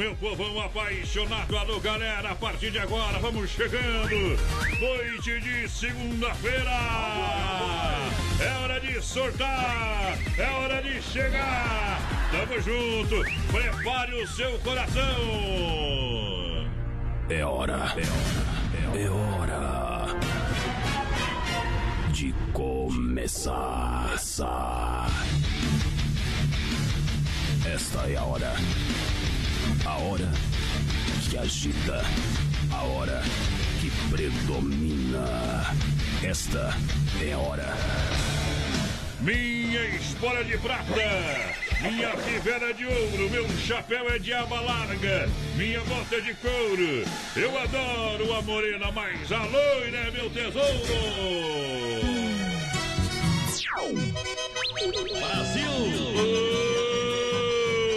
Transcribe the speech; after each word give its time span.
meu 0.00 0.16
povão 0.16 0.58
apaixonado, 0.58 1.54
alô 1.58 1.78
galera, 1.78 2.30
a 2.30 2.34
partir 2.34 2.70
de 2.70 2.78
agora 2.78 3.18
vamos 3.18 3.50
chegando, 3.50 4.38
noite 4.80 5.38
de 5.40 5.68
segunda-feira, 5.68 6.70
é 8.40 8.48
hora 8.62 8.80
de 8.80 9.02
sortar, 9.02 10.16
é 10.38 10.50
hora 10.52 10.82
de 10.82 11.02
chegar, 11.02 12.00
tamo 12.30 12.58
junto, 12.62 13.22
prepare 13.52 14.22
o 14.22 14.26
seu 14.26 14.58
coração. 14.60 15.04
É 17.28 17.44
hora, 17.44 17.94
é 17.94 18.08
hora, 18.08 19.04
é 19.04 19.10
hora 19.10 20.06
de 22.10 22.34
começar. 22.54 24.16
Esta 27.66 28.10
é 28.10 28.16
a 28.16 28.24
hora. 28.24 28.54
A 29.86 29.96
hora 29.98 30.28
que 31.28 31.38
agita. 31.38 32.04
A 32.72 32.82
hora 32.82 33.22
que 33.80 33.90
predomina. 34.10 35.74
Esta 36.22 36.76
é 37.22 37.32
a 37.32 37.38
hora. 37.38 37.74
Minha 39.20 39.84
espora 39.96 40.42
de 40.42 40.56
prata, 40.56 40.94
minha 41.82 42.16
fivela 42.16 42.72
de 42.72 42.86
ouro, 42.86 43.30
meu 43.30 43.46
chapéu 43.66 44.08
é 44.08 44.18
de 44.18 44.32
aba 44.32 44.60
larga, 44.62 45.28
minha 45.56 45.80
bota 45.80 46.16
é 46.16 46.20
de 46.20 46.32
couro. 46.34 47.04
Eu 47.36 47.58
adoro 47.58 48.34
a 48.34 48.42
morena, 48.42 48.90
mas 48.90 49.30
a 49.30 49.44
loira 49.44 49.98
é 49.98 50.10
meu 50.10 50.30
tesouro. 50.30 50.80
Brasil! 55.18 55.70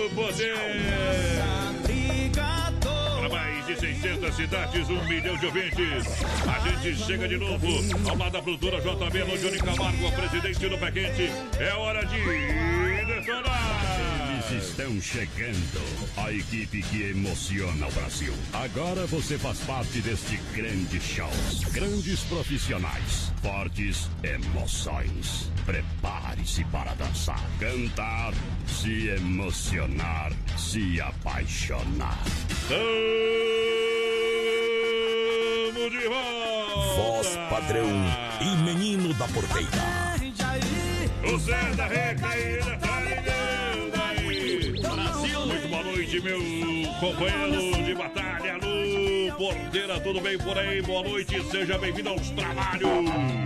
O 0.06 0.16
poder! 0.16 1.23
De 3.74 3.80
600 3.80 4.36
cidades, 4.36 4.88
um 4.88 5.04
milhão 5.08 5.36
de 5.36 5.48
ouvintes. 5.48 6.24
A 6.48 6.60
gente 6.70 6.96
chega 6.96 7.28
de 7.28 7.38
novo 7.38 7.68
ao 8.08 8.16
lado 8.16 8.32
da 8.34 8.42
produtora 8.42 8.80
JB 8.80 9.38
Johnny 9.38 9.58
Camargo, 9.58 10.12
presidente 10.12 10.70
do 10.70 10.78
Pé 10.78 10.92
Quente. 10.92 11.32
É 11.60 11.74
hora 11.74 12.06
de 12.06 13.06
detonar! 13.06 14.13
Estão 14.58 15.02
chegando. 15.02 15.82
A 16.16 16.32
equipe 16.32 16.84
que 16.84 17.10
emociona 17.10 17.88
o 17.88 17.92
Brasil. 17.92 18.34
Agora 18.54 19.06
você 19.08 19.38
faz 19.38 19.60
parte 19.60 20.00
deste 20.02 20.38
grande 20.54 21.00
show. 21.02 21.30
Grandes 21.72 22.20
profissionais. 22.22 23.32
Fortes 23.42 24.08
emoções. 24.22 25.52
Prepare-se 25.66 26.64
para 26.66 26.94
dançar, 26.94 27.42
cantar, 27.60 28.34
se 28.68 29.08
emocionar, 29.08 30.32
se 30.58 31.02
apaixonar. 31.02 32.24
Tamo 32.68 32.84
de 35.90 36.08
volta! 36.08 36.44
Voz 36.96 37.38
padrão 37.50 37.90
e 38.42 38.56
menino 38.64 39.14
da 39.16 39.28
porteira. 39.30 40.14
O 41.24 41.38
Zé 41.40 41.74
da 41.76 41.88
Recaída 41.88 42.78
tá 42.80 43.03
meu 46.22 46.40
companheiro 47.00 47.84
de 47.84 47.96
batalha, 47.96 48.60
Porteira, 49.38 50.00
tudo 50.00 50.22
bem 50.22 50.38
por 50.38 50.58
aí? 50.58 50.82
Boa 50.82 51.04
noite, 51.04 51.42
seja 51.50 51.78
bem-vindo 51.78 52.10
aos 52.10 52.30
trabalhos. 52.30 52.90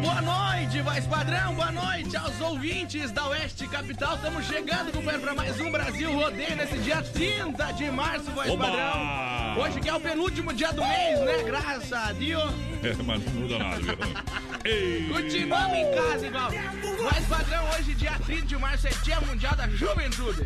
Boa 0.02 0.22
noite, 0.22 0.82
voz 0.82 1.06
padrão, 1.08 1.56
boa 1.56 1.72
noite 1.72 2.16
aos 2.18 2.40
ouvintes 2.42 3.12
da 3.12 3.28
Oeste 3.30 3.68
Capital. 3.68 4.16
Estamos 4.16 4.46
chegando, 4.46 4.92
companheiro, 4.92 5.22
para 5.22 5.34
mais 5.34 5.60
um 5.62 5.72
Brasil 5.72 6.12
Rodeio 6.12 6.56
nesse 6.56 6.78
dia 6.80 7.02
30 7.02 7.72
de 7.74 7.90
março, 7.92 8.30
voz 8.32 8.50
Oba! 8.50 8.66
padrão. 8.66 9.64
Hoje 9.64 9.80
que 9.80 9.90
é 9.90 9.94
o 9.94 10.00
penúltimo 10.00 10.54
dia 10.54 10.72
do 10.72 10.82
mês, 10.86 11.20
né? 11.22 11.44
Graças 11.46 11.94
a 11.94 12.12
Deus. 12.12 12.54
É, 12.84 12.94
mas 13.04 13.26
não 13.26 13.34
muda 13.34 13.58
nada, 13.58 13.80
viu? 13.80 13.98
Continuamos 15.14 15.78
em 15.78 15.96
casa 15.96 16.28
igual. 16.28 16.52
Voz 16.98 17.26
padrão, 17.28 17.64
hoje, 17.72 17.96
dia 17.96 18.20
30 18.26 18.46
de 18.46 18.58
março, 18.58 18.88
é 18.88 18.92
Dia 19.04 19.20
Mundial 19.22 19.56
da 19.56 19.68
Juventude. 19.70 20.46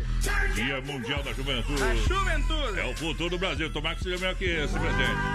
Dia 0.54 0.80
Mundial 0.80 1.22
da 1.22 1.32
Juventude. 1.32 1.80
Da 1.80 1.94
Juventude. 1.94 2.80
É 2.80 2.84
o 2.86 2.96
futuro 2.96 3.30
do 3.30 3.38
Brasil. 3.38 3.70
Tomara 3.70 3.96
que 3.96 4.04
seja 4.04 4.18
melhor 4.18 4.34
que 4.34 4.44
esse, 4.44 4.78
presidente. 4.78 5.31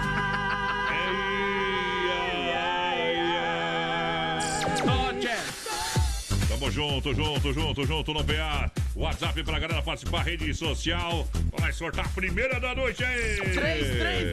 Tamo 6.48 6.70
junto, 6.70 7.14
junto, 7.14 7.52
junto, 7.52 7.86
junto 7.86 8.12
no 8.12 8.24
PA. 8.24 8.87
WhatsApp 8.98 9.44
pra 9.44 9.60
galera 9.60 9.80
participar, 9.80 10.22
rede 10.22 10.52
social. 10.52 11.24
Vai 11.56 11.72
sortar 11.72 12.04
a 12.06 12.08
primeira 12.08 12.58
da 12.58 12.74
noite 12.74 13.04
aí. 13.04 13.38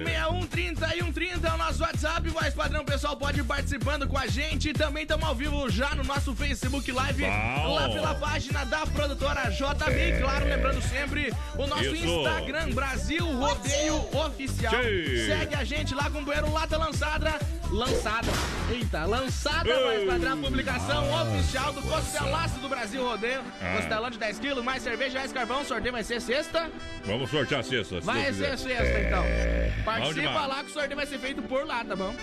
3361-3130 0.03 1.43
é 1.43 1.53
o 1.53 1.57
nosso 1.57 1.83
WhatsApp, 1.83 2.27
voz 2.29 2.51
padrão, 2.51 2.83
pessoal 2.83 3.15
pode 3.15 3.41
ir 3.41 3.43
participando 3.43 4.07
com 4.07 4.17
a 4.17 4.25
gente. 4.25 4.73
Também 4.73 5.03
estamos 5.03 5.23
ao 5.23 5.35
vivo 5.35 5.69
já 5.69 5.93
no 5.93 6.03
nosso 6.03 6.35
Facebook 6.35 6.91
Live, 6.91 7.23
Bom. 7.23 7.75
lá 7.75 7.89
pela 7.89 8.15
página 8.15 8.65
da 8.65 8.87
produtora 8.87 9.51
JB. 9.51 10.15
E 10.15 10.19
claro, 10.19 10.45
lembrando 10.45 10.81
sempre 10.81 11.31
o 11.55 11.67
nosso 11.67 11.95
Isso. 11.95 12.05
Instagram, 12.05 12.71
Brasil 12.71 13.23
Rodeio 13.23 13.97
Oficial. 14.25 14.73
Sim. 14.73 15.27
Segue 15.27 15.55
a 15.55 15.63
gente 15.63 15.93
lá, 15.93 16.09
companheiro, 16.09 16.51
lata 16.51 16.75
lançada. 16.77 17.39
Lançada. 17.71 18.27
Eita, 18.69 19.05
lançada, 19.05 19.69
Ei. 19.69 19.83
voz 19.83 20.09
padrão, 20.09 20.33
a 20.33 20.37
publicação 20.37 21.21
oficial 21.21 21.73
do 21.73 21.81
Costelaço 21.81 22.59
do 22.59 22.69
Brasil 22.69 23.03
Rodeio. 23.03 23.41
Ah. 23.61 23.75
Costelão 23.77 24.09
de 24.09 24.17
10 24.19 24.39
quilos, 24.39 24.54
mais 24.63 24.81
cerveja, 24.83 25.19
mais 25.19 25.31
carvão. 25.31 25.61
O 25.61 25.65
sorteio 25.65 25.91
vai 25.93 26.03
ser 26.03 26.21
sexta. 26.21 26.69
Vamos 27.05 27.29
sortear 27.29 27.61
a 27.61 27.63
sexta. 27.63 27.99
se 27.99 28.05
Vai 28.05 28.21
ser 28.33 28.51
quiser. 28.51 28.57
sexta, 28.57 28.99
então. 28.99 29.23
Bom 29.23 29.83
Participa 29.83 30.21
demais. 30.21 30.47
lá 30.47 30.63
que 30.63 30.69
o 30.69 30.73
sorteio 30.73 30.95
vai 30.95 31.05
ser 31.05 31.19
feito 31.19 31.41
por 31.41 31.65
lá, 31.65 31.83
tá 31.83 31.95
bom? 31.95 32.13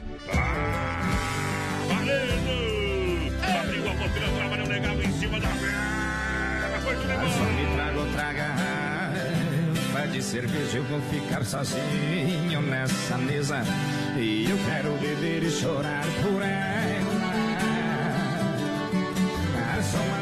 Valendo! 1.89 3.33
Abriu 3.61 3.91
a 3.91 3.95
porteira, 3.95 4.29
trabalhou 4.37 4.67
legal 4.69 4.95
em 5.03 5.13
cima 5.13 5.41
da 5.41 5.49
vela. 5.49 6.81
Foi 6.83 6.95
tudo 6.97 7.09
Só 7.09 7.45
me 7.45 7.75
traga 7.77 7.99
outra 7.99 8.33
garrafa 8.33 10.09
de 10.11 10.23
cerveja. 10.23 10.79
Eu 10.79 10.85
vou 10.85 11.01
ficar 11.03 11.45
sozinho 11.45 12.61
nessa 12.63 13.19
mesa. 13.19 13.63
E 14.17 14.51
eu 14.51 14.59
quero 14.69 14.91
beber 14.99 15.43
e 15.45 15.51
chorar 15.51 16.05
por 16.23 16.43
ela. 16.43 17.23
Garçom, 19.57 19.99
a 19.99 20.22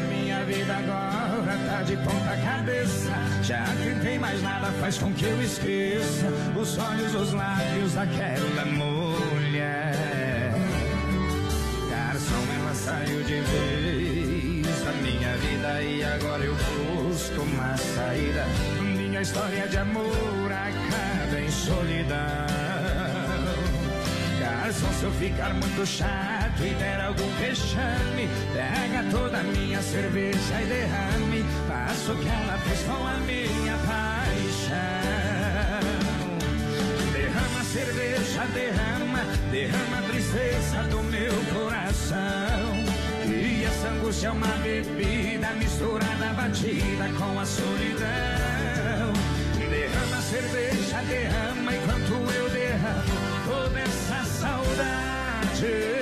de 1.91 1.97
ponta 1.97 2.37
cabeça. 2.37 3.11
Já 3.43 3.65
que 3.65 3.99
tem 3.99 4.17
mais 4.17 4.41
nada, 4.41 4.67
faz 4.79 4.97
com 4.97 5.13
que 5.13 5.25
eu 5.25 5.41
esqueça 5.41 6.27
os 6.55 6.77
olhos, 6.77 7.13
os 7.13 7.33
lábios 7.33 7.93
daquela 7.93 8.65
mulher. 8.65 10.53
Garçom, 11.89 12.45
ela 12.57 12.73
saiu 12.73 13.21
de 13.23 13.41
vez 13.41 14.83
da 14.85 14.91
minha 14.93 15.37
vida 15.37 15.81
e 15.81 16.03
agora 16.03 16.43
eu 16.45 16.55
busco 16.55 17.41
uma 17.41 17.75
saída. 17.75 18.45
Minha 18.81 19.21
história 19.21 19.67
de 19.67 19.77
amor 19.77 20.49
acaba 20.49 21.41
em 21.41 21.51
solidão. 21.51 22.51
Garçom, 24.39 24.93
se 24.93 25.03
eu 25.03 25.11
ficar 25.11 25.53
muito 25.53 25.85
chato 25.85 26.63
e 26.63 26.73
der 26.75 27.01
algum 27.01 27.29
vexame, 27.37 28.29
pega 28.53 29.03
toda 29.11 29.39
a 29.39 29.43
minha 29.43 29.81
cerveja 29.81 30.61
e 30.61 30.65
derrame. 30.65 31.30
Faço 31.91 32.15
que 32.15 32.27
ela 32.29 32.57
fez 32.59 32.83
com 32.83 33.05
a 33.05 33.17
minha 33.17 33.77
paixão. 33.79 34.77
Derrama 37.11 37.63
cerveja, 37.65 38.45
derrama, 38.53 39.19
derrama 39.51 39.97
a 39.97 40.01
tristeza 40.09 40.83
do 40.83 41.03
meu 41.03 41.33
coração. 41.53 42.15
E 43.25 43.65
essa 43.65 43.89
angústia 43.89 44.29
é 44.29 44.31
uma 44.31 44.47
bebida 44.63 45.49
misturada, 45.55 46.33
batida 46.33 47.09
com 47.19 47.37
a 47.37 47.45
solidão. 47.45 49.11
Derrama 49.69 50.21
cerveja, 50.21 51.01
derrama 51.09 51.75
enquanto 51.75 52.13
eu 52.31 52.49
derramo 52.51 53.03
toda 53.45 53.79
essa 53.81 54.23
saudade. 54.23 56.00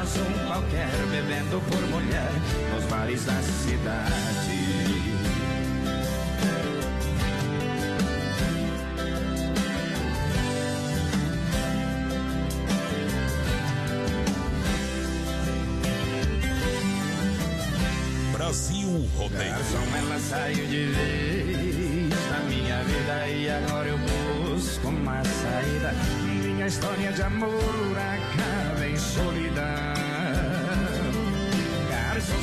Apenas 0.00 0.16
um 0.16 0.46
qualquer 0.46 0.88
bebendo 1.10 1.60
por 1.68 1.80
mulher 1.88 2.30
nos 2.72 2.84
bares 2.84 3.22
da 3.26 3.34
cidade. 3.42 4.10
Brasil 18.32 19.06
Rodeio. 19.18 19.50
Garçom, 19.50 19.96
ela 19.98 20.18
saiu 20.18 20.66
de 20.66 20.86
vez 20.86 22.10
da 22.30 22.38
minha 22.48 22.82
vida 22.84 23.28
e 23.28 23.50
agora 23.50 23.88
eu 23.88 23.98
busco 23.98 24.88
uma 24.88 25.22
saída. 25.24 25.92
Minha 26.22 26.66
história 26.66 27.12
de 27.12 27.22
amor 27.22 27.52
acaba 27.98 28.86
em 28.86 28.96
solidão. 28.96 29.79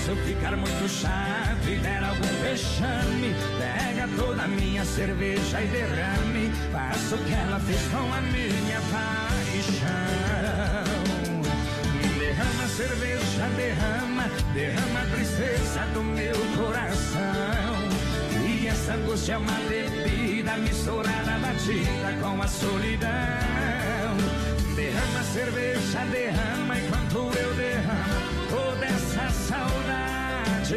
Se 0.04 0.10
eu 0.10 0.16
ficar 0.18 0.56
muito 0.56 0.90
chato 0.90 1.68
e 1.68 1.76
der 1.80 2.04
algum 2.04 2.28
vexame, 2.42 3.36
pega 3.58 4.08
toda 4.16 4.44
a 4.44 4.48
minha 4.48 4.86
cerveja 4.86 5.62
e 5.62 5.68
derrame. 5.68 6.52
Faça 6.72 7.16
o 7.16 7.18
que 7.20 7.34
ela 7.34 7.60
fez 7.60 7.82
com 7.92 8.14
a 8.14 8.22
minha 8.22 8.82
paixão. 8.92 9.88
Derrama 12.20 12.68
cerveja, 12.68 13.48
derrama, 13.56 14.24
derrama 14.54 15.02
a 15.02 15.06
tristeza 15.16 15.82
do 15.94 16.04
meu 16.04 16.36
coração. 16.58 17.88
E 18.48 18.68
essa 18.68 18.94
angústia 18.94 19.34
é 19.34 19.38
uma 19.38 19.60
bebida 19.70 20.58
misturada, 20.58 21.38
batida 21.40 22.18
com 22.22 22.42
a 22.42 22.48
solidão. 22.48 23.10
Derrama 24.76 25.24
cerveja, 25.34 26.06
derrama 26.12 26.78
enquanto 26.78 27.38
eu 27.38 27.54
derramo 27.56 27.97
saudade. 29.48 30.76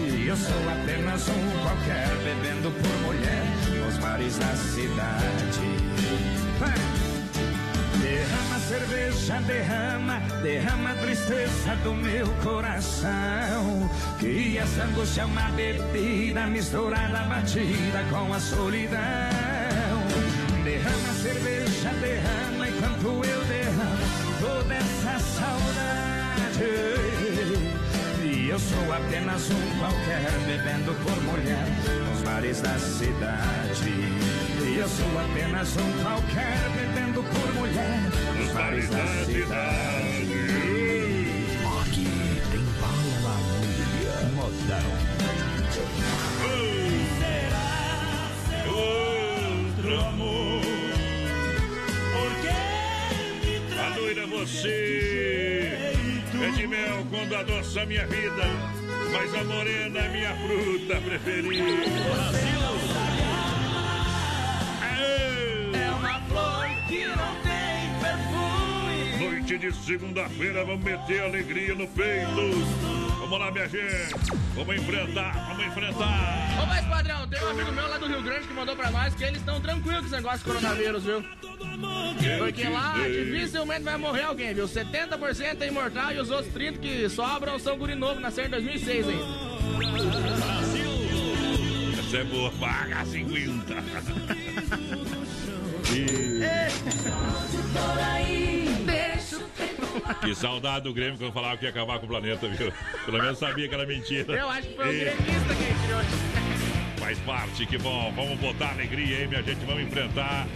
E 0.00 0.26
eu 0.26 0.36
sou 0.36 0.62
apenas 0.70 1.28
um 1.28 1.62
qualquer 1.62 2.08
bebendo 2.24 2.70
por 2.70 2.96
mulher 3.06 3.46
nos 3.84 3.96
bares 3.98 4.38
da 4.38 4.54
cidade. 4.56 5.84
Derrama 8.02 8.58
cerveja, 8.58 9.40
derrama, 9.46 10.20
derrama 10.42 10.90
a 10.90 10.94
tristeza 10.94 11.76
do 11.84 11.94
meu 11.94 12.26
coração. 12.42 13.90
Que 14.18 14.58
essa 14.58 14.84
angústia 14.84 15.22
é 15.22 15.24
uma 15.24 15.48
bebida 15.50 16.46
misturada, 16.46 17.22
batida 17.24 18.04
com 18.10 18.34
a 18.34 18.40
solidão. 18.40 19.00
Derrama 20.64 21.12
cerveja, 21.22 21.90
derrama 22.00 22.68
enquanto 22.68 23.24
eu 23.24 23.44
derramo 23.44 24.40
toda 24.40 24.74
essa 24.74 25.18
saudade. 25.18 26.03
E 26.56 28.48
eu 28.48 28.58
sou 28.60 28.92
apenas 28.92 29.50
um 29.50 29.78
qualquer 29.80 30.30
bebendo 30.46 30.94
por 31.02 31.22
mulher 31.24 31.66
nos 32.12 32.22
bares 32.22 32.60
da 32.60 32.78
cidade. 32.78 33.90
E 34.62 34.78
eu 34.78 34.88
sou 34.88 35.18
apenas 35.18 35.76
um 35.76 35.92
qualquer 36.04 36.58
bebendo 36.76 37.24
por 37.24 37.54
mulher 37.54 37.98
nos 38.38 38.52
bares 38.52 38.88
da 38.88 39.06
cidade. 39.24 40.24
Aqui 41.82 42.06
tem 42.52 42.64
bala 42.80 43.34
agulha. 43.34 44.16
Modão. 44.36 44.90
Outro 48.68 50.00
amor. 50.06 50.62
A 53.76 53.96
loira 53.96 54.22
é 54.22 54.26
você. 54.26 55.23
Mel 56.74 57.06
quando 57.08 57.36
adoça 57.36 57.86
minha 57.86 58.04
vida. 58.06 58.42
Mas 59.12 59.32
a 59.34 59.44
morena 59.44 60.00
é 60.00 60.08
minha 60.08 60.34
fruta 60.34 61.00
preferida. 61.00 61.62
Aê! 64.82 65.70
É 65.72 65.90
uma 65.92 66.20
flor 66.22 66.66
que 66.88 67.06
não 67.06 67.34
tem 67.42 67.90
perfume. 68.00 69.30
Noite 69.30 69.58
de 69.58 69.72
segunda-feira, 69.72 70.64
vamos 70.64 70.84
meter 70.84 71.22
alegria 71.22 71.74
no 71.76 71.86
peito. 71.86 72.50
Vamos 73.20 73.38
lá, 73.38 73.50
minha 73.52 73.68
gente. 73.68 74.14
Vamos 74.54 74.76
enfrentar, 74.76 75.32
vamos 75.48 75.66
enfrentar. 75.66 76.62
Ô, 76.62 76.66
mas 76.66 76.84
padrão, 76.86 77.28
tem 77.28 77.42
um 77.42 77.50
amigo 77.50 77.72
meu 77.72 77.88
lá 77.88 77.98
do 77.98 78.06
Rio 78.06 78.22
Grande 78.22 78.46
que 78.48 78.54
mandou 78.54 78.74
pra 78.76 78.90
nós 78.90 79.14
que 79.14 79.24
eles 79.24 79.38
estão 79.38 79.60
tranquilos 79.60 80.00
com 80.00 80.06
esse 80.06 80.16
negócio 80.16 80.38
de 80.38 80.44
coronavírus, 80.44 81.04
viu? 81.04 81.24
Porque 82.38 82.68
lá 82.68 82.94
dificilmente 83.06 83.82
vai 83.82 83.96
morrer 83.96 84.22
alguém, 84.22 84.54
viu? 84.54 84.66
70% 84.66 85.60
é 85.60 85.66
imortal 85.66 86.12
e 86.12 86.18
os 86.20 86.30
outros 86.30 86.52
30 86.52 86.78
que 86.78 87.08
sobram 87.08 87.58
são 87.58 87.76
guri 87.76 87.94
novo, 87.94 88.20
nasceram 88.20 88.48
em 88.48 88.50
2006 88.50 89.08
ainda. 89.08 89.24
Essa 91.98 92.18
é 92.18 92.24
boa, 92.24 92.50
paga 92.52 93.04
50. 93.04 93.74
Que 100.20 100.34
saudade 100.34 100.84
do 100.84 100.92
Grêmio 100.92 101.16
quando 101.18 101.32
falava 101.32 101.56
que 101.56 101.64
ia 101.64 101.70
acabar 101.70 101.98
com 101.98 102.06
o 102.06 102.08
planeta, 102.08 102.48
viu? 102.48 102.72
Pelo 103.04 103.18
menos 103.18 103.38
sabia 103.38 103.68
que 103.68 103.74
era 103.74 103.86
mentira. 103.86 104.34
Eu 104.34 104.48
acho 104.48 104.68
que 104.68 104.74
foi 104.74 104.88
o 104.88 104.92
E 104.92 105.00
gremista 105.00 105.54
que 105.54 105.86
tirou. 105.86 106.00
Faz 106.96 107.18
parte, 107.20 107.66
que 107.66 107.78
bom. 107.78 108.12
Vamos 108.16 108.38
botar 108.40 108.70
alegria 108.70 109.18
aí, 109.18 109.28
minha 109.28 109.42
gente. 109.42 109.64
Vamos 109.64 109.82
enfrentar. 109.82 110.46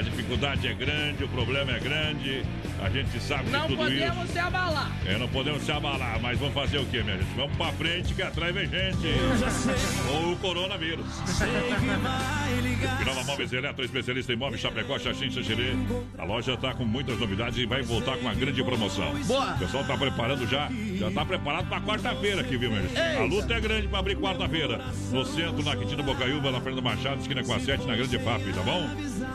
A 0.00 0.02
dificuldade 0.02 0.66
é 0.66 0.72
grande, 0.72 1.24
o 1.24 1.28
problema 1.28 1.72
é 1.72 1.78
grande. 1.78 2.42
A 2.82 2.88
gente 2.88 3.20
sabe 3.20 3.44
de 3.44 3.50
Não 3.50 3.66
tudo 3.66 3.76
podemos 3.76 4.24
isso. 4.24 4.32
se 4.32 4.38
abalar. 4.38 4.90
É, 5.04 5.18
não 5.18 5.28
podemos 5.28 5.62
se 5.62 5.70
abalar, 5.70 6.18
mas 6.22 6.38
vamos 6.38 6.54
fazer 6.54 6.78
o 6.78 6.86
quê, 6.86 7.02
minha 7.02 7.18
gente? 7.18 7.28
Vamos 7.36 7.54
pra 7.58 7.70
frente 7.72 8.14
que 8.14 8.22
atrás 8.22 8.54
vem 8.54 8.66
gente. 8.66 9.06
Ou 10.10 10.32
o 10.32 10.36
coronavírus. 10.36 11.04
Nova 13.04 13.24
Móveis 13.24 13.52
Eletro, 13.52 13.84
especialista 13.84 14.32
em 14.32 14.36
móveis 14.36 14.62
Chapecó, 14.62 14.98
Xaxim, 14.98 15.30
Xaxerê. 15.30 15.74
A 16.16 16.24
loja 16.24 16.56
tá 16.56 16.72
com 16.72 16.86
muitas 16.86 17.18
novidades 17.20 17.58
e 17.58 17.66
vai 17.66 17.82
voltar 17.82 18.14
com 18.16 18.22
uma 18.22 18.34
grande 18.34 18.64
promoção. 18.64 19.14
Boa. 19.26 19.52
O 19.52 19.58
pessoal 19.58 19.84
tá 19.84 19.98
preparando 19.98 20.48
já, 20.48 20.70
já 20.98 21.10
tá 21.10 21.26
preparado 21.26 21.68
pra 21.68 21.78
quarta-feira 21.82 22.40
aqui, 22.40 22.56
viu, 22.56 22.70
meu 22.70 22.80
gente? 22.88 22.98
A 22.98 23.22
luta 23.24 23.52
é 23.52 23.60
grande 23.60 23.86
pra 23.86 23.98
abrir 23.98 24.16
quarta-feira. 24.16 24.80
No 25.12 25.26
centro, 25.26 25.62
na 25.62 25.76
Quintino 25.76 26.02
Bocaiúva, 26.02 26.50
na 26.50 26.58
Fernando 26.62 26.82
Machado, 26.84 27.20
esquina 27.20 27.44
com 27.44 27.52
a 27.52 27.60
7, 27.60 27.86
na 27.86 27.94
Grande 27.96 28.18
FAP, 28.18 28.42
tá 28.54 28.62
bom? 28.62 28.88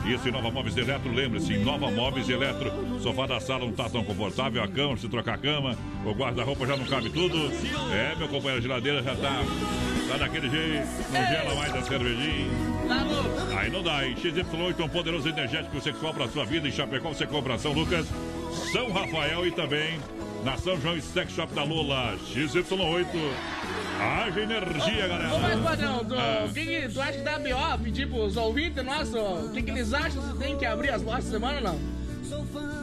Isso 0.06 0.28
em 0.28 0.32
Nova 0.32 0.50
Móveis 0.50 0.76
Eletro, 0.76 1.12
lembre-se, 1.12 1.54
em 1.54 1.64
Nova 1.64 1.90
Móveis 1.90 2.28
Eletro, 2.28 2.72
sofá 3.00 3.26
da 3.26 3.40
sala 3.40 3.64
não 3.64 3.72
tá 3.72 3.88
tão 3.88 4.04
confortável, 4.04 4.62
a 4.62 4.68
cama, 4.68 4.96
se 4.96 5.08
trocar 5.08 5.34
a 5.34 5.38
cama, 5.38 5.76
o 6.04 6.12
guarda-roupa 6.12 6.66
já 6.66 6.76
não 6.76 6.84
cabe 6.84 7.10
tudo. 7.10 7.36
É, 7.92 8.14
meu 8.16 8.28
companheiro, 8.28 8.58
a 8.58 8.60
geladeira 8.60 9.02
já 9.02 9.14
tá, 9.16 9.42
tá 10.08 10.16
daquele 10.16 10.48
jeito, 10.48 10.86
não 11.12 11.26
gela 11.26 11.54
mais 11.54 11.74
a 11.74 11.82
cervejinha. 11.82 12.50
Tá 12.88 13.02
louco. 13.02 13.58
Aí 13.58 13.70
não 13.70 13.82
dá, 13.82 14.06
hein? 14.06 14.14
XY8 14.14 14.80
é 14.80 14.84
um 14.84 14.88
poderoso 14.88 15.28
energético 15.28 15.80
sexual 15.80 16.14
para 16.14 16.28
sua 16.28 16.44
vida. 16.44 16.68
Em 16.68 16.72
Chapecó 16.72 17.08
você 17.08 17.26
compra 17.26 17.58
São 17.58 17.72
Lucas, 17.72 18.06
São 18.72 18.92
Rafael 18.92 19.46
e 19.46 19.50
também 19.50 19.98
na 20.44 20.56
São 20.56 20.80
João 20.80 20.96
e 20.96 21.02
Sex 21.02 21.32
Shop 21.32 21.52
da 21.54 21.62
Lula. 21.64 22.16
XY8. 22.32 23.06
Haja 24.00 24.40
energia, 24.40 25.08
galera. 25.08 25.34
Ô, 25.34 25.38
mas 25.40 25.60
padrão, 25.60 26.04
tu, 26.04 26.14
Ah. 26.14 26.44
o 26.48 26.52
que, 26.52 26.64
que 26.64 26.88
tu 26.88 27.00
acha 27.00 27.12
que 27.12 27.22
dá 27.22 27.38
B.O. 27.38 27.78
pedir 27.78 28.08
pros 28.08 28.36
ouvintes 28.36 28.84
nossos? 28.84 29.14
O 29.14 29.50
que, 29.52 29.62
que 29.62 29.70
eles 29.70 29.92
acham 29.94 30.22
se 30.32 30.38
tem 30.38 30.56
que 30.58 30.66
abrir 30.66 30.90
as 30.90 31.02
lojas 31.02 31.24
semana 31.24 31.56
ou 31.58 31.62
não? 31.62 31.96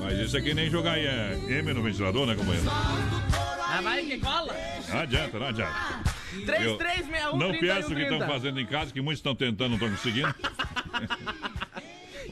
Mas 0.02 0.18
isso 0.20 0.38
aqui 0.38 0.54
nem 0.54 0.70
jogar 0.70 0.98
é 0.98 1.38
M 1.50 1.74
no 1.74 1.82
ventilador, 1.84 2.26
né, 2.26 2.36
companheiro? 2.36 2.66
Ah, 2.70 3.80
vai 3.82 4.04
que 4.04 4.18
cola. 4.20 4.56
Não 4.90 5.00
adianta, 5.00 5.40
não 5.40 5.48
adianta. 5.48 5.74
3361 6.46 7.38
Não 7.38 7.50
31, 7.50 7.76
peço 7.76 7.92
o 7.92 7.96
que 7.96 8.02
estão 8.02 8.18
30. 8.20 8.34
fazendo 8.34 8.60
em 8.60 8.66
casa, 8.66 8.92
que 8.92 9.02
muitos 9.02 9.20
estão 9.20 9.36
tentando, 9.36 9.70
não 9.70 9.76
estão 9.78 9.90
conseguindo. 9.92 10.34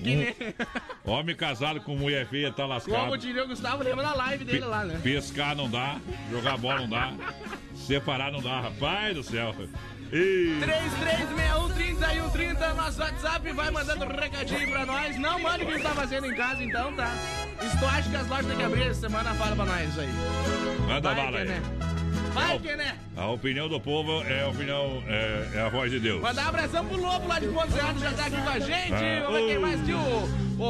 Que 0.03 0.15
nem- 0.15 0.35
Homem 1.05 1.35
casado 1.35 1.79
com 1.81 1.95
mulher 1.95 2.27
feia 2.27 2.49
tá 2.51 2.63
Como 2.63 2.69
lascado. 2.73 3.17
diria 3.17 3.43
o 3.43 3.47
Gustavo, 3.47 3.83
lembra 3.83 4.03
da 4.03 4.13
live 4.13 4.45
dele 4.45 4.65
lá, 4.65 4.83
né? 4.83 4.99
Pescar 5.03 5.55
não 5.55 5.69
dá, 5.69 5.97
jogar 6.31 6.57
bola 6.57 6.81
não 6.81 6.89
dá, 6.89 7.13
separar 7.75 8.31
não 8.31 8.41
dá, 8.41 8.61
rapaz 8.61 9.15
do 9.15 9.23
céu. 9.23 9.53
E... 10.11 10.57
3361 10.61 12.75
nosso 12.75 13.01
WhatsApp, 13.01 13.51
vai 13.53 13.71
mandando 13.71 14.05
um 14.05 14.09
recadinho 14.09 14.69
pra 14.71 14.85
nós. 14.85 15.17
Não 15.19 15.39
mande 15.39 15.63
o 15.63 15.67
que 15.67 15.79
tá 15.79 15.89
fazendo 15.91 16.27
em 16.27 16.35
casa, 16.35 16.63
então, 16.63 16.93
tá? 16.93 17.09
Acha 17.91 18.09
que 18.09 18.15
as 18.15 18.27
lojas 18.27 18.45
têm 18.47 18.57
que 18.57 18.63
abrir 18.63 18.83
essa 18.83 19.01
semana, 19.01 19.33
fala 19.35 19.55
pra 19.55 19.65
nós 19.65 19.99
aí. 19.99 20.09
Manda 20.87 21.13
Vai 21.13 21.23
bala 21.25 21.37
aí. 21.39 21.47
né? 21.47 21.61
Vai 22.33 22.59
que, 22.59 22.75
né? 22.75 22.97
A 23.15 23.27
opinião 23.29 23.67
do 23.67 23.79
povo 23.79 24.23
é 24.23 24.43
a 24.43 24.47
opinião, 24.47 25.03
é, 25.07 25.49
é 25.55 25.61
a 25.61 25.69
voz 25.69 25.91
de 25.91 25.99
Deus. 25.99 26.21
Mandar 26.21 26.45
um 26.45 26.49
abração 26.49 26.85
pro 26.85 26.97
Lobo 26.99 27.27
lá 27.27 27.39
de 27.39 27.47
Ponte 27.47 27.73
Serrada, 27.73 27.99
já 27.99 28.11
tá 28.13 28.25
aqui 28.25 28.37
com 28.41 28.49
a 28.49 28.59
gente. 28.59 28.93
Ah, 28.93 29.23
Vamos 29.25 29.39
ver 29.41 29.47
quem 29.47 29.59
mais 29.59 29.81
aqui, 29.81 29.93
o, 29.93 29.97
o? 29.97 30.61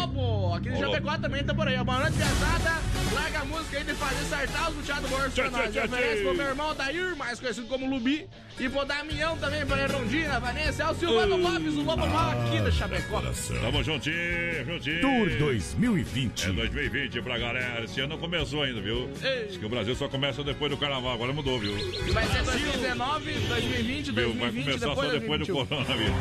Lobo, 0.00 0.54
aqui 0.54 0.70
de 0.70 0.78
Chapecó 0.78 1.16
também 1.18 1.44
tá 1.44 1.54
por 1.54 1.66
aí. 1.66 1.76
Boa 1.82 1.98
noite, 2.00 2.16
pesada. 2.18 2.78
Larga 3.14 3.40
a 3.40 3.44
música 3.46 3.78
aí 3.78 3.84
de 3.84 3.94
fazer 3.94 4.24
sartar 4.24 4.68
os 4.68 4.74
buteados 4.76 5.10
do 5.10 5.16
bolso 5.16 5.30
pra 5.30 5.50
nós. 5.50 5.72
tchau, 5.72 5.84
Oferece 5.86 6.22
pro 6.22 6.34
meu 6.34 6.46
irmão 6.46 6.74
Dair, 6.74 7.16
mais 7.16 7.40
conhecido 7.40 7.66
como 7.68 7.88
Lubi. 7.88 8.28
E 8.60 8.68
pro 8.68 8.84
Damião 8.84 9.38
também, 9.38 9.64
pra 9.64 9.86
Rondina, 9.86 10.40
Vanessa. 10.40 10.82
É 10.82 10.90
o 10.90 10.94
Silvano 10.94 11.36
Lopes, 11.36 11.74
o 11.74 11.82
Lobo 11.82 12.06
Mal 12.06 12.30
aqui 12.32 12.60
da 12.60 12.70
Chapecó. 12.72 13.22
Tamo 13.62 13.82
juntinho, 13.84 14.64
juntinho. 14.66 15.00
Tour 15.00 15.30
2020. 15.38 16.48
É 16.48 16.52
2020 16.52 17.22
pra 17.22 17.38
galera. 17.38 17.84
Esse 17.84 18.00
ano 18.00 18.10
não 18.14 18.18
começou 18.18 18.62
ainda, 18.64 18.80
viu? 18.80 19.08
Ei. 19.22 19.46
Diz 19.46 19.56
que 19.56 19.64
o 19.64 19.68
Brasil 19.68 19.94
só 19.94 20.08
começa 20.08 20.42
depois 20.42 20.70
do 20.70 20.76
carnaval. 20.76 21.12
Agora 21.12 21.32
mudou, 21.32 21.58
viu? 21.60 21.74
Vai 22.12 22.26
ser 22.26 22.42
2019, 22.42 23.32
2020, 23.48 24.12
Viu? 24.12 24.14
Vai 24.14 24.24
2020, 24.50 24.64
começar 24.64 24.88
depois 24.88 25.06
só 25.06 25.12
depois 25.18 25.40
do 25.40 25.46
2021. 25.46 25.66
coronavírus. 25.66 26.16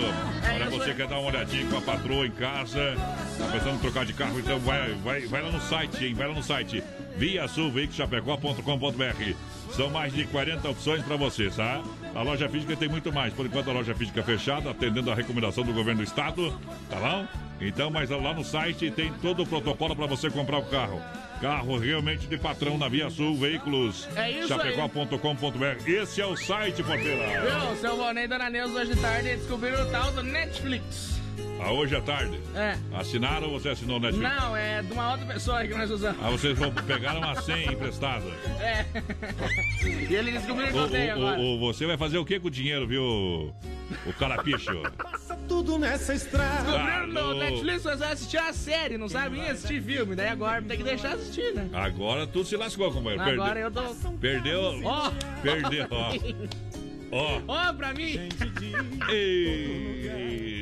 Olha, 0.53 0.67
isso 0.67 0.77
você 0.77 0.93
quer 0.93 1.07
dar 1.07 1.17
uma 1.17 1.29
olhadinha 1.29 1.65
com 1.65 1.77
a 1.77 1.81
patroa 1.81 2.27
em 2.27 2.31
casa, 2.31 2.95
tá 3.39 3.45
pensando 3.51 3.75
em 3.75 3.79
trocar 3.79 4.05
de 4.05 4.13
carro, 4.13 4.39
então 4.39 4.59
vai, 4.59 4.93
vai, 5.03 5.21
vai 5.21 5.41
lá 5.41 5.50
no 5.51 5.59
site, 5.62 6.05
hein? 6.05 6.13
Vai 6.13 6.27
lá 6.27 6.36
no 6.36 6.43
site 6.43 6.83
viasulveicochapecó.com.br 7.17 9.33
São 9.71 9.89
mais 9.89 10.13
de 10.13 10.25
40 10.25 10.69
opções 10.69 11.03
para 11.03 11.17
você, 11.17 11.50
tá? 11.50 11.83
A 12.15 12.21
loja 12.21 12.47
física 12.47 12.75
tem 12.75 12.88
muito 12.88 13.12
mais. 13.12 13.33
Por 13.33 13.45
enquanto 13.45 13.69
a 13.69 13.74
loja 13.74 13.93
física 13.93 14.21
é 14.21 14.24
fechada, 14.24 14.71
atendendo 14.71 15.12
a 15.12 15.15
recomendação 15.15 15.63
do 15.63 15.74
governo 15.74 16.01
do 16.01 16.07
estado, 16.07 16.57
tá 16.89 16.97
bom? 16.97 17.27
Então, 17.59 17.89
mas 17.89 18.09
lá 18.09 18.33
no 18.33 18.43
site 18.43 18.91
tem 18.91 19.12
todo 19.21 19.43
o 19.43 19.47
protocolo 19.47 19.95
para 19.95 20.05
você 20.05 20.29
comprar 20.29 20.59
o 20.59 20.65
carro. 20.65 21.01
Carro 21.41 21.77
realmente 21.77 22.27
de 22.27 22.38
patrão 22.38 22.77
na 22.77 22.89
Via 22.89 23.09
Sul 23.09 23.36
Veículos. 23.36 24.07
É 24.15 24.31
isso. 24.31 24.47
Chapecó.com.br. 24.47 25.88
Esse 25.88 26.21
é 26.21 26.25
o 26.25 26.36
site, 26.36 26.83
porteira. 26.83 27.41
Viu, 27.41 27.75
seu 27.77 27.95
Vonei 27.95 28.25
e 28.25 28.27
Dona 28.27 28.50
Neuza 28.50 28.79
hoje 28.79 28.95
de 28.95 29.01
tarde 29.01 29.36
descobriram 29.36 29.88
o 29.88 29.91
tal 29.91 30.12
do 30.12 30.24
Netflix. 30.24 31.16
Ah, 31.60 31.72
hoje 31.72 31.96
à 31.96 32.01
tarde. 32.01 32.39
É. 32.56 32.77
Assinaram 32.94 33.50
ou 33.51 33.60
você 33.60 33.70
assinou 33.70 33.98
o 33.98 34.00
Netflix? 34.00 34.29
Não, 34.36 34.56
é 34.56 34.82
de 34.82 34.91
uma 34.94 35.12
outra 35.12 35.25
pessoa 35.25 35.60
aí 35.60 35.67
que 35.67 35.74
nós 35.75 35.89
usamos. 35.89 36.24
Ah, 36.24 36.29
vocês 36.29 36.58
vão 36.58 36.72
pegaram 36.72 37.20
uma 37.20 37.36
senha 37.41 37.72
emprestada. 37.72 38.25
É. 38.62 38.86
e 40.10 40.13
ele 40.15 40.32
descobriu 40.32 40.67
que 40.67 40.74
O, 40.74 40.82
eu 40.82 40.89
tenho 40.89 41.08
o- 41.10 41.17
agora. 41.27 41.39
o- 41.41 41.56
o- 41.56 41.60
você 41.60 41.86
vai 41.86 41.98
fazer 41.98 42.17
o 42.20 42.25
que 42.25 42.39
com 42.39 42.48
o 42.48 42.51
dinheiro, 42.51 42.88
viu? 42.88 43.53
O 44.06 44.13
carapicho. 44.20 44.82
Tudo 45.48 45.77
nessa 45.79 46.13
estrada. 46.13 46.63
Descobriram 46.63 47.08
no 47.08 47.20
Alô. 47.20 47.34
Netflix, 47.39 47.84
você 47.84 47.96
vai 47.96 48.12
assistir 48.13 48.38
a 48.38 48.53
série, 48.53 48.98
não 48.98 49.08
sabe 49.10 49.38
nem 49.39 49.50
assistir 49.50 49.82
filme. 49.82 50.15
Daí 50.15 50.27
agora 50.29 50.62
tem 50.62 50.77
que 50.77 50.84
deixar 50.84 51.13
assistir, 51.15 51.53
né? 51.53 51.70
Agora 51.74 52.27
tu 52.27 52.44
se 52.46 52.56
lascou, 52.56 52.91
companheiro. 52.91 53.24
Agora 53.24 53.53
Perdeu. 53.62 53.84
eu 53.84 53.96
tô. 53.96 54.10
Perdeu. 54.20 54.82
Ó! 54.84 55.12
Perdeu, 55.41 55.88
ó. 55.89 56.12
Ó. 57.10 57.41
Ó, 57.48 57.74
pra 57.74 57.94
mim! 57.94 58.27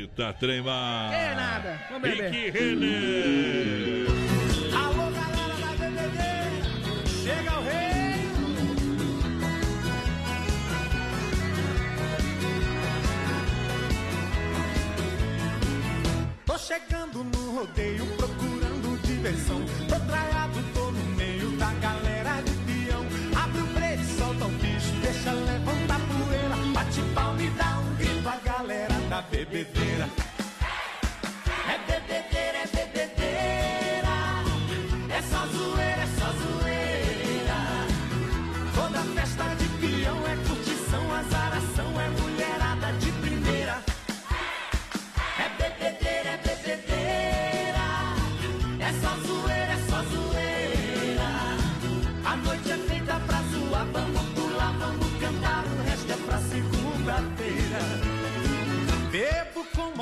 Eita, 0.06 0.32
trema. 0.34 1.10
É 1.12 1.34
nada. 1.34 1.80
Vamos 1.90 2.08
beber. 2.08 2.32
Rick 2.32 2.52
Renner. 2.52 4.06
Alô, 4.78 5.10
galera 5.10 5.56
da 5.58 5.72
BBB. 5.80 6.20
Chega 7.24 7.58
o 7.58 7.64
rei. 7.64 8.22
Tô 16.46 16.58
chegando 16.60 17.24
no 17.24 17.58
rodeio 17.58 18.06
procurando 18.16 19.02
diversão. 19.02 19.60
Tô 19.90 20.00
traiado, 20.02 20.64
tô 20.76 20.92
no 20.92 21.04
meio 21.16 21.50
da 21.58 21.74
galera 21.82 22.42
de 22.44 22.52
peão. 22.52 23.04
Abre 23.44 23.62
o 23.62 23.68
freio, 23.68 24.06
solta 24.20 24.46
o 24.46 24.50
bicho, 24.50 24.92
deixa 25.02 25.32
levantar 25.32 26.00
poeira. 26.00 26.56
Bate 26.76 27.02
palma 27.16 27.42
e 27.42 27.50
dá 27.50 27.80
um 27.80 27.85
da 29.16 29.24
bebedeira. 29.32 30.10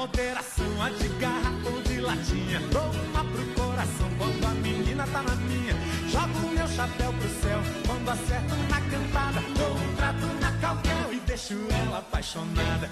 Moderação, 0.04 0.82
a 0.82 0.90
de 0.90 1.08
garrafão 1.18 1.82
de 1.84 2.02
latinha. 2.02 2.60
Dou 2.72 2.92
uma 3.08 3.24
pro 3.24 3.46
coração 3.54 4.10
quando 4.18 4.46
a 4.46 4.50
menina 4.56 5.08
tá 5.08 5.22
na 5.24 5.36
minha. 5.36 5.74
Jogo 6.10 6.50
meu 6.54 6.68
chapéu 6.68 7.14
pro 7.14 7.30
céu 7.42 7.60
quando 7.88 8.10
acerto 8.10 8.56
na 8.70 8.82
cantada. 8.82 9.40
Dou 9.58 9.74
um 9.74 9.96
trato 9.96 10.26
na 10.42 10.52
calcanhar 10.60 11.14
e 11.14 11.20
deixo 11.22 11.54
ela 11.70 12.00
apaixonada. 12.00 12.92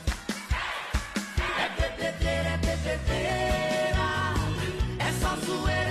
É 1.59 1.69
bebedeira, 1.81 2.49
é 2.49 2.57
bebedeira. 2.57 4.07
É 4.99 5.11
só 5.19 5.35
zoeira. 5.45 5.90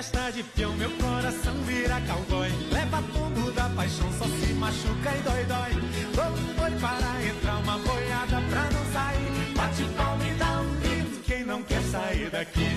Festa 0.00 0.32
de 0.32 0.42
peão, 0.42 0.72
meu 0.76 0.90
coração 0.92 1.54
vira 1.66 2.00
cowboy. 2.08 2.48
Leva 2.72 3.02
tombo 3.12 3.50
da 3.52 3.68
paixão, 3.68 4.10
só 4.18 4.24
se 4.24 4.54
machuca 4.54 5.10
e 5.14 5.22
dói, 5.22 5.44
dói. 5.44 5.72
Louco 6.16 6.38
foi 6.56 6.70
para 6.80 7.26
entrar 7.28 7.58
uma 7.58 7.78
boiada 7.78 8.40
pra 8.48 8.62
não 8.70 8.92
sair. 8.94 9.54
Bate 9.54 9.84
palma 9.98 10.26
e 10.26 10.34
dá 10.36 10.60
um 10.62 10.80
grito, 10.80 11.20
quem 11.26 11.44
não 11.44 11.62
quer 11.62 11.82
sair 11.82 12.30
daqui. 12.30 12.69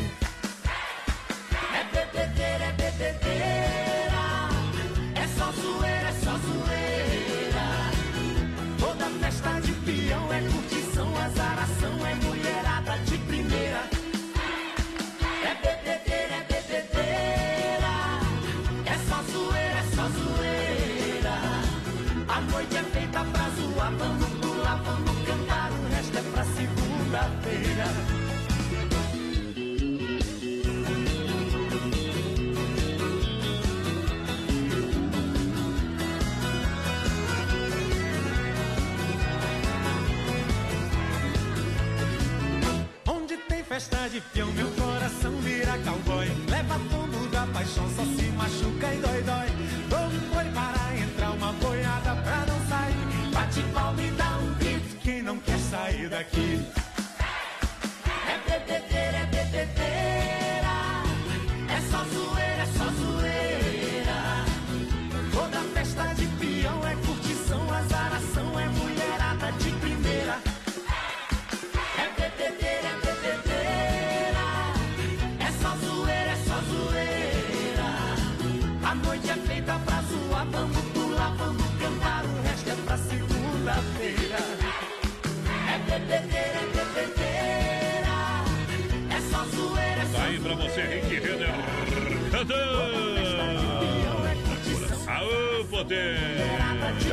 De 44.14 44.22
peão, 44.22 44.54
meu 44.54 44.73
pra 90.44 90.56
você, 90.56 90.82
Rick 90.82 91.20
Renner. 91.20 91.50
Aô, 95.08 95.64
poder! 95.66 96.18
Boa 96.80 96.84
noite. 96.84 97.10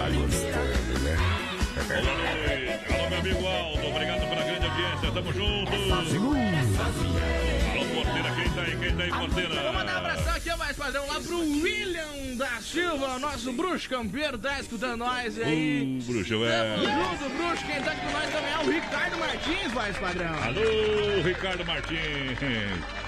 Alô, 2.93 3.09
meu 3.09 3.19
amigo 3.19 3.47
Aldo. 3.47 3.87
Obrigado 3.87 4.29
pela 4.29 4.43
grande 4.43 4.67
audiência. 4.67 5.13
Tamo 5.13 5.33
junto. 5.33 5.73
Alô, 5.73 5.95
porteira. 7.95 8.31
Quem 8.35 8.51
tá 8.51 8.63
aí? 8.63 8.77
Quem 8.77 8.97
tá 8.97 9.03
aí, 9.05 9.11
porteira? 9.11 9.55
Vamos 9.55 9.73
mandar 9.75 9.95
um 9.95 9.99
abração 9.99 10.35
aqui, 10.35 10.51
mas 10.59 10.77
fazer 10.77 10.99
um 10.99 11.07
lá 11.07 11.21
pro 11.21 11.39
William 11.39 12.10
Silva, 12.71 13.19
nosso 13.19 13.53
bruxo 13.53 13.89
campeiro, 13.89 14.39
tá 14.39 14.61
escutando 14.61 14.99
nós 14.99 15.37
aí. 15.39 15.99
Uh, 16.01 16.05
bruxo, 16.05 16.31
Tamo 16.35 16.45
é. 16.45 16.77
junto, 16.79 17.37
bruxo. 17.37 17.67
Quem 17.67 17.83
tá 17.83 17.95
com 17.97 18.11
nós 18.13 18.31
também 18.31 18.53
é 18.53 18.59
o 18.59 18.71
Ricardo 18.71 19.19
Martins, 19.19 19.73
mais 19.75 19.97
padrão. 19.97 20.35
Alô, 20.45 21.23
Ricardo 21.25 21.65
Martins. 21.65 22.39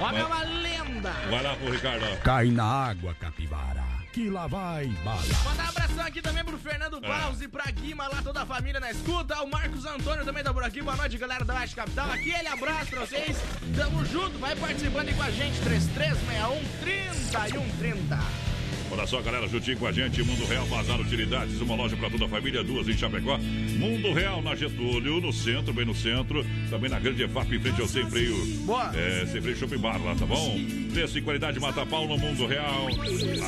Homem 0.01 0.21
é 0.21 0.25
uma 0.25 0.43
lenda. 0.43 1.13
Vai 1.31 1.43
lá 1.43 1.55
pro 1.55 1.71
Ricardo. 1.71 2.21
Cai 2.23 2.47
na 2.47 2.65
água, 2.65 3.15
capivara, 3.15 3.85
que 4.13 4.29
lá 4.29 4.49
vai 4.49 4.87
bala. 5.05 5.23
Mandar 5.45 5.65
um 5.65 5.69
abração 5.69 6.05
aqui 6.07 6.21
também 6.21 6.45
pro 6.45 6.59
Fernando 6.59 6.99
É. 7.01 7.07
Paus 7.09 7.41
e 7.41 7.47
pra 7.47 7.71
Guima, 7.71 8.09
lá 8.09 8.21
toda 8.21 8.43
a 8.43 8.47
família 8.47 8.81
na 8.81 8.91
escuta. 8.91 9.41
O 9.43 9.49
Marcos 9.49 9.85
Antônio 9.85 10.25
também 10.25 10.43
tá 10.43 10.53
por 10.53 10.65
aqui. 10.65 10.83
Boa 10.83 10.97
noite, 10.97 11.17
galera 11.19 11.45
da 11.45 11.55
Oeste 11.55 11.77
Capital. 11.77 12.11
Aquele 12.11 12.49
abraço 12.49 12.87
pra 12.91 13.01
vocês. 13.01 13.37
Tamo 13.77 14.05
junto, 14.07 14.37
vai 14.39 14.57
participando 14.57 15.07
aí 15.09 15.15
com 15.15 15.23
a 15.23 15.31
gente. 15.31 15.61
3361 15.61 16.63
30 16.81 17.49
e 17.49 17.53
130. 17.53 18.52
Olha 18.93 19.07
só, 19.07 19.23
galera, 19.23 19.49
juntinho 19.49 19.79
com 19.79 19.87
a 19.87 19.93
gente, 19.93 20.23
Mundo 20.23 20.45
Real 20.45 20.67
Bazar 20.67 21.01
Utilidades, 21.01 21.59
uma 21.63 21.75
loja 21.75 21.97
para 21.97 22.11
toda 22.11 22.27
a 22.27 22.29
família, 22.29 22.63
duas 22.63 22.87
em 22.87 22.93
Chapecó. 22.93 23.39
Mundo 23.39 24.13
Real 24.13 24.43
na 24.43 24.55
Getúlio, 24.55 25.19
no 25.19 25.33
centro, 25.33 25.73
bem 25.73 25.87
no 25.87 25.95
centro. 25.95 26.45
Também 26.69 26.91
na 26.91 26.99
Grande 27.01 27.23
EFAP, 27.23 27.57
em 27.57 27.59
frente 27.61 27.81
ao 27.81 27.89
Sem 27.89 28.05
Freio. 28.11 28.37
Boa. 28.67 28.95
É, 28.95 29.25
Sem 29.25 29.41
Freio 29.41 29.57
Shopping 29.57 29.79
Bar 29.79 29.97
lá, 30.05 30.15
tá 30.15 30.27
bom? 30.27 30.61
Preço 30.93 31.17
e 31.17 31.23
qualidade 31.23 31.59
mata 31.59 31.87
pau 31.87 32.07
no 32.07 32.19
Mundo 32.19 32.47
Real. 32.47 32.87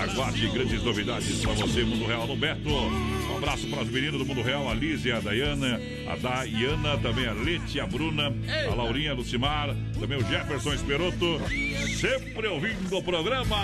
Aguarde 0.01 0.49
grandes 0.49 0.83
novidades 0.83 1.39
para 1.43 1.53
você, 1.53 1.85
Mundo 1.85 2.07
Real 2.07 2.27
no 2.27 2.37
Beto. 2.37 2.71
Um 2.71 3.37
abraço 3.37 3.67
para 3.67 3.83
os 3.83 3.91
meninos 3.91 4.19
do 4.19 4.25
Mundo 4.25 4.41
Real, 4.41 4.67
a 4.71 4.73
Liz 4.73 5.05
e 5.05 5.13
a 5.13 5.21
Dayana, 5.21 5.79
a 6.09 6.17
Dayana, 6.17 6.97
também 6.97 7.27
a 7.27 7.33
Leti, 7.35 7.79
a 7.79 7.87
Bruna, 7.87 8.33
a 8.71 8.75
Laurinha, 8.75 9.11
a 9.11 9.15
Lucimar, 9.15 9.77
também 10.01 10.17
o 10.17 10.27
Jefferson 10.27 10.73
Esperoto, 10.73 11.39
sempre 12.01 12.49
ouvindo 12.49 12.97
o 12.97 13.03
programa. 13.03 13.57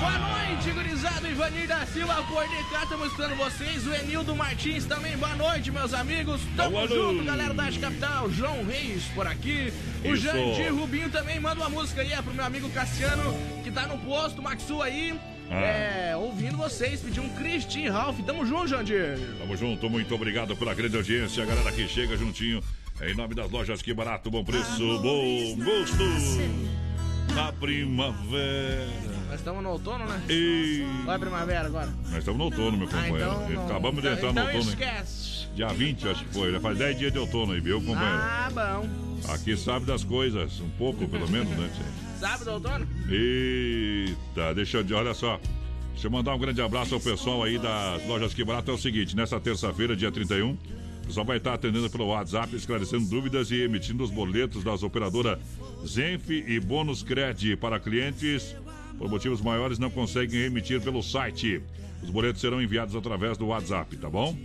Boa 0.00 0.18
noite, 0.18 0.37
gurizado. 0.56 1.28
Ivanir 1.28 1.68
da 1.68 1.84
Silva, 1.86 2.22
por 2.24 2.42
de 2.48 2.70
cá, 2.70 2.82
estamos 2.82 3.06
escutando 3.08 3.36
vocês. 3.36 3.86
O 3.86 3.94
Enildo 3.94 4.34
Martins 4.34 4.84
também. 4.86 5.16
Boa 5.16 5.34
noite, 5.36 5.70
meus 5.70 5.92
amigos. 5.92 6.40
Tamo 6.56 6.70
Boa 6.70 6.86
junto, 6.88 7.12
noite. 7.14 7.26
galera 7.26 7.54
da 7.54 7.64
Oeste 7.64 7.80
Capital. 7.80 8.30
João 8.30 8.64
Reis 8.64 9.04
por 9.14 9.26
aqui. 9.26 9.72
O 10.04 10.14
Isso. 10.14 10.22
Jandir 10.22 10.74
Rubinho 10.74 11.10
também 11.10 11.38
manda 11.38 11.60
uma 11.60 11.68
música 11.68 12.00
aí. 12.00 12.12
É 12.12 12.22
pro 12.22 12.32
meu 12.34 12.44
amigo 12.44 12.68
Cassiano, 12.70 13.34
que 13.62 13.70
tá 13.70 13.86
no 13.86 13.98
posto, 13.98 14.42
Maxu 14.42 14.82
aí. 14.82 15.18
Ah. 15.50 15.54
É, 15.60 16.16
ouvindo 16.16 16.56
vocês, 16.56 17.00
pediu 17.00 17.22
um 17.22 17.28
Christine 17.30 17.88
Ralph. 17.88 18.18
Tamo 18.24 18.44
junto, 18.44 18.68
Jandir. 18.68 19.18
Tamo 19.38 19.56
junto, 19.56 19.88
muito 19.88 20.14
obrigado 20.14 20.56
pela 20.56 20.74
grande 20.74 20.96
audiência, 20.96 21.42
a 21.42 21.46
galera 21.46 21.72
que 21.72 21.86
chega 21.88 22.16
juntinho. 22.16 22.62
Em 23.00 23.14
nome 23.14 23.32
das 23.34 23.48
lojas 23.50 23.80
Que 23.80 23.94
Barato, 23.94 24.28
bom 24.28 24.44
preço, 24.44 24.98
bom 24.98 25.56
gosto. 25.56 26.04
Na 27.34 27.52
primavera. 27.52 29.17
Nós 29.28 29.40
estamos 29.40 29.62
no 29.62 29.70
outono, 29.70 30.04
né? 30.06 30.22
E 30.28 30.84
Ou 31.06 31.12
é 31.12 31.18
primavera 31.18 31.66
agora? 31.66 31.88
nós 32.08 32.18
estamos 32.18 32.38
no 32.38 32.44
outono, 32.44 32.76
meu 32.78 32.86
Ah, 32.88 32.90
companheiro. 32.90 33.16
então. 33.24 33.48
não- 33.50 33.66
Acabamos 33.66 34.02
de 34.02 34.08
então, 34.08 34.30
entrar 34.30 34.32
no 34.32 34.40
então 34.50 34.60
outono. 34.60 34.70
hein? 34.70 34.78
esquece. 34.88 35.46
Dia 35.54 35.68
20, 35.68 36.08
acho 36.08 36.24
que 36.24 36.34
foi. 36.34 36.52
Já 36.52 36.60
faz 36.60 36.78
10 36.78 36.98
dias 36.98 37.12
de 37.12 37.18
outono 37.18 37.52
aí, 37.52 37.60
viu, 37.60 37.78
companheiro? 37.80 38.04
Ah, 38.20 38.50
bom. 38.52 38.88
Aqui 39.32 39.56
sabe 39.56 39.84
das 39.84 40.04
coisas, 40.04 40.60
um 40.60 40.70
pouco 40.70 41.06
pelo 41.08 41.28
menos, 41.28 41.48
né? 41.58 41.68
Sabe 42.18 42.44
do 42.44 42.52
outono? 42.52 42.86
Eita, 43.10 44.54
deixa 44.54 44.78
eu 44.78 44.96
olha 44.96 45.12
só. 45.14 45.38
Deixa 45.92 46.06
eu 46.06 46.10
mandar 46.12 46.34
um 46.34 46.38
grande 46.38 46.62
abraço 46.62 46.94
ao 46.94 47.00
pessoal 47.00 47.42
aí 47.42 47.58
das 47.58 48.06
lojas 48.06 48.32
Que 48.32 48.44
Barato. 48.44 48.70
É 48.70 48.74
o 48.74 48.78
seguinte, 48.78 49.16
nessa 49.16 49.40
terça-feira, 49.40 49.96
dia 49.96 50.12
31, 50.12 50.52
o 50.52 51.06
pessoal 51.06 51.26
vai 51.26 51.38
estar 51.38 51.54
atendendo 51.54 51.90
pelo 51.90 52.06
WhatsApp, 52.06 52.54
esclarecendo 52.54 53.06
dúvidas 53.08 53.50
e 53.50 53.62
emitindo 53.62 54.04
os 54.04 54.10
boletos 54.10 54.62
das 54.62 54.82
operadoras 54.84 55.38
Zenf 55.84 56.30
e 56.30 56.60
Bônus 56.60 57.02
Cred 57.02 57.56
para 57.56 57.80
clientes. 57.80 58.54
Por 58.98 59.08
motivos 59.08 59.40
maiores, 59.40 59.78
não 59.78 59.90
conseguem 59.90 60.40
emitir 60.40 60.80
pelo 60.80 61.02
site. 61.02 61.62
Os 62.02 62.10
boletos 62.10 62.40
serão 62.40 62.60
enviados 62.60 62.94
através 62.94 63.38
do 63.38 63.46
WhatsApp, 63.46 63.96
tá 63.96 64.10
bom? 64.10 64.36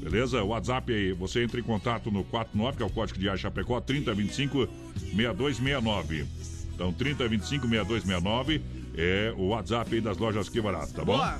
Beleza? 0.00 0.42
O 0.42 0.48
WhatsApp 0.48 0.92
aí, 0.92 1.12
você 1.12 1.42
entra 1.42 1.60
em 1.60 1.62
contato 1.62 2.10
no 2.10 2.24
49, 2.24 2.76
que 2.76 2.82
é 2.82 2.86
o 2.86 2.90
código 2.90 3.18
de 3.18 3.28
ar 3.28 3.38
Chapecó, 3.38 3.80
3025 3.80 4.68
6269. 5.14 6.26
Então, 6.74 6.92
3025 6.92 7.68
6269 7.68 8.62
é 8.96 9.34
o 9.36 9.48
WhatsApp 9.48 9.94
aí 9.94 10.00
das 10.00 10.16
lojas 10.16 10.48
Que 10.48 10.60
Barato, 10.60 10.92
tá 10.92 11.04
bom? 11.04 11.16
Boa. 11.16 11.38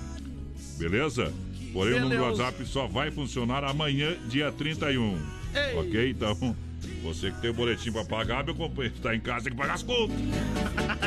Beleza? 0.76 1.32
Porém, 1.72 1.94
o 1.94 2.00
número 2.00 2.22
do. 2.22 2.28
WhatsApp 2.28 2.66
só 2.66 2.86
vai 2.86 3.10
funcionar 3.10 3.64
amanhã, 3.64 4.16
dia 4.28 4.50
31. 4.52 5.16
Ei. 5.54 5.74
Ok? 5.78 6.10
Então, 6.10 6.56
você 7.02 7.30
que 7.30 7.40
tem 7.40 7.50
o 7.50 7.54
boletim 7.54 7.92
pra 7.92 8.04
pagar, 8.04 8.44
meu 8.44 8.54
companheiro, 8.54 8.96
tá 9.00 9.14
em 9.14 9.20
casa, 9.20 9.44
tem 9.44 9.52
que 9.52 9.58
pagar 9.58 9.74
as 9.74 9.82
contas. 9.82 10.16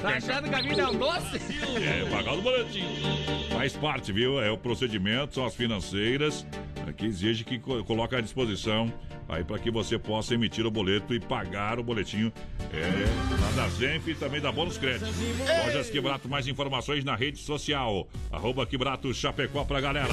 Tá 0.00 0.08
quer- 0.12 0.16
achando 0.18 0.48
que 0.48 0.54
a 0.54 0.62
vida 0.62 0.82
é 0.82 0.86
um 0.88 0.94
doce? 0.98 1.40
é, 1.82 2.04
pagar 2.10 2.34
os 2.34 2.42
boletins. 2.42 2.84
Faz 3.52 3.72
parte, 3.76 4.12
viu? 4.12 4.40
É 4.40 4.50
o 4.50 4.58
procedimento, 4.58 5.34
são 5.34 5.44
as 5.46 5.54
financeiras 5.54 6.46
que 6.96 7.06
exige 7.06 7.44
que 7.44 7.58
co- 7.58 7.82
coloque 7.84 8.14
à 8.14 8.20
disposição 8.20 8.92
aí 9.28 9.42
para 9.42 9.58
que 9.58 9.70
você 9.70 9.98
possa 9.98 10.34
emitir 10.34 10.66
o 10.66 10.70
boleto 10.70 11.14
e 11.14 11.20
pagar 11.20 11.78
o 11.78 11.82
boletinho 11.82 12.30
é, 12.72 13.40
lá 13.40 13.50
da 13.62 13.68
Zenf 13.70 14.06
e 14.08 14.14
também 14.14 14.40
da 14.40 14.52
Bônus 14.52 14.76
Crédito. 14.76 15.06
Lojas 15.64 15.88
Quebrato, 15.88 16.28
mais 16.28 16.46
informações 16.46 17.04
na 17.04 17.16
rede 17.16 17.38
social. 17.38 18.06
Arroba 18.30 18.66
Quebrato 18.66 19.12
Chapecó 19.14 19.64
pra 19.64 19.80
galera. 19.80 20.08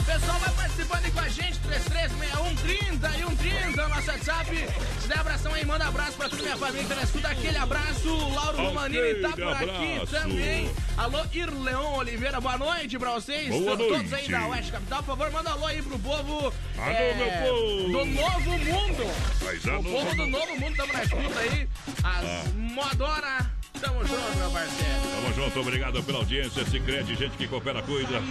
O 0.00 0.04
pessoal 0.04 0.38
vai 0.40 0.55
participando 0.76 1.04
aí 1.06 1.10
com 1.10 1.20
a 1.20 1.28
gente, 1.28 1.58
3361 1.60 2.56
30 2.56 3.08
e 3.08 3.12
130, 3.24 3.84
o 3.84 3.88
nosso 3.88 4.08
WhatsApp. 4.10 4.68
Se 5.00 5.08
der 5.08 5.18
abração 5.18 5.54
aí, 5.54 5.64
manda 5.64 5.86
abraço 5.86 6.12
pra 6.12 6.28
toda 6.28 6.42
minha 6.42 6.56
família 6.56 6.82
que 6.82 6.88
tá 6.88 6.94
na 6.96 7.02
escuta. 7.02 7.28
Aquele 7.28 7.56
abraço. 7.56 8.08
Lauro 8.34 8.58
Ok, 8.58 8.66
Romanini 8.66 9.14
tá 9.22 9.28
por 9.30 9.48
aqui 9.48 9.64
abraço. 9.96 10.06
também. 10.12 10.70
Alô, 10.96 11.24
Irleon 11.32 11.96
Oliveira, 11.98 12.40
boa 12.40 12.58
noite 12.58 12.98
pra 12.98 13.12
vocês. 13.12 13.48
Boa 13.48 13.76
Todos 13.76 13.88
noite. 14.10 14.14
aí 14.14 14.28
da 14.28 14.46
Oeste 14.48 14.72
Capital, 14.72 15.02
por 15.02 15.16
favor, 15.16 15.32
manda 15.32 15.50
alô 15.50 15.66
aí 15.66 15.82
pro 15.82 15.98
povo. 15.98 16.52
Alô, 16.78 17.14
meu 17.16 17.30
povo. 17.42 17.92
Do 17.92 18.04
Novo 18.04 18.50
Mundo. 18.58 19.14
Paisano 19.44 19.80
o 19.80 19.84
povo 19.84 20.14
do 20.16 20.26
Novo 20.26 20.60
Mundo, 20.60 20.76
tamo 20.76 20.92
na 20.92 21.02
escuta 21.04 21.40
aí. 21.40 21.68
As 22.04 22.24
Ah. 22.26 22.44
Modora. 22.54 23.55
Tamo 23.80 24.04
junto, 24.04 24.38
meu 24.38 24.50
parceiro. 24.50 25.00
Tamo 25.14 25.34
junto, 25.34 25.60
obrigado 25.60 26.02
pela 26.02 26.18
audiência. 26.18 26.64
Cicred, 26.64 27.14
gente 27.14 27.36
que 27.36 27.46
coopera, 27.46 27.82
cuida. 27.82 28.22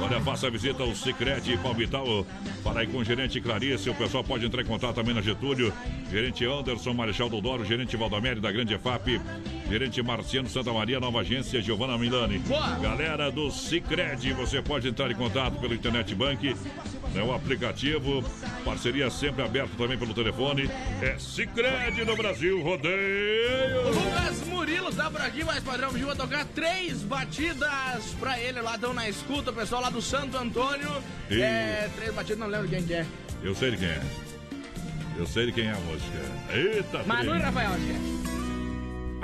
Olha, 0.00 0.20
faça 0.20 0.46
a 0.46 0.50
visita 0.50 0.82
ao 0.82 0.94
Cicred 0.94 1.56
Palmital. 1.58 2.26
Para 2.62 2.80
aí 2.80 2.86
com 2.86 2.98
o 2.98 3.04
gerente 3.04 3.40
Clarice. 3.40 3.90
O 3.90 3.94
pessoal 3.94 4.22
pode 4.22 4.46
entrar 4.46 4.62
em 4.62 4.66
contato 4.66 4.94
também 4.94 5.14
na 5.14 5.20
Getúlio. 5.20 5.72
Gerente 6.10 6.44
Anderson 6.44 6.92
Marechal 6.92 7.28
Dodoro. 7.28 7.64
Gerente 7.64 7.96
Valdamere 7.96 8.40
da 8.40 8.52
Grande 8.52 8.74
EFAP. 8.74 9.20
Gerente 9.68 10.02
Marciano 10.02 10.48
Santa 10.48 10.72
Maria, 10.72 11.00
nova 11.00 11.20
agência 11.20 11.62
Giovana 11.62 11.96
Milani. 11.96 12.38
Boa. 12.40 12.78
Galera 12.78 13.30
do 13.30 13.50
Cicred, 13.50 14.32
você 14.34 14.60
pode 14.60 14.86
entrar 14.86 15.10
em 15.10 15.14
contato 15.14 15.58
pelo 15.58 15.72
Internet 15.72 16.14
Bank. 16.14 16.54
É 17.14 17.22
o 17.22 17.32
aplicativo, 17.32 18.22
parceria 18.64 19.10
sempre 19.10 19.42
aberta 19.42 19.70
também 19.76 19.98
pelo 19.98 20.12
telefone. 20.12 20.70
É 21.00 21.16
Cicred 21.18 22.04
no 22.04 22.16
Brasil, 22.16 22.62
rodeio. 22.62 23.88
Lucas 23.88 24.46
Murilo 24.46 24.91
tá 24.94 25.10
por 25.10 25.20
aqui, 25.20 25.44
mas 25.44 25.62
padrão 25.62 25.96
Gil 25.96 26.06
vai 26.06 26.16
tocar 26.16 26.44
três 26.46 27.02
batidas 27.02 27.70
pra 28.20 28.38
ele 28.38 28.60
lá, 28.60 28.74
estão 28.74 28.92
na 28.92 29.08
escuta, 29.08 29.50
o 29.50 29.54
pessoal 29.54 29.82
lá 29.82 29.90
do 29.90 30.00
Santo 30.02 30.36
Antônio. 30.36 30.90
E- 31.30 31.40
É, 31.40 31.90
três 31.96 32.12
batidas, 32.14 32.38
não 32.38 32.46
lembro 32.46 32.68
quem 32.68 32.82
que 32.84 32.94
é. 32.94 33.06
Eu 33.42 33.54
sei 33.54 33.70
de 33.72 33.76
quem 33.78 33.88
é. 33.88 34.02
Eu 35.18 35.26
sei 35.26 35.46
de 35.46 35.52
quem 35.52 35.66
é 35.66 35.72
a 35.72 35.76
música. 35.80 36.18
Eita, 36.52 37.02
Manu 37.04 37.36
e. 37.36 37.38
Rafael, 37.40 37.70
acho 37.72 37.80
que 37.84 37.90
é. 37.92 38.22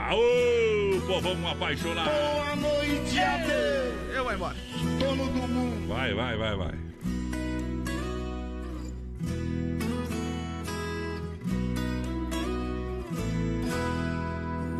Aô, 0.02 1.00
povão 1.06 1.48
apaixonado. 1.48 2.08
Boa 2.10 2.56
noite, 2.56 3.18
adeus, 3.18 4.14
Eu 4.14 4.24
vou 4.24 4.32
embora. 4.32 4.56
dono 4.98 5.26
do 5.26 5.48
mundo. 5.48 5.88
Vai, 5.88 6.14
vai, 6.14 6.36
vai, 6.36 6.56
vai. 6.56 6.74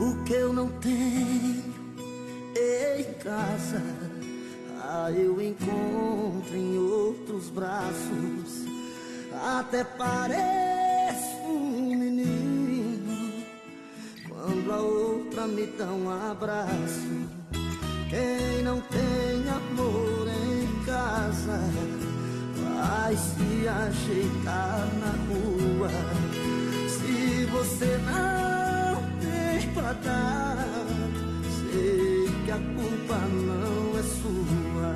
O 0.00 0.24
que 0.24 0.32
eu 0.32 0.52
não 0.52 0.68
tenho 0.80 1.74
em 2.56 3.12
casa, 3.14 3.82
ah, 4.80 5.10
eu 5.10 5.40
encontro 5.42 6.56
em 6.56 6.78
outros 6.78 7.50
braços. 7.50 8.66
Até 9.58 9.84
pareço 9.84 11.36
um 11.44 11.96
menino 11.96 13.44
quando 14.28 14.72
a 14.72 14.78
outra 14.78 15.46
me 15.46 15.66
dá 15.66 15.86
um 15.86 16.10
abraço. 16.30 17.28
Quem 18.08 18.62
não 18.62 18.80
tem 18.80 19.48
amor 19.50 20.28
em 20.28 20.84
casa 20.84 21.60
vai 22.76 23.16
se 23.16 23.68
ajeitar 23.68 24.88
na 25.00 25.12
rua. 25.28 25.90
Se 26.88 27.44
você 27.46 27.98
não 27.98 28.77
pra 29.78 29.92
dar, 29.92 30.66
sei 31.60 32.28
culpa 32.74 33.18
não 33.46 33.98
é 33.98 34.02
sua. 34.02 34.94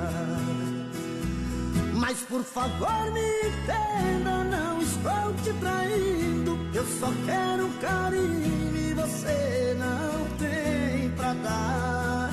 Mas 1.93 2.19
por 2.21 2.43
favor 2.43 3.11
me 3.13 3.21
entenda, 3.47 4.43
não 4.43 4.81
estou 4.81 5.33
te 5.43 5.53
traindo. 5.59 6.59
Eu 6.73 6.85
só 6.99 7.11
quero 7.25 7.69
carinho 7.79 8.75
e 8.75 8.93
você 8.93 9.77
não 9.79 10.25
tem 10.37 11.09
pra 11.11 11.33
dar. 11.33 12.31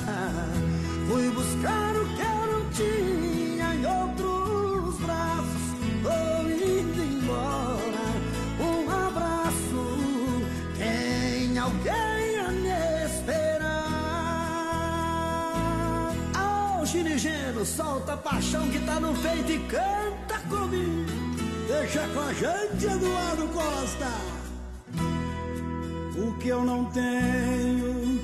Fui 1.07 1.29
buscar 1.29 1.95
o 1.95 2.05
que 2.15 2.21
eu 2.21 2.47
não 2.51 2.69
tinha 2.71 3.20
Solta 17.65 18.13
a 18.13 18.17
paixão 18.17 18.67
que 18.69 18.79
tá 18.79 18.99
no 18.99 19.13
peito 19.13 19.51
e 19.51 19.59
canta 19.67 20.39
comigo. 20.49 21.05
Deixa 21.67 22.07
com 22.07 22.19
a 22.19 22.33
gente, 22.33 22.85
Eduardo 22.85 23.47
Costa. 23.49 24.11
O 26.17 26.33
que 26.39 26.47
eu 26.49 26.63
não 26.63 26.85
tenho 26.85 28.19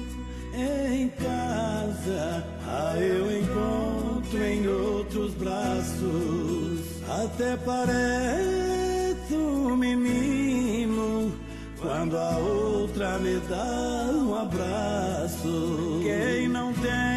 em 0.55 1.09
casa, 1.09 2.43
ah, 2.67 2.95
eu 2.97 3.39
encontro 3.39 4.43
em 4.43 4.67
outros 4.67 5.33
braços. 5.35 6.81
Até 7.07 7.55
parece 7.57 9.33
um 9.33 9.77
menino 9.77 11.31
quando 11.79 12.17
a 12.17 12.37
outra 12.37 13.19
me 13.19 13.39
dá 13.47 14.09
um 14.13 14.35
abraço. 14.35 16.01
Quem 16.03 16.47
não 16.47 16.73
tem 16.73 17.16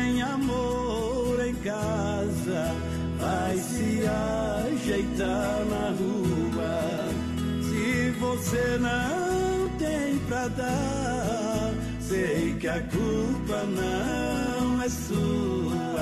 casa 1.62 2.74
vai 3.18 3.56
se 3.56 4.02
ajeitar 4.06 5.64
na 5.66 5.94
rua. 5.98 7.08
Se 7.62 8.10
você 8.18 8.78
não 8.78 9.68
tem 9.78 10.18
pra 10.28 10.48
dar, 10.48 11.72
sei 12.00 12.54
que 12.58 12.68
a 12.68 12.80
culpa 12.80 13.64
não 13.66 14.82
é 14.82 14.88
sua. 14.88 16.00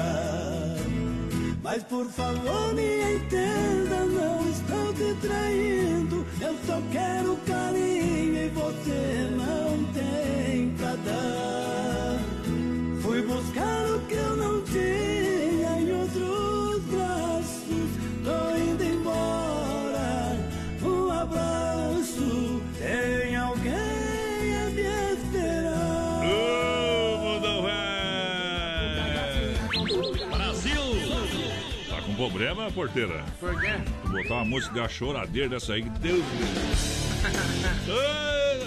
Mas 1.62 1.82
por 1.84 2.06
favor 2.06 2.74
me 2.74 3.16
entenda, 3.16 4.04
não 4.06 4.48
estou 4.48 4.94
te 4.94 5.14
traindo. 5.20 6.24
Eu 6.40 6.54
só 6.66 6.80
quero 6.92 7.36
carinho 7.46 8.44
e 8.44 8.48
você 8.48 9.28
não 9.36 9.84
tem 9.92 10.70
pra 10.76 10.94
dar. 10.96 12.18
Fui 13.02 13.22
buscar 13.22 13.90
o 13.90 14.00
que 14.06 14.14
eu 14.14 14.36
não 14.36 14.62
tinha 14.62 15.27
problema, 32.38 32.70
porteira? 32.70 33.24
Por 33.40 33.60
quê? 33.60 33.72
Vou 34.04 34.22
botar 34.22 34.34
uma 34.34 34.44
música 34.44 34.88
choradeira 34.88 35.48
dessa 35.48 35.72
aí 35.72 35.82
que 35.82 35.90
Deus. 35.98 36.22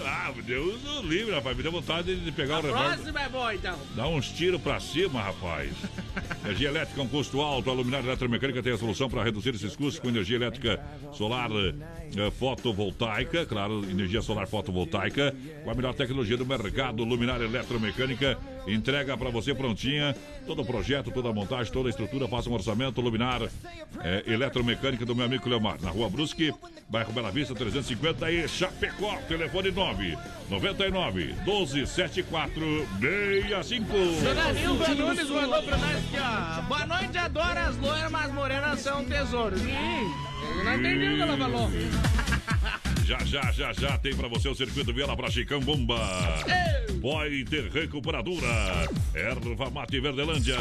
Ah, 0.03 0.33
Deus 0.45 0.83
o 0.85 1.01
livre, 1.01 1.33
rapaz. 1.33 1.55
Me 1.55 1.63
deu 1.63 1.71
vontade 1.71 2.15
de 2.15 2.31
pegar 2.31 2.59
o 2.59 2.61
revólver. 2.61 2.95
Próxima 2.95 3.21
é 3.21 3.29
boa, 3.29 3.55
então. 3.55 3.77
Dá 3.95 4.07
uns 4.07 4.29
tiros 4.29 4.61
pra 4.61 4.79
cima, 4.79 5.21
rapaz. 5.21 5.71
Energia 6.43 6.69
elétrica, 6.69 7.01
um 7.01 7.07
custo 7.07 7.41
alto. 7.41 7.69
A 7.69 7.73
luminária 7.73 8.05
eletromecânica 8.05 8.61
tem 8.61 8.73
a 8.73 8.77
solução 8.77 9.09
para 9.09 9.23
reduzir 9.23 9.55
esses 9.55 9.75
custos 9.75 9.99
com 9.99 10.09
energia 10.09 10.35
elétrica 10.35 10.79
solar 11.13 11.49
eh, 11.51 12.31
fotovoltaica. 12.31 13.45
Claro, 13.45 13.83
energia 13.89 14.21
solar 14.21 14.47
fotovoltaica. 14.47 15.33
Com 15.63 15.71
a 15.71 15.73
melhor 15.73 15.93
tecnologia 15.93 16.37
do 16.37 16.45
mercado. 16.45 17.03
Luminária 17.03 17.45
eletromecânica. 17.45 18.37
Entrega 18.67 19.17
para 19.17 19.29
você 19.29 19.53
prontinha. 19.53 20.15
Todo 20.45 20.61
o 20.61 20.65
projeto, 20.65 21.11
toda 21.11 21.29
a 21.29 21.33
montagem, 21.33 21.71
toda 21.71 21.89
a 21.89 21.91
estrutura. 21.91 22.27
Faça 22.27 22.49
um 22.49 22.53
orçamento. 22.53 23.01
Luminar 23.01 23.41
eh, 23.43 24.23
eletromecânica 24.27 25.05
do 25.05 25.15
meu 25.15 25.25
amigo 25.25 25.47
Leomar. 25.47 25.81
Na 25.81 25.89
rua 25.89 26.09
Brusque, 26.09 26.53
bairro 26.89 27.11
Bela 27.13 27.31
Vista, 27.31 27.55
350 27.55 28.31
e 28.31 28.47
Chapecó. 28.47 29.15
Telefone 29.27 29.71
9 29.71 30.17
99 30.49 31.35
12 31.45 31.87
74 31.87 32.87
65. 32.99 33.87
Dona 34.23 34.53
Nilva 34.53 34.87
Nunes 34.89 35.29
mandou 35.29 35.63
pra 35.63 35.77
nós 35.77 35.97
aqui, 35.97 36.17
ó. 36.19 36.61
Boa 36.63 36.85
noite, 36.85 37.17
adoro 37.17 37.59
as 37.59 37.77
loiras, 37.77 38.11
mas 38.11 38.33
morenas 38.33 38.79
são 38.79 39.03
tesouros. 39.05 39.61
Hum, 39.61 40.57
eu 40.57 40.63
não 40.63 40.75
entendi 40.75 41.13
o 41.13 41.15
que 41.15 41.21
ela 41.21 41.37
falou. 41.37 41.69
Já, 43.11 43.25
já, 43.25 43.51
já, 43.51 43.73
já 43.73 43.97
tem 43.97 44.15
pra 44.15 44.29
você 44.29 44.47
o 44.47 44.55
circuito 44.55 44.93
pra 45.17 45.29
Chicão 45.29 45.59
Bomba. 45.59 45.99
Poiter 47.01 47.69
Recuperadora. 47.69 48.87
Erva 49.13 49.69
Mate 49.69 49.99
Verdelândia. 49.99 50.55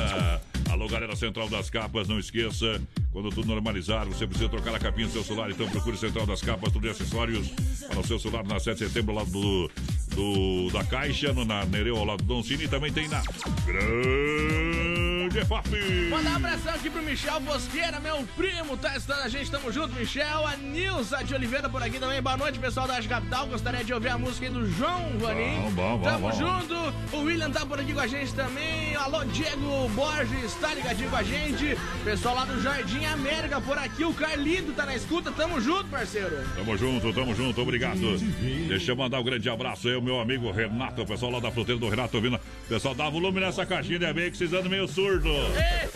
Alô, 0.68 0.88
galera 0.88 1.14
Central 1.14 1.48
das 1.48 1.70
Capas, 1.70 2.08
não 2.08 2.18
esqueça, 2.18 2.82
quando 3.12 3.30
tudo 3.30 3.46
normalizar, 3.46 4.06
você 4.06 4.26
precisa 4.26 4.48
trocar 4.48 4.74
a 4.74 4.80
capinha 4.80 5.06
do 5.06 5.12
seu 5.12 5.22
celular, 5.22 5.50
então 5.50 5.68
procure 5.68 5.96
Central 5.96 6.26
das 6.26 6.40
Capas, 6.40 6.72
tudo 6.72 6.82
de 6.82 6.90
acessórios 6.90 7.48
para 7.88 8.00
o 8.00 8.06
seu 8.06 8.18
celular 8.18 8.44
na 8.44 8.58
7 8.58 8.78
de 8.78 8.86
setembro, 8.88 9.14
lado 9.14 9.30
do, 9.30 9.70
do, 10.14 10.70
da 10.70 10.84
Caixa, 10.84 11.32
no, 11.32 11.44
na 11.44 11.64
Nereu, 11.64 11.96
ao 11.96 12.04
lado 12.04 12.22
do 12.22 12.34
Don 12.34 12.42
Cine, 12.42 12.64
e 12.64 12.68
também 12.68 12.92
tem 12.92 13.08
na 13.08 13.22
Grande 13.66 15.44
FAP. 15.46 15.66
Mandar 16.10 16.32
um 16.32 16.36
abração 16.36 16.74
aqui 16.74 16.90
pro 16.90 17.02
Michel 17.02 17.40
Bosqueira, 17.40 18.00
meu 18.00 18.26
primo, 18.36 18.76
tá 18.76 18.96
estando 18.96 19.22
a 19.22 19.28
gente, 19.28 19.50
tamo 19.50 19.70
junto, 19.72 19.94
Michel. 19.94 20.46
A 20.46 20.56
Nilza 20.56 21.22
de 21.24 21.34
Oliveira 21.34 21.68
por 21.68 21.82
aqui 21.82 21.98
também. 21.98 22.20
Boa 22.20 22.36
noite, 22.36 22.58
pessoal 22.58 22.86
da 22.88 22.94
Arte 22.94 23.08
Capital. 23.08 23.46
Gostaria 23.46 23.84
de 23.84 23.92
ouvir 23.94 24.08
a 24.08 24.18
música 24.18 24.46
aí 24.46 24.52
do 24.52 24.66
João 24.72 25.18
Vanim. 25.18 25.70
Bom, 25.70 25.98
bom, 25.98 26.02
Tamo 26.02 26.30
bom. 26.30 26.32
junto. 26.32 26.74
O 27.12 27.20
William 27.20 27.50
tá 27.50 27.64
por 27.64 27.78
aqui 27.78 27.92
com 27.92 28.00
a 28.00 28.06
gente 28.06 28.34
também. 28.34 28.94
Alô, 28.96 29.24
Diego 29.24 29.88
Borges, 29.90 30.54
tá 30.60 30.74
ligadinho 30.74 31.10
com 31.10 31.16
a 31.16 31.22
gente. 31.22 31.76
Pessoal 32.04 32.34
lá 32.34 32.44
do 32.44 32.60
Jardim 32.60 33.04
América 33.04 33.60
por 33.60 33.78
aqui. 33.78 34.04
O 34.04 34.12
Carlito 34.12 34.72
tá 34.72 34.84
na 34.84 34.96
escuta. 34.96 35.30
Tamo 35.30 35.60
junto, 35.60 35.84
parceiro. 35.88 36.36
Tamo 36.56 36.76
junto, 36.76 37.12
tamo 37.12 37.34
junto, 37.34 37.60
obrigado. 37.60 38.18
Deixa 38.68 38.92
eu 38.92 38.96
mandar 38.96 39.20
um 39.20 39.24
grande 39.24 39.48
abraço 39.48 39.88
aí, 39.88 39.99
meu 40.00 40.20
amigo 40.20 40.50
Renato, 40.50 41.02
o 41.02 41.06
pessoal 41.06 41.32
lá 41.32 41.40
da 41.40 41.50
fruteira 41.50 41.80
do 41.80 41.88
Renato 41.88 42.16
ouvindo. 42.16 42.38
Pessoal, 42.68 42.94
dá 42.94 43.08
volume 43.08 43.40
nessa 43.40 43.66
caixinha, 43.66 43.96
ainda 43.96 44.12
bem 44.12 44.30
que 44.30 44.36
vocês 44.36 44.52
andam 44.52 44.70
meio 44.70 44.86
surdo. 44.88 45.30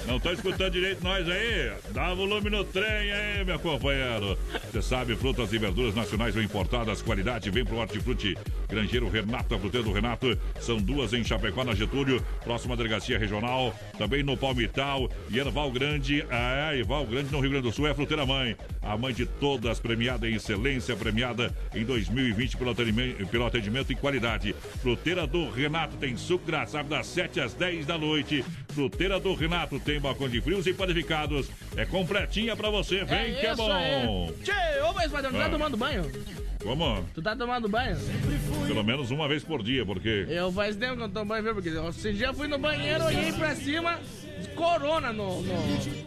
Não 0.06 0.16
estão 0.16 0.32
escutando 0.32 0.72
direito 0.72 1.02
nós 1.02 1.28
aí? 1.28 1.72
Dá 1.90 2.12
volume 2.14 2.50
no 2.50 2.64
trem 2.64 3.12
aí, 3.12 3.44
meu 3.44 3.58
companheiro. 3.58 4.38
Você 4.70 4.82
sabe, 4.82 5.16
frutas 5.16 5.52
e 5.52 5.58
verduras 5.58 5.94
nacionais 5.94 6.36
ou 6.36 6.42
importadas, 6.42 7.02
qualidade, 7.02 7.50
vem 7.50 7.64
pro 7.64 7.76
Hortifruti. 7.76 8.36
Grangeiro 8.68 9.08
Renato, 9.08 9.54
a 9.54 9.58
fruteira 9.58 9.86
do 9.86 9.92
Renato. 9.92 10.38
São 10.60 10.76
duas 10.76 11.12
em 11.12 11.24
Chapecó, 11.24 11.64
na 11.64 11.74
Getúlio, 11.74 12.24
próxima 12.42 12.76
delegacia 12.76 13.18
regional. 13.18 13.74
Também 13.96 14.22
no 14.22 14.36
Palmital 14.36 15.08
e 15.30 15.38
Erval 15.38 15.70
Grande. 15.70 16.24
É, 16.30 16.76
Erval 16.76 17.06
Grande 17.06 17.30
no 17.30 17.40
Rio 17.40 17.50
Grande 17.50 17.68
do 17.68 17.72
Sul 17.72 17.86
é 17.86 17.90
a 17.90 17.94
fruteira 17.94 18.26
mãe. 18.26 18.56
A 18.82 18.96
mãe 18.96 19.14
de 19.14 19.26
todas, 19.26 19.78
premiada 19.78 20.28
em 20.28 20.34
excelência, 20.34 20.96
premiada 20.96 21.54
em 21.74 21.84
2020 21.84 22.56
pelo 22.56 22.70
atendimento, 22.70 23.26
pelo 23.28 23.46
atendimento 23.46 23.93
e 23.94 23.96
qualidade. 23.96 24.54
Fruteira 24.82 25.26
do 25.26 25.48
Renato 25.50 25.96
tem 25.96 26.16
suco 26.16 26.44
graçado 26.44 26.88
das 26.88 27.06
7 27.06 27.40
às 27.40 27.54
10 27.54 27.86
da 27.86 27.96
noite. 27.96 28.44
Fruteira 28.68 29.18
do 29.18 29.34
Renato 29.34 29.78
tem 29.80 29.98
balcão 30.00 30.28
de 30.28 30.40
frios 30.40 30.66
e 30.66 30.74
panificados. 30.74 31.48
É 31.76 31.84
completinha 31.86 32.54
pra 32.56 32.68
você, 32.70 33.04
vem 33.04 33.34
que 33.34 33.46
é 33.46 33.54
bom. 33.54 33.72
aí. 33.72 34.06
Tchê, 34.42 34.80
ô, 34.82 34.92
mas 34.92 35.10
padrão, 35.10 35.30
tu 35.32 35.38
tá 35.38 35.46
Ah. 35.46 35.50
tomando 35.50 35.76
banho? 35.76 36.10
Como? 36.62 37.04
Tu 37.14 37.22
tá 37.22 37.36
tomando 37.36 37.68
banho? 37.68 37.96
Pelo 38.66 38.82
menos 38.82 39.10
uma 39.10 39.28
vez 39.28 39.44
por 39.44 39.62
dia, 39.62 39.84
porque. 39.84 40.26
Eu 40.28 40.50
faz 40.50 40.74
tempo 40.76 40.96
que 40.96 41.02
eu 41.02 41.06
não 41.08 41.10
tomo 41.10 41.26
banho, 41.26 41.42
viu? 41.42 41.54
Porque 41.54 41.68
esse 41.68 42.12
dia 42.14 42.28
eu 42.28 42.34
fui 42.34 42.48
no 42.48 42.58
banheiro, 42.58 43.04
olhei 43.04 43.32
pra 43.32 43.54
cima, 43.54 44.00
corona 44.50 45.12
no, 45.12 45.42
no, 45.42 45.54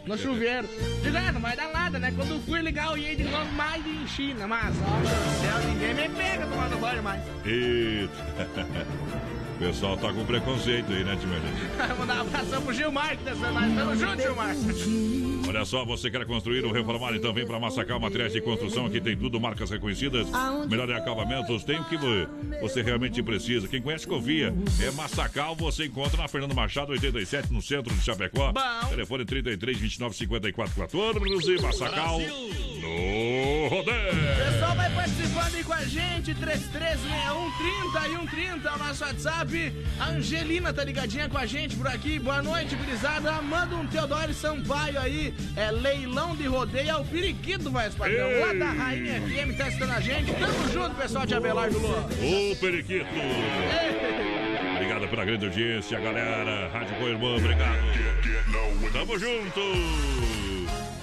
no 0.06 0.18
chuveiro. 0.18 0.68
Digo, 1.02 1.18
ah, 1.18 1.32
não 1.32 1.42
vai 1.42 1.56
dar 1.56 1.70
nada, 1.70 2.00
né? 2.00 2.14
Quando 2.16 2.42
fui 2.46 2.62
ligar, 2.62 2.88
eu 2.88 2.92
olhei 2.94 3.16
de 3.16 3.24
novo 3.24 3.52
mais 3.54 3.84
China, 4.08 4.48
mas, 4.48 4.76
ó, 4.82 4.98
meu 5.00 5.62
Deus 5.62 5.66
ninguém 5.74 5.94
me 5.94 6.10
pega 6.16 6.46
tomando 6.48 6.80
banho 6.80 7.04
mais. 7.04 7.22
Eita. 7.46 9.28
O 9.58 9.60
pessoal 9.60 9.98
tá 9.98 10.14
com 10.14 10.24
preconceito 10.24 10.94
aí, 10.94 11.04
né, 11.04 11.18
Timelete? 11.20 11.96
Vou 11.98 12.06
dar 12.06 12.18
um 12.18 12.22
abração 12.22 12.62
pro 12.62 12.74
Gilmar 12.74 13.18
que 13.18 13.24
tá. 13.24 13.32
Tamo 13.32 13.96
junto, 13.96 14.22
Gilmar. 14.22 14.56
Olha 15.48 15.66
só, 15.66 15.84
você 15.84 16.12
quer 16.12 16.26
construir 16.26 16.64
ou 16.64 16.72
reformar, 16.72 17.16
então 17.16 17.34
vem 17.34 17.46
para 17.46 17.60
Massacal 17.60 18.00
Materiais 18.00 18.34
de 18.34 18.42
Construção, 18.42 18.86
aqui 18.86 19.00
tem 19.02 19.16
tudo, 19.18 19.40
marcas 19.40 19.70
reconhecidas, 19.72 20.28
melhor 20.70 20.92
acabamentos, 20.92 21.64
tem 21.64 21.80
o 21.80 21.86
que 21.86 21.96
vo- 21.98 22.28
você 22.62 22.82
realmente 22.84 23.24
precisa. 23.24 23.68
Quem 23.68 23.82
conhece, 23.82 24.06
confia. 24.06 24.54
É 24.82 24.92
Massacal, 24.92 25.56
você 25.56 25.86
encontra 25.86 26.22
na 26.22 26.28
Fernando 26.28 26.54
Machado, 26.54 26.92
87, 26.92 27.52
no 27.52 27.62
centro 27.62 27.94
de 27.96 28.04
Chapecó. 28.04 28.52
Bom. 28.52 28.90
Telefone 28.90 29.26
33 29.26 29.78
29 29.80 30.16
54 30.18 30.76
14, 30.76 31.62
Massacal, 31.62 32.20
no 32.20 33.68
rodeio. 33.70 34.12
O 34.12 34.52
pessoal 34.54 34.76
vai 34.76 34.90
participando 34.94 35.26
aí 35.26 35.27
com 35.68 35.74
a 35.74 35.84
gente, 35.84 36.34
336130 36.34 38.08
e 38.08 38.16
130 38.16 38.74
o 38.74 38.78
nosso 38.78 39.04
WhatsApp. 39.04 39.74
A 40.00 40.10
Angelina 40.12 40.72
tá 40.72 40.82
ligadinha 40.82 41.28
com 41.28 41.38
a 41.38 41.46
gente 41.46 41.76
por 41.76 41.88
aqui. 41.88 42.18
Boa 42.20 42.42
noite, 42.42 42.74
gurizada. 42.74 43.34
Manda 43.42 43.76
um 43.76 43.86
Teodoro 43.86 44.34
Sampaio 44.34 44.98
aí. 44.98 45.34
É 45.58 45.70
leilão 45.70 46.38
de 46.38 46.48
rodeio. 46.48 46.90
É 46.90 46.96
o 46.96 47.04
periquito, 47.04 47.70
mais 47.70 47.94
padrão. 47.94 48.30
Lá 48.40 48.54
da 48.54 48.72
Rainha 48.72 49.22
FM 49.22 49.58
tá 49.58 49.66
assistindo 49.66 49.92
a 49.92 50.00
gente. 50.00 50.34
Tamo 50.34 50.72
junto, 50.72 50.96
pessoal 50.96 51.26
de 51.26 51.36
Abelardo 51.36 51.78
Lua. 51.78 52.00
Ô, 52.00 52.56
periquito. 52.56 53.06
Obrigado 54.76 55.08
pela 55.10 55.26
grande 55.26 55.46
audiência, 55.48 56.00
galera. 56.00 56.70
Rádio 56.70 56.96
Coirmã, 56.96 57.36
obrigado. 57.36 57.80
Tamo 58.94 59.20
junto. 59.20 59.60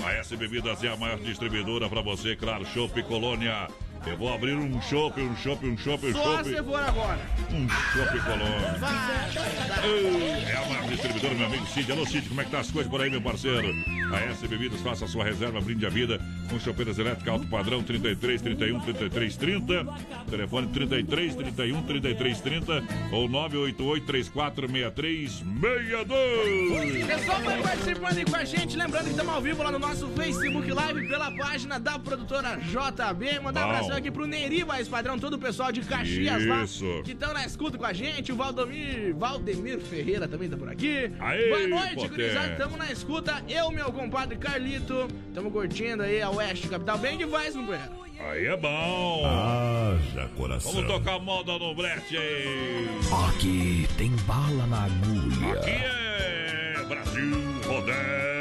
A 0.07 0.13
S 0.13 0.35
Bebidas 0.37 0.83
é 0.83 0.89
a 0.89 0.97
maior 0.97 1.19
distribuidora 1.19 1.89
pra 1.89 2.01
você, 2.01 2.35
claro, 2.35 2.65
Chopp 2.65 3.03
Colônia. 3.03 3.69
Eu 4.07 4.19
vou 4.19 4.33
abrir 4.33 4.55
um 4.55 4.81
chopp, 4.83 5.21
um 5.21 5.35
chopp, 5.37 5.67
um 5.67 5.79
chopp, 5.79 6.07
um 6.07 6.13
Só 6.13 6.37
chopp. 6.37 6.45
se 6.49 6.63
for 6.63 6.81
agora. 6.81 7.19
Um 7.51 7.69
chopp 7.69 8.21
Colônia. 8.21 8.79
Vai. 8.79 10.51
É 10.51 10.57
a 10.57 10.69
maior 10.69 10.89
distribuidora, 10.89 11.35
meu 11.35 11.47
amigo 11.47 11.67
Cid. 11.67 11.91
Alô, 11.91 12.07
Cid, 12.07 12.29
como 12.29 12.41
é 12.41 12.45
que 12.45 12.51
tá 12.51 12.61
as 12.61 12.71
coisas 12.71 12.91
por 12.91 13.01
aí, 13.01 13.09
meu 13.09 13.23
parceiro? 13.23 13.75
A 14.13 14.21
S 14.31 14.47
Bebidas, 14.47 14.81
faça 14.83 15.07
a 15.07 15.09
sua 15.09 15.25
reserva, 15.25 15.61
brinde 15.61 15.87
a 15.87 15.89
vida 15.89 16.21
com 16.51 16.61
chopeiras 16.61 16.99
elétricas 16.99 17.33
alto 17.33 17.47
padrão 17.47 17.83
33 17.83 18.43
31 18.43 18.81
33 18.81 19.37
30. 19.37 19.87
Telefone 20.31 20.67
33 20.69 21.35
31 21.35 21.83
33 21.83 22.41
30 22.41 22.85
ou 23.11 23.29
988 23.29 24.07
34 24.07 24.67
63 24.69 25.33
62. 25.33 27.07
Pessoal, 27.07 27.41
vai 27.41 27.63
participando 27.63 28.19
aí 28.19 28.25
com 28.25 28.37
a 28.37 28.45
gente. 28.45 28.77
Lembrando 28.77 29.05
que 29.05 29.11
estamos 29.11 29.35
ao 29.35 29.41
vivo 29.41 29.63
lá 29.63 29.73
no 29.73 29.79
nosso 29.79 30.07
Facebook 30.09 30.71
Live 30.71 31.09
pela 31.09 31.31
página 31.31 31.81
da 31.81 31.99
produtora 31.99 32.57
JB. 32.59 33.41
Mandar 33.41 33.67
um 33.67 33.73
Bom. 33.73 33.94
Abração 33.95 33.99
aqui 33.99 34.11
pro 34.11 34.27
Neri, 34.27 34.65
mais 34.65 34.89
padrão, 34.89 35.19
todo 35.19 35.35
o 35.35 35.39
pessoal 35.39 35.71
de 35.71 35.81
Caxias 35.83 36.45
lá 36.47 36.65
Isso. 36.65 37.03
que 37.05 37.13
estão 37.13 37.33
na 37.33 37.45
escuta 37.47 37.79
com 37.79 37.85
a 37.85 37.93
gente. 37.93 38.33
O 38.33 38.37
Valdomir, 38.37 39.15
Valdemir 39.17 39.79
Ferreira 39.79 40.27
também 40.27 40.49
tá 40.49 40.57
por 40.57 40.69
aqui. 40.69 41.11
Aê, 41.21 41.49
Boa 41.49 41.67
noite, 41.67 42.09
gurizada. 42.09 42.53
Estamos 42.53 42.79
na 42.79 42.91
escuta. 42.91 43.43
Eu, 43.49 43.71
meu 43.71 43.93
compadre 43.93 44.37
Carlito, 44.37 45.09
estamos 45.29 45.53
curtindo 45.53 46.03
aí 46.03 46.21
a 46.21 46.31
Oeste 46.31 46.69
Capital. 46.69 46.99
Bem 46.99 47.19
demais, 47.19 47.55
companheiro. 47.55 48.05
Aí 48.19 48.47
é 48.47 48.57
bom. 48.57 49.23
Haja 49.27 50.29
coração. 50.37 50.73
Vamos 50.73 50.91
tocar 50.91 51.19
moda 51.19 51.59
no 51.59 51.75
brete 51.75 52.17
aí. 52.17 52.89
Aqui 53.29 53.89
tem 53.97 54.11
bala 54.27 54.67
na 54.67 54.85
agulha. 54.85 55.61
Aqui 55.61 55.71
é 55.71 56.85
Brasil 56.89 57.33
Rodeio. 57.67 58.34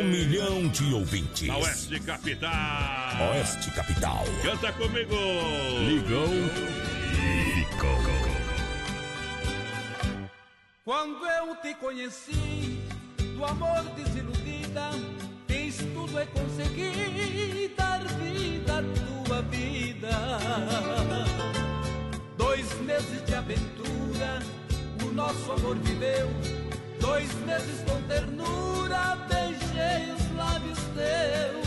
Um 0.00 0.04
milhão 0.04 0.66
de 0.68 0.94
ouvintes. 0.94 1.46
Na 1.46 1.58
Oeste 1.58 2.00
Capital. 2.00 2.50
Oeste 3.32 3.70
Capital. 3.72 4.24
Canta 4.42 4.72
comigo. 4.72 5.14
Ligou. 5.86 6.26
Quando 10.82 11.26
eu 11.26 11.54
te 11.56 11.74
conheci, 11.74 12.80
do 13.36 13.44
amor 13.44 13.82
desiludida, 13.94 14.90
fiz 15.46 15.76
tudo 15.76 16.18
e 16.18 16.26
consegui 16.28 17.74
dar 17.76 18.02
vida 18.02 18.78
à 18.78 19.26
tua 19.26 19.42
vida. 19.42 20.38
Dois 22.38 22.80
meses 22.80 23.22
de 23.26 23.34
aventura, 23.34 24.38
o 25.04 25.12
nosso 25.12 25.52
amor 25.52 25.76
viveu. 25.76 26.69
Dois 27.10 27.34
meses 27.44 27.80
com 27.88 28.00
ternura, 28.02 29.18
beijei 29.28 30.12
os 30.12 30.36
lábios 30.36 30.78
teus. 30.94 31.66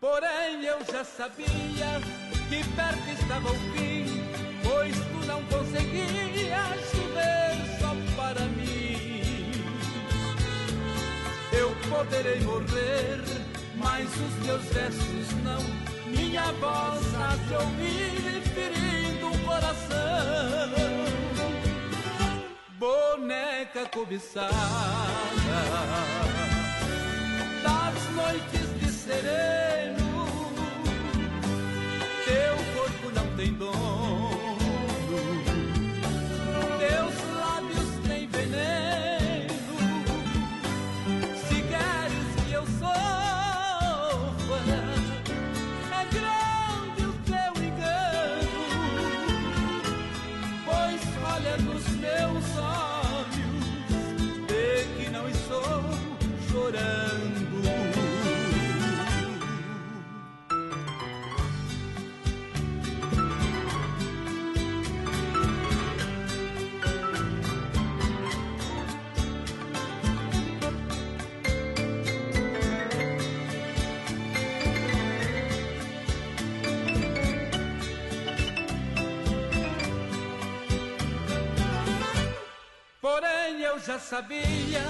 Porém 0.00 0.64
eu 0.64 0.78
já 0.88 1.04
sabia 1.04 2.00
que 2.48 2.62
perto 2.76 3.20
estava 3.20 3.50
o 3.50 3.54
fim, 3.72 4.22
pois 4.62 4.94
tu 4.94 5.26
não 5.26 5.42
conseguias 5.46 6.78
chover 6.92 7.56
só 7.80 7.92
para 8.14 8.44
mim. 8.50 9.50
Eu 11.50 11.74
poderei 11.90 12.38
morrer, 12.42 13.20
mas 13.78 14.06
os 14.14 14.46
meus 14.46 14.64
versos 14.66 15.32
não. 15.42 15.64
Minha 16.06 16.52
voz 16.52 17.02
há 17.16 17.34
de 17.48 17.54
ouvir 17.54 18.42
ferindo 18.54 19.26
o 19.26 19.38
coração. 19.44 21.27
Boneca 22.78 23.86
cobiçada. 23.92 24.54
Das 27.60 28.10
noites 28.14 28.78
de 28.78 28.92
sereno, 28.92 30.26
teu 32.24 32.56
corpo 32.74 33.10
não 33.12 33.36
tem 33.36 33.52
dono, 33.54 34.27
Porém 83.10 83.62
eu 83.62 83.80
já 83.80 83.98
sabia 83.98 84.84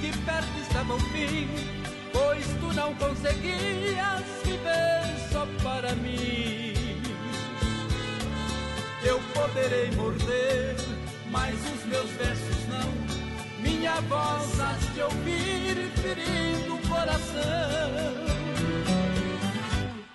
que 0.00 0.10
perto 0.24 0.58
estava 0.62 0.94
o 0.94 0.98
fim, 1.12 1.46
pois 2.10 2.46
tu 2.58 2.72
não 2.72 2.94
conseguias 2.94 4.24
viver 4.42 5.02
só 5.30 5.46
para 5.62 5.94
mim. 5.96 6.72
Eu 9.04 9.20
poderei 9.34 9.90
morrer, 9.90 10.74
mas 11.30 11.54
os 11.54 11.84
meus 11.84 12.10
versos 12.12 12.66
não. 12.68 13.60
Minha 13.62 14.00
voz 14.08 14.58
has 14.58 14.94
de 14.94 15.02
ouvir 15.02 15.92
ferindo 16.00 16.76
o 16.76 16.88
coração. 16.88 17.90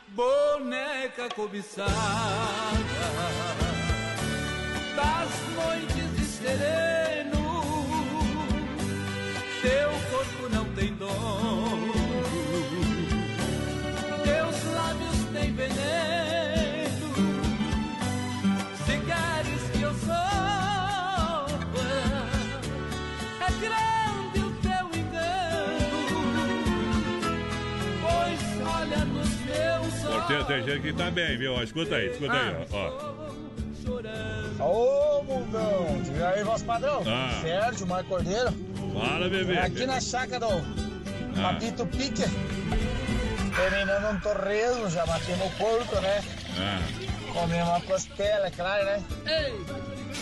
Boneca 0.07 1.29
cobiçada 1.35 1.85
das 4.95 5.29
noites 5.55 6.15
de 6.15 6.25
teu 6.41 7.24
corpo 10.15 10.49
não 10.49 10.65
tem 10.73 10.93
dono, 10.93 11.93
teus 14.23 14.73
lábios 14.73 15.25
têm 15.33 15.53
veneno. 15.53 17.15
Se 18.85 18.97
queres 18.99 19.69
que 19.71 19.81
eu 19.81 19.93
sofra, 19.93 20.15
é 23.41 23.51
grande 23.59 24.39
o 24.39 24.51
teu 24.61 24.85
engano, 24.99 26.23
pois 28.01 28.41
olha 28.65 29.05
nos 29.05 29.29
meus 29.41 30.05
olhos. 30.05 30.15
Porteiro, 30.15 30.45
tem 30.45 30.63
gente 30.63 30.81
que 30.81 30.93
tá 30.93 31.11
bem, 31.11 31.37
viu? 31.37 31.61
Escuta 31.61 31.95
aí, 31.95 32.11
escuta 32.11 32.33
aí, 32.33 32.55
ó. 32.71 32.77
ó. 32.77 33.15
Ô, 34.57 35.23
mundão! 35.23 36.01
E 36.17 36.23
aí, 36.23 36.43
voz 36.43 36.63
padrão? 36.63 37.03
Ah. 37.05 37.39
Sérgio, 37.41 37.85
Marco 37.85 38.09
Cordeiro. 38.09 38.74
Fala, 38.95 39.29
bebê. 39.29 39.57
Aqui 39.57 39.85
na 39.85 39.99
chácara 39.99 40.39
do 40.39 40.47
Ah. 41.37 41.41
Papito 41.53 41.85
Pique. 41.87 42.23
Terminando 43.55 44.15
um 44.15 44.19
torresmo, 44.19 44.89
já 44.89 45.05
batemos 45.05 45.47
o 45.47 45.49
porco, 45.57 45.99
né? 46.01 46.21
Ah, 46.57 46.79
Comemos 47.33 47.67
uma 47.67 47.81
costela, 47.81 48.47
é 48.47 48.51
claro, 48.51 48.85
né? 48.85 49.03
Ei! 49.25 49.65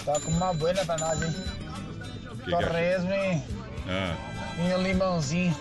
Toca 0.03 0.27
uma 0.29 0.53
boina 0.53 0.83
pra 0.85 0.97
nós, 0.97 1.21
hein? 1.21 1.33
que 1.33 2.45
que 2.45 2.49
Torresmo 2.51 3.11
e, 3.13 3.41
ah, 3.87 4.15
e 4.57 4.73
um 4.73 4.81
limãozinho. 4.81 5.55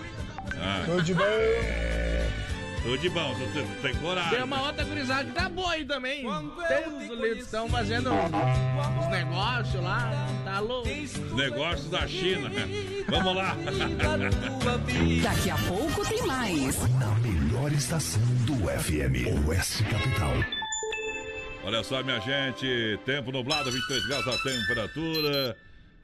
ah. 0.60 0.82
Tudo 0.86 1.02
de 1.02 1.14
bom. 1.14 1.24
Tudo 2.82 2.98
de 2.98 3.08
bom, 3.10 3.34
tu, 3.34 3.44
tu, 3.52 3.62
tu 3.64 3.82
tem 3.82 3.94
coragem. 3.96 4.30
Tem 4.30 4.42
uma 4.42 4.62
outra 4.66 4.84
gurizada 4.84 5.24
que 5.24 5.32
tá 5.32 5.48
boa 5.48 5.70
aí 5.70 5.84
também. 5.84 6.22
Tem 6.68 6.88
os 6.88 7.20
que 7.20 7.40
estão 7.40 7.68
fazendo 7.68 8.10
os 8.12 9.08
negócios 9.08 9.82
lá. 9.82 10.10
Tá 10.44 10.58
louco. 10.58 10.88
Os 10.88 11.32
negócios 11.32 11.88
da 11.88 12.06
China. 12.08 12.50
Vamos 13.08 13.36
lá. 13.36 13.56
Daqui 15.22 15.50
a 15.50 15.56
pouco 15.58 16.08
tem 16.08 16.26
mais. 16.26 16.88
Na 16.98 17.14
melhor 17.20 17.72
estação 17.72 18.22
do 18.46 18.56
FM, 18.66 19.46
Oeste 19.48 19.84
Capital. 19.84 20.32
Olha 21.64 21.84
só, 21.84 22.02
minha 22.02 22.18
gente, 22.18 22.98
tempo 23.06 23.30
nublado, 23.30 23.70
23 23.70 24.06
graus 24.06 24.26
a 24.26 24.36
temperatura. 24.38 25.56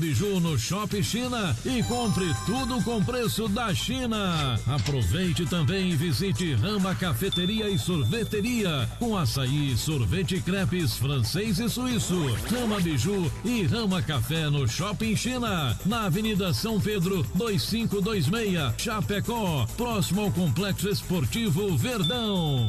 Biju 0.00 0.40
no 0.40 0.58
Shopping 0.58 1.02
China 1.02 1.54
e 1.64 1.82
compre 1.82 2.34
tudo 2.46 2.82
com 2.82 3.04
preço 3.04 3.46
da 3.48 3.74
China. 3.74 4.58
Aproveite 4.66 5.44
também 5.44 5.90
e 5.90 5.96
visite 5.96 6.54
Rama 6.54 6.94
Cafeteria 6.94 7.68
e 7.68 7.78
Sorveteria 7.78 8.88
com 8.98 9.16
açaí, 9.16 9.76
sorvete 9.76 10.40
crepes 10.40 10.96
francês 10.96 11.58
e 11.58 11.68
suíço. 11.68 12.18
Rama 12.50 12.80
Biju 12.80 13.30
e 13.44 13.64
Rama 13.64 14.00
Café 14.00 14.48
no 14.48 14.66
Shopping 14.66 15.14
China, 15.14 15.78
na 15.84 16.06
Avenida 16.06 16.54
São 16.54 16.80
Pedro 16.80 17.22
2526, 17.34 18.74
Chapecó, 18.78 19.66
próximo 19.76 20.22
ao 20.22 20.32
Complexo 20.32 20.88
Esportivo 20.88 21.76
Verdão. 21.76 22.68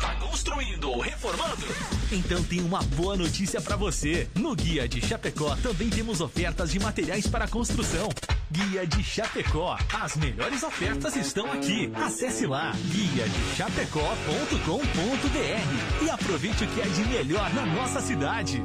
Tá 0.00 0.14
construindo 0.16 0.90
ou 0.90 1.00
reformando? 1.00 1.66
Então 2.10 2.42
tem 2.42 2.60
uma 2.60 2.82
boa 2.82 3.16
notícia 3.16 3.60
para 3.60 3.76
você. 3.76 4.28
No 4.34 4.56
Guia 4.56 4.88
de 4.88 5.00
Chapecó 5.00 5.54
também 5.56 5.88
temos 5.90 6.19
ofertas 6.20 6.70
de 6.70 6.78
materiais 6.78 7.26
para 7.26 7.48
construção. 7.48 8.08
Guia 8.50 8.86
de 8.86 9.02
Chapecó. 9.02 9.76
As 9.92 10.16
melhores 10.16 10.62
ofertas 10.62 11.16
estão 11.16 11.50
aqui. 11.52 11.90
Acesse 11.94 12.46
lá 12.46 12.72
guia 12.90 13.28
de 13.28 13.56
chapecó.com.br 13.56 16.04
e 16.04 16.10
aproveite 16.10 16.64
o 16.64 16.68
que 16.68 16.80
é 16.80 16.86
de 16.86 17.04
melhor 17.04 17.52
na 17.54 17.66
nossa 17.66 18.00
cidade. 18.00 18.62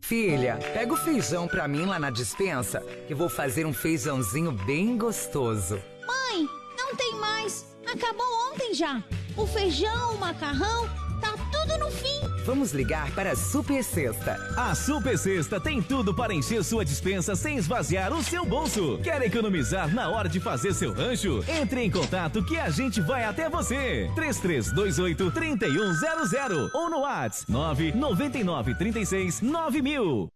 Filha, 0.00 0.58
pega 0.72 0.94
o 0.94 0.96
feijão 0.96 1.48
pra 1.48 1.66
mim 1.66 1.84
lá 1.84 1.98
na 1.98 2.10
dispensa, 2.10 2.80
que 3.08 3.14
vou 3.14 3.28
fazer 3.28 3.66
um 3.66 3.74
feijãozinho 3.74 4.52
bem 4.52 4.96
gostoso. 4.96 5.82
Mãe, 6.06 6.48
não 6.78 6.94
tem 6.94 7.16
mais. 7.16 7.66
Acabou 7.84 8.26
ontem 8.52 8.72
já. 8.72 9.02
O 9.36 9.46
feijão, 9.46 10.14
o 10.14 10.18
macarrão, 10.18 10.88
tá 11.32 11.36
tudo 11.50 11.78
no 11.78 11.90
fim. 11.90 12.20
Vamos 12.44 12.72
ligar 12.72 13.10
para 13.12 13.32
a 13.32 13.36
Super 13.36 13.82
Sexta. 13.82 14.36
A 14.56 14.74
Super 14.74 15.18
Sexta 15.18 15.60
tem 15.60 15.82
tudo 15.82 16.14
para 16.14 16.34
encher 16.34 16.62
sua 16.62 16.84
dispensa 16.84 17.34
sem 17.34 17.56
esvaziar 17.56 18.12
o 18.12 18.22
seu 18.22 18.46
bolso. 18.46 18.98
Quer 19.02 19.22
economizar 19.22 19.92
na 19.92 20.08
hora 20.08 20.28
de 20.28 20.38
fazer 20.38 20.72
seu 20.74 20.92
rancho? 20.92 21.42
Entre 21.48 21.82
em 21.82 21.90
contato 21.90 22.44
que 22.44 22.56
a 22.56 22.70
gente 22.70 23.00
vai 23.00 23.24
até 23.24 23.48
você. 23.48 24.10
3328 24.14 25.30
3100 25.30 26.70
ou 26.72 26.90
no 26.90 27.00
WhatsApp 27.00 27.50
999 27.50 28.74
36 28.76 29.40
9000. 29.40 30.28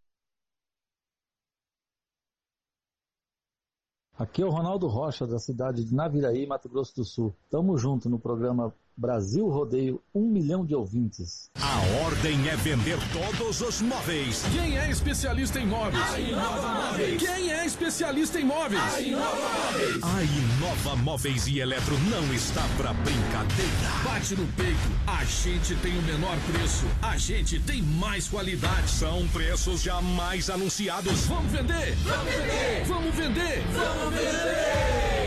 Aqui 4.21 4.43
é 4.43 4.45
o 4.45 4.51
Ronaldo 4.51 4.87
Rocha, 4.87 5.27
da 5.27 5.39
cidade 5.39 5.83
de 5.83 5.95
Naviraí, 5.95 6.47
Mato 6.47 6.69
Grosso 6.69 6.95
do 6.95 7.05
Sul. 7.07 7.35
Tamo 7.49 7.79
junto 7.79 8.07
no 8.11 8.19
programa 8.19 8.71
Brasil 8.97 9.49
Rodeio, 9.49 10.03
um 10.15 10.29
milhão 10.29 10.65
de 10.65 10.75
ouvintes. 10.75 11.51
A 11.55 12.05
ordem 12.05 12.49
é 12.49 12.57
vender 12.57 12.99
todos 13.13 13.61
os 13.61 13.81
móveis. 13.81 14.45
Quem 14.53 14.79
é 14.79 14.91
especialista 14.91 15.59
em 15.59 15.67
móveis? 15.67 16.03
A 16.13 16.21
Inova 16.21 16.69
Móveis. 16.69 17.23
Quem 17.23 17.53
é 17.53 17.65
especialista 17.65 18.41
em 18.41 18.45
móveis? 18.45 18.83
A 18.83 19.01
Inova 19.01 19.49
Móveis. 19.49 20.03
A 20.03 20.23
Inova 20.23 20.97
Móveis 20.97 21.47
e 21.47 21.61
Eletro 21.61 21.99
não 22.11 22.35
está 22.35 22.63
pra 22.77 22.93
brincadeira. 22.93 23.71
Bate 24.05 24.37
no 24.37 24.47
peito, 24.53 24.79
a 25.07 25.25
gente 25.25 25.75
tem 25.77 25.99
o 25.99 26.03
menor 26.03 26.37
preço, 26.53 26.87
a 27.03 27.17
gente 27.17 27.59
tem 27.61 27.83
mais 27.83 28.29
qualidade. 28.29 28.91
São 28.91 29.27
preços 29.29 29.83
jamais 29.83 30.51
anunciados. 30.51 31.27
Vamos 31.27 31.51
vender! 31.53 31.97
Vamos 32.05 32.35
vender! 32.35 32.85
Vamos 32.87 33.15
vender! 33.15 33.65
Vamos 33.73 34.15
vender! 34.15 35.11
10 35.11 35.20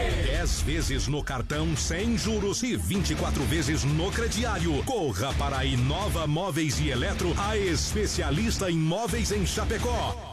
vezes 0.64 1.08
no 1.08 1.22
cartão 1.22 1.76
sem 1.76 2.18
juros 2.18 2.64
e 2.64 2.76
24 2.76 3.44
vezes 3.44 3.84
no 3.84 4.10
crediário. 4.12 4.82
Corra 4.84 5.34
para 5.34 5.58
a 5.58 5.66
Inova 5.66 6.26
Móveis 6.26 6.80
e 6.80 6.90
Eletro, 6.90 7.34
a 7.38 7.58
especialista 7.58 8.72
em 8.72 8.78
móveis 8.78 9.32
em 9.32 9.46
Chapecó. 9.46 10.33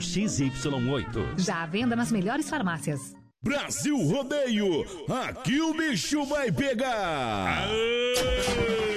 XY8. 0.00 1.38
Já 1.38 1.62
à 1.62 1.66
venda 1.66 1.94
nas 1.94 2.10
melhores 2.10 2.48
farmácias. 2.48 3.14
Brasil 3.42 3.96
Rodeio, 3.96 4.84
aqui 5.08 5.60
o 5.60 5.72
bicho 5.72 6.24
vai 6.26 6.52
pegar. 6.52 7.68
Oito 7.70 8.89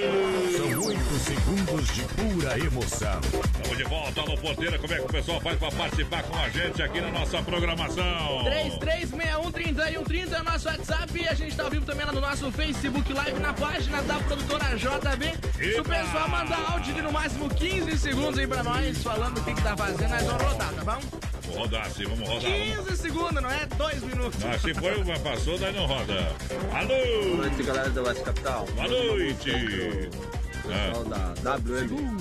de 1.91 2.01
pura 2.03 2.57
emoção. 2.59 3.19
Estamos 3.23 3.77
de 3.77 3.83
volta 3.83 4.21
no 4.21 4.37
Porteira. 4.37 4.77
Como 4.79 4.93
é 4.93 4.97
que 4.97 5.03
o 5.03 5.07
pessoal 5.07 5.41
faz 5.41 5.57
para 5.57 5.71
participar 5.71 6.23
com 6.23 6.35
a 6.37 6.49
gente 6.49 6.81
aqui 6.81 7.01
na 7.01 7.11
nossa 7.11 7.41
programação? 7.41 8.43
33613130 8.45 10.33
é 10.33 10.39
o 10.39 10.43
nosso 10.43 10.67
WhatsApp 10.67 11.19
e 11.19 11.27
a 11.27 11.33
gente 11.33 11.55
tá 11.55 11.63
ao 11.63 11.69
vivo 11.69 11.85
também 11.85 12.05
lá 12.05 12.11
no 12.11 12.21
nosso 12.21 12.51
Facebook 12.51 13.11
Live 13.11 13.39
na 13.39 13.53
página 13.53 14.01
da 14.03 14.15
produtora 14.19 14.65
JB. 14.75 15.73
Se 15.73 15.79
o 15.79 15.83
pessoal 15.83 16.29
mandar 16.29 16.71
áudio 16.71 16.93
de 16.93 17.01
no 17.01 17.11
máximo 17.11 17.49
15 17.49 17.97
segundos 17.97 18.37
aí 18.39 18.47
pra 18.47 18.63
nós, 18.63 19.03
falando 19.03 19.37
o 19.39 19.43
que, 19.43 19.53
que 19.53 19.61
tá 19.61 19.75
fazendo, 19.75 20.09
nós 20.09 20.23
vamos 20.23 20.43
rodar, 20.43 20.73
tá 20.73 20.83
bom? 20.83 20.99
Vamos 21.43 21.57
rodar 21.57 21.89
sim, 21.91 22.03
vamos 22.05 22.27
rodar. 22.27 22.51
15 22.51 22.97
segundos, 22.97 23.41
não 23.41 23.51
é? 23.51 23.65
2 23.65 24.03
minutos. 24.03 24.39
Ah, 24.45 24.57
se 24.57 24.73
foi 24.73 24.95
uma 25.01 25.19
passou, 25.19 25.57
daí 25.57 25.73
não 25.73 25.85
roda. 25.85 26.31
Alô! 26.73 27.35
Boa 27.35 27.47
noite, 27.47 27.63
galera 27.63 27.89
da 27.89 28.01
West 28.01 28.23
Capital. 28.23 28.65
Boa 28.75 28.87
noite. 28.87 30.09
Pessoal 30.63 31.03
da 31.05 31.57
WM. 31.57 32.17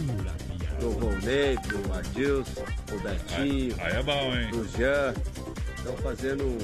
Do 0.80 0.90
Volney, 0.98 1.56
do 1.58 1.94
Adilson, 1.94 2.64
do 2.86 2.98
Betinho. 3.00 3.76
Aí 3.78 3.92
é 3.94 4.02
bom, 4.02 4.34
hein? 4.34 4.50
Do 4.50 4.68
Jean. 4.76 5.14
Estão 5.76 5.96
fazendo 5.98 6.44
um, 6.44 6.58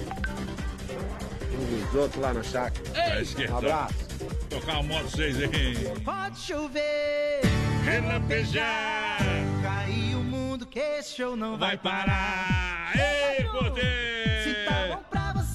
um 1.55 1.87
risoto 1.87 2.20
lá 2.20 2.35
na 2.35 2.43
chácara. 2.43 2.85
Tá. 2.93 3.53
Um 3.53 3.57
abraço. 3.59 4.09
Tocar 4.51 4.81
uma 4.81 4.83
moto 4.83 5.11
vocês 5.11 5.37
aí. 5.41 6.03
Pode 6.05 6.39
chover, 6.41 7.43
relampejar, 7.85 9.18
cair 9.62 10.16
o 10.16 10.20
mundo 10.20 10.66
que 10.66 10.81
esse 10.81 11.14
show 11.16 11.37
não 11.37 11.57
vai, 11.57 11.76
vai 11.76 11.79
parar. 11.79 12.93
Ei, 12.97 13.45
poder! 13.45 14.43
Se 14.43 14.55
tá 14.66 14.87
bom 14.97 15.03
pra 15.09 15.33
vocês, 15.35 15.47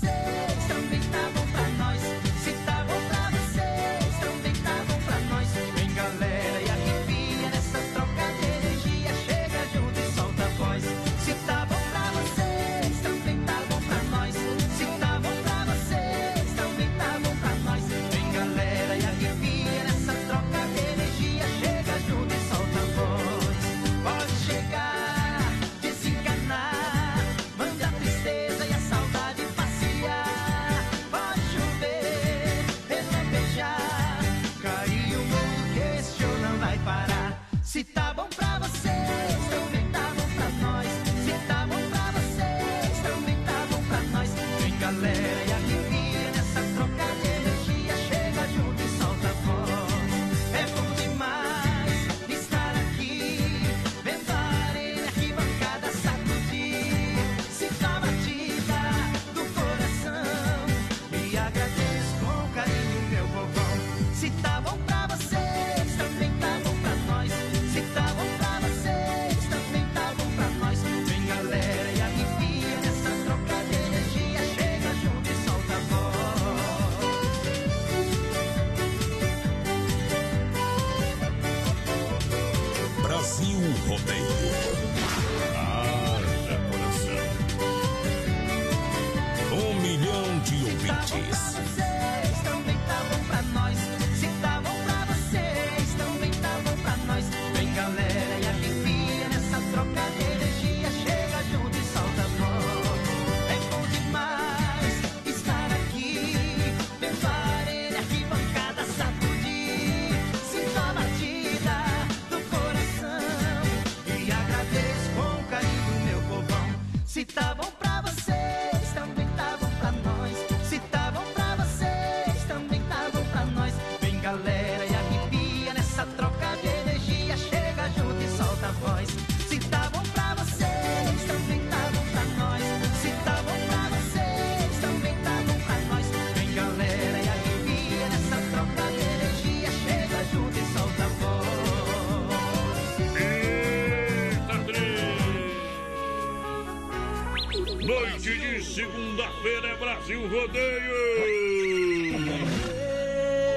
Rodeio. 150.33 152.19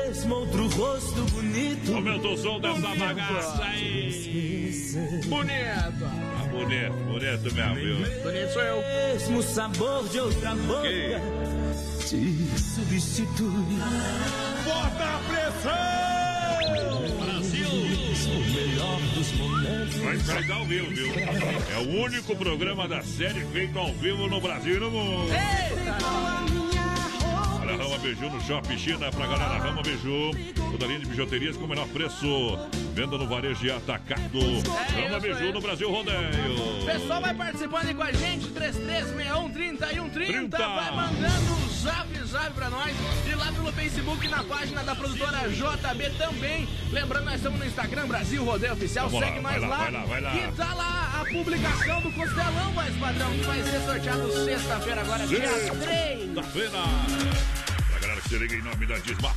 Mesmo 0.09 0.35
outro 0.35 0.68
rosto 0.68 1.22
bonito. 1.33 1.95
Aumenta 1.95 2.29
o 2.29 2.37
som 2.37 2.61
dessa 2.61 2.95
bagaça 2.97 3.64
aí. 3.64 4.11
Bonito. 5.27 6.05
Bonito, 6.51 6.93
bonito 7.07 7.55
mesmo, 7.55 7.74
viu? 7.74 7.97
Bonito 8.22 8.53
sou 8.53 8.62
eu. 8.62 8.83
Mesmo 9.14 9.43
sabor 9.43 10.07
de 10.09 10.20
outra 10.20 10.55
boca 10.55 10.89
te 12.07 12.47
substitui. 12.59 13.79
Bota 14.64 15.05
a 15.05 15.20
pressão! 15.29 16.07
Brasil! 17.24 17.68
O 18.27 18.39
melhor 18.55 19.01
dos 19.14 19.33
momentos. 19.33 19.97
Vai 19.97 20.18
sair 20.18 20.53
ao 20.53 20.64
vivo, 20.66 20.91
viu? 20.91 21.12
É 21.74 21.79
o 21.79 22.03
único 22.05 22.37
programa 22.37 22.87
da 22.87 23.03
série 23.03 23.41
feito 23.47 23.79
ao 23.79 23.93
vivo 23.95 24.29
no 24.29 24.41
Brasil 24.41 24.77
e 24.77 24.81
no 24.81 24.91
mundo. 24.91 25.31
Olha, 25.33 26.45
Beiju 28.07 28.31
no 28.31 28.41
Shopping 28.41 28.79
China 28.79 29.11
pra 29.11 29.27
galera 29.27 29.59
Rama 29.59 29.83
Beiju. 29.83 30.31
Toda 30.71 30.87
linha 30.87 31.01
de 31.01 31.07
bijuterias 31.07 31.57
com 31.57 31.65
o 31.65 31.69
menor 31.69 31.89
preço. 31.89 32.57
Venda 32.95 33.19
no 33.19 33.27
varejo 33.27 33.67
e 33.67 33.71
atacado. 33.73 34.39
Rama 34.95 35.19
Beiju 35.19 35.53
no 35.53 35.61
Brasil 35.61 35.91
Rodeio. 35.91 36.83
O 36.83 36.87
pessoal 36.87 37.21
vai 37.21 37.35
participando 37.35 37.89
aí 37.89 37.95
com 37.95 38.05
a 38.05 38.13
gente, 38.13 38.47
3361 38.51 39.51
3130. 39.51 40.57
Vai 40.57 40.95
mandando 40.95 41.53
um 41.53 41.69
zap 41.69 42.19
zap 42.29 42.53
pra 42.53 42.71
nós. 42.71 42.95
E 43.29 43.35
lá 43.35 43.51
pelo 43.51 43.73
Facebook, 43.73 44.29
na 44.29 44.45
página 44.45 44.85
da 44.85 44.95
produtora 44.95 45.49
JB 45.49 46.11
também. 46.17 46.69
Lembrando, 46.93 47.25
nós 47.25 47.35
estamos 47.35 47.59
no 47.59 47.67
Instagram, 47.67 48.07
Brasil 48.07 48.45
Rodeio 48.45 48.75
Oficial. 48.75 49.09
Vamos 49.09 49.21
lá, 49.21 49.27
Segue 49.27 49.41
vai 49.41 49.59
mais 49.59 49.63
lá, 49.63 49.69
lá. 49.69 49.77
vai 49.79 49.91
lá, 49.91 50.05
vai 50.05 50.21
lá. 50.21 50.31
Que 50.31 50.57
tá 50.57 50.75
lá 50.75 51.23
a 51.23 51.25
publicação 51.25 52.01
do 52.03 52.13
Costelão, 52.13 52.73
mais 52.73 52.95
padrão, 52.95 53.33
que 53.33 53.45
vai 53.45 53.63
ser 53.65 53.81
sorteado 53.81 54.45
sexta-feira, 54.45 55.01
agora, 55.01 55.27
dia 55.27 55.41
3. 55.41 56.35
Sexta-feira. 56.37 56.79
Se 58.29 58.37
liga 58.39 58.57
em 58.57 58.62
nome 58.62 58.87
da 58.87 58.99
Desmaf. 58.99 59.37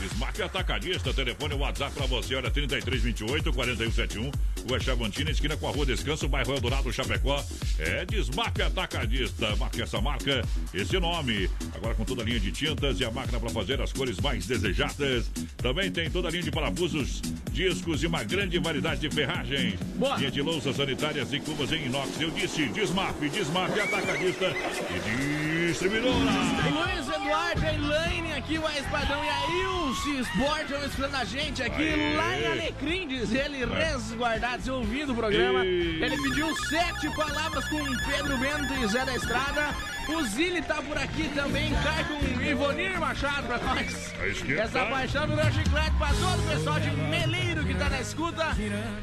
Desmaf 0.00 0.42
Atacadista, 0.42 1.12
telefone 1.12 1.54
WhatsApp 1.54 1.94
pra 1.94 2.06
você, 2.06 2.34
olha, 2.34 2.50
3328 2.50 3.52
4171. 3.52 4.30
Rua 4.66 4.80
Chavantina, 4.80 5.30
esquina 5.30 5.56
com 5.58 5.68
a 5.68 5.70
Rua 5.70 5.84
Descanso, 5.84 6.26
bairro 6.26 6.54
Eldorado, 6.54 6.90
Chapecó. 6.90 7.44
É 7.78 8.06
Desmaf 8.06 8.58
Atacadista. 8.62 9.54
Marque 9.56 9.82
essa 9.82 10.00
marca, 10.00 10.42
esse 10.72 10.98
nome. 10.98 11.50
Agora 11.74 11.94
com 11.94 12.04
toda 12.06 12.22
a 12.22 12.24
linha 12.24 12.40
de 12.40 12.50
tintas 12.50 12.98
e 12.98 13.04
a 13.04 13.10
máquina 13.10 13.38
pra 13.38 13.50
fazer 13.50 13.78
as 13.82 13.92
cores 13.92 14.18
mais 14.20 14.46
desejadas. 14.46 15.30
Também 15.58 15.90
tem 15.90 16.10
toda 16.10 16.28
a 16.28 16.30
linha 16.30 16.44
de 16.44 16.50
parafusos, 16.50 17.20
discos 17.52 18.02
e 18.02 18.06
uma 18.06 18.24
grande 18.24 18.58
variedade 18.58 19.02
de 19.02 19.14
ferragens. 19.14 19.74
Boa. 19.96 20.16
Linha 20.16 20.30
de 20.30 20.40
louças 20.40 20.76
sanitárias 20.76 21.30
e 21.30 21.40
cubas 21.40 21.70
em 21.72 21.86
inox. 21.86 22.18
Eu 22.18 22.30
disse 22.30 22.66
Desmaf, 22.68 23.20
Desmaf 23.28 23.78
Atacadista 23.78 24.46
e 24.46 25.43
distribuidora. 25.66 26.14
Luiz 26.14 27.08
Eduardo, 27.08 27.66
Elaine 27.66 28.32
aqui, 28.32 28.58
o 28.58 28.68
Espadão 28.68 29.24
e 29.24 29.28
a 29.28 29.86
Ilse 29.86 30.20
Sport 30.20 30.62
estão 30.62 30.84
escutando 30.84 31.14
a 31.14 31.24
gente 31.24 31.62
aqui 31.62 31.82
Aê. 31.82 32.16
lá 32.16 32.38
em 32.38 32.46
Alecrim, 32.46 33.08
diz 33.08 33.32
ele, 33.32 33.64
resguardados, 33.64 34.68
ouvindo 34.68 35.12
o 35.12 35.16
programa. 35.16 35.64
Ele 35.64 36.16
pediu 36.22 36.54
sete 36.66 37.08
palavras 37.14 37.64
com 37.68 37.78
Pedro 38.10 38.36
Bento 38.38 38.74
e 38.82 38.86
Zé 38.88 39.04
da 39.04 39.14
Estrada. 39.14 39.74
O 40.08 40.22
Zili 40.24 40.60
tá 40.60 40.82
por 40.82 40.98
aqui 40.98 41.30
também, 41.34 41.72
cai 41.82 42.04
com 42.04 42.42
Ivonir 42.42 43.00
Machado 43.00 43.46
pra 43.46 43.58
nós. 43.58 44.12
Essa 44.58 44.84
paixão 44.86 45.26
do 45.26 45.34
meu 45.34 45.50
chiclete 45.52 45.92
pra 45.96 46.08
todo 46.08 46.40
o 46.40 46.50
pessoal 46.50 46.78
de 46.80 46.90
Meleiro 46.90 47.64
que 47.64 47.74
tá 47.74 47.88
na 47.88 48.00
escuta. 48.00 48.54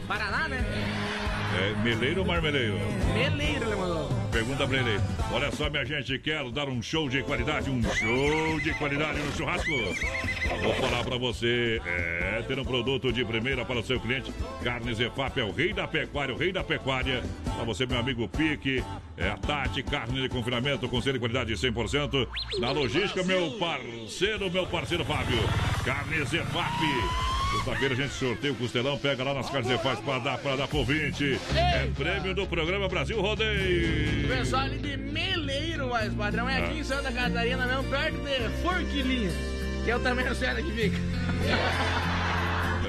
Paraná, 0.08 0.48
né? 0.48 0.64
É 1.60 1.84
meleiro 1.84 2.22
ou 2.22 2.28
marmeleiro? 2.28 2.78
Meleiro, 3.14 3.66
ele 3.66 3.76
mandou. 3.76 4.10
Pergunta 4.32 4.66
pra 4.66 4.78
ele. 4.78 5.00
Olha 5.34 5.52
só, 5.52 5.70
minha 5.70 5.84
gente, 5.86 6.18
quero 6.20 6.52
dar 6.52 6.70
um 6.70 6.82
show 6.82 7.10
de 7.10 7.22
qualidade, 7.24 7.70
um 7.70 7.84
show 7.84 8.60
de 8.62 8.74
qualidade 8.76 9.20
no 9.20 9.32
churrasco. 9.34 9.72
Vou 10.62 10.74
falar 10.76 11.04
pra 11.04 11.18
você, 11.18 11.82
é 11.86 12.44
ter 12.48 12.58
um 12.58 12.64
produto 12.64 13.12
de 13.12 13.26
primeira 13.26 13.66
para 13.66 13.80
o 13.80 13.84
seu 13.84 14.00
cliente. 14.00 14.34
Carnes 14.64 15.00
EFAP 15.00 15.40
é 15.40 15.44
o 15.44 15.52
rei 15.52 15.74
da 15.74 15.88
pecuária, 15.88 16.34
o 16.34 16.38
rei 16.38 16.52
da 16.54 16.64
pecuária. 16.64 17.22
Pra 17.44 17.66
você, 17.66 17.86
meu 17.86 18.00
amigo 18.00 18.28
Pique, 18.30 18.84
é 19.18 19.30
a 19.30 19.38
Tati, 19.38 19.84
carne 19.84 20.22
de 20.22 20.30
confinamento, 20.30 20.88
com 20.88 21.02
selo 21.02 21.14
de 21.14 21.20
qualidade 21.20 21.54
100%. 21.54 22.28
Na 22.60 22.72
logística, 22.72 23.24
meu 23.24 23.52
parceiro, 23.52 24.50
meu 24.50 24.66
parceiro 24.66 25.04
Fábio. 25.04 25.38
Carnes 25.84 26.32
EFAP. 26.32 27.41
Sexta-feira 27.52 27.94
a 27.94 27.98
gente 27.98 28.14
sorteia 28.14 28.54
o 28.54 28.56
costelão, 28.56 28.98
pega 28.98 29.24
lá 29.24 29.34
nas 29.34 29.50
carnes 29.50 29.70
EFAP 29.72 30.02
para 30.04 30.20
dar, 30.20 30.38
para 30.38 30.56
dar 30.56 30.68
pro 30.68 30.86
20. 30.86 31.40
É 31.56 31.88
prêmio 31.96 32.34
do 32.34 32.48
programa 32.48 32.88
Brasil 32.88 33.20
Rodeio. 33.22 34.26
O 34.26 34.28
pessoal 34.30 34.64
ali 34.64 34.78
de 34.78 34.96
Meleiro, 34.96 35.90
mais 35.90 36.14
padrão, 36.14 36.48
é 36.48 36.64
aqui 36.64 36.80
em 36.80 36.84
Santa 36.84 37.12
Catarina 37.12 37.66
mesmo, 37.66 37.84
perto 37.84 38.18
de 38.18 38.62
Forquilinha. 38.62 39.32
Que 39.84 39.90
eu 39.90 40.00
também 40.00 40.26
não 40.26 40.34
sei 40.34 40.50
onde 40.50 40.64
que 40.64 40.72
fica. 40.72 40.98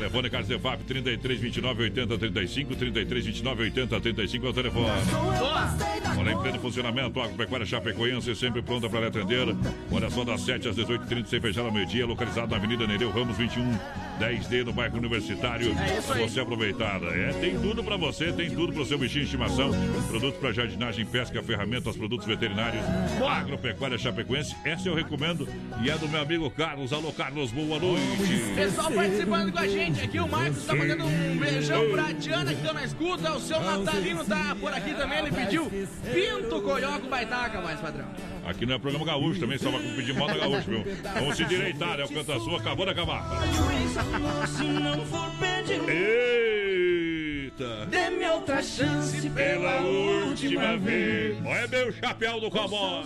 Telefone 0.03 0.31
Carlos 0.31 0.51
EFAP 0.51 0.83
33 0.83 1.41
29 1.41 1.83
80 1.85 2.19
35 2.19 2.75
33 2.75 3.25
29 3.25 3.63
80 3.63 4.01
35 4.01 4.47
é 4.47 4.51
o 4.51 4.53
telefone. 4.53 4.91
Olha, 6.19 6.33
em 6.33 6.39
pleno 6.39 6.59
funcionamento, 6.59 7.21
Agropecuária 7.21 7.65
Chapecoense 7.65 8.35
sempre 8.35 8.63
pronta 8.63 8.89
para 8.89 9.01
lhe 9.01 9.07
atender. 9.07 9.55
Olha 9.93 10.11
só, 10.11 10.25
das 10.25 10.41
7 10.41 10.71
às 10.71 10.77
18h30, 10.77 11.27
sem 11.27 11.41
fechar 11.41 11.65
ao 11.65 11.71
meio-dia, 11.71 12.05
localizado 12.05 12.51
na 12.51 12.57
Avenida 12.57 12.85
Nereu 12.85 13.13
Ramos 13.13 13.37
21, 13.37 13.63
10D, 14.23 14.65
no 14.65 14.73
bairro 14.73 14.97
Universitário. 14.99 15.73
É 15.73 16.01
você 16.01 16.41
aproveitar. 16.41 17.03
É, 17.03 17.33
tem 17.41 17.59
tudo 17.59 17.83
para 17.83 17.97
você, 17.97 18.33
tem 18.33 18.49
tudo 18.51 18.73
para 18.73 18.83
o 18.83 18.87
seu 18.87 18.97
bichinho 18.97 19.25
de 19.25 19.27
estimação. 19.27 19.71
Produtos 20.07 20.39
para 20.39 20.53
jardinagem, 20.53 21.05
pesca, 21.05 21.43
ferramentas, 21.43 21.97
produtos 21.97 22.27
veterinários. 22.27 22.85
Agropecuária 23.29 23.99
Chapecoense, 23.99 24.55
essa 24.65 24.89
eu 24.89 24.95
recomendo. 24.95 25.49
E 25.83 25.91
é 25.91 25.99
do 25.99 26.09
meu 26.09 26.21
amigo 26.23 26.49
Carlos. 26.51 26.93
Alô, 26.93 27.13
Carlos, 27.13 27.51
boa 27.51 27.81
noite. 27.81 28.53
Pessoal 28.55 28.93
participando 28.93 29.51
com 29.51 29.59
a 29.59 29.67
gente 29.67 30.05
aqui, 30.05 30.21
o 30.21 30.29
Marcos 30.29 30.65
tá 30.67 30.75
mandando 30.75 31.05
um 31.05 31.37
beijão 31.39 31.91
pra 31.91 32.13
Diana 32.13 32.55
que 32.55 32.63
tá 32.63 32.73
na 32.73 32.85
escuta, 32.85 33.33
o 33.33 33.41
seu 33.41 33.61
Natalino 33.61 34.25
tá 34.25 34.57
por 34.61 34.73
aqui 34.73 34.95
também, 34.95 35.19
ele 35.19 35.33
pediu 35.33 35.71
Pinto 36.13 36.63
Coioco 36.63 37.09
Baitaca, 37.09 37.61
mais 37.61 37.81
padrão. 37.81 38.07
Aqui 38.45 38.67
não 38.67 38.75
é 38.75 38.79
programa 38.79 39.05
gaúcho 39.05 39.41
também, 39.41 39.59
só 39.59 39.71
vai 39.71 39.81
pedir 39.81 40.15
moda 40.15 40.37
gaúcho, 40.37 40.69
viu? 40.69 40.85
Vamos 41.15 41.37
se 41.37 41.45
direitar, 41.45 41.99
é 41.99 42.05
o 42.05 42.09
Canta 42.09 42.39
Sua, 42.41 42.59
acabou 42.59 42.85
de 42.85 42.93
acabar. 42.93 43.25
Se 44.47 44.65
não 44.65 45.05
for 45.07 45.31
pedir, 45.39 45.81
Eita! 45.89 47.87
dê-me 47.87 48.27
outra 48.27 48.63
chance 48.63 49.29
Pela 49.31 49.81
última 49.81 50.77
vez. 50.77 51.39
Olha 51.45 51.67
bem 51.67 51.89
o 51.89 51.93
chapéu 51.93 52.41
do 52.41 52.51
cowboy. 52.51 53.05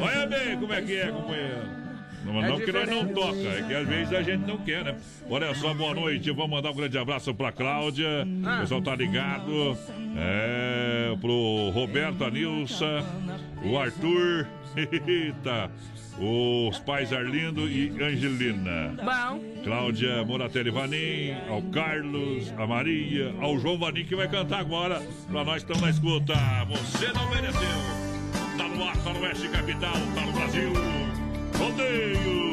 Olha 0.00 0.26
bem 0.26 0.58
como 0.58 0.72
é 0.72 0.82
que 0.82 0.96
é, 0.96 1.06
companheiro. 1.10 1.82
Não, 2.24 2.42
É 2.42 2.48
não 2.48 2.60
que 2.60 2.70
nós 2.70 2.88
não 2.88 3.08
toca, 3.08 3.36
é 3.36 3.64
que 3.66 3.74
às 3.74 3.86
vezes 3.88 4.12
a 4.12 4.22
gente 4.22 4.46
não 4.46 4.56
quer, 4.58 4.84
né? 4.84 4.94
Olha 5.28 5.52
só, 5.56 5.74
boa 5.74 5.92
noite. 5.92 6.30
Vamos 6.30 6.50
mandar 6.50 6.70
um 6.70 6.74
grande 6.74 6.96
abraço 6.96 7.34
pra 7.34 7.50
Cláudia. 7.50 8.24
O 8.56 8.60
pessoal 8.60 8.80
tá 8.82 8.94
ligado. 8.94 9.76
É, 10.16 11.16
pro 11.20 11.70
Roberto 11.70 12.24
Anilsa, 12.24 13.04
o 13.64 13.76
Arthur. 13.76 14.46
Eita. 14.76 15.70
Os 16.18 16.78
pais 16.80 17.12
Arlindo 17.12 17.68
e 17.68 17.88
Angelina. 18.02 18.94
Bom. 19.02 19.40
Cláudia 19.64 20.24
Moratelli 20.24 20.70
Vanim, 20.70 21.34
ao 21.48 21.62
Carlos, 21.62 22.52
a 22.56 22.66
Maria, 22.66 23.34
ao 23.40 23.58
João 23.58 23.78
Vanim 23.78 24.04
que 24.04 24.14
vai 24.14 24.28
cantar 24.28 24.60
agora. 24.60 25.02
Pra 25.30 25.44
nós 25.44 25.62
estamos 25.62 25.82
na 25.82 25.90
escuta. 25.90 26.34
Você 26.68 27.12
não 27.12 27.28
mereceu. 27.30 27.60
Tá 28.56 28.68
no 28.68 28.84
ar, 28.84 28.96
tá 28.98 29.12
no 29.12 29.20
Oeste 29.20 29.48
Capital, 29.48 29.92
tá 30.14 30.20
no 30.20 30.32
Brasil. 30.32 30.72
Rodeio. 31.58 32.52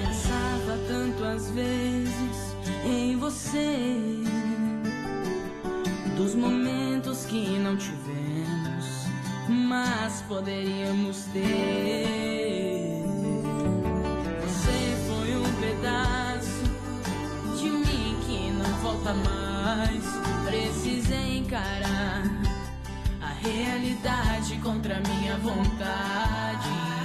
Pensava 0.00 0.78
tanto 0.88 1.24
às 1.24 1.50
vezes 1.52 2.56
em 2.84 3.16
você, 3.16 3.96
dos 6.16 6.34
momentos 6.34 7.24
que 7.26 7.58
não 7.58 7.76
tivemos, 7.76 9.06
mas 9.48 10.22
poderíamos 10.28 11.24
ter. 11.32 13.04
Você 14.40 14.96
foi 15.06 15.36
um 15.36 15.60
pedaço 15.60 16.22
nunca 19.02 19.14
mais 19.14 20.04
precisei 20.44 21.38
encarar 21.38 22.22
a 23.20 23.26
realidade 23.26 24.56
contra 24.58 25.00
minha 25.00 25.36
vontade. 25.38 27.01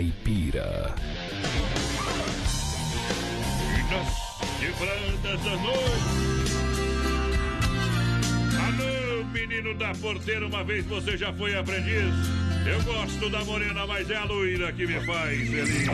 Caipira. 0.00 0.94
Nas 3.90 4.08
quebradas 4.58 5.40
da 5.44 5.56
noite. 5.56 6.54
Alô, 8.64 9.24
menino 9.26 9.74
da 9.74 9.94
porteira, 9.96 10.46
uma 10.46 10.64
vez 10.64 10.86
você 10.86 11.18
já 11.18 11.30
foi 11.34 11.54
aprendiz. 11.54 12.14
Eu 12.66 12.82
gosto 12.82 13.28
da 13.28 13.44
morena, 13.44 13.86
mas 13.86 14.10
é 14.10 14.16
a 14.16 14.24
loira 14.24 14.72
que 14.72 14.86
me 14.86 15.04
faz 15.04 15.38
feliz. 15.38 15.86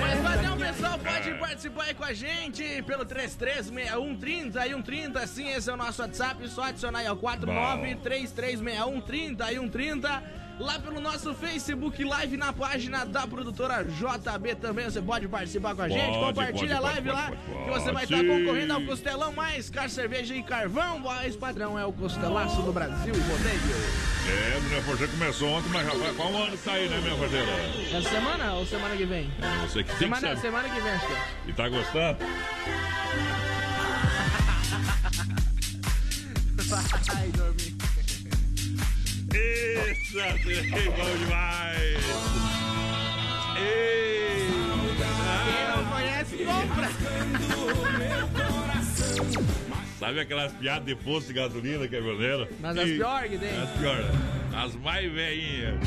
Mas 0.00 0.20
padrão, 0.22 0.58
pessoal, 0.58 0.98
pode 0.98 1.30
participar 1.34 1.84
aí 1.84 1.94
com 1.94 2.04
a 2.04 2.12
gente 2.12 2.82
pelo 2.82 3.04
336130 3.04 4.66
e 4.66 4.70
130. 4.70 5.24
Sim, 5.28 5.50
esse 5.50 5.70
é 5.70 5.72
o 5.72 5.76
nosso 5.76 6.02
WhatsApp. 6.02 6.48
Só 6.48 6.64
adicionar 6.64 6.98
aí 6.98 7.06
ao 7.06 7.16
49336130 7.16 9.52
e 9.52 9.54
130. 9.54 10.39
Lá 10.60 10.78
pelo 10.78 11.00
nosso 11.00 11.32
Facebook 11.34 12.04
Live 12.04 12.36
na 12.36 12.52
página 12.52 13.06
da 13.06 13.26
produtora 13.26 13.82
JB 13.82 14.56
também. 14.56 14.84
Você 14.84 15.00
pode 15.00 15.26
participar 15.26 15.74
com 15.74 15.80
a 15.80 15.88
gente. 15.88 16.18
Pode, 16.18 16.34
Compartilha 16.38 16.76
a 16.76 16.80
live 16.80 17.08
pode, 17.08 17.16
lá 17.16 17.32
pode, 17.32 17.64
que 17.64 17.70
você 17.70 17.92
vai 17.92 18.04
estar 18.04 18.18
concorrendo 18.24 18.74
ao 18.74 18.82
Costelão 18.82 19.32
mais 19.32 19.70
car 19.70 19.88
cerveja 19.88 20.34
e 20.34 20.42
carvão. 20.42 21.02
Voz 21.02 21.34
padrão 21.34 21.78
é 21.78 21.86
o 21.86 21.92
Costelaço 21.94 22.60
do 22.60 22.72
Brasil, 22.74 23.14
rodeio. 23.14 23.60
É, 24.28 24.60
minha 24.68 24.82
parceira 24.82 25.10
começou 25.12 25.48
ontem, 25.48 25.70
mas 25.70 25.86
rapaz, 25.86 26.14
qual 26.16 26.28
ano 26.36 26.50
que 26.52 26.62
tá 26.62 26.72
aí, 26.72 26.88
né, 26.90 27.00
minha 27.00 27.16
parceira? 27.16 27.46
Essa 27.96 28.10
semana 28.10 28.52
ou 28.52 28.66
semana 28.66 28.94
que 28.96 29.06
vem? 29.06 29.32
É, 29.40 29.66
você 29.66 29.82
que 29.82 29.88
tem 29.88 29.96
que 29.96 29.98
Semana, 30.04 30.28
saber. 30.28 30.40
semana 30.42 30.68
que 30.68 30.80
vem, 30.80 30.92
acho 30.92 31.06
que 31.06 31.12
é. 31.12 31.18
E 31.48 31.52
tá 31.54 31.68
gostando? 31.70 32.18
Vai 36.70 37.28
dormir. 37.28 37.69
Isso, 39.34 40.18
é 40.18 40.32
bom 40.32 41.16
demais! 41.18 42.04
Ei! 43.56 44.46
Quem 45.46 45.76
não 45.76 45.90
conhece, 45.90 46.36
compra. 46.44 46.88
Sabe 49.98 50.20
aquelas 50.20 50.52
piadas 50.52 50.86
de 50.86 50.94
posto 50.96 51.28
de 51.28 51.34
gasolina 51.34 51.86
que 51.86 51.94
é 51.96 52.00
verdadeira? 52.00 52.48
Mas 52.60 52.78
as 52.78 52.88
E- 52.88 52.96
pior 52.96 53.22
que 53.28 53.38
tem. 53.38 53.50
As 53.62 53.70
piores. 53.78 54.06
As 54.54 54.74
mais 54.76 55.12
velhinhas. 55.12 55.78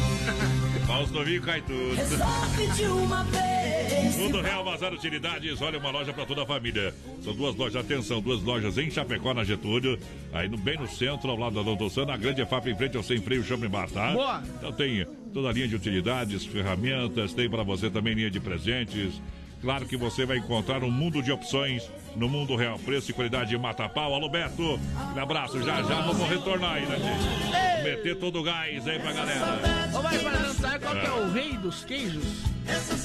Mas 0.88 1.03
os 1.05 1.11
novinhos 1.11 1.45
cai 1.45 1.61
tudo. 1.61 1.95
Resolve 1.95 2.68
de 2.76 2.86
uma 2.86 3.24
vez. 3.26 4.18
Mundo 4.18 4.41
Real 4.41 4.64
Bazar 4.64 4.93
Utilidades, 4.93 5.61
olha 5.61 5.80
uma 5.80 5.91
loja 5.91 6.14
para 6.14 6.26
toda 6.26 6.43
a 6.43 6.45
família. 6.45 6.93
São 7.22 7.34
duas 7.34 7.55
lojas, 7.55 7.76
atenção, 7.76 8.22
duas 8.22 8.41
lojas 8.41 8.78
em 8.78 8.89
Chapecó, 8.89 9.34
na 9.34 9.43
Getúlio, 9.43 9.99
aí 10.32 10.47
no, 10.47 10.57
bem 10.57 10.78
no 10.78 10.88
centro, 10.88 11.30
ao 11.30 11.38
lado 11.38 11.55
da 11.55 11.61
Doutor 11.61 11.89
Sana, 11.89 12.14
a 12.14 12.18
grande 12.18 12.41
EFAP 12.41 12.68
em 12.70 12.76
frente 12.76 12.97
ao 12.97 13.03
Sem 13.03 13.20
Freio 13.22 13.43
Shopping 13.43 13.70
Bar, 13.70 13.89
tá? 13.89 14.11
Boa. 14.11 14.43
Então 14.57 14.72
tem 14.72 15.05
toda 15.34 15.49
a 15.49 15.51
linha 15.51 15.68
de 15.68 15.76
utilidades, 15.76 16.45
ferramentas, 16.45 17.34
tem 17.34 17.49
para 17.49 17.64
você 17.64 17.89
também 17.89 18.14
linha 18.14 18.32
de 18.32 18.39
presentes, 18.39 19.22
Claro 19.64 19.86
que 19.86 19.95
você 19.95 20.26
vai 20.26 20.39
encontrar 20.39 20.84
um 20.84 20.91
mundo 20.91 21.24
de 21.24 21.32
opções 21.32 21.89
no 22.18 22.28
mundo 22.28 22.53
real. 22.53 22.78
Preço 22.80 23.11
e 23.11 23.14
qualidade 23.14 23.57
mata 23.57 23.88
pau. 23.88 24.14
Alô, 24.14 24.28
Beto. 24.28 24.78
Um 25.16 25.20
abraço. 25.20 25.64
Já 25.64 25.82
já 25.82 26.01
vamos 26.01 26.28
retornar 26.28 26.74
aí, 26.74 26.86
né, 26.86 26.97
gente? 26.97 27.82
Meter 27.82 28.20
todo 28.20 28.41
o 28.41 28.43
gás 28.43 28.86
aí 28.86 28.99
pra 28.99 29.14
galera. 29.14 29.89
Ô, 29.97 30.01
vai, 30.01 30.20
Padrão, 30.20 30.53
sabe 30.53 30.80
qual 30.80 30.95
que 30.97 31.05
é 31.05 31.11
o 31.11 31.32
rei 31.32 31.53
dos 31.53 31.86
queijos? 31.86 32.43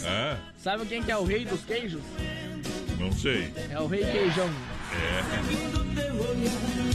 É? 0.04 0.36
Sabe 0.56 0.84
quem 0.86 1.00
que 1.00 1.12
é 1.12 1.16
o 1.16 1.22
rei 1.22 1.44
dos 1.44 1.64
queijos? 1.64 2.02
Não 2.98 3.12
sei. 3.12 3.54
É 3.70 3.78
o 3.78 3.86
rei 3.86 4.04
queijão. 4.04 4.50
É. 4.94 5.22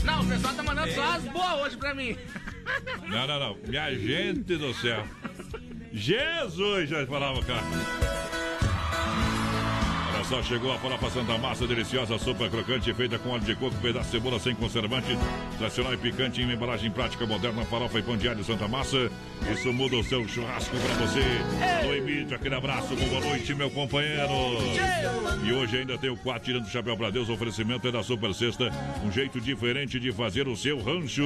Não, 0.04 0.20
o 0.20 0.28
pessoal 0.28 0.54
tá 0.54 0.62
mandando 0.62 0.92
só 0.92 1.04
as 1.04 1.24
boas 1.24 1.62
hoje 1.62 1.76
pra 1.78 1.94
mim. 1.94 2.14
Não, 3.08 3.26
não, 3.26 3.40
não. 3.40 3.56
Minha 3.66 3.90
gente 3.94 4.56
do 4.58 4.74
céu. 4.74 5.06
Jesus, 5.90 6.90
já 6.90 7.06
falava, 7.06 7.42
cara. 7.42 7.62
Olha 10.24 10.42
só, 10.42 10.42
chegou 10.42 10.72
a 10.72 10.78
farofa 10.78 11.10
Santa 11.10 11.36
Massa, 11.36 11.66
deliciosa, 11.66 12.18
sopa 12.18 12.48
crocante, 12.48 12.94
feita 12.94 13.18
com 13.18 13.28
óleo 13.30 13.42
de 13.42 13.54
coco, 13.54 13.76
pedaço 13.76 14.06
de 14.06 14.12
cebola 14.12 14.38
sem 14.38 14.54
conservante, 14.54 15.18
tradicional 15.58 15.92
e 15.92 15.98
picante, 15.98 16.40
em 16.40 16.50
embalagem 16.50 16.90
prática 16.90 17.26
moderna, 17.26 17.62
farofa 17.66 17.98
e 17.98 18.02
pão 18.02 18.16
de 18.16 18.26
alho 18.26 18.42
Santa 18.42 18.66
Massa. 18.66 19.10
Isso 19.52 19.70
muda 19.70 19.96
o 19.96 20.02
seu 20.02 20.26
churrasco 20.26 20.74
pra 20.78 21.06
você. 21.06 21.20
No 21.86 21.94
Emílio, 21.94 22.34
aquele 22.34 22.54
abraço, 22.54 22.96
boa 22.96 23.20
noite, 23.20 23.54
meu 23.54 23.70
companheiro. 23.70 24.30
E 25.44 25.52
hoje 25.52 25.78
ainda 25.78 25.98
tem 25.98 26.08
o 26.08 26.16
4 26.16 26.42
tirando 26.42 26.64
o 26.64 26.70
chapéu 26.70 26.96
pra 26.96 27.10
Deus, 27.10 27.28
o 27.28 27.34
oferecimento 27.34 27.86
é 27.86 27.92
da 27.92 28.02
Super 28.02 28.32
Sexta, 28.32 28.70
um 29.04 29.12
jeito 29.12 29.38
diferente 29.38 30.00
de 30.00 30.10
fazer 30.10 30.48
o 30.48 30.56
seu 30.56 30.82
rancho. 30.82 31.22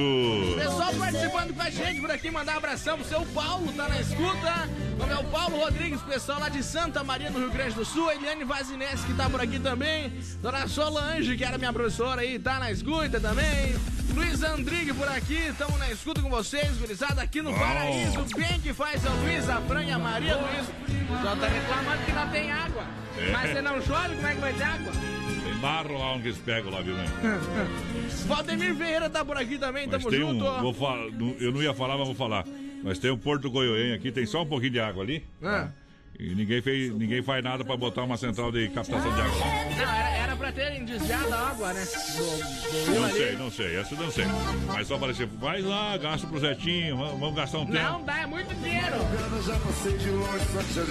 Pessoal 0.57 0.93
participando 0.95 1.53
com 1.53 1.61
a 1.61 1.69
gente 1.69 2.01
por 2.01 2.11
aqui, 2.11 2.29
mandar 2.29 2.55
um 2.55 2.57
abração 2.57 2.97
pro 2.97 3.07
seu 3.07 3.21
Paulo, 3.27 3.71
tá 3.71 3.87
na 3.87 4.01
escuta. 4.01 4.67
É 5.09 5.15
o 5.15 5.23
Paulo 5.23 5.57
Rodrigues, 5.57 6.01
pessoal 6.01 6.41
lá 6.41 6.49
de 6.49 6.61
Santa 6.61 7.03
Maria, 7.03 7.29
no 7.29 7.39
Rio 7.39 7.49
Grande 7.49 7.73
do 7.73 7.85
Sul. 7.85 8.09
A 8.09 8.15
Eliane 8.15 8.43
Que 8.89 9.13
tá 9.13 9.29
por 9.29 9.39
aqui 9.39 9.59
também. 9.59 10.11
Dona 10.41 10.67
Solange, 10.67 11.37
que 11.37 11.43
era 11.43 11.59
minha 11.59 11.71
professora 11.71 12.21
aí, 12.21 12.39
tá 12.39 12.57
na 12.59 12.71
escuta 12.71 13.19
também. 13.19 13.75
Luiz 14.15 14.41
Andrigue 14.41 14.93
por 14.93 15.07
aqui, 15.07 15.35
estamos 15.47 15.77
na 15.77 15.91
escuta 15.91 16.21
com 16.23 16.29
vocês, 16.29 16.75
gurizada, 16.77 17.21
aqui 17.21 17.39
no. 17.41 17.53
Paraíso. 17.53 18.25
Bem 18.35 18.59
que 18.59 18.73
faz 18.73 19.05
a 19.05 19.11
Fran 19.61 19.83
e 19.83 19.91
a 19.91 19.99
Maria 19.99 20.35
Luiz. 20.37 20.65
Só 21.21 21.35
tá 21.35 21.47
reclamando 21.47 22.03
que 22.03 22.11
não 22.11 22.29
tem 22.29 22.51
água. 22.51 22.83
É. 23.15 23.31
Mas 23.31 23.51
se 23.51 23.61
não 23.61 23.81
chove, 23.81 24.15
como 24.15 24.27
é 24.27 24.33
que 24.35 24.41
vai 24.41 24.53
ter 24.53 24.63
água? 24.63 24.91
Tem 24.91 25.55
barro 25.61 25.97
lá 25.99 26.13
onde 26.13 26.27
eles 26.29 26.39
pegam 26.39 26.71
lá, 26.71 26.81
viu, 26.81 26.95
né? 26.95 27.05
Valdemir 28.27 28.75
Ferreira 28.75 29.09
tá 29.09 29.23
por 29.23 29.37
aqui 29.37 29.59
também, 29.59 29.85
Mas 29.87 30.01
tamo 30.01 30.09
tem 30.09 30.19
junto. 30.19 30.45
um. 30.45 30.61
Vou 30.61 30.73
falar, 30.73 31.05
eu 31.39 31.51
não 31.51 31.61
ia 31.61 31.73
falar, 31.75 31.95
mas 31.97 32.07
vou 32.07 32.15
falar. 32.15 32.43
Mas 32.83 32.97
tem 32.97 33.11
um 33.11 33.17
Porto 33.17 33.51
Goiôenho 33.51 33.93
aqui, 33.93 34.11
tem 34.11 34.25
só 34.25 34.41
um 34.41 34.47
pouquinho 34.47 34.71
de 34.71 34.79
água 34.79 35.03
ali. 35.03 35.23
Ah. 35.43 35.67
E 36.19 36.35
ninguém, 36.35 36.61
fez, 36.61 36.93
ninguém 36.93 37.23
faz 37.23 37.41
nada 37.41 37.63
pra 37.63 37.77
botar 37.77 38.03
uma 38.03 38.17
central 38.17 38.51
de 38.51 38.67
captação 38.69 39.09
de 39.15 39.21
água. 39.21 39.37
Não, 39.39 39.93
era, 39.95 40.09
era 40.17 40.35
pra 40.35 40.51
terem 40.51 40.83
desviado 40.83 41.33
a 41.33 41.49
água, 41.49 41.71
né? 41.71 41.85
Do, 41.85 42.85
do 42.85 42.95
Não 42.95 43.05
ali. 43.05 43.13
sei, 43.13 43.35
não 43.37 43.49
sei, 43.49 43.75
essa 43.77 43.93
eu 43.93 43.99
não 43.99 44.11
sei. 44.11 44.25
Mas 44.67 44.87
só 44.89 44.95
aparecer, 44.95 45.27
vai 45.27 45.61
lá, 45.61 45.95
gasta 45.95 46.27
pro 46.27 46.37
Zetinho, 46.37 46.97
vamos 46.97 47.19
vamos 47.21 47.35
gastar 47.35 47.59
um 47.59 47.65
tempo. 47.65 47.83
Não 47.83 48.03
dá, 48.03 48.19
é 48.19 48.25
muito 48.25 48.53
dinheiro. 48.55 48.97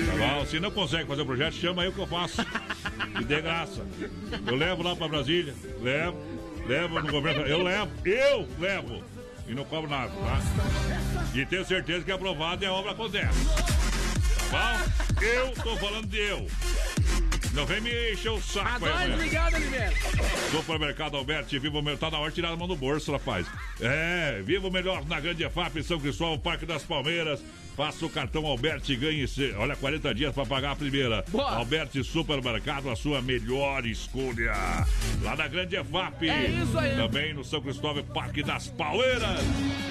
Tá 0.07 0.35
bom? 0.39 0.47
Se 0.47 0.59
não 0.59 0.70
consegue 0.70 1.07
fazer 1.07 1.20
o 1.20 1.26
projeto, 1.26 1.53
chama 1.55 1.85
eu 1.85 1.93
que 1.93 1.99
eu 1.99 2.07
faço. 2.07 2.41
E 3.20 3.24
de 3.24 3.41
graça. 3.43 3.85
Eu 4.47 4.57
levo 4.57 4.83
lá 4.83 4.97
pra 4.97 5.09
Brasília, 5.09 5.55
levo, 5.83 6.16
levo 6.66 7.01
no 7.01 7.12
governo. 7.12 7.43
Eu 7.43 7.62
levo, 7.62 7.91
eu 8.07 8.49
levo. 8.59 9.05
E 9.47 9.55
não 9.55 9.64
cobro 9.64 9.91
nada, 9.91 10.11
tá? 10.11 10.41
E 11.35 11.45
tenho 11.45 11.66
certeza 11.66 12.03
que 12.03 12.11
é 12.11 12.14
aprovado 12.14 12.64
e 12.64 12.66
a 12.66 12.72
obra 12.72 12.93
acontece. 12.93 13.39
Bom? 14.51 15.22
Eu 15.24 15.51
tô 15.62 15.76
falando 15.76 16.07
de 16.07 16.18
eu. 16.18 16.46
Não 17.55 17.66
vem 17.66 17.80
me 17.80 18.12
encher 18.12 18.30
o 18.30 18.40
saco 18.40 18.84
aí, 18.86 19.09
mulher. 19.11 19.18
ligado, 19.18 19.55
Oliveira. 19.57 19.92
Supermercado 20.51 21.16
Alberti, 21.16 21.59
viva 21.59 21.78
o 21.78 21.82
melhor. 21.82 21.99
Tá 21.99 22.11
na 22.11 22.18
hora 22.18 22.28
de 22.30 22.36
tirar 22.36 22.51
a 22.51 22.57
mão 22.57 22.68
do 22.68 22.76
bolso, 22.76 23.11
rapaz. 23.11 23.46
É, 23.80 24.40
viva 24.44 24.68
o 24.68 24.70
melhor 24.70 25.05
na 25.07 25.18
Grande 25.18 25.42
EFAP, 25.44 25.82
São 25.82 25.99
Cristóvão, 25.99 26.38
Parque 26.38 26.64
das 26.66 26.84
Palmeiras. 26.84 27.42
Faça 27.76 28.05
o 28.05 28.11
cartão 28.11 28.44
Alberti 28.46 28.92
e 28.92 28.96
ganhe, 28.96 29.26
se- 29.28 29.53
olha, 29.57 29.76
40 29.76 30.12
dias 30.14 30.34
para 30.34 30.44
pagar 30.44 30.72
a 30.72 30.76
primeira. 30.76 31.24
Alberti 31.32 32.03
Supermercado, 32.05 32.90
a 32.90 32.96
sua 32.96 33.20
melhor 33.22 33.86
escolha. 33.86 34.53
Lá 35.22 35.34
na 35.36 35.49
Grande 35.49 35.76
EFAP. 35.76 36.28
É 36.28 36.46
isso 36.62 36.78
aí. 36.78 36.96
Também 36.96 37.34
no 37.34 37.44
São 37.44 37.61
Cristóvão, 37.61 38.05
Parque 38.05 38.42
das 38.42 38.68
Palmeiras. 38.68 39.40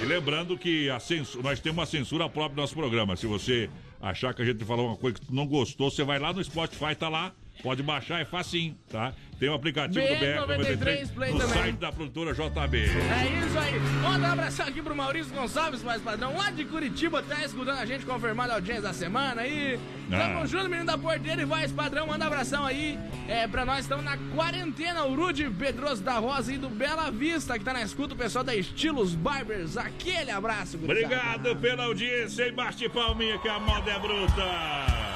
E 0.02 0.04
lembrando 0.06 0.56
que 0.56 0.88
a 0.90 1.00
censu- 1.00 1.42
nós 1.42 1.60
temos 1.60 1.78
uma 1.78 1.86
censura 1.86 2.28
própria 2.28 2.54
do 2.56 2.60
nosso 2.60 2.74
programa. 2.74 3.16
Se 3.16 3.26
você 3.26 3.68
achar 4.00 4.34
que 4.34 4.42
a 4.42 4.44
gente 4.44 4.64
falou 4.64 4.86
uma 4.86 4.96
coisa 4.96 5.18
que 5.18 5.26
tu 5.26 5.34
não 5.34 5.46
gostou, 5.46 5.90
você 5.90 6.04
vai 6.04 6.18
lá 6.18 6.32
no 6.32 6.42
Spotify, 6.42 6.94
tá 6.94 7.08
lá. 7.08 7.32
Pode 7.62 7.82
baixar, 7.82 8.20
é 8.20 8.24
facinho, 8.24 8.76
tá? 8.88 9.12
Tem 9.38 9.48
o 9.48 9.54
aplicativo 9.54 10.04
do 10.04 10.14
BR93 10.14 10.78
BR93 10.78 11.14
Play 11.14 11.32
no 11.32 11.38
também. 11.38 11.54
site 11.54 11.76
da 11.76 11.92
produtora 11.92 12.32
JB. 12.32 12.78
É 12.78 13.46
isso 13.46 13.58
aí. 13.58 13.80
Manda 14.02 14.28
um 14.28 14.32
abração 14.32 14.66
aqui 14.66 14.82
pro 14.82 14.94
Maurício 14.96 15.32
Gonçalves, 15.34 15.82
mais 15.82 16.00
padrão, 16.02 16.36
lá 16.36 16.50
de 16.50 16.64
Curitiba, 16.64 17.22
tá 17.22 17.44
escutando 17.44 17.78
a 17.78 17.86
gente, 17.86 18.04
confirmando 18.04 18.52
a 18.52 18.54
audiência 18.56 18.82
da 18.82 18.92
semana 18.92 19.42
aí. 19.42 19.78
Tamo 20.10 20.40
Ah. 20.42 20.46
junto, 20.46 20.64
menino 20.68 20.86
da 20.86 20.98
porteira 20.98 21.40
e 21.42 21.44
voz 21.44 21.70
padrão, 21.72 22.06
manda 22.08 22.24
um 22.24 22.28
abração 22.28 22.64
aí. 22.64 22.98
É, 23.28 23.46
pra 23.46 23.64
nós 23.64 23.80
estamos 23.80 24.04
na 24.04 24.16
quarentena, 24.34 25.04
o 25.04 25.14
Rude 25.14 25.48
Pedroso 25.50 26.02
da 26.02 26.14
Rosa 26.18 26.52
e 26.54 26.58
do 26.58 26.68
Bela 26.68 27.10
Vista, 27.10 27.58
que 27.58 27.64
tá 27.64 27.72
na 27.72 27.82
escuta, 27.82 28.14
o 28.14 28.16
pessoal 28.16 28.42
da 28.44 28.54
Estilos 28.56 29.14
Barbers. 29.14 29.76
Aquele 29.76 30.30
abraço, 30.30 30.78
gurizada. 30.78 31.06
Obrigado 31.14 31.56
pela 31.56 31.84
audiência 31.84 32.44
e 32.46 32.52
bate 32.52 32.88
palminha 32.88 33.38
que 33.38 33.48
a 33.48 33.58
moda 33.60 33.90
é 33.90 33.98
bruta. 33.98 35.07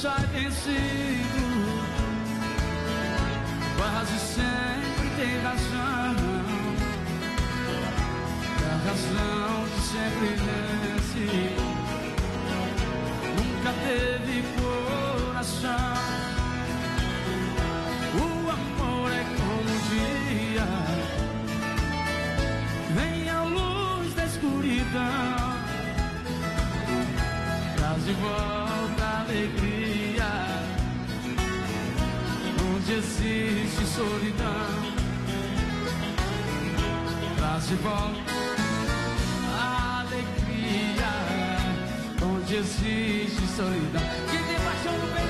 Sai 0.00 0.26
vencido 0.26 1.48
Quase 3.76 4.18
sempre 4.18 5.08
tem 5.16 5.40
razão. 5.40 6.16
E 8.58 8.64
a 8.64 8.76
razão 8.88 9.64
que 9.72 9.80
sempre 9.80 10.28
vence. 10.44 11.26
Nunca 13.36 13.72
teve 13.84 14.42
solidão. 33.98 34.70
Traz 37.36 37.66
de 37.66 37.74
volta 37.76 38.32
a 39.60 40.00
alegria 40.02 41.12
onde 42.22 42.56
existe 42.56 43.46
solidão. 43.56 44.02
Quem 44.30 44.44
tem 44.44 44.58
paixão 44.60 44.96
no 44.98 45.08
peito 45.14 45.27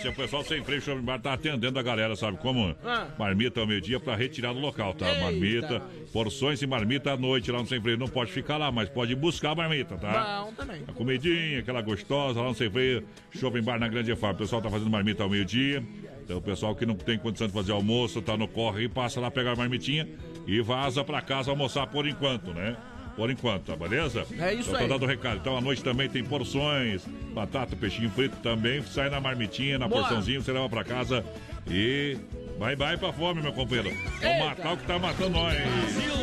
audiência. 0.00 0.10
O 0.10 0.14
pessoal 0.14 0.42
sem 0.42 0.64
freio 0.64 0.80
Shopping 0.80 1.02
Bar 1.02 1.20
tá 1.20 1.34
atendendo 1.34 1.78
a 1.78 1.82
galera, 1.82 2.16
sabe 2.16 2.38
como? 2.38 2.74
Ah. 2.84 3.08
Marmita 3.18 3.60
ao 3.60 3.66
meio-dia 3.66 4.00
pra 4.00 4.16
retirar 4.16 4.52
do 4.52 4.60
local, 4.60 4.94
tá? 4.94 5.06
Marmita, 5.20 5.82
porções 6.12 6.62
e 6.62 6.66
marmita 6.66 7.12
à 7.12 7.16
noite 7.16 7.50
lá 7.52 7.58
no 7.58 7.66
sem 7.66 7.80
freio. 7.80 7.98
Não 7.98 8.08
pode 8.08 8.32
ficar 8.32 8.56
lá, 8.56 8.72
mas 8.72 8.88
pode 8.88 9.14
buscar 9.14 9.50
a 9.50 9.54
marmita, 9.54 9.96
tá? 9.96 10.44
Bom 10.44 10.52
também. 10.54 10.82
A 10.88 10.92
comidinha, 10.92 11.60
aquela 11.60 11.82
gostosa 11.82 12.40
lá 12.40 12.48
no 12.48 12.54
Sem 12.54 12.70
Freio, 12.70 13.04
Shopping 13.30 13.62
Bar 13.62 13.78
na 13.78 13.88
Grande 13.88 14.12
EFAP. 14.12 14.34
O 14.34 14.38
pessoal 14.38 14.62
tá 14.62 14.70
fazendo 14.70 14.90
marmita 14.90 15.22
ao 15.22 15.28
meio-dia. 15.28 15.82
Então 16.24 16.38
o 16.38 16.42
pessoal 16.42 16.74
que 16.74 16.86
não 16.86 16.94
tem 16.94 17.18
condição 17.18 17.46
de 17.46 17.52
fazer 17.52 17.72
almoço, 17.72 18.22
tá 18.22 18.36
no 18.36 18.46
corre 18.46 18.84
e 18.84 18.88
passa 18.88 19.20
lá 19.20 19.30
pegar 19.30 19.52
a 19.52 19.56
marmitinha 19.56 20.08
e 20.46 20.60
vaza 20.60 21.02
pra 21.02 21.20
casa 21.20 21.50
almoçar 21.50 21.86
por 21.88 22.06
enquanto, 22.06 22.54
né? 22.54 22.76
Por 23.16 23.30
enquanto, 23.30 23.64
tá 23.64 23.76
beleza? 23.76 24.26
É 24.38 24.54
isso 24.54 24.70
então, 24.70 24.80
aí. 24.80 24.88
Tá 24.88 24.94
dando 24.94 25.06
recado. 25.06 25.38
Então 25.38 25.56
à 25.56 25.60
noite 25.60 25.82
também 25.82 26.08
tem 26.08 26.24
porções, 26.24 27.02
batata, 27.32 27.76
peixinho 27.76 28.10
frito 28.10 28.36
também. 28.42 28.82
Sai 28.82 29.10
na 29.10 29.20
marmitinha, 29.20 29.78
na 29.78 29.88
Boa. 29.88 30.02
porçãozinha, 30.02 30.40
você 30.40 30.52
leva 30.52 30.68
pra 30.68 30.84
casa 30.84 31.24
e 31.68 32.16
Bye 32.60 32.76
bye 32.76 32.98
pra 32.98 33.10
fome, 33.10 33.40
meu 33.40 33.54
companheiro. 33.54 33.90
Matar 34.38 34.74
o 34.74 34.76
que 34.76 34.86
tá 34.86 34.98
matando 34.98 35.30
nós. 35.30 35.56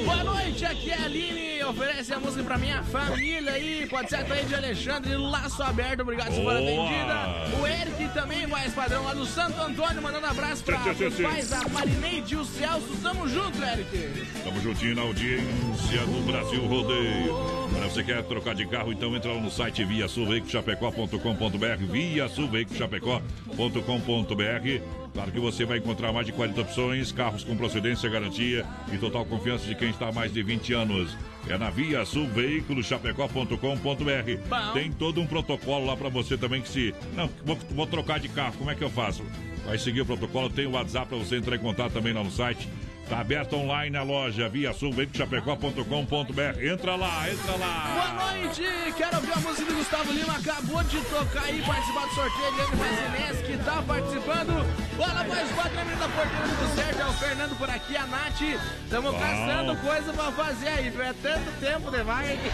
Boa 0.06 0.24
noite, 0.24 0.64
aqui 0.66 0.92
é 0.92 0.94
a 0.94 1.06
Aline. 1.06 1.57
Oferece 1.70 2.14
a 2.14 2.20
música 2.20 2.44
pra 2.44 2.58
minha 2.58 2.82
família 2.84 3.52
aí. 3.52 3.86
Pode 3.90 4.10
ser 4.10 4.24
também 4.26 4.46
de 4.46 4.56
Alexandre, 4.56 5.18
laço 5.18 5.62
aberto. 5.62 6.00
Obrigado 6.02 6.34
por 6.34 6.56
atendida. 6.56 7.58
O 7.60 7.68
Eric 7.68 8.08
também, 8.14 8.48
mais 8.48 8.74
padrão 8.74 9.04
lá 9.04 9.14
do 9.14 9.26
Santo 9.26 9.60
Antônio, 9.62 10.02
mandando 10.02 10.28
abraço 10.28 10.64
pra 10.64 10.78
Tchê, 10.80 10.96
tchê, 10.96 11.06
os 11.06 11.16
tchê. 11.16 11.24
pais, 11.24 11.52
a 11.52 11.68
Marineide 11.68 12.36
e 12.36 12.38
o 12.38 12.46
Celso. 12.46 12.88
Tamo 13.04 13.28
junto, 13.28 13.62
Eric. 13.62 14.28
Tamo 14.44 14.62
juntinho 14.62 14.96
na 14.96 15.02
audiência 15.02 16.00
do 16.06 16.26
Brasil 16.26 16.66
Rodeio. 16.66 17.68
Para 17.74 17.88
você 17.90 18.04
quer 18.04 18.24
trocar 18.24 18.56
de 18.56 18.66
carro, 18.66 18.94
então 18.94 19.14
entra 19.16 19.34
lá 19.34 19.40
no 19.40 19.52
site 19.52 19.84
via 19.84 20.08
sulveicochapecó.com.br 20.08 21.92
via 21.92 22.30
sulveicochapecó.com.br 22.30 24.82
Claro 25.14 25.32
que 25.32 25.40
você 25.40 25.66
vai 25.66 25.80
encontrar 25.80 26.14
mais 26.14 26.26
de 26.28 26.32
40 26.32 26.62
opções, 26.62 27.12
carros 27.12 27.44
com 27.44 27.58
procedência, 27.58 28.10
garantia 28.10 28.66
e 28.92 28.98
total 28.98 29.26
confiança 29.26 29.66
de 29.66 29.76
quem 29.76 29.90
está 29.90 30.10
há 30.10 30.12
mais 30.12 30.32
de 30.32 30.44
20 30.44 30.74
anos. 30.74 31.18
É 31.50 31.58
na 31.58 31.70
Via 31.70 32.06
Sul 32.06 32.28
Veículos 32.28 32.86
Chapecó.com.br. 32.86 34.74
Tem 34.74 34.92
todo 34.92 35.22
um 35.22 35.28
protocolo 35.28 35.86
lá 35.86 35.96
para 35.96 36.10
você 36.10 36.38
também 36.38 36.62
que 36.62 36.70
se. 36.70 36.94
Não, 37.16 37.30
vou, 37.46 37.58
vou 37.72 37.88
trocar 37.88 38.20
de 38.20 38.28
carro, 38.28 38.54
como 38.58 38.70
é 38.70 38.76
que 38.76 38.84
eu 38.84 38.90
faço? 38.90 39.24
Vai 39.66 39.78
seguir 39.78 40.02
o 40.02 40.06
protocolo, 40.06 40.50
tem 40.50 40.66
o 40.66 40.72
WhatsApp 40.72 41.08
para 41.08 41.18
você 41.18 41.38
entrar 41.38 41.56
em 41.56 41.60
contato 41.60 41.94
também 41.94 42.14
lá 42.14 42.24
no 42.24 42.32
site. 42.32 42.68
Tá 43.10 43.22
aberto 43.22 43.56
online 43.56 43.96
a 43.96 44.04
loja 44.04 44.50
via 44.50 44.74
sulveicochapecó.com.br. 44.74 46.62
Entra 46.62 46.96
lá, 46.98 47.32
entra 47.32 47.56
lá. 47.56 47.88
Boa 47.94 48.34
noite, 48.34 48.64
quero 48.98 49.16
ouvir 49.16 49.32
a 49.32 49.40
música 49.40 49.72
do 49.72 49.78
Gustavo 49.78 50.12
Lima. 50.12 50.36
Acabou 50.36 50.84
de 50.84 51.00
tocar 51.02 51.44
aí, 51.44 51.62
participar 51.62 52.06
do 52.06 52.14
sorteio. 52.14 52.48
Eliane 52.48 52.76
Vazinés, 52.76 53.42
que 53.48 53.58
tá 53.64 53.82
participando. 53.82 54.66
Bora, 54.98 55.24
mais 55.24 55.50
quatro 55.54 55.80
amigos 55.80 56.00
da 56.00 56.10
porteira 56.10 56.48
do 56.48 56.76
certo. 56.76 57.00
É 57.00 57.06
o 57.06 57.14
Fernando 57.14 57.58
por 57.58 57.70
aqui, 57.70 57.96
a 57.96 58.08
Nath. 58.08 58.42
Estamos 58.84 59.18
caçando 59.18 59.76
coisa 59.78 60.12
pra 60.12 60.32
fazer 60.34 60.68
aí, 60.68 60.90
viu? 60.90 61.02
É 61.02 61.14
tanto 61.14 61.50
tempo 61.62 61.90
de 61.90 62.04
vaga 62.04 62.28
que... 62.28 62.52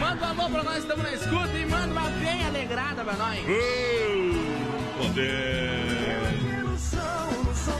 Manda 0.00 0.26
um 0.26 0.40
alô 0.40 0.50
pra 0.50 0.62
nós, 0.64 0.78
estamos 0.78 1.04
na 1.04 1.12
escuta. 1.12 1.56
E 1.56 1.66
manda 1.66 1.92
uma 1.92 2.10
bem 2.10 2.44
alegrada 2.44 3.04
pra 3.04 3.14
nós. 3.14 3.38
Poder. 4.98 5.78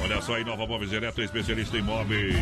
Olha 0.03 0.21
só 0.23 0.35
aí, 0.35 0.45
Nova 0.45 0.67
Móveis 0.67 0.93
Eletro, 0.93 1.23
especialista 1.23 1.77
em 1.77 1.83
móveis. 1.83 2.35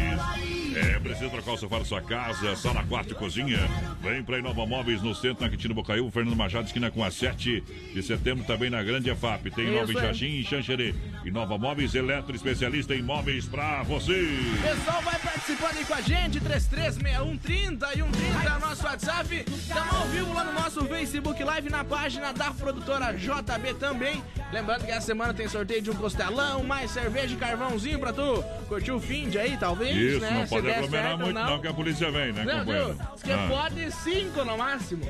É, 0.76 0.99
precisa 0.99 1.30
trocar 1.30 1.53
o 1.53 1.57
sofá 1.57 1.78
da 1.78 1.87
sua 1.87 2.03
casa, 2.03 2.55
sala, 2.55 2.84
quarto 2.84 3.12
e 3.12 3.14
cozinha. 3.14 3.59
Vem 4.03 4.22
pra 4.22 4.39
Inova 4.39 4.66
Móveis 4.66 5.01
no 5.01 5.14
centro, 5.14 5.43
na 5.43 5.49
Quintino 5.49 5.72
Bocaiúva, 5.72 6.11
Fernando 6.11 6.37
Machado, 6.37 6.66
esquina 6.66 6.91
com 6.91 7.03
a 7.03 7.11
7 7.11 7.64
de 7.95 8.03
setembro, 8.03 8.45
também 8.45 8.68
na 8.68 8.82
Grande 8.82 9.09
EFAP. 9.09 9.51
Tem 9.53 9.70
Nova 9.70 9.87
em 9.87 9.97
Isso 9.97 9.99
aí. 9.99 10.07
Xaxim 10.07 10.26
e 10.26 10.45
Xanxerê. 10.45 10.95
Inova 11.24 11.57
Móveis 11.57 11.95
Eletro, 11.95 12.37
especialista 12.37 12.95
em 12.95 13.01
móveis 13.01 13.47
pra 13.47 13.82
você. 13.84 14.28
Pessoal, 14.62 15.01
vai 15.01 15.18
participando 15.18 15.78
aí 15.78 15.84
com 15.87 15.95
a 15.95 16.01
gente, 16.03 16.41
336130 16.41 17.87
e 17.95 18.03
130 18.03 18.49
é 18.49 18.57
o 18.57 18.61
nosso 18.61 18.84
WhatsApp. 18.84 19.45
Estamos 19.49 19.95
ao 19.95 20.09
vivo 20.09 20.34
lá 20.34 20.45
no 20.45 20.53
nosso 20.53 20.84
Facebook 20.84 21.43
Live, 21.43 21.70
na 21.70 21.84
página 21.84 22.32
da 22.34 22.51
produtora 22.51 23.14
JB 23.14 23.74
também. 23.80 24.22
Lembrando 24.57 24.87
que 24.87 24.91
essa 24.91 25.03
semana 25.05 25.35
tem 25.35 25.47
sorteio 25.47 25.83
de 25.83 25.91
um 25.91 25.95
costelão, 25.95 26.63
mais 26.65 26.91
cerveja 26.91 27.35
e 27.35 27.37
carvãozinho 27.37 27.99
pra 27.99 28.11
tu 28.11 28.43
curtir 28.69 28.91
o 28.91 28.99
fim 28.99 29.29
de 29.29 29.39
aí, 29.39 29.55
talvez, 29.59 29.95
Isso, 29.95 30.21
né? 30.21 30.31
não 30.31 30.45
Se 30.45 30.49
pode 30.49 30.71
aglomerar 30.71 31.09
certo, 31.09 31.19
muito, 31.21 31.35
não. 31.35 31.51
não. 31.51 31.61
que 31.61 31.69
a 31.69 31.75
polícia 31.75 32.11
vem, 32.11 32.33
né, 32.33 32.43
Não, 32.43 32.65
viu? 32.65 32.95
Diz 33.13 33.23
que 33.23 33.33
Ah. 33.33 33.47
pode 33.51 33.91
cinco 33.93 34.45
no 34.47 34.57
máximo. 34.57 35.05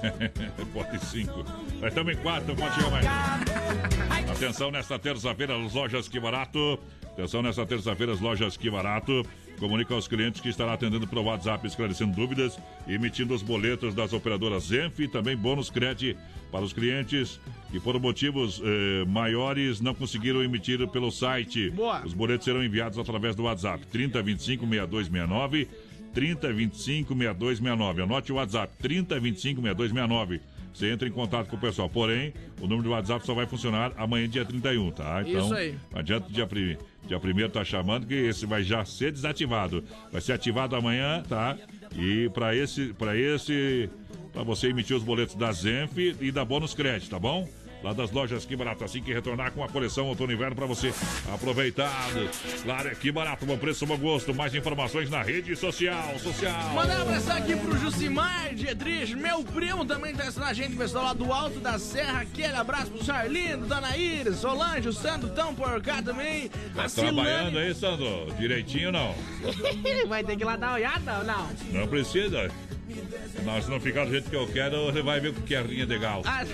Pode 0.72 0.98
cinco. 1.06 1.44
Estamos 1.86 2.14
em 2.14 2.16
quatro, 2.18 2.54
pode 2.56 2.74
chegar 2.74 2.90
mais. 2.90 4.30
Atenção 4.30 4.70
nesta 4.70 4.98
terça-feira, 4.98 5.54
as 5.56 5.72
lojas 5.74 6.08
Que 6.08 6.18
Barato. 6.20 6.78
Atenção 7.12 7.42
nesta 7.42 7.66
terça-feira, 7.66 8.12
as 8.12 8.20
lojas 8.20 8.56
Que 8.56 8.70
Barato. 8.70 9.22
Comunica 9.60 9.92
aos 9.92 10.08
clientes 10.08 10.40
que 10.40 10.48
estará 10.48 10.72
atendendo 10.72 11.06
pelo 11.06 11.22
WhatsApp, 11.22 11.66
esclarecendo 11.66 12.16
dúvidas 12.16 12.58
emitindo 12.88 13.34
os 13.34 13.42
boletos 13.42 13.94
das 13.94 14.14
operadoras 14.14 14.64
Zenf 14.64 14.98
e 15.00 15.06
também 15.06 15.36
bônus 15.36 15.68
crédito 15.68 16.18
para 16.50 16.64
os 16.64 16.72
clientes 16.72 17.38
que, 17.70 17.78
por 17.78 18.00
motivos 18.00 18.60
eh, 18.64 19.04
maiores, 19.06 19.80
não 19.80 19.94
conseguiram 19.94 20.42
emitir 20.42 20.88
pelo 20.88 21.10
site. 21.10 21.72
Os 22.04 22.14
boletos 22.14 22.46
serão 22.46 22.64
enviados 22.64 22.98
através 22.98 23.36
do 23.36 23.42
WhatsApp 23.42 23.86
3025 23.86 24.66
6269 24.66 25.68
3025 26.14 27.14
6269. 27.14 28.02
Anote 28.02 28.32
o 28.32 28.36
WhatsApp 28.36 28.72
3025 28.78 29.60
6269. 29.60 30.40
Você 30.72 30.90
entra 30.90 31.06
em 31.08 31.10
contato 31.10 31.48
com 31.48 31.56
o 31.56 31.60
pessoal. 31.60 31.88
Porém, 31.90 32.32
o 32.60 32.62
número 32.62 32.82
do 32.84 32.90
WhatsApp 32.90 33.24
só 33.26 33.34
vai 33.34 33.46
funcionar 33.46 33.92
amanhã, 33.96 34.28
dia 34.28 34.44
31, 34.44 34.90
tá? 34.92 35.22
Então, 35.26 35.44
Isso 35.44 35.54
aí. 35.54 35.74
não 35.92 35.98
adianta 35.98 36.30
dia, 36.32 36.46
pri- 36.46 36.78
dia 37.06 37.18
primeiro 37.20 37.50
tá 37.50 37.64
chamando 37.64 38.06
que 38.06 38.14
esse 38.14 38.46
vai 38.46 38.62
já 38.62 38.84
ser 38.84 39.12
desativado. 39.12 39.82
Vai 40.12 40.20
ser 40.20 40.32
ativado 40.32 40.76
amanhã, 40.76 41.22
tá? 41.28 41.56
E 41.96 42.28
para 42.30 42.54
esse, 42.54 42.92
para 42.94 43.16
esse, 43.16 43.90
para 44.32 44.42
você 44.44 44.68
emitir 44.68 44.96
os 44.96 45.02
boletos 45.02 45.34
da 45.34 45.50
Zenf 45.52 45.98
e 45.98 46.30
da 46.30 46.44
Bônus 46.44 46.72
Crédito, 46.72 47.10
tá 47.10 47.18
bom? 47.18 47.48
Lá 47.82 47.92
das 47.92 48.10
lojas 48.10 48.44
Que 48.44 48.54
Barato, 48.56 48.84
assim 48.84 49.02
que 49.02 49.12
retornar 49.12 49.52
com 49.52 49.64
a 49.64 49.68
coleção 49.68 50.06
outono 50.06 50.32
inverno 50.32 50.54
para 50.54 50.66
você 50.66 50.92
aproveitar. 51.32 51.90
Claro, 52.62 52.88
é 52.88 52.94
Que 52.94 53.10
Barato, 53.10 53.46
bom 53.46 53.56
preço, 53.56 53.86
bom 53.86 53.96
gosto. 53.96 54.34
Mais 54.34 54.54
informações 54.54 55.08
na 55.08 55.22
rede 55.22 55.56
social, 55.56 56.18
social. 56.18 56.74
Mandar 56.74 56.98
um 56.98 57.02
abraço 57.02 57.32
aqui 57.32 57.56
pro 57.56 57.78
Jucimar 57.78 58.54
Dietrich, 58.54 59.14
meu 59.16 59.42
primo 59.42 59.84
também 59.84 60.14
tá 60.14 60.24
assistindo 60.24 60.44
a 60.44 60.52
gente, 60.52 60.76
pessoal 60.76 61.04
lá 61.04 61.12
do 61.14 61.32
Alto 61.32 61.58
da 61.60 61.78
Serra. 61.78 62.20
Aquele 62.20 62.54
abraço 62.54 62.90
pro 62.90 63.04
Sarlindo, 63.04 63.66
Dona 63.66 63.96
Iris, 63.96 64.36
Solange, 64.36 64.88
o 64.88 64.92
Sandro 64.92 65.30
tão 65.30 65.54
por 65.54 65.80
cá 65.80 66.02
também. 66.02 66.50
Tá 66.74 66.86
trabalhando 66.88 67.58
aí, 67.58 67.74
Sandro? 67.74 68.26
Direitinho 68.38 68.92
não? 68.92 69.14
Vai 70.06 70.22
ter 70.22 70.36
que 70.36 70.42
ir 70.42 70.46
lá 70.46 70.56
dar 70.56 70.68
uma 70.68 70.74
olhada 70.76 71.18
ou 71.18 71.24
não? 71.24 71.48
Não 71.72 71.88
precisa. 71.88 72.50
Não, 73.44 73.62
se 73.62 73.70
não 73.70 73.80
ficar 73.80 74.04
do 74.04 74.10
jeito 74.10 74.28
que 74.30 74.36
eu 74.36 74.46
quero, 74.46 74.76
ele 74.88 75.02
vai 75.02 75.20
ver 75.20 75.28
o 75.28 75.34
que 75.34 75.54
é 75.54 75.62
rinha 75.62 75.86
de 75.86 75.98
galo. 75.98 76.22
A, 76.26 76.44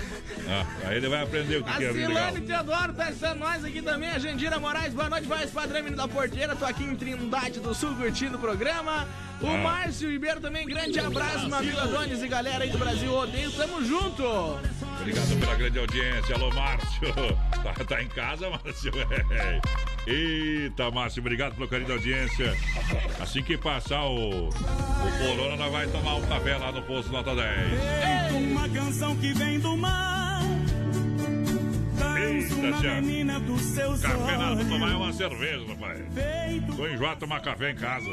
Ah, 0.48 0.66
aí 0.86 0.96
ele 0.96 1.08
vai 1.08 1.22
aprender 1.22 1.56
o 1.58 1.64
que 1.64 1.72
que 1.76 1.84
é 1.84 1.92
rinha 1.92 2.06
de 2.08 2.14
galo. 2.14 2.26
Silane 2.36 2.46
Teodoro 2.46 2.92
tá 2.94 3.04
assistindo 3.08 3.34
nós 3.36 3.64
aqui 3.64 3.82
também. 3.82 4.08
A 4.10 4.18
Jandira 4.18 4.58
Moraes, 4.58 4.92
boa 4.94 5.08
noite, 5.10 5.26
vai 5.26 5.46
Padrão 5.46 5.76
Menino 5.82 5.96
da 5.96 6.08
Porteira. 6.08 6.54
Tô 6.56 6.64
aqui 6.64 6.84
em 6.84 6.94
Trindade 6.94 7.60
do 7.60 7.74
Sul 7.74 7.94
curtindo 7.94 8.36
o 8.36 8.40
programa. 8.40 9.06
O 9.40 9.46
Ah. 9.48 9.58
Márcio 9.58 10.10
Ribeiro 10.10 10.40
também, 10.40 10.66
grande 10.66 10.98
abraço, 10.98 11.46
meu 11.48 11.58
amigo 11.58 11.78
Adonis 11.78 12.22
e 12.22 12.28
galera 12.28 12.64
aí 12.64 12.70
do 12.70 12.78
Brasil 12.78 13.12
Odeio, 13.12 13.50
tamo 13.52 13.84
junto. 13.84 14.58
Obrigado 15.00 15.40
pela 15.40 15.54
grande 15.54 15.78
audiência. 15.78 16.34
Alô, 16.34 16.50
Márcio. 16.54 17.08
Tá, 17.66 17.72
tá 17.84 18.00
em 18.00 18.06
casa, 18.06 18.48
Márcio? 18.48 18.92
É. 19.32 19.60
Eita, 20.08 20.88
Márcio, 20.92 21.20
obrigado 21.20 21.56
pelo 21.56 21.66
carinho 21.66 21.88
da 21.88 21.94
audiência. 21.94 22.56
Assim 23.20 23.42
que 23.42 23.58
passar 23.58 24.04
o, 24.04 24.48
o 24.48 24.52
corona, 24.52 25.56
nós 25.56 25.72
vai 25.72 25.86
tomar 25.88 26.14
um 26.14 26.26
café 26.26 26.56
lá 26.56 26.70
no 26.70 26.80
posto 26.82 27.10
Nota 27.10 27.34
10. 27.34 28.32
Uma 28.52 28.68
canção 28.68 29.16
que 29.16 29.32
vem 29.32 29.58
do 29.58 29.76
mar, 29.76 30.35
Eita, 32.18 32.72
tia. 32.80 32.96
Café 34.00 34.36
nada, 34.36 34.54
vou 34.56 34.64
tomar 34.64 34.96
uma 34.96 35.12
cerveja, 35.12 35.64
rapaz. 35.66 36.00
Tô 36.76 36.86
enjoado 36.86 37.20
tomar 37.20 37.40
café 37.40 37.70
em 37.70 37.74
casa. 37.74 38.10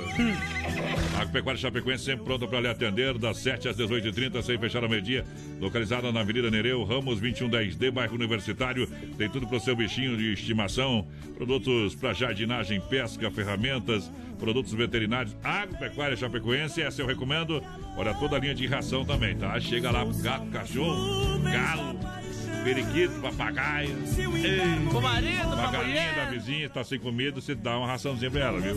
Agropecuária 1.19 1.59
Chapecoense 1.59 2.05
sempre 2.05 2.25
pronta 2.25 2.47
para 2.47 2.61
lhe 2.61 2.67
atender, 2.67 3.17
das 3.17 3.37
7 3.37 3.69
às 3.69 3.77
18h30, 3.77 4.41
sem 4.41 4.57
fechar 4.57 4.83
ao 4.83 4.89
meio-dia. 4.89 5.25
Localizada 5.59 6.11
na 6.11 6.21
Avenida 6.21 6.49
Nereu, 6.49 6.83
Ramos 6.83 7.21
2110D, 7.21 7.91
bairro 7.91 8.15
Universitário. 8.15 8.87
Tem 9.17 9.29
tudo 9.29 9.47
para 9.47 9.57
o 9.57 9.59
seu 9.59 9.75
bichinho 9.75 10.17
de 10.17 10.33
estimação. 10.33 11.07
Produtos 11.35 11.95
para 11.95 12.13
jardinagem, 12.13 12.79
pesca, 12.81 13.29
ferramentas, 13.31 14.11
produtos 14.39 14.73
veterinários. 14.73 15.35
Agropecuária 15.43 16.15
Chapecoense, 16.15 16.81
essa 16.81 17.01
eu 17.01 17.07
recomendo. 17.07 17.61
Olha, 17.97 18.13
toda 18.13 18.37
a 18.37 18.39
linha 18.39 18.55
de 18.55 18.65
ração 18.65 19.05
também, 19.05 19.35
tá? 19.35 19.59
Chega 19.59 19.91
lá, 19.91 20.05
gato, 20.05 20.47
cachorro, 20.47 21.39
galo 21.39 22.22
periquito, 22.63 23.19
papagaio. 23.21 23.97
Ei, 24.17 24.89
Pro 24.89 25.01
marido, 25.01 25.47
Uma 25.47 25.71
galinha 25.71 26.13
da 26.13 26.25
vizinha 26.25 26.69
tá 26.69 26.83
sem 26.83 26.99
comida, 26.99 27.39
você 27.41 27.53
dá 27.55 27.77
uma 27.77 27.87
raçãozinha 27.87 28.31
pra 28.31 28.39
ela, 28.41 28.59
viu? 28.59 28.75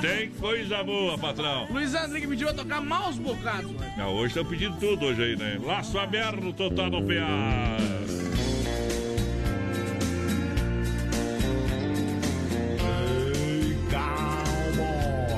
Tem 0.00 0.30
coisa 0.30 0.82
boa, 0.82 1.18
patrão. 1.18 1.66
Luiz 1.70 1.94
André 1.94 2.20
que 2.20 2.26
pediu 2.26 2.48
pra 2.48 2.56
tocar 2.56 2.80
maus 2.80 3.18
bocados, 3.18 3.70
mano. 3.70 3.92
Ah, 3.98 4.08
hoje 4.08 4.28
estão 4.28 4.44
pedindo 4.44 4.76
tudo 4.78 5.06
hoje 5.06 5.22
aí, 5.22 5.36
né? 5.36 5.58
Laço 5.62 5.98
aberto, 5.98 6.52
total 6.52 6.90
no 6.90 7.02
PA. 7.02 7.76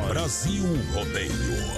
Brasil 0.08 0.64
Rodeio. 0.92 1.77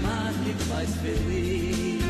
amar 0.00 0.32
me 0.44 0.54
faz 0.64 0.94
feliz. 0.96 2.09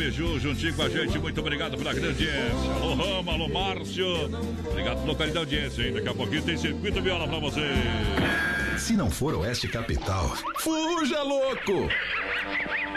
Biju, 0.00 0.40
juntinho 0.40 0.74
com 0.74 0.82
a 0.82 0.88
gente. 0.88 1.18
Muito 1.18 1.38
obrigado 1.40 1.76
pela 1.76 1.92
grande 1.92 2.08
audiência. 2.08 2.72
Alô, 2.72 2.94
Roma, 2.94 3.32
alô, 3.34 3.48
Márcio. 3.50 4.06
Obrigado 4.70 5.02
pelo 5.02 5.14
carinho 5.14 5.34
da 5.34 5.40
audiência, 5.40 5.82
hein? 5.82 5.92
Daqui 5.92 6.08
a 6.08 6.14
pouquinho 6.14 6.42
tem 6.42 6.56
circuito 6.56 7.02
viola 7.02 7.28
pra 7.28 7.38
você. 7.38 7.60
Se 8.78 8.94
não 8.94 9.10
for 9.10 9.34
Oeste 9.34 9.68
Capital, 9.68 10.34
fuja 10.60 11.22
louco! 11.22 11.90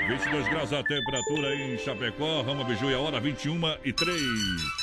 22 0.08 0.48
graus 0.48 0.72
a 0.72 0.82
temperatura 0.82 1.54
em 1.54 1.78
Chapecó, 1.78 2.42
Rama 2.42 2.64
Biju 2.64 2.90
e 2.90 2.94
a 2.94 3.00
hora 3.00 3.20
21 3.20 3.60
e 3.84 3.92
3. 3.92 4.83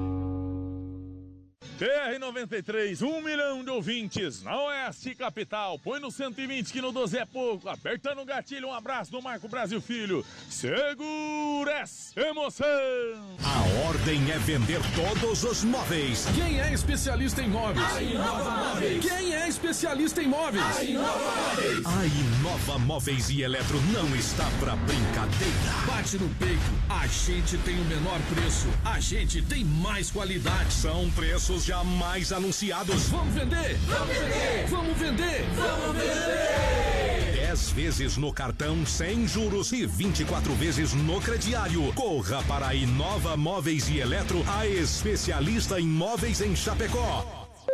TR93, 1.81 3.01
um 3.01 3.21
milhão 3.21 3.63
de 3.63 3.69
ouvintes 3.71 4.43
na 4.43 4.55
Oeste 4.65 5.15
Capital. 5.15 5.79
Põe 5.79 5.99
no 5.99 6.11
120 6.11 6.71
que 6.71 6.81
no 6.81 6.91
12 6.91 7.17
é 7.17 7.25
pouco. 7.25 7.69
Apertando 7.69 8.21
o 8.21 8.25
gatilho, 8.25 8.67
um 8.67 8.73
abraço 8.73 9.11
do 9.11 9.21
Marco 9.21 9.47
Brasil 9.47 9.81
Filho. 9.81 10.25
Segura 10.49 11.71
essa 11.79 12.19
emoção! 12.19 12.67
A 13.43 13.87
ordem 13.87 14.31
é 14.31 14.37
vender 14.39 14.79
todos 14.95 15.43
os 15.43 15.63
móveis. 15.63 16.27
Quem 16.35 16.59
é 16.59 16.73
especialista 16.73 17.41
em 17.41 17.49
móveis? 17.49 17.95
A 17.95 18.01
Inova 18.01 18.51
Móveis. 18.51 19.05
Quem 19.05 19.33
é 19.33 19.47
especialista 19.47 20.21
em 20.21 20.27
móveis? 20.27 20.77
A 20.77 20.83
Inova 20.83 21.31
Móveis. 21.31 21.85
A 21.85 22.05
Inova 22.05 22.79
Móveis 22.79 23.29
e 23.29 23.41
Eletro 23.41 23.81
não 23.91 24.15
está 24.15 24.49
pra 24.59 24.75
brincadeira. 24.75 25.71
Bate 25.87 26.17
no 26.17 26.29
peito, 26.35 26.61
a 26.89 27.07
gente 27.07 27.57
tem 27.59 27.79
o 27.79 27.85
menor 27.85 28.19
preço, 28.33 28.67
a 28.85 28.99
gente 28.99 29.41
tem 29.41 29.63
mais 29.65 30.11
qualidade. 30.11 30.73
São 30.73 31.09
preços 31.11 31.50
jamais 31.59 32.31
anunciados. 32.31 33.09
Vamos 33.09 33.33
vender! 33.33 33.77
Vamos 33.87 34.17
vender! 34.17 34.67
Vamos 34.69 34.97
vender! 34.97 35.45
Vamos 35.55 35.97
vender! 35.97 37.35
10 37.51 37.71
vezes 37.71 38.17
no 38.17 38.31
cartão 38.31 38.85
sem 38.85 39.27
juros 39.27 39.73
e 39.73 39.85
24 39.85 40.53
vezes 40.55 40.93
no 40.93 41.19
crediário. 41.19 41.91
Corra 41.93 42.41
para 42.43 42.67
a 42.67 42.75
Inova 42.75 43.35
Móveis 43.35 43.89
e 43.89 43.99
Eletro, 43.99 44.41
a 44.47 44.65
especialista 44.65 45.79
em 45.79 45.85
móveis 45.85 46.39
em 46.39 46.55
Chapecó. 46.55 47.49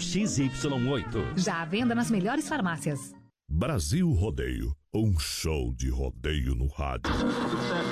XY8. 0.00 1.38
Já 1.38 1.60
à 1.60 1.64
venda 1.64 1.94
nas 1.94 2.10
melhores 2.10 2.48
farmácias. 2.48 3.12
Brasil 3.48 4.10
Rodeio, 4.10 4.74
um 4.94 5.18
show 5.18 5.72
de 5.74 5.90
rodeio 5.90 6.54
no 6.54 6.66
rádio. 6.68 7.12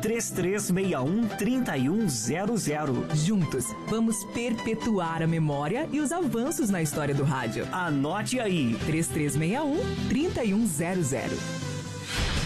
3361 0.00 1.28
3100. 1.36 3.14
Juntos, 3.14 3.66
vamos 3.88 4.24
perpetuar 4.32 5.22
a 5.22 5.26
memória 5.26 5.88
e 5.92 6.00
os 6.00 6.12
avanços 6.12 6.70
na 6.70 6.82
história 6.82 7.14
do 7.14 7.24
rádio. 7.24 7.66
Anote 7.72 8.40
aí: 8.40 8.76
3361 8.86 10.08
3100. 10.08 11.68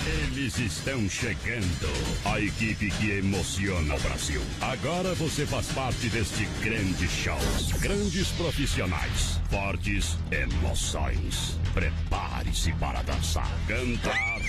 Eles 0.05 0.59
estão 0.59 1.09
chegando. 1.09 1.89
A 2.25 2.41
equipe 2.41 2.91
que 2.91 3.13
emociona 3.13 3.95
o 3.95 4.01
Brasil. 4.01 4.43
Agora 4.61 5.15
você 5.15 5.47
faz 5.47 5.69
parte 5.69 6.09
deste 6.09 6.45
grande 6.61 7.07
show. 7.07 7.39
Grandes 7.79 8.29
profissionais, 8.33 9.41
fortes 9.49 10.17
emoções. 10.33 11.57
Prepare-se 11.73 12.73
para 12.73 13.03
dançar, 13.03 13.49
cantar, 13.69 14.41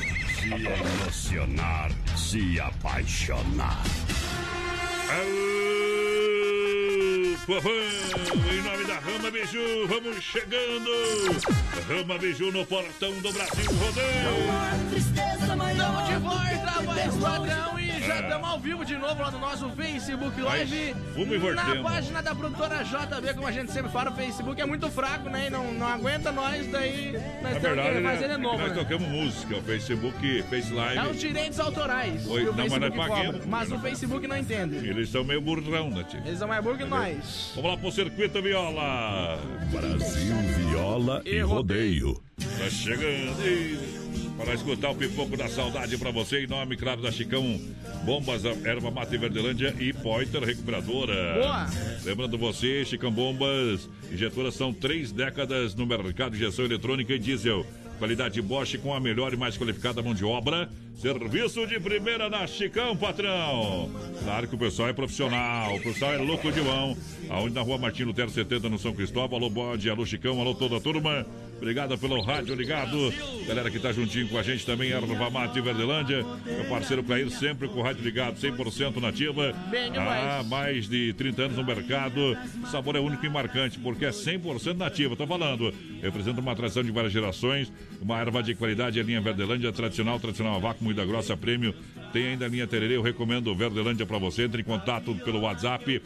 se 0.43 0.49
emocionar, 0.49 1.89
se 2.17 2.59
apaixonar. 2.59 3.81
Povão, 7.45 7.71
em 8.51 8.61
nome 8.61 8.85
da 8.85 8.99
Rama 8.99 9.31
Biju, 9.31 9.87
vamos 9.87 10.21
chegando. 10.21 10.91
Rama 11.87 12.17
Biju 12.17 12.51
no 12.51 12.65
portão 12.65 13.13
do 13.21 13.31
Brasil 13.31 13.71
Rodeio. 13.71 15.42
Volta, 16.33 16.81
voz 16.81 17.15
padrão, 17.17 17.79
e 17.79 18.01
já 18.01 18.21
estamos 18.21 18.49
ao 18.49 18.59
vivo 18.59 18.83
de 18.83 18.97
novo 18.97 19.21
lá 19.21 19.29
no 19.31 19.39
nosso 19.39 19.69
Facebook 19.71 20.41
Live. 20.41 20.95
Vamos 21.15 21.35
e 21.35 21.53
na 21.53 21.83
página 21.83 22.21
da 22.21 22.33
produtora 22.35 22.83
JB, 22.83 23.33
como 23.35 23.47
a 23.47 23.51
gente 23.51 23.71
sempre 23.71 23.91
fala, 23.91 24.11
o 24.11 24.15
Facebook 24.15 24.59
é 24.59 24.65
muito 24.65 24.89
fraco, 24.89 25.29
né? 25.29 25.47
E 25.47 25.49
não, 25.49 25.71
não 25.73 25.87
aguenta 25.87 26.31
nós, 26.31 26.65
daí 26.71 27.11
nós 27.41 27.53
Na 27.53 27.59
temos 27.59 27.61
verdade, 27.61 27.95
que 27.95 28.01
né, 28.01 28.13
fazer 28.13 28.29
de 28.29 28.37
novo. 28.37 28.57
nós 28.57 28.69
né? 28.75 28.83
tocamos 28.83 29.07
música, 29.07 29.57
o 29.57 29.61
Facebook, 29.61 30.43
Face 30.49 30.73
Live. 30.73 30.97
É 30.97 31.09
os 31.11 31.19
direitos 31.19 31.59
autorais. 31.59 32.27
Oi, 32.27 32.43
que 32.43 32.49
o 32.49 32.53
não, 32.53 32.57
mas 32.57 32.71
nós 32.71 32.79
Facebook 32.81 33.09
paguemos. 33.09 33.31
cobra, 33.35 33.47
mas 33.47 33.71
o 33.71 33.79
Facebook 33.79 34.27
não 34.27 34.37
entende. 34.37 34.75
Eles 34.87 35.09
são 35.09 35.23
meio 35.23 35.41
burrão, 35.41 35.89
né, 35.89 36.03
tio? 36.09 36.21
Eles 36.25 36.39
são 36.39 36.47
mais 36.47 36.63
burros 36.63 36.79
que 36.79 36.85
nós. 36.85 37.51
Vamos 37.55 37.71
lá 37.71 37.77
pro 37.77 37.91
circuito 37.91 38.41
viola. 38.41 39.39
Brasil 39.71 40.35
Viola 40.69 41.21
e 41.25 41.39
Rodeio. 41.41 42.19
Tá 42.57 42.69
chegando. 42.69 43.39
E- 43.45 44.02
para 44.37 44.53
escutar 44.53 44.89
o 44.89 44.95
pipoco 44.95 45.37
da 45.37 45.47
saudade 45.47 45.97
para 45.97 46.11
você. 46.11 46.43
Em 46.43 46.47
nome, 46.47 46.75
claro, 46.75 47.01
da 47.01 47.11
Chicão 47.11 47.59
Bombas, 48.05 48.43
Erva 48.45 48.91
Mata 48.91 49.13
e 49.15 49.17
Verdelândia 49.17 49.75
e 49.79 49.93
Pointer 49.93 50.43
Recuperadora. 50.43 51.35
Boa! 51.35 51.67
Lembrando 52.03 52.37
você, 52.37 52.83
Chicão 52.85 53.11
Bombas, 53.11 53.89
injetoras 54.11 54.55
são 54.55 54.73
três 54.73 55.11
décadas 55.11 55.75
no 55.75 55.85
mercado 55.85 56.31
de 56.31 56.43
injeção 56.43 56.65
eletrônica 56.65 57.13
e 57.13 57.19
diesel. 57.19 57.65
Qualidade 57.99 58.41
Bosch 58.41 58.77
com 58.79 58.93
a 58.93 58.99
melhor 58.99 59.33
e 59.33 59.37
mais 59.37 59.57
qualificada 59.57 60.01
mão 60.01 60.13
de 60.13 60.25
obra. 60.25 60.69
Serviço 60.95 61.65
de 61.65 61.79
primeira 61.79 62.29
na 62.29 62.45
Chicão, 62.47 62.97
patrão. 62.97 63.89
Claro 64.23 64.47
que 64.47 64.55
o 64.55 64.57
pessoal 64.57 64.89
é 64.89 64.93
profissional, 64.93 65.75
o 65.75 65.81
pessoal 65.81 66.13
é 66.13 66.17
louco 66.17 66.51
de 66.51 66.61
mão. 66.61 66.97
Aonde 67.29 67.55
na 67.55 67.61
rua 67.61 67.77
Martin 67.77 68.03
Lutero 68.03 68.29
70, 68.29 68.67
no 68.69 68.79
São 68.79 68.93
Cristóvão. 68.93 69.37
Alô, 69.37 69.49
bode, 69.49 69.89
alô, 69.89 70.05
Chicão, 70.05 70.39
alô, 70.39 70.53
toda 70.53 70.77
a 70.77 70.79
turma. 70.81 71.25
Obrigado 71.63 71.97
pelo 71.97 72.19
rádio 72.19 72.53
ligado. 72.55 73.13
Galera 73.47 73.71
que 73.71 73.79
tá 73.79 73.93
juntinho 73.93 74.27
com 74.27 74.37
a 74.37 74.43
gente 74.43 74.65
também, 74.65 74.91
Erva 74.91 75.29
Mate 75.29 75.61
Verdelândia. 75.61 76.25
Meu 76.45 76.65
parceiro 76.65 77.01
Clair, 77.01 77.29
sempre 77.29 77.69
com 77.69 77.79
o 77.79 77.81
rádio 77.81 78.03
ligado, 78.03 78.35
100% 78.35 78.97
nativa. 78.97 79.55
Há 79.95 80.43
mais 80.43 80.89
de 80.89 81.13
30 81.13 81.43
anos 81.43 81.55
no 81.55 81.63
mercado. 81.63 82.37
O 82.61 82.67
sabor 82.67 82.97
é 82.97 82.99
único 82.99 83.25
e 83.25 83.29
marcante, 83.29 83.79
porque 83.79 84.03
é 84.03 84.09
100% 84.09 84.75
nativa. 84.75 85.15
Tô 85.15 85.25
falando. 85.25 85.73
Representa 86.01 86.41
uma 86.41 86.53
tradição 86.53 86.83
de 86.83 86.91
várias 86.91 87.13
gerações. 87.13 87.71
Uma 88.01 88.19
erva 88.19 88.43
de 88.43 88.55
qualidade, 88.55 88.99
a 88.99 89.03
linha 89.03 89.21
Verdelândia, 89.21 89.71
tradicional, 89.71 90.19
tradicional 90.19 90.57
a 90.57 90.59
vácuo, 90.59 90.83
muita 90.83 91.05
grossa, 91.05 91.37
prêmio. 91.37 91.73
Tem 92.11 92.27
ainda 92.27 92.43
a 92.43 92.49
linha 92.49 92.67
Tererê, 92.67 92.97
eu 92.97 93.01
recomendo 93.01 93.47
o 93.47 93.55
Verdelândia 93.55 94.05
para 94.05 94.17
você. 94.17 94.43
Entre 94.43 94.61
em 94.61 94.65
contato 94.65 95.15
pelo 95.15 95.39
WhatsApp 95.39 96.01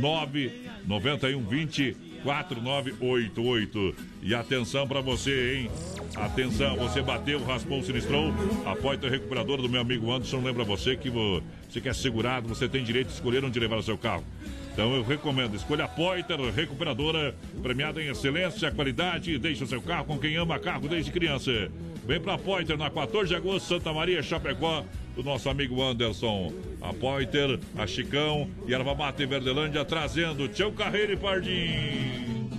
99120 0.00 2.11
4988. 2.22 3.94
E 4.22 4.34
atenção 4.34 4.86
para 4.86 5.00
você, 5.00 5.56
hein? 5.56 5.70
Atenção, 6.14 6.76
você 6.76 7.00
bateu, 7.02 7.42
raspou, 7.44 7.82
sinistrou. 7.82 8.32
A 8.64 8.76
Poitra 8.76 9.10
Recuperadora 9.10 9.62
do 9.62 9.68
meu 9.68 9.80
amigo 9.80 10.12
Anderson 10.12 10.40
lembra 10.40 10.64
você 10.64 10.96
que 10.96 11.10
você 11.10 11.80
quer 11.82 11.94
segurado, 11.94 12.48
você 12.48 12.68
tem 12.68 12.84
direito 12.84 13.08
de 13.08 13.14
escolher 13.14 13.44
onde 13.44 13.58
levar 13.58 13.76
o 13.76 13.82
seu 13.82 13.98
carro. 13.98 14.24
Então 14.72 14.94
eu 14.94 15.02
recomendo, 15.02 15.54
escolha 15.54 15.84
a 15.84 15.88
Poiter 15.88 16.38
Recuperadora, 16.54 17.34
premiada 17.62 18.02
em 18.02 18.08
excelência, 18.08 18.70
qualidade, 18.70 19.38
deixe 19.38 19.62
o 19.62 19.66
seu 19.66 19.82
carro 19.82 20.06
com 20.06 20.18
quem 20.18 20.36
ama 20.36 20.58
carro 20.58 20.88
desde 20.88 21.10
criança. 21.10 21.70
Vem 22.04 22.20
pra 22.20 22.36
Poiter 22.36 22.76
na 22.76 22.90
14 22.90 23.28
de 23.28 23.36
agosto, 23.36 23.68
Santa 23.68 23.92
Maria, 23.92 24.22
Chapecó, 24.22 24.84
do 25.14 25.22
nosso 25.22 25.48
amigo 25.48 25.80
Anderson. 25.80 26.52
A 26.80 26.92
Poiter, 26.92 27.60
a 27.76 27.86
Chicão 27.86 28.50
e 28.66 28.74
Erva 28.74 28.94
Mata 28.94 29.22
em 29.22 29.26
Verdelândia 29.26 29.84
trazendo 29.84 30.48
Tchau 30.48 30.72
Carreiro 30.72 31.12
e 31.12 31.16
Pardim. 31.16 32.50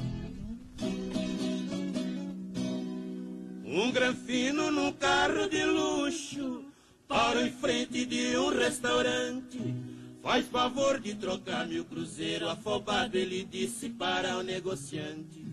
Um 3.65 3.91
granfino 3.91 4.71
num 4.71 4.93
carro 4.93 5.49
de 5.49 5.63
luxo 5.65 6.63
para 7.07 7.45
em 7.45 7.51
frente 7.51 8.05
de 8.05 8.37
um 8.37 8.49
restaurante. 8.49 9.59
Faz 10.21 10.47
favor 10.47 11.01
de 11.01 11.15
trocar 11.15 11.67
meu 11.67 11.83
cruzeiro, 11.83 12.47
afobado 12.47 13.17
ele 13.17 13.43
disse 13.43 13.89
para 13.89 14.37
o 14.37 14.41
negociante. 14.41 15.43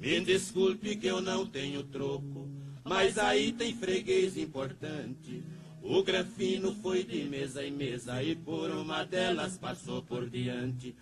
Me 0.00 0.20
desculpe 0.20 0.96
que 0.96 1.06
eu 1.06 1.20
não 1.20 1.46
tenho 1.46 1.84
troco, 1.84 2.48
mas 2.86 3.18
aí 3.18 3.52
tem 3.52 3.74
freguês 3.74 4.36
importante. 4.36 5.42
O 5.82 6.02
granfino 6.02 6.74
foi 6.82 7.02
de 7.02 7.24
mesa 7.24 7.64
em 7.64 7.70
mesa 7.70 8.22
e 8.22 8.34
por 8.34 8.70
uma 8.70 9.04
delas 9.04 9.58
passou 9.58 10.02
por 10.02 10.30
diante. 10.30 10.94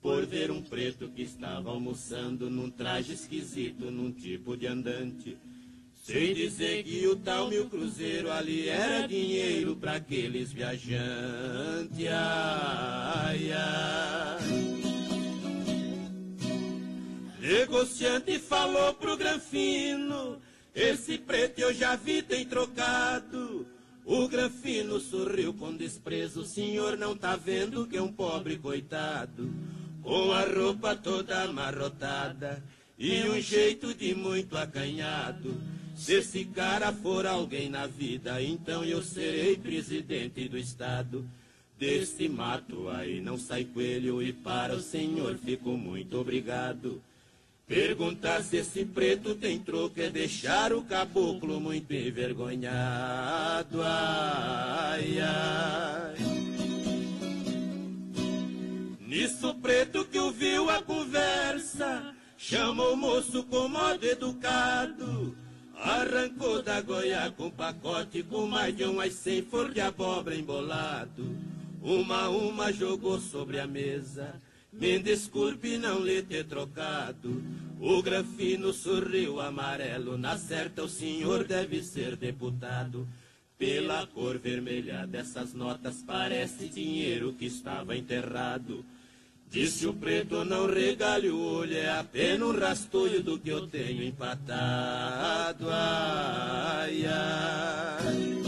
Por 0.00 0.24
ver 0.26 0.50
um 0.50 0.62
preto 0.62 1.08
que 1.08 1.22
estava 1.22 1.70
almoçando 1.70 2.50
num 2.50 2.70
traje 2.70 3.12
esquisito, 3.12 3.90
num 3.90 4.10
tipo 4.10 4.56
de 4.56 4.66
andante. 4.66 5.36
Sem 6.02 6.34
dizer 6.34 6.82
que 6.82 7.06
o 7.06 7.14
tal 7.14 7.48
mil 7.48 7.68
cruzeiro 7.68 8.30
ali 8.30 8.68
era 8.68 9.06
dinheiro 9.06 9.76
para 9.76 9.94
aqueles 9.94 10.52
viajantes. 10.52 12.06
Ai, 12.08 13.52
ai. 13.52 14.82
Negociante 17.40 18.38
falou 18.40 18.94
pro 18.94 19.16
Granfino: 19.16 20.40
Esse 20.74 21.18
preto 21.18 21.58
eu 21.58 21.72
já 21.72 21.96
vi 21.96 22.22
tem 22.22 22.46
trocado. 22.46 23.66
O 24.04 24.26
Granfino 24.26 24.98
sorriu 24.98 25.52
com 25.52 25.76
desprezo: 25.76 26.40
O 26.40 26.46
senhor 26.46 26.96
não 26.96 27.16
tá 27.16 27.36
vendo 27.36 27.86
que 27.86 27.96
é 27.96 28.02
um 28.02 28.12
pobre 28.12 28.56
coitado? 28.56 29.52
Com 30.02 30.32
a 30.32 30.44
roupa 30.44 30.96
toda 30.96 31.42
amarrotada 31.42 32.62
e 32.98 33.22
um 33.24 33.40
jeito 33.40 33.94
de 33.94 34.14
muito 34.14 34.56
acanhado. 34.56 35.60
Se 35.94 36.14
esse 36.14 36.44
cara 36.46 36.92
for 36.92 37.26
alguém 37.26 37.68
na 37.68 37.86
vida, 37.86 38.42
então 38.42 38.84
eu 38.84 39.02
serei 39.02 39.56
presidente 39.56 40.48
do 40.48 40.56
estado. 40.56 41.24
Deste 41.78 42.28
mato 42.28 42.88
aí 42.88 43.20
não 43.20 43.36
sai 43.36 43.64
coelho 43.64 44.22
e 44.22 44.32
para 44.32 44.74
o 44.74 44.80
senhor 44.80 45.36
fico 45.36 45.76
muito 45.76 46.18
obrigado. 46.18 47.02
Perguntar 47.66 48.42
se 48.42 48.56
esse 48.56 48.84
preto 48.84 49.34
tem 49.34 49.58
troco 49.58 50.00
é 50.00 50.10
deixar 50.10 50.72
o 50.72 50.82
caboclo 50.82 51.60
muito 51.60 51.92
envergonhado. 51.94 53.80
Ai, 53.82 55.18
ai. 55.20 56.14
Nisso 59.00 59.50
o 59.50 59.54
preto 59.54 60.04
que 60.06 60.18
ouviu 60.18 60.70
a 60.70 60.82
conversa, 60.82 62.14
chamou 62.36 62.94
o 62.94 62.96
moço 62.96 63.42
com 63.44 63.68
modo 63.68 64.04
educado. 64.04 65.36
Arrancou 65.76 66.62
da 66.62 66.80
goia 66.80 67.32
com 67.36 67.50
pacote 67.50 68.22
com 68.22 68.46
mais 68.46 68.76
de 68.76 68.84
umas 68.84 69.12
cem 69.14 69.42
flor 69.42 69.72
de 69.72 69.80
abóbora 69.80 70.34
embolado. 70.34 71.36
Uma 71.82 72.22
a 72.22 72.30
uma 72.30 72.72
jogou 72.72 73.20
sobre 73.20 73.58
a 73.58 73.66
mesa. 73.66 74.40
Me 74.72 74.98
desculpe 74.98 75.76
não 75.76 76.00
lhe 76.00 76.22
ter 76.22 76.44
trocado. 76.44 77.42
O 77.78 78.02
grafino 78.02 78.72
sorriu 78.72 79.40
amarelo. 79.40 80.16
Na 80.16 80.38
certa 80.38 80.82
o 80.82 80.88
senhor 80.88 81.44
deve 81.44 81.82
ser 81.82 82.16
deputado. 82.16 83.06
Pela 83.58 84.06
cor 84.06 84.38
vermelha 84.38 85.06
dessas 85.06 85.52
notas 85.52 86.02
parece 86.04 86.68
dinheiro 86.68 87.32
que 87.34 87.46
estava 87.46 87.96
enterrado. 87.96 88.84
Disse 89.52 89.86
o 89.86 89.92
preto, 89.92 90.46
não 90.46 90.66
regale 90.66 91.28
o 91.28 91.38
olho, 91.38 91.76
é 91.76 91.90
apenas 91.98 92.48
um 92.48 92.58
rastolho 92.58 93.22
do 93.22 93.38
que 93.38 93.50
eu 93.50 93.66
tenho 93.66 94.02
empatado. 94.02 95.66
Ai, 95.70 97.04
ai. 97.04 98.42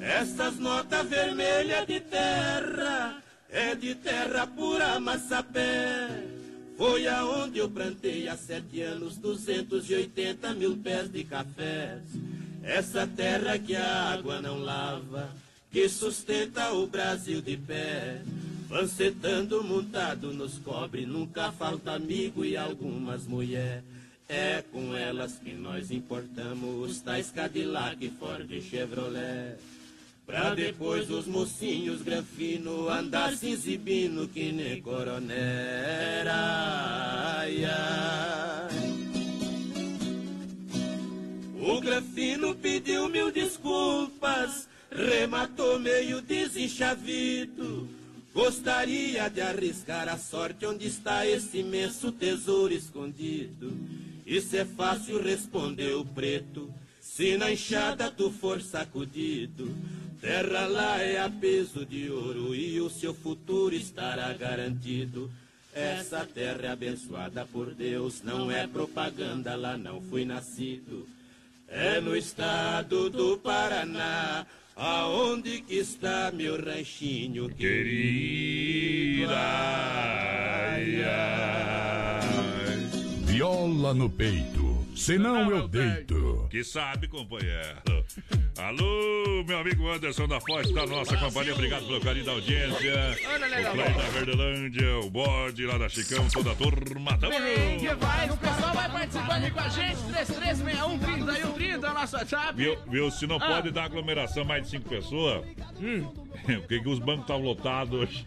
Essas 0.00 0.58
notas 0.58 1.08
vermelhas 1.08 1.86
de 1.86 2.00
terra, 2.00 3.19
é 3.52 3.74
de 3.74 3.94
terra 3.94 4.46
pura 4.46 4.98
massapé. 5.00 6.08
Foi 6.76 7.06
aonde 7.06 7.58
eu 7.58 7.68
plantei 7.68 8.28
há 8.28 8.36
sete 8.36 8.80
anos 8.80 9.16
280 9.16 10.54
mil 10.54 10.76
pés 10.76 11.10
de 11.10 11.24
cafés. 11.24 12.02
Essa 12.62 13.06
terra 13.06 13.58
que 13.58 13.74
a 13.76 14.12
água 14.12 14.40
não 14.40 14.58
lava, 14.58 15.30
que 15.70 15.88
sustenta 15.88 16.72
o 16.72 16.86
Brasil 16.86 17.42
de 17.42 17.56
pé. 17.56 18.22
Pancetando 18.68 19.64
montado 19.64 20.32
nos 20.32 20.58
cobre, 20.58 21.04
nunca 21.04 21.50
falta 21.50 21.92
amigo 21.92 22.44
e 22.44 22.56
algumas 22.56 23.26
mulher. 23.26 23.82
É 24.28 24.62
com 24.70 24.94
elas 24.94 25.38
que 25.38 25.52
nós 25.52 25.90
importamos 25.90 26.88
os 26.88 27.00
tais 27.00 27.32
Cadillac, 27.32 28.08
Ford 28.10 28.48
e 28.50 28.62
Chevrolet. 28.62 29.56
Pra 30.30 30.54
depois 30.54 31.10
os 31.10 31.26
mocinhos 31.26 32.02
granfino 32.02 32.88
andar 32.88 33.36
se 33.36 33.50
exibindo 33.50 34.28
que 34.28 34.52
nem 34.52 34.80
ai. 36.28 37.66
O 41.60 41.80
grafino 41.80 42.54
pediu 42.54 43.08
mil 43.08 43.32
desculpas, 43.32 44.68
rematou 44.88 45.80
meio 45.80 46.22
desenchavido. 46.22 47.88
Gostaria 48.32 49.28
de 49.28 49.40
arriscar 49.40 50.08
a 50.08 50.16
sorte 50.16 50.64
onde 50.64 50.86
está 50.86 51.26
esse 51.26 51.58
imenso 51.58 52.12
tesouro 52.12 52.72
escondido. 52.72 53.72
Isso 54.24 54.54
é 54.56 54.64
fácil, 54.64 55.20
respondeu 55.20 56.02
o 56.02 56.06
preto. 56.06 56.72
Se 57.00 57.36
na 57.36 57.50
enxada 57.50 58.08
tu 58.12 58.30
for 58.30 58.62
sacudido, 58.62 59.74
terra 60.20 60.66
lá 60.66 60.98
é 60.98 61.20
a 61.20 61.30
peso 61.30 61.84
de 61.84 62.10
ouro 62.10 62.54
e 62.54 62.80
o 62.80 62.90
seu 62.90 63.14
futuro 63.14 63.74
estará 63.74 64.32
garantido. 64.32 65.30
Essa 65.72 66.26
terra 66.26 66.66
é 66.66 66.68
abençoada 66.68 67.44
por 67.46 67.74
Deus, 67.74 68.22
não 68.22 68.50
é 68.50 68.66
propaganda, 68.66 69.54
lá 69.56 69.76
não 69.76 70.00
fui 70.02 70.24
nascido. 70.24 71.08
É 71.68 72.00
no 72.00 72.16
estado 72.16 73.08
do 73.08 73.38
Paraná, 73.38 74.44
aonde 74.74 75.60
que 75.62 75.76
está 75.76 76.32
meu 76.32 76.60
ranchinho. 76.60 77.48
Ai, 79.28 81.02
ai. 81.04 82.20
Viola 83.26 83.94
no 83.94 84.10
peito, 84.10 84.84
senão 84.96 85.50
eu 85.50 85.68
deito. 85.68 86.48
Que 86.50 86.64
sabe, 86.64 87.06
companheiro. 87.06 87.78
Alô, 88.62 89.42
meu 89.46 89.58
amigo 89.58 89.88
Anderson 89.90 90.28
da 90.28 90.38
Foz, 90.40 90.70
da 90.72 90.86
nossa 90.86 91.16
companhia. 91.16 91.54
Obrigado 91.54 91.86
pelo 91.86 92.00
carinho 92.00 92.26
da 92.26 92.32
audiência. 92.32 92.70
O 92.72 93.72
Play 93.72 93.94
da 93.94 94.08
Verdelândia, 94.10 94.98
o 95.00 95.10
bode 95.10 95.64
lá 95.66 95.78
da 95.78 95.88
Chicão, 95.88 96.28
toda 96.28 96.52
a 96.52 96.54
turma. 96.54 97.16
Tamo 97.18 97.32
vai, 97.98 98.28
o 98.30 98.36
pessoal 98.36 98.74
vai 98.74 98.90
participando 98.90 99.50
com 99.52 99.60
a 99.60 99.68
gente. 99.68 99.96
3361 100.02 100.98
3130 100.98 101.86
é 101.86 101.90
o 101.90 101.94
nosso 101.94 102.16
WhatsApp. 102.16 102.54
Viu, 102.54 102.76
viu, 102.88 103.10
se 103.10 103.26
não 103.26 103.36
Ah. 103.36 103.46
pode 103.46 103.70
dar 103.70 103.84
aglomeração 103.84 104.44
mais 104.44 104.64
de 104.64 104.70
cinco 104.70 104.88
pessoas, 104.88 105.42
Hum. 105.80 106.06
por 106.44 106.66
que, 106.68 106.88
os 106.88 106.98
bancos 106.98 107.22
estão 107.22 107.40
lotados 107.40 107.98
hoje? 108.00 108.26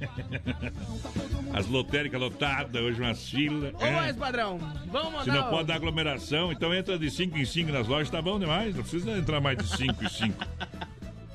As 1.53 1.68
lotéricas 1.68 2.19
lotadas, 2.19 2.81
hoje 2.81 2.99
umas 2.99 3.30
filas. 3.30 3.73
Ô, 3.76 3.91
mais 3.91 4.15
padrão, 4.15 4.57
vamos 4.91 5.11
mandar. 5.11 5.23
Se 5.23 5.30
não 5.30 5.49
pode 5.49 5.68
dar 5.68 5.76
aglomeração, 5.76 6.51
então 6.51 6.73
entra 6.73 6.97
de 6.97 7.11
5 7.11 7.38
em 7.38 7.45
5 7.45 7.72
nas 7.72 7.88
lojas, 7.88 8.10
tá 8.10 8.22
bom 8.22 8.39
demais. 8.39 8.76
Não 8.76 8.81
precisa 8.81 9.11
entrar 9.11 9.39
mais 9.39 9.57
de 9.60 9.68
5 9.68 10.03
em 10.03 10.10
5. 10.10 10.23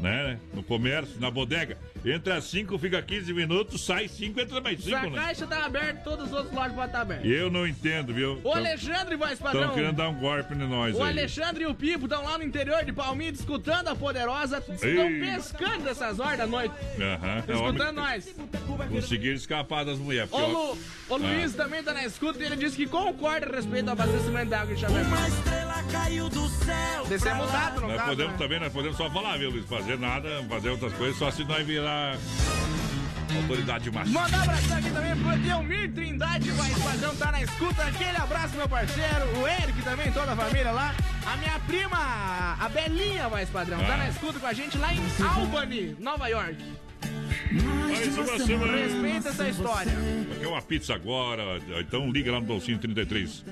Né? 0.00 0.38
No 0.54 0.62
comércio, 0.62 1.20
na 1.20 1.30
bodega. 1.30 1.76
Entra 2.04 2.40
5, 2.40 2.78
fica 2.78 3.02
15 3.02 3.32
minutos, 3.34 3.84
sai 3.84 4.08
5, 4.08 4.40
entra 4.40 4.60
mais 4.60 4.82
Se 4.82 4.94
a 4.94 5.00
5, 5.02 5.10
né? 5.14 5.22
caixa 5.22 5.46
tá 5.46 5.64
aberta, 5.64 6.00
todos 6.04 6.26
os 6.26 6.32
outros 6.32 6.54
lojas 6.54 6.72
podem 6.72 6.86
estar 6.86 7.00
abertos. 7.00 7.30
Eu 7.30 7.50
não 7.50 7.66
entendo, 7.66 8.14
viu? 8.14 8.40
O 8.44 8.52
Alexandre, 8.52 9.16
voz 9.16 9.38
padrão. 9.38 9.62
Estão 9.62 9.74
querendo 9.74 9.96
dar 9.96 10.08
um 10.08 10.14
golpe 10.14 10.54
em 10.54 10.58
nós 10.58 10.96
O 10.96 11.02
aí. 11.02 11.10
Alexandre 11.10 11.64
e 11.64 11.66
o 11.66 11.74
Pipo 11.74 12.04
estão 12.06 12.24
lá 12.24 12.38
no 12.38 12.44
interior 12.44 12.84
de 12.84 12.92
Palmeiras 12.92 13.40
escutando 13.40 13.88
a 13.88 13.96
Poderosa. 13.96 14.58
Estão 14.58 15.08
pescando 15.20 15.84
dessas 15.84 16.20
horas 16.20 16.38
da 16.38 16.46
noite. 16.46 16.74
Aham, 17.00 17.44
é 17.46 17.52
Escutando 17.52 17.80
homem. 17.80 17.92
nós. 17.94 18.34
Conseguiram 18.90 19.34
escapar 19.36 19.84
das 19.84 19.98
mulheres. 19.98 20.30
O, 20.32 20.38
Lu, 20.46 20.78
o 21.08 21.16
Luiz 21.16 21.54
ah, 21.54 21.64
também 21.64 21.82
tá 21.82 21.92
na 21.92 22.04
escuta 22.04 22.42
e 22.42 22.46
ele 22.46 22.56
disse 22.56 22.76
que 22.76 22.86
concorda 22.86 23.46
a 23.46 23.56
respeito 23.56 23.84
do 23.86 23.90
abastecimento 23.90 24.50
d'água 24.50 24.74
em 24.74 24.76
Chapecó. 24.78 25.00
Uma 25.00 25.28
estrela 25.28 25.82
caiu 25.90 26.28
do 26.28 26.48
céu. 26.48 27.06
Desse 27.08 27.28
é 27.28 27.34
mudado, 27.34 27.80
no 27.80 27.88
Nós 27.88 27.96
caso, 27.96 28.10
podemos 28.10 28.32
né? 28.32 28.38
também, 28.38 28.60
nós 28.60 28.72
podemos 28.72 28.96
só 28.96 29.10
falar, 29.10 29.36
viu, 29.38 29.50
Luiz? 29.50 29.64
Fazer 29.66 29.98
nada, 29.98 30.28
fazer 30.48 30.68
outras 30.70 30.92
coisas, 30.94 31.16
só 31.16 31.30
se 31.30 31.44
nós 31.44 31.66
virar 31.66 31.97
autoridade 33.36 33.90
máxima. 33.90 34.20
Mandar 34.22 34.38
um 34.38 34.42
abraço 34.42 34.72
aqui 34.74 34.90
também 34.90 35.16
pro 35.16 35.32
Edelmir 35.32 35.92
Trindade, 35.92 36.50
vai 36.52 36.70
padrão, 36.70 37.16
tá 37.16 37.32
na 37.32 37.42
escuta. 37.42 37.82
Aquele 37.82 38.16
abraço, 38.16 38.54
meu 38.56 38.68
parceiro. 38.68 39.38
O 39.40 39.48
Eric 39.48 39.82
também, 39.82 40.10
toda 40.12 40.32
a 40.32 40.36
família 40.36 40.70
lá. 40.70 40.94
A 41.26 41.36
minha 41.36 41.58
prima, 41.60 41.98
a 42.58 42.68
Belinha, 42.68 43.28
vai 43.28 43.44
padrão, 43.46 43.78
tá 43.80 43.94
Ah. 43.94 43.98
na 43.98 44.08
escuta 44.08 44.38
com 44.38 44.46
a 44.46 44.52
gente 44.52 44.78
lá 44.78 44.94
em 44.94 45.00
Albany, 45.22 45.96
Nova 45.98 46.28
York. 46.28 46.56
Mais 47.50 48.16
uma 48.18 48.38
semana. 48.38 48.76
Respeita 48.76 49.28
essa 49.30 49.48
história. 49.48 49.92
Quer 50.38 50.46
uma 50.48 50.60
pizza 50.62 50.94
agora? 50.94 51.60
Então 51.80 52.10
liga 52.10 52.30
lá 52.32 52.40
no 52.40 52.46
Dolcinho 52.46 52.78
33 52.78 53.42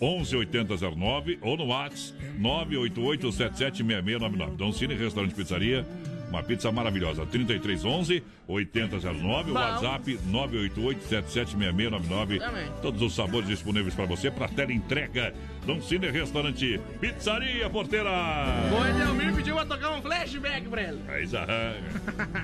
118009 0.00 1.38
ou 1.40 1.56
no 1.56 1.66
WhatsApp 1.66 2.18
988776699. 2.40 4.56
Dolcine 4.56 4.94
Restaurante 4.94 5.34
Pizzaria. 5.34 5.86
Uma 6.32 6.42
pizza 6.42 6.72
maravilhosa. 6.72 7.26
3311 7.26 8.24
8009, 8.48 9.50
o 9.50 9.54
Bom. 9.54 9.60
WhatsApp 9.60 10.18
988776699. 10.30 12.38
Também. 12.38 12.72
Todos 12.80 13.02
os 13.02 13.14
sabores 13.14 13.46
disponíveis 13.46 13.94
para 13.94 14.06
você 14.06 14.30
para 14.30 14.48
tela 14.48 14.72
entrega. 14.72 15.34
Dolcine 15.66 16.10
Restaurante 16.10 16.80
Pizzaria 16.98 17.68
Porteira. 17.68 18.08
O 18.10 18.88
Edelmir 18.88 19.34
pediu 19.34 19.56
pra 19.56 19.66
tocar 19.66 19.90
um 19.90 20.00
flashback 20.00 20.66
pra 20.68 20.82
ele. 20.82 21.00
Aí 21.06 21.26
já. 21.26 21.44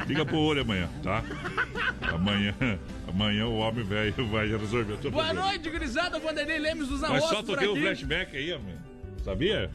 Liga 0.07 0.27
pro 0.27 0.37
olho 0.37 0.61
amanhã, 0.61 0.87
tá? 1.03 1.25
Amanhã, 2.13 2.55
amanhã 3.09 3.47
o 3.47 3.57
homem 3.57 3.85
velho 3.85 4.27
vai 4.27 4.49
resolver 4.49 4.99
tudo. 4.99 5.13
Boa 5.13 5.33
noite, 5.33 5.71
gurizada. 5.71 6.19
Vanderlei 6.19 6.59
Lemes 6.59 6.89
dos 6.89 7.01
Mas 7.01 7.11
Arroz 7.11 7.25
só 7.25 7.43
por 7.43 7.57
toquei 7.57 7.69
o 7.69 7.75
flashback 7.75 8.37
aí, 8.37 8.53
homem. 8.53 8.75
Sabia? 9.25 9.71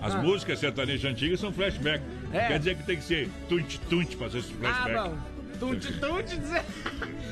As 0.00 0.14
Ah. 0.14 0.18
músicas 0.22 0.58
sertanejas 0.58 1.10
antigas 1.10 1.40
são 1.40 1.52
flashback. 1.52 2.02
É. 2.32 2.46
Quer 2.48 2.58
dizer 2.58 2.76
que 2.76 2.82
tem 2.84 2.96
que 2.96 3.02
ser 3.04 3.28
tunt-tunt 3.48 4.16
pra 4.16 4.26
fazer 4.28 4.38
esse 4.38 4.54
Ah, 4.64 4.72
flashback. 4.84 5.08
bom. 5.08 5.18
Tunte, 5.58 5.92
tunte, 5.94 6.36
dizer. 6.38 6.62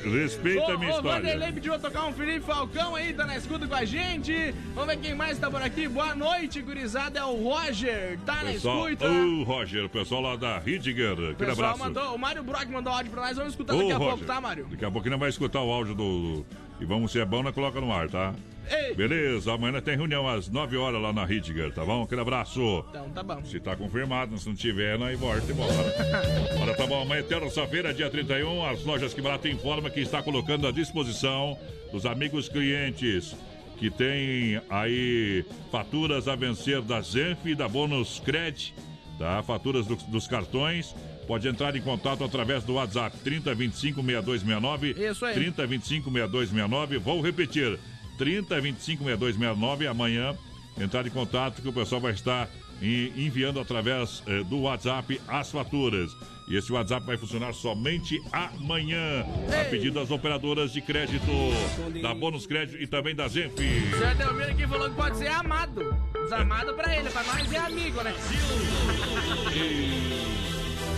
Respeita 0.03 0.59
Ô, 0.61 0.71
a 0.71 0.77
minha 0.77 0.91
ô, 0.91 0.95
história. 0.97 1.21
Vanderlei 1.21 1.51
pediu 1.53 1.79
tocar 1.79 2.05
um 2.07 2.13
Felipe 2.13 2.41
Falcão 2.41 2.93
aí, 2.93 3.13
tá 3.13 3.25
na 3.25 3.37
escuta 3.37 3.65
com 3.65 3.73
a 3.75 3.85
gente. 3.85 4.53
Vamos 4.75 4.89
ver 4.93 4.97
quem 4.99 5.15
mais 5.15 5.39
tá 5.39 5.49
por 5.49 5.61
aqui. 5.61 5.87
Boa 5.87 6.13
noite, 6.13 6.61
gurizada. 6.61 7.19
É 7.19 7.23
o 7.23 7.35
Roger, 7.41 8.19
tá 8.25 8.43
na 8.43 8.51
Pessoal, 8.51 8.89
escuta. 8.89 9.09
ô 9.09 9.43
Roger, 9.43 9.85
o 9.85 9.89
pessoal 9.89 10.21
lá 10.21 10.35
da 10.35 10.59
Ridger, 10.59 11.11
O 11.11 11.13
aquele 11.13 11.35
pessoal 11.35 11.71
abraço. 11.71 11.79
mandou, 11.79 12.15
o 12.15 12.19
Mário 12.19 12.43
Brock 12.43 12.65
mandou 12.67 12.91
áudio 12.91 13.11
pra 13.13 13.21
nós. 13.21 13.37
Vamos 13.37 13.53
escutar 13.53 13.73
Ô, 13.75 13.77
daqui 13.77 13.91
a 13.93 13.97
Roger, 13.97 14.09
pouco, 14.11 14.25
tá, 14.25 14.41
Mário? 14.41 14.67
Daqui 14.69 14.83
a 14.85 14.91
pouquinho 14.91 15.11
nós 15.11 15.19
vai 15.21 15.29
escutar 15.29 15.61
o 15.61 15.71
áudio 15.71 15.95
do. 15.95 16.45
E 16.79 16.85
vamos, 16.85 17.11
se 17.11 17.19
é 17.19 17.25
bom, 17.25 17.41
nós 17.41 17.53
coloca 17.55 17.81
no 17.81 17.91
ar, 17.91 18.07
tá? 18.09 18.33
Ei. 18.69 18.93
Beleza, 18.93 19.53
amanhã 19.53 19.79
tem 19.81 19.95
reunião 19.95 20.27
às 20.27 20.49
9 20.49 20.75
horas 20.77 21.01
lá 21.01 21.13
na 21.13 21.23
Ridger, 21.25 21.71
tá 21.73 21.83
bom? 21.85 22.03
Aquele 22.03 22.21
abraço. 22.21 22.83
Então 22.89 23.09
tá 23.09 23.23
bom. 23.23 23.43
Se 23.45 23.59
tá 23.59 23.75
confirmado, 23.75 24.37
se 24.37 24.47
não 24.47 24.55
tiver, 24.55 24.99
nós 24.99 25.17
volta 25.17 25.49
e 25.49 25.53
bora. 25.53 25.73
Olha, 26.61 26.75
tá 26.75 26.85
bom, 26.85 27.01
amanhã, 27.01 27.23
terça-feira, 27.23 27.93
dia 27.93 28.09
31, 28.09 28.65
as 28.65 28.83
lojas 28.83 29.13
que 29.13 29.21
barato 29.21 29.47
informa 29.47 29.89
que 29.89 30.01
está 30.01 30.21
colocando 30.21 30.67
à 30.67 30.71
disposição 30.71 31.57
dos 31.91 32.05
amigos 32.05 32.49
clientes 32.49 33.35
que 33.77 33.89
tem 33.91 34.59
aí 34.69 35.45
faturas 35.71 36.27
a 36.27 36.35
vencer 36.35 36.81
da 36.81 36.99
Zenf 36.99 37.45
e 37.45 37.55
da 37.55 37.67
Bônus 37.69 38.19
Cred, 38.19 38.73
tá? 39.17 39.41
Faturas 39.43 39.85
do- 39.87 39.95
dos 39.95 40.27
cartões. 40.27 40.93
Pode 41.27 41.47
entrar 41.47 41.75
em 41.75 41.81
contato 41.81 42.23
através 42.23 42.63
do 42.63 42.75
WhatsApp 42.75 43.17
3025 43.17 44.01
6269. 44.01 44.95
Isso 44.97 45.25
aí. 45.25 45.33
3025 45.33 46.09
6269. 46.09 46.97
Vou 46.97 47.21
repetir. 47.21 47.77
3025 48.17 49.03
6269. 49.03 49.87
Amanhã 49.87 50.35
entrar 50.79 51.05
em 51.05 51.09
contato 51.09 51.61
que 51.61 51.67
o 51.67 51.73
pessoal 51.73 51.99
vai 51.99 52.13
estar 52.13 52.49
enviando 52.81 53.59
através 53.59 54.23
eh, 54.27 54.43
do 54.43 54.61
WhatsApp 54.61 55.19
as 55.27 55.51
faturas. 55.51 56.15
E 56.47 56.55
esse 56.55 56.71
WhatsApp 56.71 57.05
vai 57.05 57.17
funcionar 57.17 57.53
somente 57.53 58.21
amanhã. 58.31 59.25
A 59.59 59.65
pedido 59.65 59.99
das 59.99 60.11
operadoras 60.11 60.71
de 60.71 60.79
crédito, 60.79 61.25
da 62.01 62.13
Bônus 62.13 62.47
Crédito 62.47 62.81
e 62.81 62.87
também 62.87 63.13
da 63.13 63.27
Zenf. 63.27 63.53
O 63.53 63.57
senhor 63.57 64.15
Delmiro 64.15 64.51
aqui 64.51 64.65
falou 64.65 64.89
que 64.89 64.95
pode 64.95 65.17
ser 65.17 65.27
amado. 65.27 65.93
Desamado 66.13 66.73
pra 66.73 66.95
ele, 66.95 67.09
pra 67.09 67.23
nós 67.23 67.51
é 67.51 67.57
amigo, 67.57 68.01
né? 68.01 68.13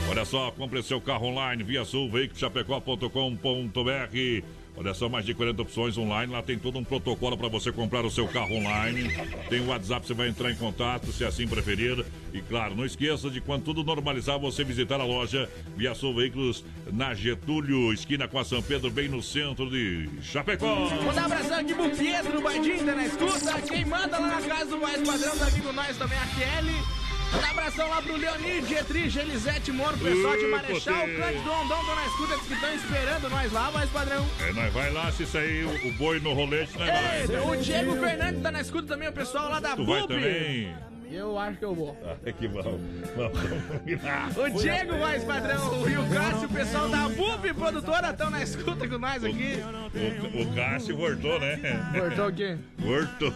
Olha 0.10 0.26
só, 0.26 0.52
compre 0.52 0.82
seu 0.82 1.00
carro 1.00 1.28
online 1.28 1.62
via 1.62 1.86
sulveicochapecó.com.br. 1.86 4.44
Olha 4.76 4.94
só, 4.96 5.08
mais 5.08 5.24
de 5.24 5.36
40 5.36 5.62
opções 5.62 5.96
online. 6.00 6.34
Lá 6.34 6.42
tem 6.42 6.58
todo 6.58 6.80
um 6.80 6.84
protocolo 6.84 7.38
para 7.38 7.48
você 7.48 7.72
comprar 7.72 8.04
o 8.04 8.10
seu 8.10 8.28
carro 8.28 8.56
online. 8.56 9.08
Tem 9.50 9.60
o 9.60 9.68
WhatsApp, 9.68 10.08
você 10.08 10.16
vai 10.16 10.30
entrar 10.30 10.50
em 10.50 10.56
contato, 10.56 11.12
se 11.12 11.24
assim 11.24 11.48
preferir. 11.48 12.04
E 12.34 12.42
claro, 12.42 12.76
não 12.76 12.86
esqueça 12.86 13.30
de 13.30 13.40
quando 13.40 13.66
tudo 13.66 13.84
normalizar, 13.84 14.40
você 14.40 14.64
visitar 14.64 15.00
a 15.00 15.04
loja 15.04 15.48
Via 15.78 15.94
Sul 15.94 16.16
Veículos 16.16 16.66
na 16.92 17.14
Getúlio, 17.14 17.94
esquina 17.94 18.28
com 18.28 18.40
a 18.40 18.44
São 18.44 18.64
Pedro, 18.64 18.90
bem 18.90 19.10
no 19.10 19.22
centro 19.22 19.70
de 19.70 20.10
Chapecó. 20.24 20.90
Mandar 21.06 21.22
um 21.22 21.26
abração 21.26 21.60
aqui 21.60 21.76
pro 21.76 21.88
Pedro 21.92 22.42
Badinho, 22.42 22.84
tá 22.84 22.96
na 22.96 23.06
escuta. 23.06 23.62
Quem 23.62 23.86
manda 23.86 24.18
lá 24.18 24.28
na 24.28 24.42
casa 24.42 24.72
do 24.72 24.80
mais 24.80 25.08
padrão 25.08 25.34
aqui 25.48 25.62
com 25.62 25.74
nós 25.74 25.96
também, 25.98 26.18
a 26.18 26.26
Kelly. 26.28 26.99
Um 27.34 27.52
abração 27.52 27.88
lá 27.90 28.02
pro 28.02 28.16
Leonir, 28.18 28.64
Dietrich, 28.64 29.20
Elisete 29.20 29.72
Moro, 29.72 29.98
pessoal 29.98 30.36
de 30.38 30.46
Marechal. 30.48 31.06
Cândido 31.06 31.50
Rondon, 31.50 31.86
tão 31.86 31.96
na 31.96 32.06
escuta, 32.08 32.34
eles 32.34 32.46
que 32.48 32.54
estão 32.54 32.74
esperando 32.74 33.30
nós 33.30 33.52
lá, 33.52 33.72
mais 33.72 33.90
padrão. 33.92 34.26
É, 34.40 34.52
nós 34.54 34.74
vai 34.74 34.92
lá, 34.92 35.12
se 35.12 35.26
sair 35.26 35.64
o, 35.66 35.88
o 35.88 35.94
boi 35.94 36.20
no 36.20 36.34
rolete, 36.34 36.78
nós 36.78 36.88
vai. 36.90 37.22
Ei, 37.22 37.40
o 37.40 37.56
Diego 37.64 37.96
Fernandes 37.98 38.42
tá 38.42 38.52
na 38.52 38.62
escuta 38.62 38.88
também, 38.88 39.08
o 39.10 39.14
pessoal 39.14 39.50
lá 39.50 39.60
da 39.60 39.76
Tu 39.76 39.86
vai 39.86 40.02
também? 40.08 40.76
Eu 41.12 41.40
acho 41.40 41.58
que 41.58 41.66
eu 41.66 41.74
vou. 41.74 41.98
Ah, 42.06 42.32
que 42.32 42.48
bom. 42.48 42.80
O 44.38 44.60
Diego 44.62 44.98
mais 45.00 45.24
padrão 45.24 45.90
e 45.90 45.98
o 45.98 46.08
Cássio, 46.08 46.48
o 46.48 46.54
pessoal 46.54 46.88
da 46.88 47.10
BUP 47.10 47.54
produtora, 47.56 48.12
estão 48.12 48.30
na 48.30 48.44
escuta 48.44 48.88
com 48.88 49.00
nós 49.00 49.24
aqui. 49.24 49.56
O, 50.36 50.42
o 50.44 50.56
Cássio 50.56 50.96
voltou, 50.96 51.40
né? 51.40 51.60
Voltou 51.98 52.28
o 52.28 52.32
quê? 52.34 52.58
Voltou. 52.78 53.34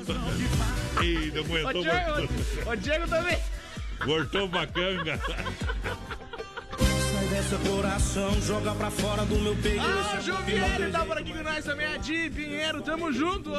Ih, 1.03 1.32
não 1.34 1.41
O 1.41 1.45
aguentou. 1.45 1.82
Diego, 1.82 2.34
o, 2.68 2.70
o 2.70 2.76
Diego 2.76 3.07
também. 3.07 3.38
Voltou 4.06 4.48
bacanga. 4.48 5.20
Sai 6.78 7.28
dessa 7.28 7.58
coração, 7.58 8.42
joga 8.42 8.74
pra 8.76 8.92
fora 8.92 9.26
do 9.26 9.36
meu 9.40 9.56
peito. 9.56 9.82
Ah, 9.82 10.18
o 10.18 10.22
Juvieri 10.22 10.92
tá 10.92 11.06
por 11.06 11.18
aqui 11.18 11.32
com 11.34 11.44
nós 11.44 11.64
também, 11.64 11.86
a 11.86 11.98
Di 11.98 12.30
Pinheiro, 12.30 12.82
tamo 12.82 13.12
junto. 13.14 13.52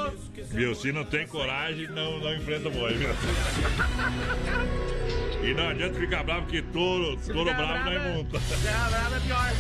Viu, 0.50 0.74
se 0.74 0.92
não 0.92 1.04
tem 1.04 1.26
coragem, 1.26 1.88
não, 1.88 2.18
não 2.18 2.34
enfrenta 2.34 2.68
o 2.68 2.72
boi, 2.72 2.94
viu? 2.94 3.08
E 5.44 5.52
não 5.52 5.68
adianta 5.68 6.00
ficar 6.00 6.22
bravo, 6.24 6.46
porque 6.46 6.62
touro, 6.62 7.18
touro 7.18 7.52
bravo 7.52 7.84
não 7.84 7.92
é 7.92 7.96
é- 7.96 8.14
monta. 8.14 8.40
Ficar 8.40 8.88
bravo 8.88 9.14
é 9.14 9.20
pior. 9.20 9.52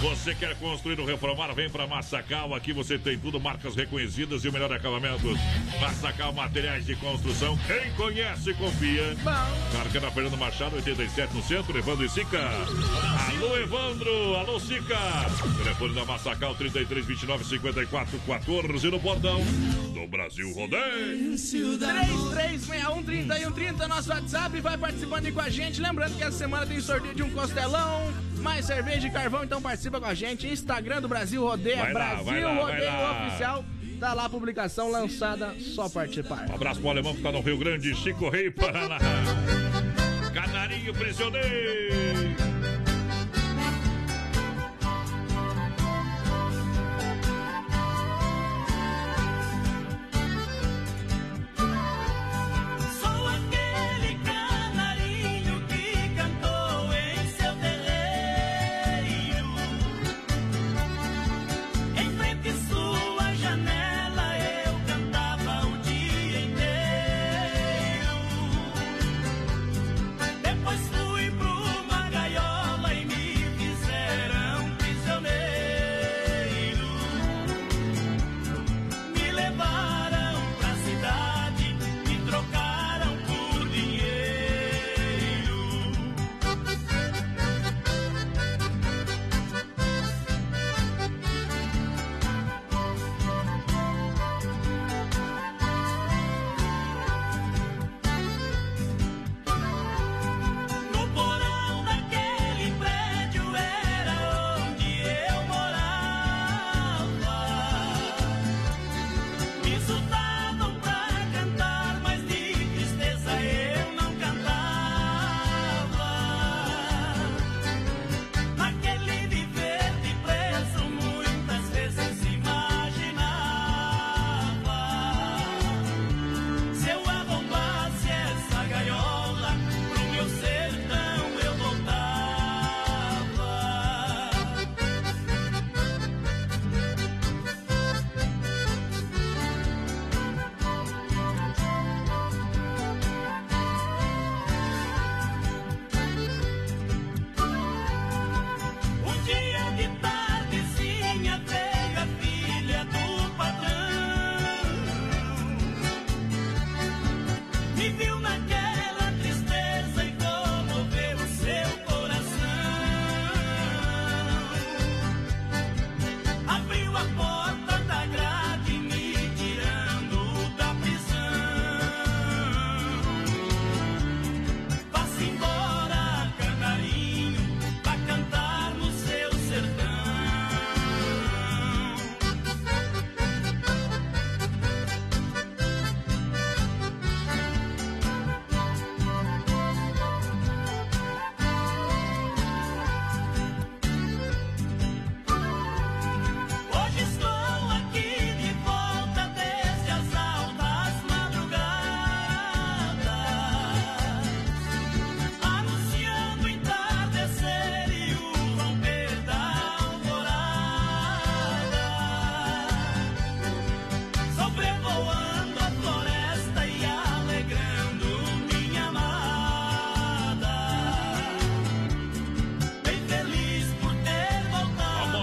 Você 0.00 0.34
quer 0.34 0.56
construir 0.56 0.98
ou 0.98 1.06
reformar? 1.06 1.52
Vem 1.52 1.68
para 1.68 1.86
Massacal. 1.86 2.54
Aqui 2.54 2.72
você 2.72 2.98
tem 2.98 3.18
tudo, 3.18 3.38
marcas 3.38 3.76
reconhecidas 3.76 4.42
e 4.44 4.48
o 4.48 4.52
melhor 4.52 4.72
acabamento. 4.72 5.26
Massacal 5.78 6.32
Materiais 6.32 6.86
de 6.86 6.96
Construção. 6.96 7.58
Quem 7.66 7.92
conhece, 7.92 8.54
confia. 8.54 9.14
Marca 9.22 10.00
na 10.00 10.10
Fernando 10.10 10.38
Machado, 10.38 10.76
87 10.76 11.34
no 11.34 11.42
centro, 11.42 11.76
Evandro 11.76 12.06
e 12.06 12.08
Sica. 12.08 12.40
Alô, 13.28 13.58
Evandro. 13.58 14.36
Alô, 14.36 14.58
Sica. 14.58 14.96
Telefone 15.58 15.94
da 15.94 16.06
Massacal, 16.06 16.54
33 16.54 17.04
29 17.04 17.44
54 17.44 18.18
14 18.20 18.90
no 18.90 18.98
bordão 18.98 19.44
do 19.92 20.06
Brasil 20.06 20.50
Rodeio. 20.54 21.34
33613130, 21.34 23.86
nosso 23.86 24.08
WhatsApp, 24.08 24.58
vai 24.60 24.78
participando 24.78 25.26
aí 25.26 25.32
com 25.32 25.40
a 25.40 25.50
gente. 25.50 25.78
Lembrando 25.80 26.16
que 26.16 26.22
essa 26.22 26.38
semana 26.38 26.64
tem 26.66 26.80
sorteio 26.80 27.14
de 27.14 27.22
um 27.22 27.30
costelão, 27.30 28.10
mais 28.40 28.64
cerveja 28.64 29.06
e 29.06 29.10
carvão, 29.10 29.44
então 29.44 29.60
participa 29.60 30.00
com 30.00 30.06
a 30.06 30.14
gente. 30.14 30.46
Instagram 30.48 31.00
do 31.00 31.08
Brasil 31.08 31.42
Rodeio, 31.42 31.76
Vai 31.78 31.92
Brasil 31.92 32.42
lá, 32.42 32.54
Rodeio 32.54 32.84
lá. 32.84 33.26
Oficial. 33.26 33.64
Tá 34.00 34.14
lá 34.14 34.24
a 34.24 34.30
publicação 34.30 34.90
lançada, 34.90 35.54
só 35.74 35.88
participar. 35.88 36.48
Um 36.48 36.54
abraço 36.54 36.80
pro 36.80 36.88
alemão 36.88 37.14
que 37.14 37.20
tá 37.20 37.30
no 37.30 37.40
Rio 37.40 37.58
Grande, 37.58 37.94
Chico 37.94 38.30
Rei, 38.30 38.50
Paraná. 38.50 38.96
Canarinho 40.32 40.94
prisioneiro. 40.94 42.09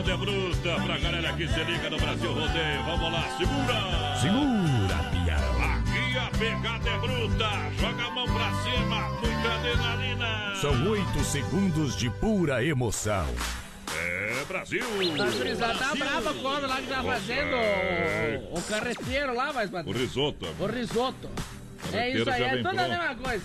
Moda 0.08 0.12
é 0.12 0.18
bruta 0.18 0.82
pra 0.82 0.98
galera 0.98 1.34
que 1.34 1.48
se 1.48 1.64
liga 1.64 1.90
no 1.90 1.98
Brasil 1.98 2.32
Rodeio. 2.32 2.84
Vamos 2.86 3.12
lá, 3.12 3.38
segura! 3.38 4.16
Segura, 4.22 5.04
pião. 5.12 5.58
Aqui 5.74 6.18
a 6.18 6.30
pegada 6.38 6.90
é 6.90 6.98
bruta. 7.00 7.50
Joga 7.80 8.04
a 8.06 8.12
mão 8.12 8.26
pra 8.26 8.52
cima, 8.64 9.10
muita 9.22 9.54
adrenalina. 9.54 10.56
São 10.56 10.90
oito 10.92 11.24
segundos 11.26 11.96
de 11.98 12.10
pura 12.10 12.64
emoção. 12.64 13.28
É 13.96 14.46
Brasil! 14.48 14.86
Gurizada 15.38 15.78
tá 15.78 15.96
brava 15.96 16.34
quando 16.36 16.68
lá 16.68 16.78
que 16.78 16.88
tá 16.88 17.04
fazendo 17.04 17.56
o, 18.54 18.58
o 18.58 18.62
carreteiro 18.62 19.36
lá, 19.36 19.52
mas 19.52 19.70
O 19.86 19.92
risoto. 19.92 20.48
O 20.60 20.66
risoto. 20.68 21.30
É 21.94 22.12
isso 22.12 22.30
aí, 22.30 22.44
é 22.44 22.64
toda 22.64 22.82
a 22.82 22.88
mesma 22.88 23.16
coisa. 23.16 23.44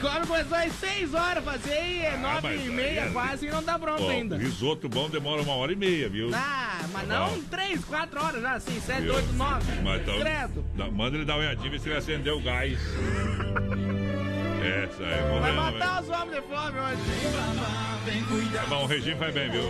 Come 0.00 0.26
começou 0.26 0.56
às 0.56 0.72
6 0.74 1.12
horas 1.14 1.44
fazer 1.44 1.70
e 1.82 2.00
é 2.04 2.16
9 2.16 2.24
Ah, 2.26 2.40
mas 2.42 2.66
e 2.66 2.68
meia 2.70 3.00
é- 3.00 3.10
quase 3.10 3.46
e 3.46 3.50
não 3.50 3.62
tá 3.62 3.76
pronto 3.78 4.02
Ó, 4.04 4.08
ainda. 4.10 4.36
risoto 4.36 4.88
bom 4.88 5.08
demora 5.10 5.42
uma 5.42 5.54
hora 5.54 5.72
e 5.72 5.76
meia, 5.76 6.08
viu? 6.08 6.30
Ah, 6.32 6.78
mas 6.92 7.08
Tá 7.08 7.18
não 7.18 7.30
bom. 7.30 7.42
3, 7.50 7.84
4 7.84 8.24
horas 8.24 8.40
já, 8.42 8.52
assim, 8.52 8.80
7, 8.80 9.02
Viu? 9.02 9.14
8, 9.14 9.32
9. 9.32 9.72
Mas 9.82 10.02
então, 10.02 10.18
Credo. 10.20 10.64
dá- 10.76 10.90
manda 10.90 11.16
ele 11.16 11.24
dar 11.24 11.34
uma 11.34 11.40
olhadinha 11.40 11.74
e 11.74 11.80
se 11.80 11.88
ele 11.88 11.98
acendeu 11.98 12.36
o 12.38 12.42
gás. 12.42 12.78
É, 14.62 14.88
isso 14.90 15.02
aí. 15.02 15.22
Vamos 15.22 15.40
Vai 15.40 15.52
matar 15.52 16.02
os 16.02 16.08
homens 16.08 16.30
de 16.30 16.42
fome 16.42 16.78
hoje. 16.80 17.88
Tá 18.52 18.66
bom, 18.68 18.84
o 18.84 18.86
regime 18.86 19.14
vai 19.16 19.30
bem, 19.30 19.50
viu? 19.50 19.62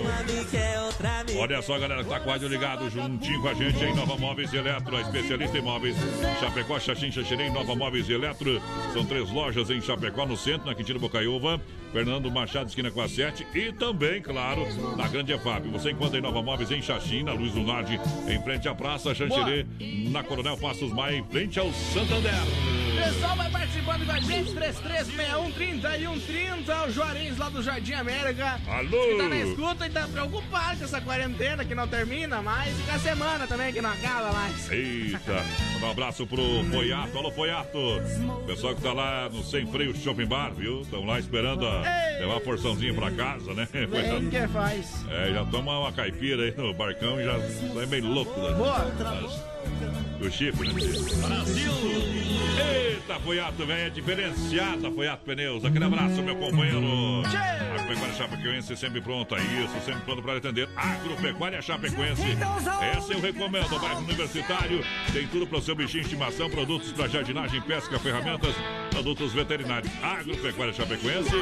Olha 1.40 1.62
só, 1.62 1.78
galera, 1.78 2.04
que 2.04 2.10
tá 2.10 2.20
quase 2.20 2.46
ligado 2.46 2.88
juntinho 2.88 3.40
com 3.40 3.48
a 3.48 3.54
gente 3.54 3.84
em 3.84 3.94
Nova 3.94 4.16
Móveis 4.16 4.52
e 4.52 4.56
Eletro, 4.56 4.96
a 4.96 5.00
especialista 5.00 5.58
em 5.58 5.62
móveis. 5.62 5.96
Chapecó, 6.40 6.78
Xaxim, 6.78 7.10
Xaxirém, 7.10 7.52
Nova 7.52 7.74
Móveis 7.74 8.08
e 8.08 8.12
Eletro. 8.12 8.60
São 8.92 9.04
três 9.04 9.28
lojas 9.30 9.70
em 9.70 9.80
Chapecó, 9.80 10.24
no 10.24 10.36
centro, 10.36 10.66
na 10.66 10.74
Quintino 10.74 11.00
Bocaiúva, 11.00 11.60
Fernando 11.92 12.30
Machado, 12.30 12.68
esquina 12.68 12.90
com 12.90 13.00
a 13.00 13.08
7 13.08 13.46
e 13.54 13.72
também, 13.72 14.20
claro, 14.20 14.66
na 14.96 15.08
Grande 15.08 15.32
EFAP. 15.32 15.68
Você 15.68 15.90
encontra 15.90 16.18
em 16.18 16.22
Nova 16.22 16.42
Móveis 16.42 16.70
em 16.70 16.82
Xaxim, 16.82 17.22
na 17.22 17.32
Luz 17.32 17.54
Lunardi, 17.54 18.00
em 18.28 18.42
frente 18.42 18.68
à 18.68 18.74
Praça 18.74 19.14
Xanxerê, 19.14 19.66
na 20.10 20.22
Coronel 20.22 20.56
Passos 20.56 20.92
Maia, 20.92 21.16
em 21.16 21.24
frente 21.24 21.58
ao 21.58 21.72
Santander. 21.72 22.32
Pessoal 22.98 23.36
vai 23.36 23.50
participando 23.50 24.04
com 24.04 24.12
a 24.12 24.20
gente, 24.20 24.52
3361-3130, 24.54 26.88
o 26.88 26.90
Juarez 26.90 27.38
lá 27.38 27.48
do 27.48 27.62
Jardim 27.62 27.92
América. 27.92 28.60
Alô? 28.66 29.06
Que 29.06 29.16
tá 29.16 29.28
na 29.28 29.36
escuta 29.36 29.86
e 29.86 29.90
tá 29.90 30.08
preocupado 30.08 30.78
com 30.78 30.84
essa 30.84 31.00
quarentena 31.00 31.64
que 31.64 31.74
não 31.74 31.86
termina 31.86 32.42
mais 32.42 32.78
e 32.78 32.82
com 32.82 32.92
a 32.92 32.98
semana 32.98 33.46
também 33.46 33.72
que 33.72 33.80
não 33.80 33.90
acaba 33.90 34.32
mais. 34.32 34.70
Eita, 34.70 35.44
um 35.80 35.90
abraço 35.90 36.26
pro 36.26 36.42
Foiato. 36.70 37.16
Alô, 37.16 37.30
Foiato. 37.30 37.78
Pessoal 38.46 38.74
que 38.74 38.82
tá 38.82 38.92
lá 38.92 39.28
no 39.28 39.44
Sem 39.44 39.64
Freio 39.66 39.96
Shopping 39.96 40.26
Bar, 40.26 40.52
viu? 40.52 40.82
Estão 40.82 41.06
lá 41.06 41.20
esperando 41.20 41.66
a, 41.66 41.77
levar 42.20 42.36
a 42.36 42.40
porçãozinha 42.40 42.94
pra 42.94 43.10
casa, 43.10 43.54
né? 43.54 43.68
Vem 43.72 44.28
que 44.30 44.48
faz. 44.48 45.04
É, 45.10 45.32
já 45.32 45.44
toma 45.44 45.78
uma 45.78 45.92
caipira 45.92 46.42
aí 46.42 46.54
no 46.56 46.74
barcão 46.74 47.20
e 47.20 47.24
já 47.24 47.38
sai 47.74 47.86
meio 47.86 48.06
louco. 48.06 48.40
Né? 48.40 48.52
Boa. 48.52 49.57
Do 50.18 50.30
chifre, 50.30 50.68
né? 50.68 50.80
Brasil! 51.26 51.72
Eita, 52.58 53.20
Foiato, 53.20 53.64
velho, 53.64 53.86
é 53.86 53.90
diferenciada, 53.90 54.90
Foiato 54.90 55.24
Pneus. 55.24 55.64
Aquele 55.64 55.84
abraço, 55.84 56.22
meu 56.22 56.36
companheiro. 56.36 57.22
Agropecuária 57.24 58.14
Chapecoense 58.14 58.76
sempre 58.76 59.00
pronta, 59.00 59.36
isso, 59.36 59.84
sempre 59.84 60.02
pronto 60.02 60.22
para 60.22 60.36
atender. 60.38 60.68
Agropecuária 60.76 61.62
Chapecoense. 61.62 62.36
Essa 62.96 63.12
eu 63.12 63.20
recomendo, 63.20 63.78
bairro 63.78 64.00
universitário. 64.00 64.84
Tem 65.12 65.26
tudo 65.28 65.46
para 65.46 65.58
o 65.58 65.62
seu 65.62 65.74
bichinho 65.74 66.02
de 66.02 66.10
estimação, 66.10 66.50
produtos 66.50 66.92
para 66.92 67.06
jardinagem, 67.08 67.60
pesca, 67.62 67.98
ferramentas, 67.98 68.54
produtos 68.90 69.32
veterinários. 69.32 69.90
Agropecuária 70.02 70.74
Chapecoense, 70.74 71.36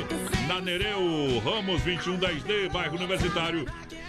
na 0.47 0.61
Nereu, 0.61 1.41
Ramos 1.45 1.83
2110D, 1.83 2.71
bairro 2.71 2.97
universitário. 2.97 3.65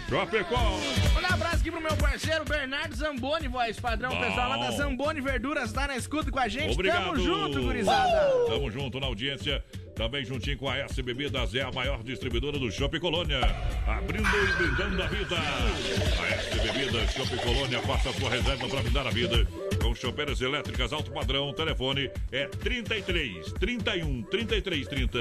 Chapecó. 0.08 0.80
Um 1.20 1.34
abraço 1.34 1.56
aqui 1.56 1.70
pro 1.70 1.82
meu 1.82 1.94
parceiro 1.96 2.42
Bernardo 2.42 2.96
Zamboni, 2.96 3.46
voz 3.46 3.78
padrão. 3.78 4.10
O 4.18 4.20
pessoal 4.20 4.48
lá 4.48 4.56
da 4.56 4.70
Zamboni 4.72 5.20
Verduras 5.20 5.72
tá 5.72 5.86
na 5.86 5.96
escuta 5.96 6.28
com 6.30 6.40
a 6.40 6.48
gente. 6.48 6.74
Obrigado. 6.74 7.04
Tamo 7.04 7.16
junto, 7.20 7.62
gurizada. 7.62 8.32
Tamo 8.48 8.68
junto 8.68 8.98
na 8.98 9.06
audiência. 9.06 9.64
Também 9.98 10.24
juntinho 10.24 10.56
com 10.56 10.70
a 10.70 10.76
S 10.78 11.02
Bebidas, 11.02 11.52
é 11.56 11.62
a 11.62 11.72
maior 11.72 12.02
distribuidora 12.04 12.56
do 12.56 12.70
Shopping 12.70 13.00
Colônia. 13.00 13.40
Abrindo 13.84 14.28
e 14.28 14.52
brindando 14.56 15.02
a 15.02 15.06
vida. 15.08 15.36
A 15.36 16.26
S 16.34 16.60
Bebidas, 16.60 17.12
Shopping 17.12 17.36
Colônia, 17.38 17.80
faça 17.82 18.10
a 18.10 18.12
sua 18.12 18.30
reserva 18.30 18.68
para 18.68 18.80
brindar 18.82 19.06
a 19.08 19.10
vida. 19.10 19.44
Com 19.82 19.92
chopeiras 19.96 20.40
elétricas 20.40 20.92
alto 20.92 21.10
padrão, 21.10 21.48
o 21.48 21.52
telefone 21.52 22.08
é 22.30 22.46
33 22.46 23.52
31 23.54 24.22
33 24.22 24.86
30 24.86 25.18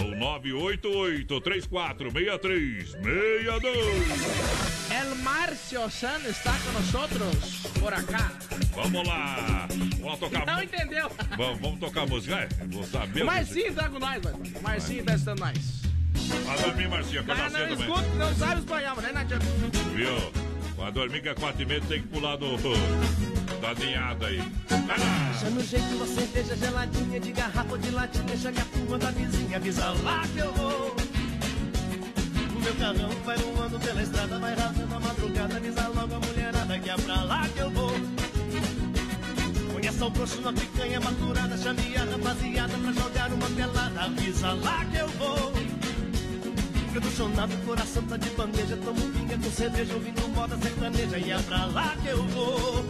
ou 0.00 0.04
988 0.14 1.40
34 1.40 2.10
63 2.12 2.90
62. 2.92 4.90
El 4.90 5.14
Marcio 5.16 5.88
San 5.90 6.18
está 6.28 6.52
com 6.58 6.72
nosotros 6.72 7.62
por 7.80 7.92
acá. 7.92 8.32
Vamos 8.74 9.06
lá. 9.06 9.68
Vamos 10.00 10.18
tocar 10.18 10.46
Não 10.46 10.56
mu- 10.56 10.62
entendeu? 10.62 11.10
Vamos, 11.36 11.60
vamos 11.60 11.80
tocar 11.80 12.06
música? 12.06 12.36
É, 12.36 12.48
vou 12.66 12.82
saber. 12.84 13.22
O 13.22 13.26
Marcinho 13.26 13.72
tá 13.74 13.88
com 13.88 13.98
nós, 13.98 14.19
mano. 14.22 14.38
O 14.54 14.62
Marcinho 14.62 15.04
tá 15.04 15.14
estando 15.14 15.40
nós. 15.40 15.80
Vai 16.46 16.58
dormir, 16.62 16.88
Marcinho, 16.88 17.20
acorda 17.20 17.42
cara 17.42 17.50
não 17.50 17.68
cedo, 17.68 17.80
escuta, 17.80 18.02
também. 18.02 18.18
não 18.18 18.34
sabe 18.34 18.60
espanhol, 18.60 18.96
mas 18.96 19.14
não 19.14 19.20
adianta. 19.20 19.46
Viu? 19.94 20.32
Pra 20.76 20.90
dormir 20.90 21.22
que 21.22 21.28
é 21.28 21.34
quatro 21.34 21.62
e 21.62 21.66
meia 21.66 21.80
tem 21.82 22.02
que 22.02 22.08
pular 22.08 22.36
do, 22.36 22.56
da 23.60 23.74
ninhada 23.74 24.26
aí. 24.26 24.38
Vai 24.68 24.98
lá. 24.98 25.28
Deixa 25.30 25.50
no 25.50 25.62
jeito 25.62 25.86
uma 25.96 26.06
cerveja 26.06 26.56
geladinha 26.56 27.20
de 27.20 27.32
garrafa 27.32 27.70
ou 27.72 27.78
de 27.78 27.90
latinha, 27.90 28.36
chame 28.36 28.58
a 28.60 28.64
turma 28.64 28.98
da 28.98 29.10
vizinha, 29.10 29.56
avisa 29.56 29.90
lá 30.02 30.22
que 30.32 30.38
eu 30.38 30.52
vou. 30.52 30.96
O 32.56 32.62
meu 32.62 32.74
carrão 32.74 33.10
vai 33.24 33.36
voando 33.38 33.78
pela 33.80 34.02
estrada, 34.02 34.38
vai 34.38 34.54
rasgando 34.54 34.94
a 34.94 35.00
madrugada, 35.00 35.56
avisa 35.56 35.88
logo 35.88 36.14
a 36.14 36.20
mulherada 36.20 36.78
que 36.78 36.90
é 36.90 36.96
pra 36.96 37.22
lá 37.24 37.48
que 37.48 37.58
eu 37.58 37.69
vou. 40.00 40.06
Conheça 40.06 40.06
o 40.06 40.10
broxo 40.10 40.40
na 40.40 40.52
picanha 40.52 41.00
maturada, 41.00 41.56
chame 41.58 41.96
a 41.96 42.04
rapaziada 42.04 42.78
pra 42.78 42.92
jogar 42.92 43.32
uma 43.32 43.46
pelada, 43.50 44.00
avisa 44.00 44.52
lá 44.52 44.84
que 44.86 44.96
eu 44.96 45.08
vou. 45.08 45.52
Reducionado, 46.94 47.56
coração 47.66 48.02
tá 48.04 48.16
de 48.16 48.30
bandeja, 48.30 48.76
tomo 48.78 49.00
pinga 49.12 49.36
com 49.36 49.50
cerveja, 49.50 49.94
ouvindo 49.94 50.28
moda 50.34 50.56
sertaneja, 50.56 51.18
e 51.18 51.30
é 51.30 51.38
pra 51.42 51.66
lá 51.66 51.94
que 52.02 52.08
eu 52.08 52.24
vou. 52.28 52.84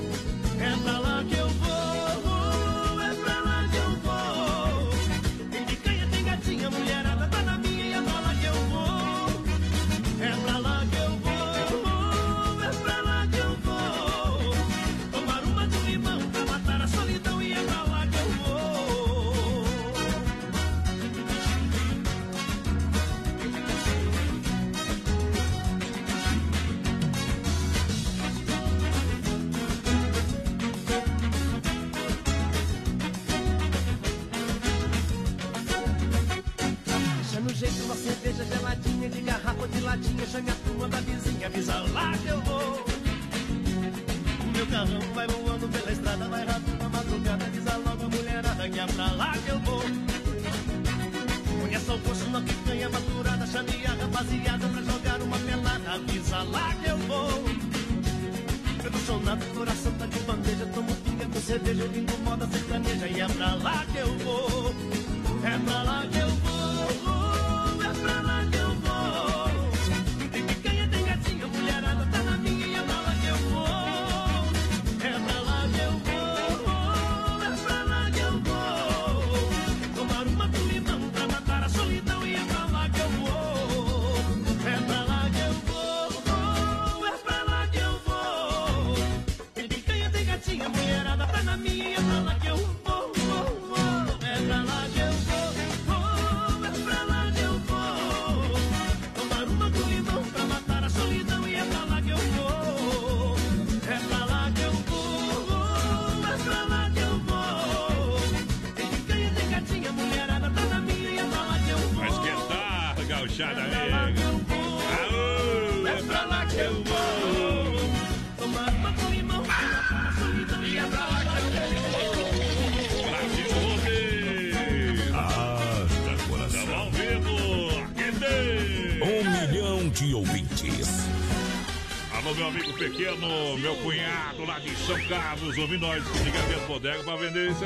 É 0.61 0.77
pra 0.83 0.99
lá 0.99 1.25
que 1.29 1.37
eu 1.37 1.49
vou, 1.49 3.03
é 3.03 3.15
pra 3.15 3.41
lá 3.41 3.69
que 3.69 3.77
eu 3.77 3.91
vou. 4.05 5.49
Tem 5.51 5.65
picanha, 5.65 6.07
tem 6.11 6.25
gatinha, 6.25 6.71
mulherada 6.71 7.10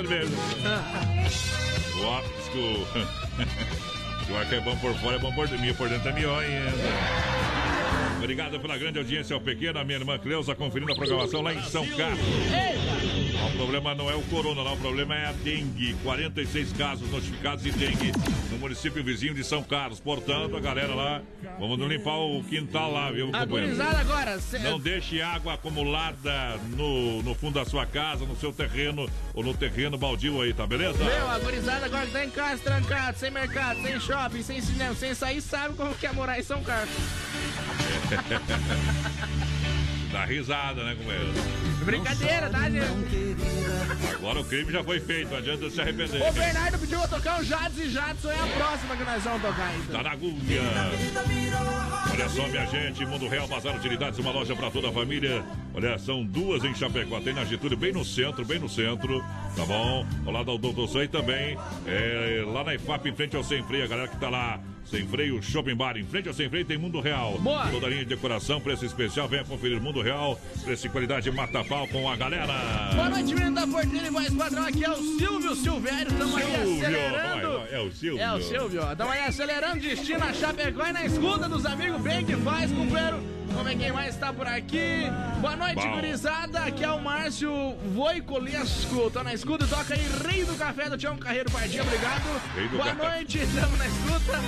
cerveja. 0.06 0.30
O 1.98 2.04
óbvio 2.04 2.32
que 2.52 2.58
o, 2.58 4.32
o 4.32 4.54
é 4.54 4.60
bom 4.60 4.76
por 4.76 4.94
fora, 4.96 5.16
é 5.16 5.18
bom 5.18 5.32
por 5.32 5.48
dentro, 5.48 5.74
por 5.74 5.88
dentro 5.88 6.08
é 6.08 6.12
melhor 6.12 6.42
ainda. 6.42 6.72
Obrigado 8.18 8.58
pela 8.58 8.78
grande 8.78 8.98
audiência 8.98 9.34
ao 9.34 9.40
pequeno, 9.40 9.78
a 9.78 9.84
minha 9.84 9.98
irmã 9.98 10.18
Cleusa 10.18 10.54
conferindo 10.54 10.92
a 10.92 10.94
programação 10.94 11.42
lá 11.42 11.52
em 11.52 11.62
São 11.62 11.86
Carlos. 11.88 12.20
O 13.52 13.56
problema 13.56 13.94
não 13.94 14.10
é 14.10 14.14
o 14.14 14.22
corona, 14.22 14.64
não. 14.64 14.74
O 14.74 14.78
problema 14.78 15.14
é 15.14 15.26
a 15.26 15.32
dengue. 15.32 15.94
46 16.02 16.72
casos 16.72 17.10
notificados 17.10 17.62
de 17.62 17.70
dengue 17.72 18.12
no 18.50 18.58
município 18.58 19.04
vizinho 19.04 19.34
de 19.34 19.44
São 19.44 19.62
Carlos. 19.62 20.00
Portanto, 20.00 20.56
a 20.56 20.60
galera 20.60 20.94
lá, 20.94 21.22
vamos 21.68 21.88
limpar 21.88 22.16
o 22.18 22.42
quintal 22.44 22.92
lá, 22.92 23.10
viu, 23.10 23.26
companheiro? 23.26 23.54
Agorizada 23.72 23.98
agora. 24.00 24.40
cê- 24.40 24.58
Não 24.58 24.78
deixe 24.78 25.20
água 25.22 25.54
acumulada 25.54 26.56
no, 26.76 27.22
no 27.22 27.34
fundo 27.34 27.54
da 27.54 27.64
sua 27.64 27.86
casa, 27.86 28.24
no 28.24 28.36
seu 28.36 28.52
terreno 28.52 29.08
ou 29.32 29.42
no 29.44 29.54
terreno 29.54 29.96
baldio 29.98 30.40
aí, 30.40 30.52
tá 30.52 30.66
beleza? 30.66 31.02
Meu, 31.02 31.30
a 31.30 31.38
gurizada 31.38 31.86
agora 31.86 32.06
que 32.06 32.12
tá 32.12 32.24
em 32.24 32.30
casa, 32.30 32.62
trancado, 32.62 33.18
sem 33.18 33.30
mercado, 33.30 33.80
sem 33.82 34.00
shopping, 34.00 34.42
sem 34.42 34.60
cinema, 34.60 34.94
sem 34.94 35.14
sair, 35.14 35.40
sabe 35.40 35.74
como 35.74 35.94
que 35.94 36.06
é 36.06 36.12
morar 36.12 36.38
em 36.38 36.42
São 36.42 36.62
Carlos. 36.62 36.94
Dá 40.12 40.24
risada, 40.24 40.84
né, 40.84 40.94
companheiro? 40.94 41.32
Brincadeira, 41.84 42.48
tá, 42.48 42.70
gente? 42.70 43.36
Agora 44.14 44.40
o 44.40 44.44
crime 44.44 44.72
já 44.72 44.82
foi 44.82 45.00
feito, 45.00 45.30
não 45.30 45.38
adianta 45.38 45.68
se 45.70 45.80
arrepender. 45.80 46.22
O 46.22 46.32
Bernardo 46.32 46.78
pediu 46.78 46.98
pra 47.00 47.08
tocar 47.08 47.40
o 47.40 47.44
Jades 47.44 47.78
e 47.78 47.90
Jadson 47.90 48.30
é 48.30 48.40
a 48.40 48.46
próxima 48.46 48.96
que 48.96 49.04
nós 49.04 49.22
vamos 49.22 49.42
tocar, 49.42 49.74
então. 49.76 49.96
Tá 49.96 50.02
na 50.02 50.10
agulha. 50.12 50.62
Olha 52.10 52.28
só, 52.28 52.48
minha 52.48 52.66
gente, 52.66 53.04
Mundo 53.04 53.28
Real 53.28 53.46
Bazar 53.46 53.76
Utilidades, 53.76 54.18
uma 54.18 54.30
loja 54.30 54.56
pra 54.56 54.70
toda 54.70 54.88
a 54.88 54.92
família. 54.92 55.44
Olha, 55.74 55.98
são 55.98 56.24
duas 56.24 56.64
em 56.64 56.74
Chapecó. 56.74 57.20
Tem 57.20 57.34
na 57.34 57.44
Getúlio, 57.44 57.76
bem 57.76 57.92
no 57.92 58.04
centro, 58.04 58.44
bem 58.44 58.58
no 58.58 58.68
centro. 58.68 59.22
Tá 59.54 59.64
bom? 59.66 60.06
Ao 60.24 60.32
lado 60.32 60.52
do 60.52 60.58
Doutor 60.58 60.88
Zay 60.88 61.08
também. 61.08 61.56
É, 61.86 62.44
lá 62.46 62.64
na 62.64 62.74
IFAP, 62.74 63.08
em 63.08 63.14
frente 63.14 63.36
ao 63.36 63.44
Sem 63.44 63.62
Freio, 63.64 63.84
a 63.84 63.88
galera 63.88 64.08
que 64.08 64.16
tá 64.16 64.30
lá. 64.30 64.58
Sem 64.90 65.06
Freio, 65.08 65.42
Shopping 65.42 65.74
Bar, 65.74 65.96
em 65.96 66.04
frente 66.04 66.28
ao 66.28 66.34
Sem 66.34 66.48
Freio 66.48 66.64
tem 66.64 66.78
Mundo 66.78 67.00
Real. 67.00 67.38
Boa. 67.38 67.66
Toda 67.68 67.88
linha 67.88 68.00
de 68.04 68.10
decoração, 68.10 68.60
preço 68.60 68.84
especial. 68.84 69.26
Venha 69.28 69.44
conferir 69.44 69.80
Mundo 69.80 70.00
Real. 70.00 70.38
Preço 70.62 70.86
e 70.86 70.90
qualidade 70.90 71.30
mata 71.30 71.64
pau 71.64 71.86
com 71.88 72.08
a 72.08 72.16
galera. 72.16 72.52
Boa 72.94 73.08
noite, 73.10 73.34
menino 73.34 73.54
da 73.54 73.66
Porteira 73.66 74.06
e 74.06 74.10
voz 74.10 74.32
padrão. 74.34 74.66
Aqui 74.66 74.84
é 74.84 74.90
o 74.90 74.96
Silvio 75.18 75.54
Silvério. 75.56 76.12
Estamos 76.12 76.36
aí 76.36 76.42
Silvio, 76.44 76.72
acelerando. 76.82 77.48
vai, 77.58 77.58
vai, 77.58 77.74
é 77.74 77.80
o 77.80 77.90
Silvio. 77.92 78.20
É 78.22 78.32
o 78.32 78.40
Silvio. 78.40 78.92
Estamos 78.92 79.12
aí 79.14 79.20
acelerando 79.20 79.80
destino 79.80 80.24
a 80.24 80.32
Chapecó 80.32 80.86
e 80.86 80.92
na 80.92 81.06
escuta 81.06 81.48
dos 81.48 81.66
amigos 81.66 82.00
bem 82.00 82.24
que 82.24 82.36
faz, 82.36 82.70
companheiro. 82.70 83.16
Vamos 83.54 83.64
ver 83.72 83.78
quem 83.78 83.92
mais 83.92 84.14
está 84.14 84.32
por 84.32 84.46
aqui. 84.46 85.04
Boa 85.40 85.54
noite, 85.56 85.76
Bom. 85.76 85.94
gurizada. 85.94 86.58
Aqui 86.60 86.82
é 86.84 86.90
o 86.90 87.00
Márcio 87.00 87.76
Voicolesco. 87.94 89.10
Tô 89.10 89.22
na 89.22 89.32
escuta 89.32 89.64
e 89.64 89.68
toca 89.68 89.94
aí 89.94 90.06
Rei 90.26 90.44
do 90.44 90.54
Café 90.56 90.90
do 90.90 90.98
Tião 90.98 91.16
Carreiro 91.16 91.50
Pardinho. 91.50 91.82
Obrigado. 91.84 92.22
Rei 92.56 92.68
do 92.68 92.76
Boa 92.76 92.94
Café. 92.94 93.08
noite, 93.08 93.38
estamos 93.38 93.78
na 93.78 93.86
escuta. 93.86 94.40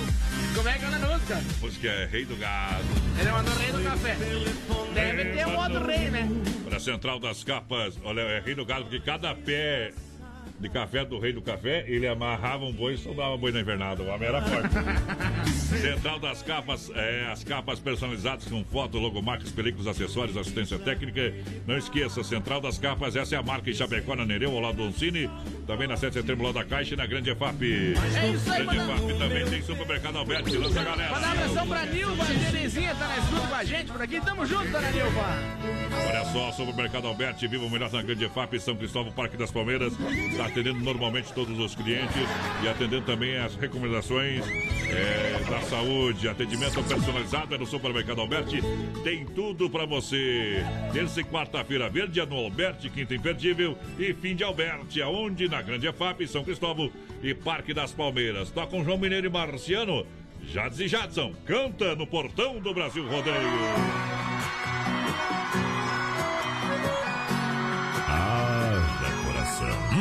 Como 0.55 0.69
é 0.69 0.73
que 0.73 0.85
é 0.85 0.87
a 0.87 0.91
música? 0.91 1.35
A 1.37 1.61
música 1.65 1.87
é 1.87 2.05
Rei 2.05 2.25
do 2.25 2.35
Gado. 2.35 2.83
Ele 3.19 3.31
mandou 3.31 3.53
Rei 3.55 3.71
do 3.71 3.83
Café. 3.83 4.17
Deve 4.93 5.25
ter 5.25 5.47
um 5.47 5.57
outro 5.57 5.85
rei, 5.85 6.09
né? 6.09 6.29
Olha, 6.65 6.79
Central 6.79 7.19
das 7.19 7.43
Capas, 7.43 7.97
olha, 8.03 8.21
é 8.21 8.39
Rei 8.41 8.55
do 8.55 8.65
Gado, 8.65 8.83
porque 8.83 8.99
cada 8.99 9.33
pé 9.33 9.93
de 10.59 10.69
café 10.69 11.05
do 11.05 11.19
Rei 11.19 11.31
do 11.31 11.41
Café, 11.41 11.85
ele 11.87 12.07
amarrava 12.07 12.65
um 12.65 12.71
boi 12.71 12.93
e 12.93 12.97
soldava 12.97 13.37
boi 13.37 13.51
na 13.51 13.59
invernada. 13.59 14.01
O 14.01 14.07
homem 14.07 14.27
era 14.27 14.41
forte. 14.41 14.69
Central 15.81 16.19
das 16.19 16.41
Capas, 16.41 16.89
é, 16.95 17.27
as 17.31 17.43
capas 17.43 17.79
personalizadas 17.79 18.45
com 18.45 18.63
foto, 18.63 18.97
logomarcas, 18.97 19.51
películas, 19.51 19.87
acessórios, 19.87 20.35
assistência 20.35 20.79
técnica. 20.79 21.33
Não 21.67 21.77
esqueça, 21.77 22.23
Central 22.23 22.59
das 22.59 22.77
Capas, 22.77 23.15
essa 23.15 23.35
é 23.35 23.37
a 23.37 23.43
marca 23.43 23.69
em 23.69 23.73
Chapecó, 23.73 24.15
na 24.15 24.25
Nereu, 24.25 24.51
ao 24.51 24.59
lado 24.59 24.77
do 24.77 24.83
Oncine. 24.83 25.29
Também 25.67 25.87
na 25.87 25.97
7 25.97 26.13
de 26.13 26.21
setembro, 26.21 26.45
lá 26.45 26.51
da 26.51 26.63
Caixa 26.63 26.93
e 26.93 26.97
na 26.97 27.05
Grande 27.05 27.29
EFAP. 27.29 27.63
É 27.63 28.29
isso 28.29 28.51
aí, 28.51 28.65
Grande 28.65 28.77
EFAP 28.77 29.17
também 29.19 29.45
tem 29.45 29.61
supermercado 29.61 30.17
Alberto, 30.17 30.49
que 30.49 30.57
lança 30.57 30.81
a 30.81 30.83
galera. 30.83 31.11
Mandar 31.11 31.31
abração 31.31 31.67
pra 31.67 31.85
Nilva, 31.85 32.23
a 32.23 32.51
Terezinha 32.51 32.95
tá 32.95 33.07
na 33.07 33.17
escuta 33.17 33.47
com 33.47 33.55
a 33.55 33.63
gente 33.63 33.91
por 33.91 34.01
aqui. 34.01 34.21
Tamo 34.21 34.45
junto, 34.45 34.71
dona 34.71 34.91
Nilva. 34.91 35.37
Olha 36.07 36.25
só, 36.25 36.51
Supermercado 36.51 37.07
Alberti, 37.07 37.47
viva 37.47 37.65
o 37.65 37.69
melhor 37.69 37.91
na 37.91 38.01
Grande 38.01 38.27
FAP, 38.29 38.59
São 38.59 38.75
Cristóvão, 38.75 39.11
Parque 39.11 39.37
das 39.37 39.51
Palmeiras. 39.51 39.93
Está 40.31 40.46
atendendo 40.47 40.79
normalmente 40.79 41.31
todos 41.33 41.57
os 41.59 41.75
clientes 41.75 42.27
e 42.63 42.67
atendendo 42.67 43.05
também 43.05 43.37
as 43.37 43.55
recomendações 43.55 44.43
é, 44.89 45.43
da 45.49 45.61
saúde. 45.61 46.27
Atendimento 46.27 46.81
personalizado 46.83 47.53
é 47.53 47.57
no 47.57 47.65
Supermercado 47.65 48.21
Alberti. 48.21 48.61
Tem 49.03 49.25
tudo 49.25 49.69
para 49.69 49.85
você. 49.85 50.65
Terça 50.91 51.21
e 51.21 51.23
quarta-feira 51.23 51.89
verde 51.89 52.19
é 52.19 52.25
no 52.25 52.37
Alberti, 52.37 52.89
quinta 52.89 53.13
imperdível 53.13 53.77
e 53.99 54.13
fim 54.13 54.35
de 54.35 54.43
Alberti, 54.43 55.01
aonde? 55.01 55.47
Na 55.47 55.61
Grande 55.61 55.91
FAP, 55.91 56.27
São 56.27 56.43
Cristóvão 56.43 56.91
e 57.21 57.33
Parque 57.33 57.73
das 57.73 57.91
Palmeiras. 57.91 58.49
Tá 58.51 58.65
com 58.65 58.83
João 58.83 58.97
Mineiro 58.97 59.27
e 59.27 59.29
Marciano. 59.29 60.05
Jades 60.49 60.79
e 60.79 60.87
Jadson, 60.87 61.33
canta 61.45 61.95
no 61.95 62.07
portão 62.07 62.59
do 62.59 62.73
Brasil 62.73 63.05
Rodeio. 63.05 64.36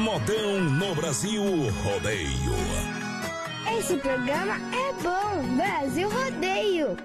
Modão 0.06 0.60
no 0.60 0.94
Brasil 0.94 1.42
Rodeio. 1.82 2.54
Esse 3.76 3.96
programa 3.96 4.54
é 4.72 4.92
bom. 5.02 5.56
Brasil 5.56 6.08
Rodeio. 6.08 6.96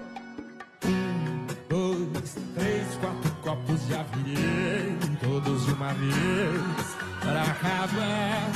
Dois, 1.68 2.36
três, 2.54 2.86
quatro 3.00 3.30
copos 3.42 3.80
já 3.88 4.04
virei, 4.04 4.96
todos 5.20 5.66
de 5.66 5.72
uma 5.72 5.92
vez, 5.94 6.14
para 7.20 7.42
acabar. 7.42 8.52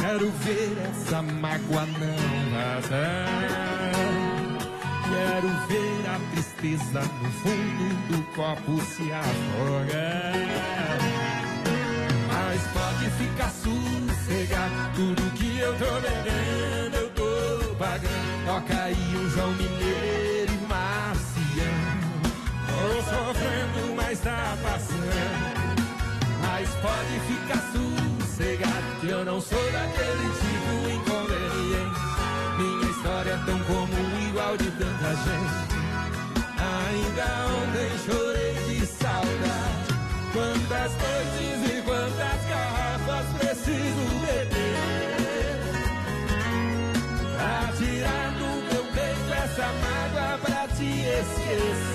Quero 0.00 0.28
ver 0.28 0.76
essa 0.90 1.22
mágoa 1.22 1.86
não 1.86 2.50
vazar. 2.50 3.28
Quero 5.08 5.48
ver 5.68 6.10
a 6.10 6.18
tristeza 6.32 7.00
no 7.22 7.30
fundo 7.30 7.94
do 8.08 8.22
copo 8.34 8.80
se 8.80 9.12
afogar. 9.12 10.38
Mas 12.58 12.66
pode 12.72 13.10
ficar 13.10 13.50
sossegado, 13.50 14.74
tudo 14.96 15.30
que 15.36 15.58
eu 15.60 15.72
tô 15.74 16.00
bebendo 16.00 16.96
eu 16.96 17.10
tô 17.10 17.74
pagando. 17.76 18.46
Toca 18.46 18.82
aí 18.82 19.16
o 19.16 19.30
João 19.30 19.52
Mineiro 19.52 20.52
e 20.52 20.66
Marciano. 20.68 22.20
Tô 22.66 23.02
sofrendo, 23.02 23.94
mas 23.94 24.18
tá 24.18 24.56
passando. 24.60 25.78
Mas 26.42 26.68
pode 26.82 27.20
ficar 27.28 27.62
sossegado, 27.70 29.00
que 29.00 29.08
eu 29.08 29.24
não 29.24 29.40
sou 29.40 29.62
daquele 29.70 30.28
tipo 30.40 30.88
inconveniente. 30.96 32.00
Minha 32.58 32.90
história 32.90 33.30
é 33.30 33.38
tão 33.46 33.58
comum, 33.60 34.07
esquecer 51.18 51.87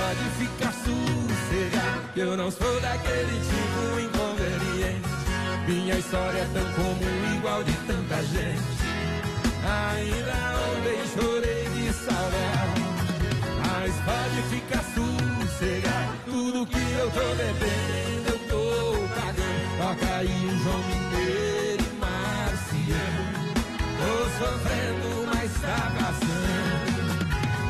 pode 0.00 0.24
ficar 0.38 0.72
sossegado. 0.72 2.00
Eu 2.16 2.36
não 2.36 2.50
sou 2.50 2.80
daquele 2.80 3.36
tipo 3.50 4.00
inconveniente. 4.00 5.08
Minha 5.68 5.98
história 5.98 6.38
é 6.38 6.48
tão 6.54 6.72
comum, 6.72 7.36
igual 7.36 7.62
de 7.62 7.72
tanta 7.86 8.16
gente. 8.24 8.80
Ainda 9.62 10.36
ontem 10.68 11.00
chorei 11.14 11.64
de 11.74 11.92
saudade. 11.92 12.80
Mas 13.62 13.94
pode 14.08 14.42
ficar 14.54 14.84
sossegado. 14.94 16.12
Tudo 16.24 16.66
que 16.66 16.92
eu 16.98 17.10
tô 17.10 17.26
bebendo 17.36 18.28
eu 18.32 18.38
tô 18.48 18.64
pagando. 19.14 19.60
Toca 19.78 20.16
aí 20.16 20.46
o 20.46 20.58
João 20.62 20.82
Mineiro 20.88 21.84
e 21.84 21.94
Marciano. 22.00 23.32
Tô 24.00 24.12
sofrendo, 24.38 25.26
mas 25.26 25.52
tá 25.60 25.92
passando. 25.98 26.40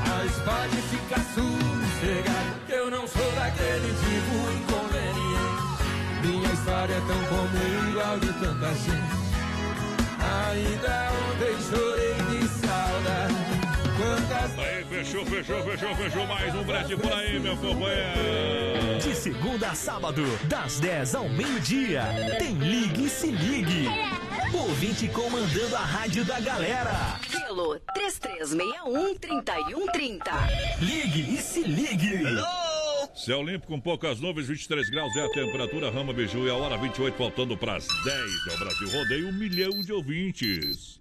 Mas 0.06 0.32
pode 0.44 0.76
ficar 0.82 1.20
sossegado 1.34 1.89
Que 2.00 2.72
eu 2.72 2.90
não 2.90 3.06
sou 3.06 3.30
daquele 3.32 3.92
tipo 3.92 4.34
inconveniente 4.56 6.24
Minha 6.24 6.52
história 6.54 6.94
é 6.94 7.00
tão 7.00 7.24
comum, 7.26 7.90
igual 7.90 8.18
de 8.18 8.32
tanta 8.32 8.74
gente 8.74 9.20
Ainda 10.48 11.10
ontem 11.12 11.56
chorei 11.68 12.38
de 12.38 12.48
saudade. 12.48 13.60
Aí, 14.58 14.84
fechou, 14.84 15.24
fechou, 15.26 15.62
fechou, 15.62 15.94
fechou. 15.94 16.26
Mais 16.26 16.54
um 16.54 16.62
brete 16.62 16.96
por 16.96 17.12
aí, 17.12 17.38
meu 17.38 17.56
companheiro. 17.56 18.98
De 19.02 19.14
segunda 19.14 19.68
a 19.68 19.74
sábado, 19.74 20.24
das 20.44 20.78
10 20.80 21.14
ao 21.14 21.28
meio-dia, 21.28 22.04
tem 22.38 22.54
Ligue 22.54 23.06
e 23.06 23.08
Se 23.10 23.30
Ligue. 23.30 23.88
Ouvinte 24.52 25.08
comandando 25.08 25.76
a 25.76 25.80
rádio 25.80 26.24
da 26.24 26.40
galera. 26.40 27.18
Pelo 27.50 27.74
3361-3130. 27.98 30.22
Ligue 30.80 31.34
e 31.34 31.36
Se 31.38 31.64
Ligue. 31.64 32.20
Céu 33.12 33.42
limpo 33.42 33.66
com 33.66 33.80
poucas 33.80 34.20
nuvens, 34.20 34.46
23 34.46 34.88
graus 34.88 35.16
é 35.16 35.24
a 35.24 35.32
temperatura. 35.32 35.90
Rama 35.90 36.12
Biju 36.12 36.46
e 36.46 36.50
a 36.50 36.54
hora 36.54 36.78
28, 36.78 37.16
faltando 37.16 37.58
para 37.58 37.74
as 37.74 37.88
10. 38.04 38.46
É 38.52 38.54
o 38.54 38.58
Brasil 38.60 38.88
Rodeio, 38.92 39.30
um 39.30 39.32
milhão 39.32 39.80
de 39.80 39.92
ouvintes. 39.92 41.00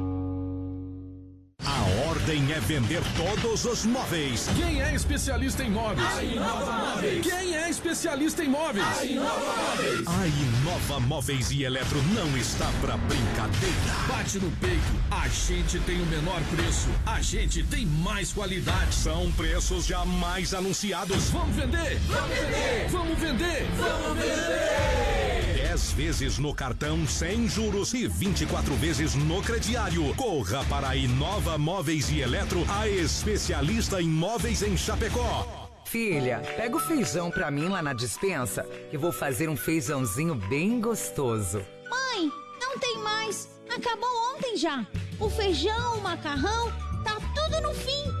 A 1.65 2.07
ordem 2.09 2.51
é 2.51 2.59
vender 2.59 3.01
todos 3.15 3.65
os 3.65 3.85
móveis. 3.85 4.49
Quem 4.55 4.81
é 4.81 4.95
especialista 4.95 5.63
em 5.63 5.69
móveis? 5.69 6.07
A 6.17 6.23
Inova 6.23 6.71
Móveis. 6.71 7.25
Quem 7.25 7.55
é 7.55 7.69
especialista 7.69 8.43
em 8.43 8.49
móveis? 8.49 8.85
A 8.99 9.05
Inova 9.05 9.55
Móveis. 9.55 10.07
A 10.07 10.27
Inova 10.27 10.99
Móveis 10.99 11.51
e 11.51 11.63
Eletro 11.63 12.01
não 12.13 12.35
está 12.37 12.69
pra 12.81 12.97
brincadeira. 12.97 13.93
Bate 14.07 14.39
no 14.39 14.51
peito, 14.57 14.81
a 15.11 15.27
gente 15.27 15.79
tem 15.81 16.01
o 16.01 16.05
menor 16.07 16.41
preço, 16.55 16.89
a 17.05 17.21
gente 17.21 17.63
tem 17.63 17.85
mais 17.85 18.33
qualidade. 18.33 18.95
São 18.95 19.31
preços 19.33 19.85
jamais 19.85 20.53
anunciados. 20.53 21.29
Vamos 21.29 21.55
vender! 21.55 21.99
Vamos 22.07 22.37
vender! 22.37 22.87
Vamos 22.89 23.19
vender! 23.19 23.67
Vamos 23.77 24.17
vender! 24.17 25.30
10 25.71 25.91
vezes 25.93 26.37
no 26.37 26.53
cartão 26.53 27.07
sem 27.07 27.47
juros 27.47 27.93
e 27.93 28.05
24 28.05 28.75
vezes 28.75 29.15
no 29.15 29.41
crediário. 29.41 30.13
Corra 30.15 30.65
para 30.65 30.89
a 30.89 30.97
Inova 30.97 31.57
Móveis 31.57 32.11
e 32.11 32.19
Eletro, 32.19 32.65
a 32.67 32.89
especialista 32.89 34.01
em 34.01 34.09
móveis 34.09 34.61
em 34.63 34.75
Chapecó. 34.75 35.69
Filha, 35.85 36.41
pega 36.57 36.75
o 36.75 36.79
feijão 36.79 37.31
pra 37.31 37.49
mim 37.49 37.69
lá 37.69 37.81
na 37.81 37.93
dispensa, 37.93 38.63
que 38.89 38.97
vou 38.97 39.13
fazer 39.13 39.47
um 39.47 39.55
feijãozinho 39.55 40.35
bem 40.35 40.81
gostoso. 40.81 41.65
Mãe, 41.89 42.29
não 42.59 42.77
tem 42.77 42.97
mais. 42.97 43.47
Acabou 43.73 44.09
ontem 44.35 44.57
já. 44.57 44.85
O 45.21 45.29
feijão, 45.29 45.99
o 45.99 46.01
macarrão, 46.01 46.69
tá 47.05 47.15
tudo 47.33 47.61
no 47.61 47.73
fim. 47.73 48.20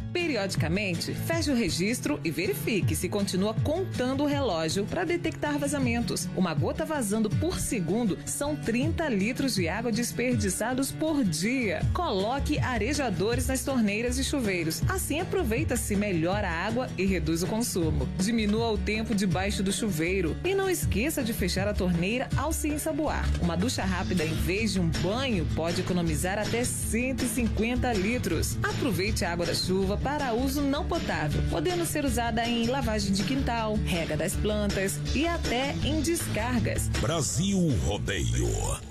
Periodicamente, 0.13 1.13
feche 1.13 1.49
o 1.51 1.55
registro 1.55 2.19
e 2.23 2.29
verifique 2.29 2.95
se 2.95 3.07
continua 3.07 3.53
contando 3.63 4.23
o 4.23 4.27
relógio 4.27 4.85
para 4.85 5.05
detectar 5.05 5.57
vazamentos. 5.57 6.27
Uma 6.35 6.53
gota 6.53 6.83
vazando 6.83 7.29
por 7.29 7.59
segundo 7.59 8.17
são 8.25 8.55
30 8.55 9.07
litros 9.07 9.55
de 9.55 9.69
água 9.69 9.91
desperdiçados 9.91 10.91
por 10.91 11.23
dia. 11.23 11.81
Coloque 11.93 12.59
arejadores 12.59 13.47
nas 13.47 13.63
torneiras 13.63 14.17
e 14.17 14.23
chuveiros. 14.23 14.81
Assim 14.89 15.21
aproveita-se 15.21 15.95
melhor 15.95 16.43
a 16.43 16.51
água 16.51 16.89
e 16.97 17.05
reduz 17.05 17.41
o 17.41 17.47
consumo. 17.47 18.07
Diminua 18.19 18.71
o 18.71 18.77
tempo 18.77 19.15
debaixo 19.15 19.63
do 19.63 19.71
chuveiro 19.71 20.35
e 20.43 20.53
não 20.53 20.69
esqueça 20.69 21.23
de 21.23 21.31
fechar 21.31 21.67
a 21.69 21.73
torneira 21.73 22.27
ao 22.35 22.51
se 22.51 22.67
ensaboar. 22.67 23.25
Uma 23.41 23.55
ducha 23.55 23.85
rápida 23.85 24.25
em 24.25 24.33
vez 24.33 24.73
de 24.73 24.79
um 24.79 24.89
banho 24.89 25.47
pode 25.55 25.79
economizar 25.79 26.37
até 26.37 26.65
150 26.65 27.93
litros. 27.93 28.57
Aproveite 28.61 29.23
a 29.23 29.31
água 29.31 29.45
da 29.45 29.53
chuva 29.53 30.00
para 30.03 30.33
uso 30.33 30.61
não 30.61 30.85
potável, 30.85 31.41
podendo 31.49 31.85
ser 31.85 32.05
usada 32.05 32.45
em 32.45 32.67
lavagem 32.67 33.11
de 33.11 33.23
quintal, 33.23 33.75
rega 33.85 34.17
das 34.17 34.35
plantas 34.35 34.99
e 35.15 35.27
até 35.27 35.73
em 35.83 36.01
descargas. 36.01 36.87
Brasil 36.99 37.59
Rodeio. 37.85 38.90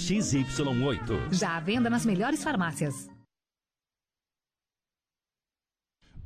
XY8. 0.00 1.32
Já 1.32 1.56
à 1.56 1.60
venda 1.60 1.90
nas 1.90 2.04
melhores 2.06 2.42
farmácias. 2.42 3.08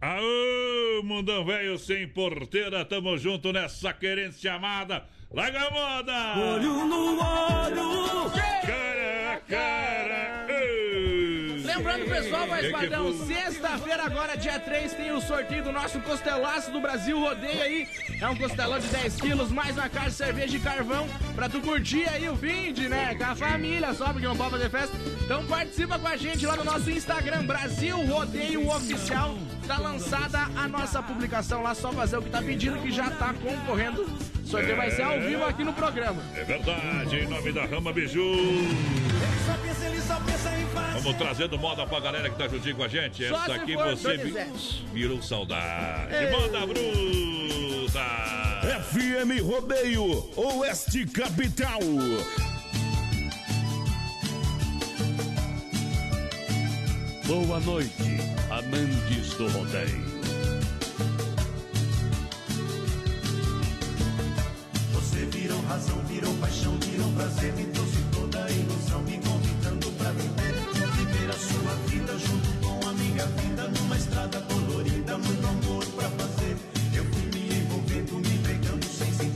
Aô, 0.00 1.02
mundão 1.02 1.44
velho 1.44 1.78
sem 1.78 2.06
porteira, 2.06 2.84
tamo 2.84 3.16
junto 3.16 3.52
nessa 3.52 3.92
querência 3.92 4.52
amada. 4.52 5.08
Larga 5.30 5.66
a 5.66 5.70
moda! 5.70 6.38
Olho 6.38 6.86
no 6.86 7.18
olho! 7.18 8.30
Cara 8.66 9.34
a 9.34 9.40
cara! 9.40 9.93
Pessoal, 12.24 12.46
mais 12.46 12.70
padrão, 12.72 13.12
sexta-feira, 13.26 14.02
agora, 14.02 14.34
dia 14.34 14.58
3, 14.58 14.94
tem 14.94 15.12
o 15.12 15.20
sorteio 15.20 15.62
do 15.62 15.70
nosso 15.70 16.00
costelaço 16.00 16.70
do 16.70 16.80
Brasil 16.80 17.20
Rodeio 17.20 17.62
aí. 17.62 17.86
É 18.18 18.26
um 18.26 18.34
costelão 18.34 18.78
de 18.78 18.86
10 18.86 19.16
quilos, 19.16 19.50
mais 19.50 19.76
uma 19.76 19.90
caixa 19.90 20.08
de 20.08 20.16
cerveja 20.16 20.56
e 20.56 20.60
carvão, 20.60 21.06
pra 21.34 21.50
tu 21.50 21.60
curtir 21.60 22.08
aí 22.08 22.26
o 22.26 22.34
vinde, 22.34 22.88
né? 22.88 23.14
Com 23.14 23.24
a 23.24 23.36
família 23.36 23.92
só, 23.92 24.06
porque 24.06 24.26
não 24.26 24.36
pode 24.36 24.52
fazer 24.52 24.70
festa. 24.70 24.96
Então 25.22 25.44
participa 25.44 25.98
com 25.98 26.08
a 26.08 26.16
gente 26.16 26.46
lá 26.46 26.56
no 26.56 26.64
nosso 26.64 26.90
Instagram, 26.90 27.44
Brasil 27.44 27.96
Rodeio 28.06 28.70
Oficial. 28.70 29.36
Tá 29.66 29.76
lançada 29.76 30.48
a 30.56 30.66
nossa 30.66 31.02
publicação 31.02 31.62
lá, 31.62 31.74
só 31.74 31.92
fazer 31.92 32.16
o 32.16 32.22
que 32.22 32.30
tá 32.30 32.40
pedindo, 32.40 32.80
que 32.80 32.90
já 32.90 33.10
tá 33.10 33.34
concorrendo. 33.34 34.02
O 34.02 34.46
sorteio 34.46 34.76
vai 34.76 34.90
ser 34.90 35.02
ao 35.02 35.20
vivo 35.20 35.44
aqui 35.44 35.62
no 35.62 35.74
programa. 35.74 36.22
É 36.34 36.44
verdade, 36.44 37.16
em 37.16 37.26
nome 37.26 37.52
da 37.52 37.66
Rama 37.66 37.92
Biju. 37.92 38.22
Só 39.46 39.52
pensa, 39.62 39.84
ele 39.84 40.00
só 40.00 40.18
pensa. 40.20 40.53
Vamos 40.94 41.16
trazendo 41.16 41.58
moda 41.58 41.86
pra 41.86 42.00
galera 42.00 42.30
que 42.30 42.36
tá 42.38 42.46
juntinho 42.48 42.76
com 42.76 42.84
a 42.84 42.88
gente. 42.88 43.28
Só 43.28 43.36
Essa 43.42 43.54
aqui 43.54 43.74
você 43.76 44.16
vi- 44.16 44.34
virou 44.92 45.20
saudade. 45.22 46.14
Ei. 46.14 46.30
Moda 46.30 46.66
bruta. 46.66 48.04
FM 48.92 49.40
Rodeio, 49.42 50.30
Oeste 50.36 51.04
Capital. 51.06 51.80
Boa 57.26 57.58
noite, 57.60 58.18
amantes 58.50 59.34
do 59.34 59.48
rodeio. 59.48 60.04
Você 64.92 65.24
virou 65.26 65.60
razão, 65.62 65.98
virou 66.06 66.34
paixão, 66.34 66.76
virou 66.80 67.10
prazer, 67.12 67.52
me 67.54 67.64
trouxe 67.66 67.98
toda 68.12 68.44
a 68.44 68.50
ilusão, 68.50 69.02
me 69.02 69.12
convidando 69.18 69.43
junto 72.18 72.48
com 72.60 72.88
a 72.88 72.92
minha 72.92 73.26
vida, 73.26 73.68
numa 73.68 73.96
estrada 73.96 74.40
colorida, 74.42 75.18
muito 75.18 75.46
amor 75.46 75.84
pra 75.96 76.08
fazer. 76.10 76.56
Eu 76.94 77.04
fui 77.04 77.22
me 77.32 77.58
envolvendo, 77.58 78.18
me 78.20 78.34
entregando 78.36 78.86
sem 78.86 79.12
sentir, 79.12 79.33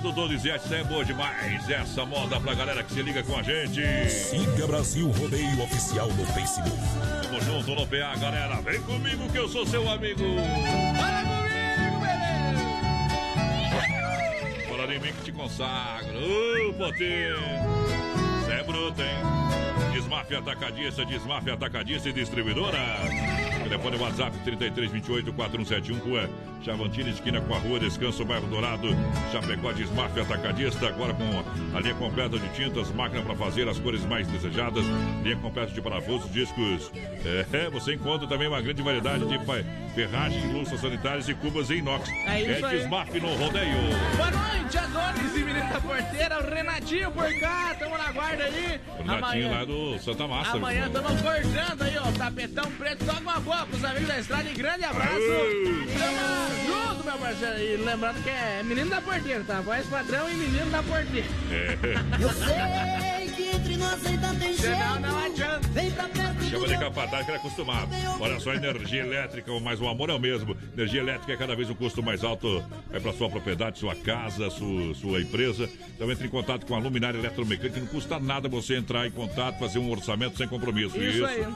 aí 0.00 0.02
do 0.02 0.12
Donizete 0.12 0.74
é 0.74 0.82
boa 0.82 1.04
demais. 1.04 1.68
Essa 1.68 2.06
moda 2.06 2.40
pra 2.40 2.54
galera 2.54 2.82
que 2.82 2.92
se 2.92 3.02
liga 3.02 3.22
com 3.22 3.36
a 3.36 3.42
gente. 3.42 3.82
Siga 4.08 4.66
Brasil 4.66 5.08
Rodeio 5.10 5.62
Oficial 5.62 6.08
no 6.08 6.24
Facebook. 6.26 6.80
Tamo 7.22 7.40
junto 7.42 7.74
no 7.74 7.86
PA, 7.86 8.16
galera. 8.16 8.60
Vem 8.62 8.80
comigo 8.82 9.28
que 9.30 9.38
eu 9.38 9.48
sou 9.48 9.66
seu 9.66 9.88
amigo. 9.90 10.24
Fala 10.96 11.22
comigo, 11.22 12.00
bebê! 12.00 12.26
Fala 14.68 14.94
em 14.94 14.98
mim 15.00 15.12
que 15.12 15.24
te 15.24 15.32
consagro. 15.32 16.18
Ô, 16.18 16.72
potinho. 16.74 17.36
Cê 18.46 18.52
é 18.52 18.62
bruto, 18.64 19.02
hein? 19.02 19.20
Desmafia 19.92 20.38
Atacadista, 20.38 21.04
Desmafia 21.04 21.54
Atacadista 21.54 22.08
e 22.08 22.12
Distribuidora. 22.12 22.78
Telefone 23.62 23.96
WhatsApp 23.98 24.36
3328 24.44 25.32
4171, 25.32 25.98
Rua 25.98 26.30
Chavantina, 26.62 27.08
esquina 27.08 27.40
com 27.40 27.54
a 27.54 27.58
Rua 27.58 27.80
Descanso, 27.80 28.24
bairro 28.24 28.46
Dourado. 28.46 28.88
Chapecó 29.32 29.72
Desmafia 29.72 30.22
Atacadista, 30.22 30.88
agora 30.88 31.14
com 31.14 31.76
a 31.76 31.80
linha 31.80 31.94
completa 31.94 32.38
de 32.38 32.48
tintas, 32.50 32.90
máquina 32.92 33.22
para 33.22 33.34
fazer 33.34 33.68
as 33.68 33.78
cores 33.78 34.04
mais 34.04 34.26
desejadas, 34.28 34.84
linha 35.22 35.36
completa 35.36 35.72
de 35.72 35.80
parafusos, 35.80 36.30
discos. 36.32 36.90
É, 37.52 37.70
você 37.70 37.94
encontra 37.94 38.26
também 38.26 38.48
uma 38.48 38.60
grande 38.60 38.82
variedade 38.82 39.24
de 39.26 39.38
ferragens, 39.94 40.52
louças 40.52 40.80
sanitárias 40.80 41.28
e 41.28 41.34
cubas 41.34 41.70
em 41.70 41.78
inox. 41.78 42.08
É 42.26 42.42
isso. 42.42 42.68
Desmaf 42.68 43.18
no 43.18 43.34
rodeio. 43.36 43.76
Boa 44.16 44.30
noite, 44.30 44.78
Adonis 44.78 45.34
e 45.34 45.38
menino 45.38 45.72
da 45.72 45.80
porteira, 45.80 46.38
o 46.40 46.54
Renatinho 46.54 47.10
por 47.10 47.40
cá, 47.40 47.74
tamo 47.78 47.96
na 47.96 48.12
guarda 48.12 48.44
aí. 48.44 48.80
O 48.98 49.04
Natinho 49.04 49.50
lá 49.50 49.64
do 49.64 49.98
Santa 49.98 50.28
Massa. 50.28 50.56
Amanhã 50.56 50.86
estamos 50.86 51.20
cortando 51.20 51.82
aí, 51.82 51.98
ó, 51.98 52.12
tapetão 52.12 52.70
preto, 52.72 53.04
só 53.04 53.14
com 53.20 53.30
a 53.30 53.40
boa 53.40 53.66
pros 53.66 53.84
amigos 53.84 54.08
da 54.08 54.18
estrada 54.18 54.50
e 54.50 54.54
grande 54.54 54.84
abraço. 54.84 55.14
Aê! 55.14 55.86
Tamo 55.98 56.59
junto, 57.00 57.04
meu 57.04 57.18
parceiro. 57.18 57.58
E 57.58 57.76
lembrando 57.76 58.22
que 58.22 58.30
é 58.30 58.62
menino 58.62 58.90
da 58.90 59.00
porteira, 59.00 59.42
tá? 59.44 59.60
Voz 59.60 59.86
padrão 59.86 60.30
e 60.30 60.34
menino 60.34 60.70
da 60.70 60.82
porteira. 60.82 61.26
É. 61.50 62.22
Eu 62.22 62.30
sei 62.30 63.28
que 63.34 63.56
entre 63.56 63.76
nós 63.76 64.06
ainda 64.06 64.28
tem 64.34 64.56
jeito. 64.56 65.00
Não 65.00 65.18
adianta. 65.18 65.68
Vem 65.68 65.90
pra 65.90 66.04
perto 66.04 66.44
Chama 66.44 66.66
de 66.66 66.78
capataz 66.78 67.24
que 67.24 67.30
ele 67.30 67.38
é 67.38 67.40
acostumado. 67.40 67.88
Olha 68.18 68.40
só, 68.40 68.54
energia 68.54 69.02
elétrica, 69.02 69.52
mas 69.60 69.80
o 69.80 69.88
amor 69.88 70.10
é 70.10 70.14
o 70.14 70.18
mesmo. 70.18 70.56
Energia 70.74 71.00
elétrica 71.00 71.32
é 71.32 71.36
cada 71.36 71.54
vez 71.54 71.70
um 71.70 71.74
custo 71.74 72.02
mais 72.02 72.24
alto. 72.24 72.62
Vai 72.90 73.00
para 73.00 73.12
sua 73.12 73.28
propriedade, 73.30 73.78
sua 73.78 73.94
casa, 73.94 74.50
sua, 74.50 74.94
sua 74.94 75.20
empresa. 75.20 75.68
Então 75.94 76.10
entre 76.10 76.26
em 76.26 76.30
contato 76.30 76.66
com 76.66 76.74
a 76.74 76.78
Luminária 76.78 77.18
Eletromecânica. 77.18 77.80
Não 77.80 77.86
custa 77.86 78.18
nada 78.18 78.48
você 78.48 78.76
entrar 78.76 79.06
em 79.06 79.10
contato, 79.10 79.58
fazer 79.58 79.78
um 79.78 79.90
orçamento 79.90 80.36
sem 80.36 80.48
compromisso. 80.48 81.00
Isso 81.00 81.24
aí. 81.24 81.46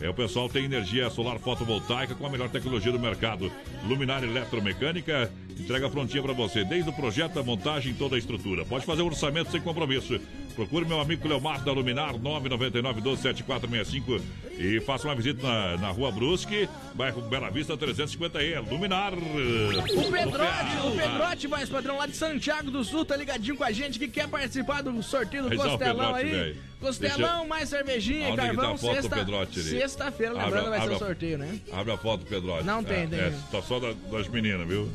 É, 0.00 0.08
o 0.08 0.14
pessoal 0.14 0.48
tem 0.48 0.64
energia 0.64 1.08
solar 1.10 1.38
fotovoltaica 1.38 2.14
com 2.14 2.26
a 2.26 2.30
melhor 2.30 2.48
tecnologia 2.48 2.92
do 2.92 2.98
mercado. 2.98 3.50
Luminária 3.86 4.26
Eletromecânica 4.26 5.30
entrega 5.58 5.88
prontinha 5.88 6.22
para 6.22 6.32
você, 6.32 6.64
desde 6.64 6.90
o 6.90 6.92
projeto, 6.92 7.38
a 7.38 7.42
montagem 7.42 7.94
toda 7.94 8.16
a 8.16 8.18
estrutura. 8.18 8.64
Pode 8.64 8.84
fazer 8.84 9.02
um 9.02 9.06
orçamento 9.06 9.50
sem 9.50 9.60
compromisso. 9.60 10.20
Procure 10.54 10.84
meu 10.86 11.00
amigo 11.00 11.26
Leomar 11.26 11.62
da 11.64 11.72
Luminar, 11.72 12.12
999 12.18 13.00
12 13.00 13.22
7465 13.22 14.20
E 14.56 14.80
faça 14.80 15.08
uma 15.08 15.14
visita 15.14 15.42
na, 15.42 15.76
na 15.78 15.88
Rua 15.90 16.12
Brusque, 16.12 16.68
bairro 16.94 17.20
Bela 17.22 17.50
Vista 17.50 17.76
350E, 17.76 18.70
Luminar. 18.70 19.12
O 19.14 20.12
Pedrote, 20.12 20.76
o 20.86 20.90
Pedrote, 20.96 21.48
mais 21.48 21.68
padrão 21.68 21.96
lá 21.98 22.06
de 22.06 22.14
Santiago 22.16 22.70
do 22.70 22.84
Sul, 22.84 23.04
tá 23.04 23.16
ligadinho 23.16 23.56
com 23.56 23.64
a 23.64 23.72
gente 23.72 23.98
que 23.98 24.06
quer 24.06 24.28
participar 24.28 24.82
do 24.82 25.02
sorteio 25.02 25.42
do 25.44 25.48
tá 25.48 25.54
o 25.54 25.58
Costelão 25.58 25.78
Pedrote, 26.14 26.24
aí. 26.24 26.30
velho. 26.30 26.56
Costelão, 26.80 27.16
Deixa- 27.18 27.44
mais 27.46 27.68
cervejinha 27.70 28.18
e 28.20 28.24
Aonde 28.30 28.40
é 28.40 28.48
que 28.50 28.56
tá 28.56 28.62
carvão, 28.62 28.74
a 28.74 28.78
foto 28.78 28.90
do 28.90 28.94
sexta, 29.02 29.16
Pedrote 29.16 29.60
ali? 29.60 29.68
sexta-feira, 29.70 30.32
Abre- 30.34 30.44
lembrando, 30.44 30.70
vai 30.70 30.80
ser 30.82 30.90
o 30.94 30.98
sorteio, 30.98 31.38
né? 31.38 31.58
Abre 31.72 31.92
a 31.92 31.96
foto 31.98 32.20
do 32.20 32.26
Pedrote. 32.26 32.64
Não 32.64 32.84
tem, 32.84 33.02
é, 33.04 33.06
tem. 33.06 33.18
É, 33.18 33.32
tá 33.50 33.62
só 33.62 33.80
da- 33.80 33.94
das 34.12 34.28
meninas, 34.28 34.68
viu? 34.68 34.88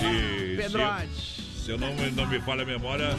Se, 0.00 0.56
Pedrote. 0.56 1.08
Se, 1.14 1.51
se 1.64 1.70
eu 1.70 1.78
não, 1.78 1.94
me- 1.94 2.10
não 2.10 2.26
me 2.26 2.40
falha 2.40 2.62
a 2.62 2.66
memória, 2.66 3.10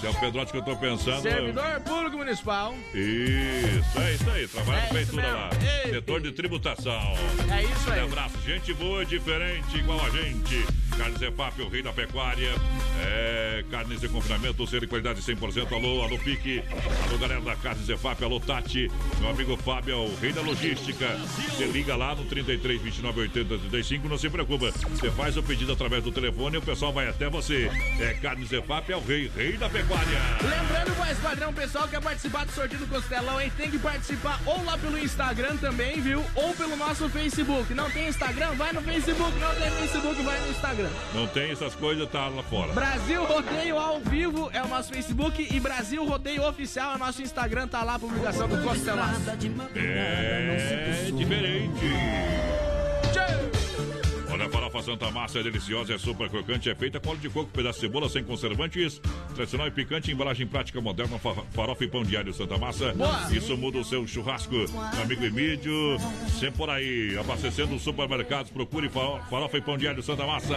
se 0.00 0.06
é 0.06 0.10
o 0.10 0.14
Pedrote 0.14 0.50
que 0.52 0.58
eu 0.58 0.62
tô 0.62 0.76
pensando. 0.76 1.22
Servidor 1.22 1.80
Público 1.80 2.16
Municipal. 2.18 2.74
Isso, 2.94 3.98
é 4.00 4.14
isso 4.14 4.30
aí. 4.30 4.48
Trabalha 4.48 4.78
É 4.88 4.92
mesmo. 4.92 5.20
lá. 5.20 5.50
Ei. 5.84 5.92
Setor 5.92 6.20
de 6.20 6.32
tributação. 6.32 7.14
É 7.52 7.62
isso 7.62 7.90
aí. 7.90 8.00
Um 8.02 8.04
abraço. 8.06 8.34
Gente 8.44 8.72
boa, 8.74 9.04
diferente, 9.04 9.76
igual 9.76 10.00
a 10.04 10.10
gente. 10.10 10.64
Carnes 10.96 11.22
EFAP, 11.22 11.62
o 11.62 11.68
rei 11.68 11.82
da 11.82 11.92
pecuária. 11.92 12.50
É, 13.06 13.64
carnes 13.70 14.00
de 14.00 14.08
confinamento, 14.08 14.66
ser 14.66 14.80
de 14.80 14.86
qualidade 14.88 15.22
100%. 15.22 15.72
Alô, 15.72 16.02
alô, 16.02 16.18
Pique. 16.18 16.60
Alô, 17.08 17.18
galera 17.18 17.40
da 17.40 17.54
Carnes 17.54 17.88
EFAP. 17.88 18.24
Alô, 18.24 18.40
Tati. 18.40 18.90
Meu 19.20 19.30
amigo 19.30 19.56
Fábio, 19.56 19.92
é 19.94 19.96
o 19.96 20.14
rei 20.20 20.32
da 20.32 20.40
logística. 20.40 21.06
Você 21.16 21.66
liga 21.66 21.94
lá 21.94 22.14
no 22.16 22.24
33 22.24 22.80
29 22.82 23.20
80 23.20 23.58
35. 23.58 24.08
Não 24.08 24.18
se 24.18 24.28
preocupa. 24.28 24.72
Você 24.72 25.10
faz 25.12 25.36
o 25.36 25.42
pedido 25.42 25.72
através 25.72 26.02
do 26.02 26.10
telefone 26.10 26.56
e 26.56 26.58
o 26.58 26.62
pessoal 26.62 26.92
vai 26.92 27.08
até 27.08 27.28
você. 27.30 27.67
É 28.00 28.14
Carnes 28.14 28.52
EFAP, 28.52 28.90
é 28.92 28.96
o 28.96 29.00
rei, 29.00 29.30
rei 29.34 29.56
da 29.56 29.68
pecuária. 29.68 30.18
Lembrando, 30.42 30.94
voz 30.94 31.18
padrão, 31.18 31.52
pessoal 31.52 31.84
que 31.84 31.90
quer 31.90 32.00
participar 32.00 32.46
do 32.46 32.52
sorteio 32.52 32.80
do 32.80 32.86
Costelão, 32.86 33.40
hein? 33.40 33.52
Tem 33.56 33.70
que 33.70 33.78
participar 33.78 34.40
ou 34.46 34.64
lá 34.64 34.78
pelo 34.78 34.98
Instagram 34.98 35.56
também, 35.56 36.00
viu? 36.00 36.24
Ou 36.34 36.54
pelo 36.54 36.76
nosso 36.76 37.08
Facebook. 37.08 37.74
Não 37.74 37.90
tem 37.90 38.08
Instagram? 38.08 38.52
Vai 38.52 38.72
no 38.72 38.82
Facebook. 38.82 39.38
Não 39.38 39.54
tem 39.54 39.70
Facebook? 39.70 40.22
Vai 40.22 40.40
no 40.40 40.50
Instagram. 40.50 40.90
Não 41.14 41.26
tem 41.26 41.50
essas 41.50 41.74
coisas, 41.74 42.08
tá 42.08 42.28
lá 42.28 42.42
fora. 42.42 42.72
Brasil 42.72 43.24
Rodeio 43.24 43.78
ao 43.78 44.00
vivo 44.00 44.50
é 44.52 44.62
o 44.62 44.68
nosso 44.68 44.92
Facebook 44.92 45.48
e 45.50 45.60
Brasil 45.60 46.04
Rodeio 46.04 46.46
Oficial 46.46 46.92
é 46.92 46.96
o 46.96 46.98
nosso 46.98 47.22
Instagram. 47.22 47.68
Tá 47.68 47.82
lá 47.82 47.94
a 47.94 47.98
publicação 47.98 48.48
do 48.48 48.62
Costelão. 48.62 49.08
É 49.74 51.10
diferente. 51.12 52.57
A 54.48 54.50
farofa 54.50 54.82
Santa 54.82 55.10
Massa 55.10 55.40
é 55.40 55.42
deliciosa, 55.42 55.92
é 55.94 55.98
super 55.98 56.28
crocante, 56.30 56.70
é 56.70 56.74
feita 56.74 56.98
com 56.98 57.10
óleo 57.10 57.18
de 57.20 57.28
coco, 57.28 57.50
pedaço 57.52 57.80
de 57.80 57.86
cebola 57.86 58.08
sem 58.08 58.24
conservantes, 58.24 58.98
tradicional 59.34 59.66
e 59.68 59.70
picante, 59.70 60.10
embalagem 60.10 60.46
prática 60.46 60.80
moderna, 60.80 61.18
fa- 61.18 61.34
farofa 61.52 61.84
e 61.84 61.88
pão 61.88 62.02
diário 62.02 62.32
Santa 62.32 62.56
Massa. 62.56 62.92
Boa. 62.94 63.28
Isso 63.30 63.54
muda 63.58 63.76
o 63.78 63.84
seu 63.84 64.06
churrasco. 64.06 64.54
Amigo 65.02 65.22
Emílio, 65.22 65.98
sempre 66.40 66.56
por 66.56 66.70
aí, 66.70 67.14
abastecendo 67.18 67.74
os 67.74 67.82
supermercados, 67.82 68.50
procure 68.50 68.88
faro- 68.88 69.20
farofa 69.28 69.58
e 69.58 69.60
pão 69.60 69.76
diário 69.76 70.02
Santa 70.02 70.26
Massa. 70.26 70.56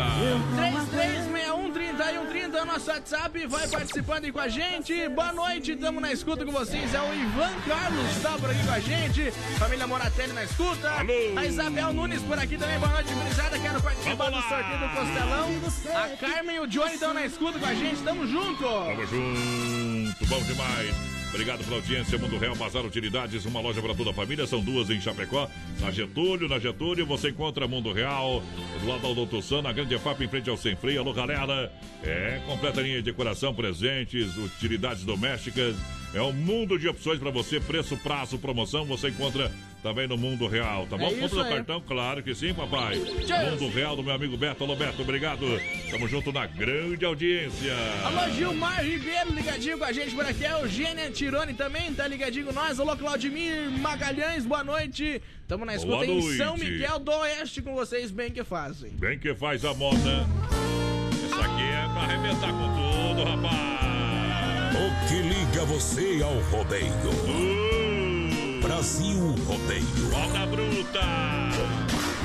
336130 2.02 2.58
é 2.58 2.62
o 2.62 2.66
nosso 2.66 2.90
WhatsApp. 2.90 3.48
Vai 3.48 3.68
participando 3.68 4.26
aí 4.26 4.32
com 4.32 4.40
a 4.40 4.48
gente. 4.48 5.08
Boa 5.10 5.32
noite, 5.32 5.74
estamos 5.74 6.02
na 6.02 6.12
escuta 6.12 6.44
com 6.44 6.52
vocês. 6.52 6.94
É 6.96 7.02
o 7.02 7.14
Ivan 7.14 7.54
Carlos, 7.68 8.22
tá 8.24 8.38
por 8.40 8.50
aqui 8.50 8.66
com 8.66 8.72
a 8.72 8.80
gente. 8.80 9.32
Família 9.60 9.86
Moratelli 9.86 10.34
na 10.34 10.44
escuta. 10.44 10.92
A 11.38 11.46
Isabel 11.46 11.94
Nunes 11.94 12.22
por 12.24 12.40
aqui 12.40 12.58
também. 12.58 12.80
Boa 12.80 12.92
noite, 12.92 13.14
gurizada. 13.14 13.60
Quero 13.60 13.82
participar 13.82 14.32
do 14.32 14.42
sorteio 14.42 14.80
do 14.80 14.90
Costelão. 14.96 16.04
A 16.04 16.18
Carmen 16.18 16.56
e 16.56 16.60
o 16.60 16.68
Johnny 16.68 16.94
estão 16.96 17.14
na 17.14 17.26
escuta 17.26 17.60
com 17.60 17.66
a 17.66 17.76
gente. 17.76 18.02
Tamo 18.02 18.26
junto. 18.26 18.64
Tamo 18.64 19.06
junto, 19.06 20.26
bom 20.26 20.42
demais. 20.42 21.21
Obrigado 21.32 21.64
pela 21.64 21.78
audiência, 21.78 22.18
Mundo 22.18 22.38
Real 22.38 22.56
Bazar 22.58 22.86
Utilidades, 22.86 23.46
uma 23.46 23.62
loja 23.62 23.82
para 23.82 23.96
toda 23.96 24.10
a 24.10 24.14
família, 24.14 24.46
são 24.46 24.60
duas 24.60 24.90
em 24.90 25.00
Chapecó, 25.00 25.50
na 25.80 25.90
Getúlio, 25.90 26.50
na 26.50 26.60
Getúlio, 26.60 27.06
você 27.06 27.30
encontra 27.30 27.70
Mundo 27.70 27.94
Real, 27.94 28.44
do 28.82 28.88
lado 28.88 29.02
do 29.02 29.16
Doutor 29.16 29.42
San, 29.42 29.62
na 29.62 29.72
Grande 29.72 29.98
FAP, 29.98 30.20
em 30.22 30.28
frente 30.28 30.50
ao 30.50 30.58
Sem 30.58 30.76
Freio, 30.76 31.00
alô 31.00 31.14
galera, 31.14 31.72
é, 32.04 32.42
completa 32.46 32.82
linha 32.82 32.98
de 32.98 33.04
decoração, 33.04 33.54
presentes, 33.54 34.36
utilidades 34.36 35.06
domésticas, 35.06 35.78
é 36.14 36.22
um 36.22 36.34
mundo 36.34 36.78
de 36.78 36.88
opções 36.88 37.20
para 37.20 37.32
você, 37.32 37.60
preço, 37.60 37.96
prazo, 37.98 38.38
promoção, 38.38 38.86
você 38.86 39.10
encontra 39.10 39.52
também 39.82 40.08
no 40.08 40.16
Mundo 40.16 40.46
Real, 40.48 40.86
tá 40.86 40.96
bom? 40.96 41.08
É 41.08 41.14
Compra 41.16 41.38
o 41.38 41.44
aí. 41.44 41.54
cartão, 41.56 41.82
claro 41.82 42.22
que 42.22 42.36
sim, 42.36 42.54
papai. 42.54 43.00
Tchau. 43.26 43.52
Mundo 43.52 43.70
Real 43.70 43.96
do 43.96 44.04
meu 44.04 44.14
amigo 44.14 44.38
Beto, 44.38 44.64
alô 44.64 44.76
Beto, 44.76 45.02
obrigado, 45.02 45.46
tamo 45.90 46.08
junto 46.08 46.32
na 46.32 46.46
grande 46.46 47.04
audiência. 47.04 47.74
Alô, 48.04 48.30
Gilmar 48.34 48.86
Ribeiro, 48.86 49.34
ligadinho 49.34 49.78
com 49.78 49.86
a 49.86 49.92
gente 49.92 50.14
por 50.14 50.26
aqui. 50.26 50.46
É 50.46 50.56
o 50.56 50.68
Gênia 50.68 51.10
Tirone 51.10 51.54
também, 51.54 51.94
tá 51.94 52.08
ligadinho 52.08 52.46
com 52.48 52.54
nós. 52.54 52.80
Alô, 52.80 52.96
Claudimir 52.96 53.72
Magalhães, 53.80 54.46
boa 54.46 54.64
noite. 54.64 55.22
Tamo 55.48 55.66
na 55.66 55.76
escuta 55.76 55.98
Boa 55.98 56.06
em 56.06 56.22
noite. 56.22 56.38
São 56.38 56.56
Miguel 56.58 57.00
do 57.00 57.12
Oeste 57.12 57.62
com 57.62 57.74
vocês, 57.74 58.12
bem 58.12 58.32
que 58.32 58.44
fazem. 58.44 58.92
Bem 58.92 59.18
que 59.18 59.34
faz 59.34 59.66
a 59.66 59.74
moda. 59.74 60.28
Isso 61.26 61.40
aqui 61.42 61.64
é 61.64 61.90
pra 61.92 62.04
arrebentar 62.04 62.52
com 62.52 62.70
tudo, 62.70 63.24
rapaz. 63.24 63.91
O 64.74 65.08
que 65.08 65.22
liga 65.22 65.66
você 65.66 66.22
ao 66.24 66.40
rodeio? 66.50 66.92
Brasil 68.62 69.36
Rodeio. 69.46 70.10
Roda 70.12 70.46
bruta. 70.46 71.02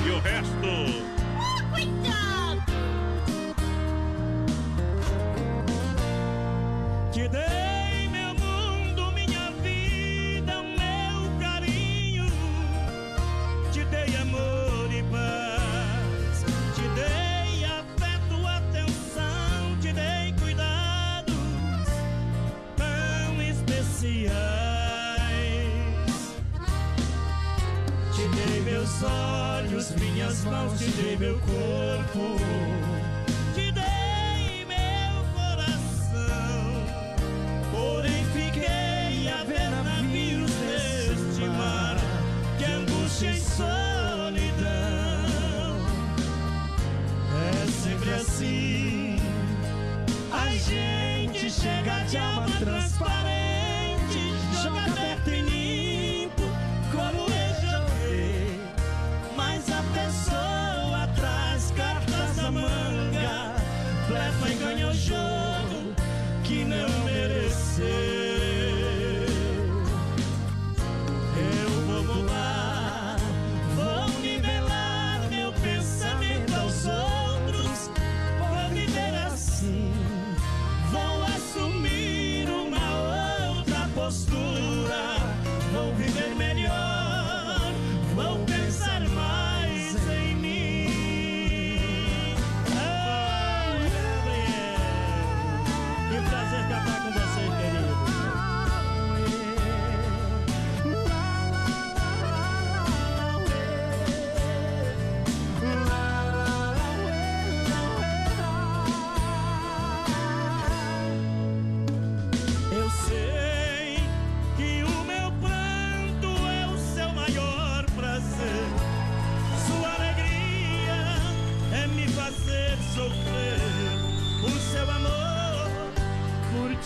E 0.05 0.09
o 0.09 0.19
resto. 0.19 1.07
Te 7.11 7.27
dei 7.27 7.66
olhos, 29.77 29.91
minhas 29.91 30.43
mãos. 30.43 30.79
Te 30.79 30.89
dei 30.91 31.17
meu 31.17 31.39
corpo. 31.39 32.37
Te 33.53 33.71
dei 33.71 34.65
meu 34.65 35.23
coração. 35.33 36.83
Porém 37.71 38.25
fiquei 38.33 39.29
a 39.29 39.43
ver 39.43 39.69
navios 39.83 40.51
neste 40.51 41.45
mar 41.49 41.95
Que 42.57 42.65
angústia 42.65 43.31
e 43.31 43.39
solidão 43.39 44.67
É 47.35 47.71
sempre 47.83 48.13
assim 48.13 49.17
A 50.31 50.49
gente 50.49 51.51
chega 51.51 52.03
de 52.05 52.17
alma 52.17 52.47
transparente 52.59 53.26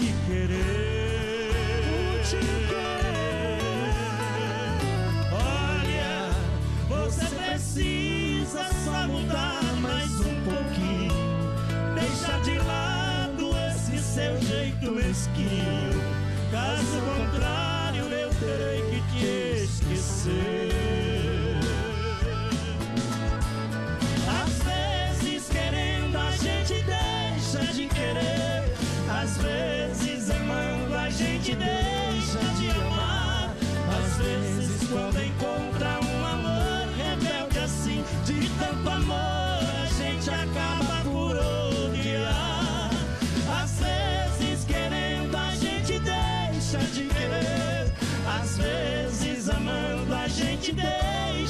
te 0.02 0.14
querer. 0.26 1.52
Por 1.86 2.18
te 2.24 2.38
querer. 2.68 3.62
Olha, 5.32 6.32
você 6.90 7.26
precisa 7.36 8.64
só 8.84 9.08
mudar 9.08 9.62
mais 9.80 10.10
um 10.22 10.42
pouquinho. 10.42 11.14
deixar 11.94 12.42
de 12.42 12.58
lado 12.58 13.52
esse 13.70 14.00
seu 14.00 14.42
jeito 14.42 14.92
mesquinho. 14.92 16.02
Caso 16.52 17.00
contrário, 17.02 18.06
eu 18.06 18.30
terei 18.40 18.82
que 18.90 19.02
te 19.12 19.64
esquecer. 19.64 20.61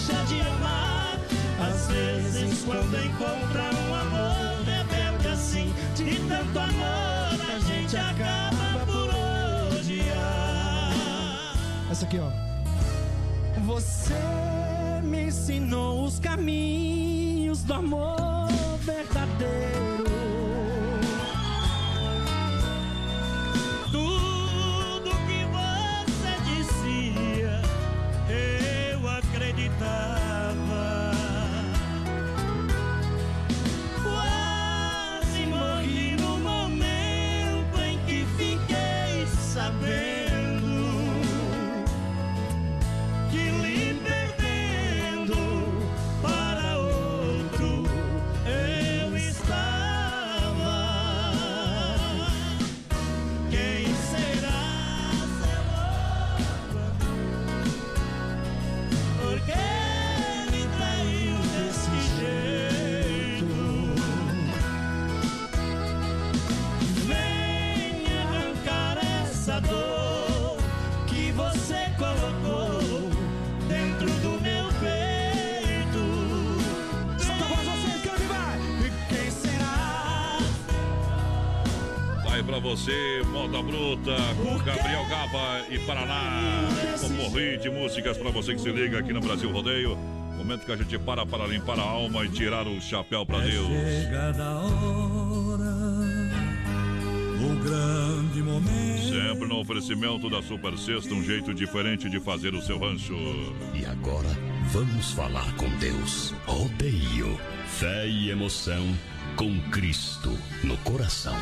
Deixa 0.02 0.26
de 0.26 0.42
amar. 0.42 1.20
Às 1.60 1.88
vezes, 1.88 2.64
quando 2.64 2.98
encontra 2.98 3.70
um 3.88 3.94
amor 3.94 4.64
rebelde 4.66 5.28
assim, 5.28 5.74
de 5.96 6.16
tanto 6.28 6.60
amor, 6.60 7.40
a 7.56 7.60
gente 7.60 7.96
acaba 7.98 8.86
por 8.86 9.10
odiar. 9.78 10.94
Essa 11.92 12.06
aqui, 12.06 12.20
ó. 12.20 12.32
Você 13.66 14.16
me 15.04 15.28
ensinou 15.28 16.06
os 16.06 16.20
caminhos 16.20 17.62
do 17.64 17.74
amor 17.74 18.50
verdadeiro. 18.80 19.81
Você, 82.72 83.22
Moda 83.26 83.62
Bruta, 83.62 84.16
com 84.42 84.58
Gabriel 84.60 85.06
Gava 85.10 85.66
e 85.70 85.78
Paraná. 85.80 86.70
Um 87.04 87.18
porri 87.18 87.58
de 87.58 87.70
músicas 87.70 88.18
pra 88.18 88.32
você 88.32 88.54
que 88.54 88.62
se 88.62 88.72
liga 88.72 89.00
aqui 89.00 89.12
no 89.12 89.20
Brasil 89.20 89.52
Rodeio. 89.52 89.98
Momento 90.38 90.66
que 90.66 90.72
a 90.72 90.78
gente 90.78 90.98
para 90.98 91.26
para 91.26 91.46
limpar 91.48 91.78
a 91.78 91.84
alma 91.84 92.24
e 92.24 92.30
tirar 92.30 92.66
o 92.66 92.80
chapéu 92.80 93.26
pra 93.26 93.40
Deus. 93.40 93.68
Chegada 93.68 94.42
a 94.42 94.60
hora, 94.62 95.74
o 97.42 97.56
grande 97.62 98.42
momento. 98.42 99.10
Sempre 99.10 99.50
no 99.50 99.60
oferecimento 99.60 100.30
da 100.30 100.42
Super 100.42 100.78
Sexta, 100.78 101.14
um 101.14 101.22
jeito 101.22 101.54
diferente 101.54 102.10
de 102.10 102.22
fazer 102.22 102.54
o 102.54 102.62
seu 102.62 102.80
rancho. 102.80 103.14
E 103.74 103.86
agora, 103.86 104.30
vamos 104.72 105.12
falar 105.12 105.54
com 105.58 105.68
Deus. 105.78 106.34
Rodeio, 106.46 107.38
fé 107.68 108.08
e 108.08 108.30
emoção 108.30 108.98
com 109.36 109.60
Cristo 109.72 110.30
no 110.64 110.78
coração. 110.78 111.36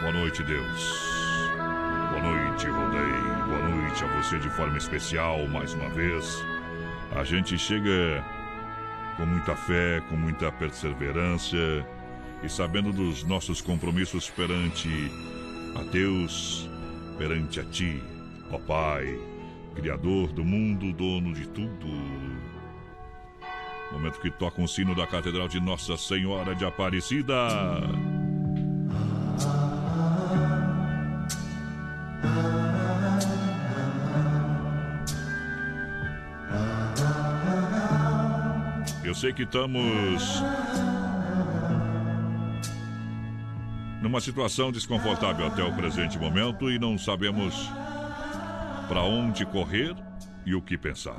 Boa 0.00 0.12
noite, 0.12 0.42
Deus. 0.42 1.10
Boa 1.58 2.22
noite, 2.22 2.66
Rodeio. 2.66 3.44
Boa 3.46 3.68
noite 3.68 4.02
a 4.02 4.06
você 4.16 4.38
de 4.38 4.48
forma 4.48 4.78
especial, 4.78 5.46
mais 5.48 5.74
uma 5.74 5.90
vez. 5.90 6.42
A 7.14 7.22
gente 7.22 7.58
chega 7.58 8.24
com 9.18 9.26
muita 9.26 9.54
fé, 9.54 10.00
com 10.08 10.16
muita 10.16 10.50
perseverança 10.52 11.84
e 12.42 12.48
sabendo 12.48 12.94
dos 12.94 13.24
nossos 13.24 13.60
compromissos 13.60 14.30
perante 14.30 14.88
a 15.76 15.82
Deus, 15.82 16.66
perante 17.18 17.60
a 17.60 17.64
Ti, 17.64 18.02
ó 18.50 18.58
Pai, 18.58 19.20
Criador 19.74 20.32
do 20.32 20.42
mundo, 20.42 20.94
dono 20.94 21.34
de 21.34 21.46
tudo. 21.48 21.86
Momento 23.92 24.18
que 24.18 24.30
toca 24.30 24.62
um 24.62 24.66
sino 24.66 24.94
da 24.94 25.06
Catedral 25.06 25.46
de 25.46 25.60
Nossa 25.60 25.94
Senhora 25.98 26.54
de 26.54 26.64
Aparecida. 26.64 27.34
Eu 39.10 39.14
sei 39.16 39.32
que 39.32 39.42
estamos 39.42 40.40
numa 44.00 44.20
situação 44.20 44.70
desconfortável 44.70 45.48
até 45.48 45.64
o 45.64 45.74
presente 45.74 46.16
momento 46.16 46.70
e 46.70 46.78
não 46.78 46.96
sabemos 46.96 47.56
para 48.86 49.02
onde 49.02 49.44
correr 49.44 49.96
e 50.46 50.54
o 50.54 50.62
que 50.62 50.78
pensar. 50.78 51.18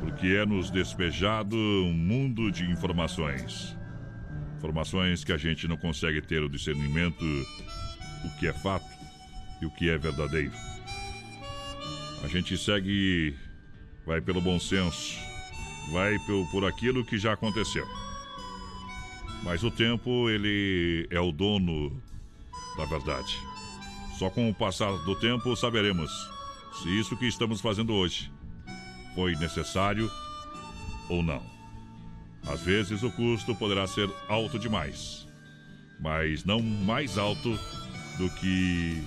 Porque 0.00 0.26
é 0.26 0.44
nos 0.44 0.70
despejado 0.70 1.56
um 1.56 1.94
mundo 1.94 2.52
de 2.52 2.70
informações. 2.70 3.74
Informações 4.58 5.24
que 5.24 5.32
a 5.32 5.38
gente 5.38 5.66
não 5.66 5.78
consegue 5.78 6.20
ter 6.20 6.42
o 6.42 6.48
discernimento 6.50 7.24
o 7.24 8.38
que 8.38 8.46
é 8.46 8.52
fato 8.52 8.84
e 9.62 9.64
o 9.64 9.70
que 9.70 9.88
é 9.88 9.96
verdadeiro. 9.96 10.52
A 12.22 12.28
gente 12.28 12.58
segue, 12.58 13.34
vai 14.04 14.20
pelo 14.20 14.42
bom 14.42 14.60
senso, 14.60 15.29
vai 15.92 16.18
por, 16.20 16.46
por 16.50 16.64
aquilo 16.64 17.04
que 17.04 17.18
já 17.18 17.32
aconteceu. 17.32 17.86
Mas 19.42 19.62
o 19.62 19.70
tempo, 19.70 20.28
ele 20.28 21.06
é 21.10 21.20
o 21.20 21.32
dono 21.32 22.00
da 22.76 22.84
verdade. 22.84 23.38
Só 24.18 24.28
com 24.28 24.48
o 24.50 24.54
passar 24.54 24.92
do 25.04 25.14
tempo 25.16 25.56
saberemos 25.56 26.10
se 26.82 26.88
isso 26.98 27.16
que 27.16 27.26
estamos 27.26 27.60
fazendo 27.60 27.94
hoje 27.94 28.30
foi 29.14 29.34
necessário 29.36 30.10
ou 31.08 31.22
não. 31.22 31.42
Às 32.46 32.60
vezes 32.60 33.02
o 33.02 33.10
custo 33.10 33.54
poderá 33.54 33.86
ser 33.86 34.08
alto 34.28 34.58
demais, 34.58 35.26
mas 35.98 36.44
não 36.44 36.60
mais 36.60 37.18
alto 37.18 37.58
do 38.16 38.30
que 38.36 39.02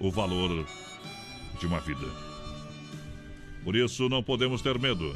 o 0.00 0.10
valor 0.10 0.66
de 1.58 1.66
uma 1.66 1.80
vida. 1.80 2.06
Por 3.64 3.74
isso 3.76 4.08
não 4.08 4.22
podemos 4.22 4.62
ter 4.62 4.78
medo. 4.78 5.14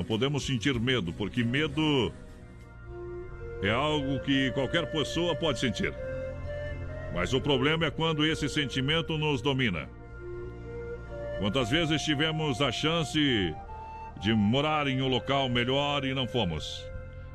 Não 0.00 0.04
podemos 0.06 0.46
sentir 0.46 0.80
medo, 0.80 1.12
porque 1.12 1.44
medo 1.44 2.10
é 3.62 3.68
algo 3.68 4.18
que 4.20 4.50
qualquer 4.52 4.90
pessoa 4.90 5.36
pode 5.36 5.60
sentir. 5.60 5.92
Mas 7.14 7.34
o 7.34 7.40
problema 7.40 7.84
é 7.84 7.90
quando 7.90 8.24
esse 8.24 8.48
sentimento 8.48 9.18
nos 9.18 9.42
domina. 9.42 9.90
Quantas 11.38 11.68
vezes 11.68 12.00
tivemos 12.00 12.62
a 12.62 12.72
chance 12.72 13.54
de 14.22 14.32
morar 14.32 14.86
em 14.86 15.02
um 15.02 15.08
local 15.08 15.50
melhor 15.50 16.02
e 16.06 16.14
não 16.14 16.26
fomos? 16.26 16.82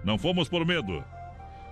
Não 0.04 0.18
fomos 0.18 0.50
por 0.50 0.66
medo. 0.66 1.04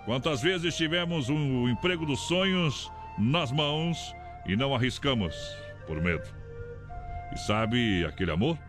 Quantas 0.05 0.43
vezes 0.43 0.77
tivemos 0.77 1.27
um 1.27 1.67
emprego 1.67 2.05
dos 2.05 2.19
sonhos 2.27 2.91
nas 3.17 3.51
mãos 3.51 4.13
e 4.45 4.55
não 4.55 4.75
arriscamos 4.75 5.35
por 5.87 5.99
medo? 5.99 6.29
E 7.33 7.39
sabe 7.39 8.05
aquele 8.05 8.29
amor? 8.29 8.59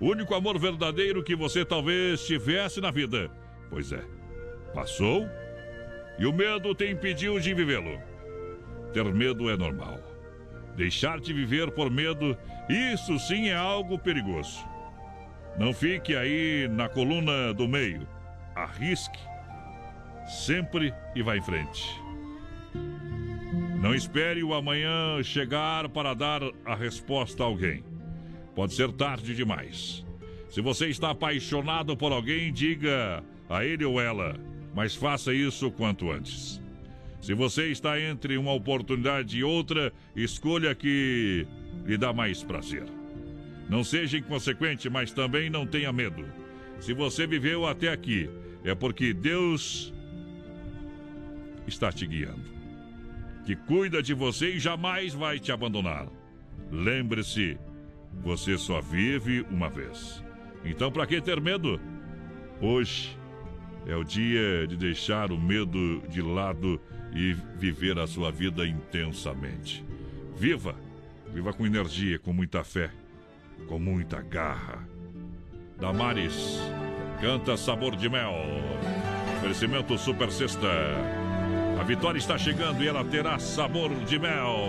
O 0.00 0.06
único 0.06 0.34
amor 0.34 0.58
verdadeiro 0.58 1.24
que 1.24 1.34
você 1.34 1.64
talvez 1.64 2.24
tivesse 2.24 2.80
na 2.80 2.90
vida. 2.90 3.30
Pois 3.68 3.92
é, 3.92 4.02
passou 4.72 5.26
e 6.18 6.26
o 6.26 6.32
medo 6.32 6.74
te 6.74 6.90
impediu 6.90 7.38
de 7.38 7.52
vivê-lo. 7.52 8.00
Ter 8.92 9.04
medo 9.12 9.50
é 9.50 9.56
normal. 9.56 9.98
Deixar 10.76 11.20
de 11.20 11.32
viver 11.32 11.70
por 11.72 11.90
medo, 11.90 12.36
isso 12.68 13.18
sim 13.18 13.48
é 13.48 13.54
algo 13.54 13.98
perigoso. 13.98 14.64
Não 15.58 15.72
fique 15.72 16.14
aí 16.14 16.68
na 16.68 16.88
coluna 16.88 17.52
do 17.52 17.66
meio. 17.66 18.06
Arrisque 18.54 19.18
sempre 20.28 20.94
e 21.14 21.22
vá 21.22 21.36
em 21.36 21.42
frente. 21.42 22.00
Não 23.80 23.94
espere 23.94 24.42
o 24.42 24.54
amanhã 24.54 25.22
chegar 25.22 25.88
para 25.88 26.14
dar 26.14 26.42
a 26.64 26.74
resposta 26.74 27.42
a 27.42 27.46
alguém. 27.46 27.87
Pode 28.58 28.74
ser 28.74 28.90
tarde 28.90 29.36
demais. 29.36 30.04
Se 30.50 30.60
você 30.60 30.88
está 30.88 31.10
apaixonado 31.10 31.96
por 31.96 32.10
alguém, 32.10 32.52
diga 32.52 33.22
a 33.48 33.64
ele 33.64 33.84
ou 33.84 34.00
ela, 34.00 34.34
mas 34.74 34.96
faça 34.96 35.32
isso 35.32 35.70
quanto 35.70 36.10
antes. 36.10 36.60
Se 37.20 37.34
você 37.34 37.68
está 37.70 38.00
entre 38.00 38.36
uma 38.36 38.52
oportunidade 38.52 39.38
e 39.38 39.44
outra, 39.44 39.92
escolha 40.16 40.74
que 40.74 41.46
lhe 41.86 41.96
dá 41.96 42.12
mais 42.12 42.42
prazer. 42.42 42.82
Não 43.68 43.84
seja 43.84 44.18
inconsequente, 44.18 44.90
mas 44.90 45.12
também 45.12 45.48
não 45.48 45.64
tenha 45.64 45.92
medo. 45.92 46.24
Se 46.80 46.92
você 46.92 47.28
viveu 47.28 47.64
até 47.64 47.92
aqui, 47.92 48.28
é 48.64 48.74
porque 48.74 49.14
Deus 49.14 49.94
está 51.64 51.92
te 51.92 52.04
guiando. 52.04 52.42
Que 53.46 53.54
cuida 53.54 54.02
de 54.02 54.14
você 54.14 54.54
e 54.54 54.58
jamais 54.58 55.14
vai 55.14 55.38
te 55.38 55.52
abandonar. 55.52 56.08
Lembre-se, 56.72 57.56
Você 58.22 58.58
só 58.58 58.80
vive 58.80 59.46
uma 59.50 59.68
vez. 59.68 60.22
Então, 60.64 60.90
para 60.90 61.06
que 61.06 61.20
ter 61.20 61.40
medo? 61.40 61.80
Hoje 62.60 63.16
é 63.86 63.94
o 63.94 64.04
dia 64.04 64.66
de 64.66 64.76
deixar 64.76 65.30
o 65.30 65.40
medo 65.40 66.02
de 66.08 66.20
lado 66.20 66.80
e 67.14 67.34
viver 67.56 67.98
a 67.98 68.06
sua 68.06 68.30
vida 68.30 68.66
intensamente. 68.66 69.84
Viva! 70.36 70.74
Viva 71.32 71.52
com 71.52 71.66
energia, 71.66 72.18
com 72.18 72.32
muita 72.32 72.64
fé, 72.64 72.90
com 73.66 73.78
muita 73.78 74.20
garra. 74.22 74.88
Damares, 75.78 76.58
canta 77.20 77.56
Sabor 77.56 77.94
de 77.94 78.08
Mel. 78.08 78.34
Oferecimento 79.36 79.96
Super 79.98 80.32
Sexta. 80.32 80.68
A 81.78 81.84
vitória 81.84 82.18
está 82.18 82.36
chegando 82.36 82.82
e 82.82 82.88
ela 82.88 83.04
terá 83.04 83.38
sabor 83.38 83.94
de 84.04 84.18
mel. 84.18 84.68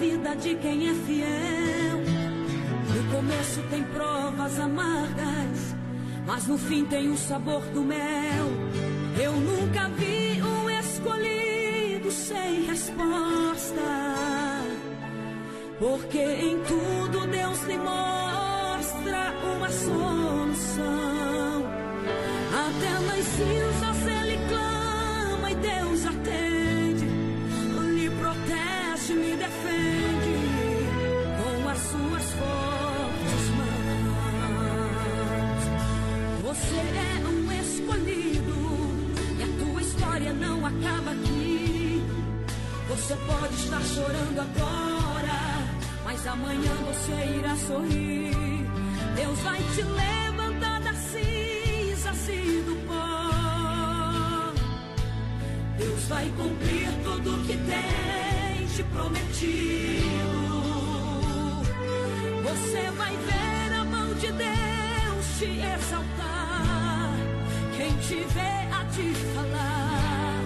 Vida 0.00 0.34
de 0.34 0.54
quem 0.54 0.88
é 0.88 0.94
fiel. 0.94 1.98
No 2.94 3.14
começo 3.14 3.62
tem 3.68 3.84
provas 3.84 4.58
amargas, 4.58 5.76
mas 6.26 6.46
no 6.46 6.56
fim 6.56 6.86
tem 6.86 7.10
o 7.10 7.18
sabor 7.18 7.60
do 7.66 7.82
mel. 7.82 8.46
Eu 9.22 9.32
nunca 9.32 9.90
vi 9.90 10.40
um 10.42 10.70
escolhido 10.70 12.10
sem 12.10 12.64
resposta, 12.64 13.82
porque 15.78 16.18
em 16.18 16.58
tudo 16.60 17.26
Deus 17.26 17.62
lhe 17.64 17.76
mostra 17.76 19.34
uma 19.54 19.68
solução. 19.68 20.90
Até 22.64 22.92
nas 23.06 23.24
cinzas 23.36 24.06
ele 24.18 24.38
clama 24.48 25.50
e 25.50 25.54
Deus 25.56 26.06
atende, 26.06 26.49
Você 43.10 43.16
pode 43.26 43.54
estar 43.54 43.80
chorando 43.82 44.38
agora, 44.38 45.66
mas 46.04 46.24
amanhã 46.28 46.72
você 46.86 47.38
irá 47.38 47.56
sorrir. 47.56 48.66
Deus 49.16 49.38
vai 49.40 49.60
te 49.74 49.82
levantar 49.82 50.80
das 50.80 50.96
cinzas 50.96 52.28
e 52.28 52.62
do 52.62 52.86
pó. 52.86 54.52
Deus 55.76 56.04
vai 56.04 56.28
cumprir 56.36 56.88
tudo 57.02 57.46
que 57.48 57.56
tem 57.56 58.09
te 58.80 58.84
prometido. 58.84 60.10
Você 62.42 62.90
vai 62.96 63.14
ver 63.16 63.74
a 63.78 63.84
mão 63.84 64.14
de 64.14 64.32
Deus 64.32 65.26
te 65.38 65.44
exaltar. 65.44 67.14
Quem 67.76 67.92
te 67.98 68.24
vê 68.34 68.54
a 68.72 68.84
te 68.94 69.14
falar, 69.34 70.40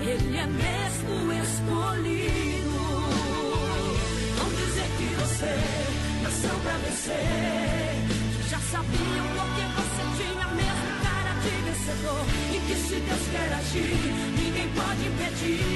Ele 0.00 0.38
é 0.38 0.46
mesmo 0.46 1.32
escolhido. 1.44 2.80
Vão 4.36 4.48
dizer 4.60 4.88
que 4.96 5.08
você 5.20 5.54
nasceu 6.22 6.56
pra 6.62 6.76
vencer. 6.78 7.94
Já 8.48 8.58
sabiam 8.58 9.26
porque 9.36 9.64
você 9.76 10.02
tinha 10.16 10.44
a 10.44 10.54
mesma 10.54 10.92
cara 11.04 11.32
de 11.42 11.50
vencedor. 11.66 12.24
E 12.54 12.58
que 12.66 12.74
se 12.74 12.96
Deus 13.00 13.24
quer 13.32 13.52
agir, 13.52 13.96
ninguém 14.38 14.68
pode 14.70 15.02
impedir. 15.06 15.75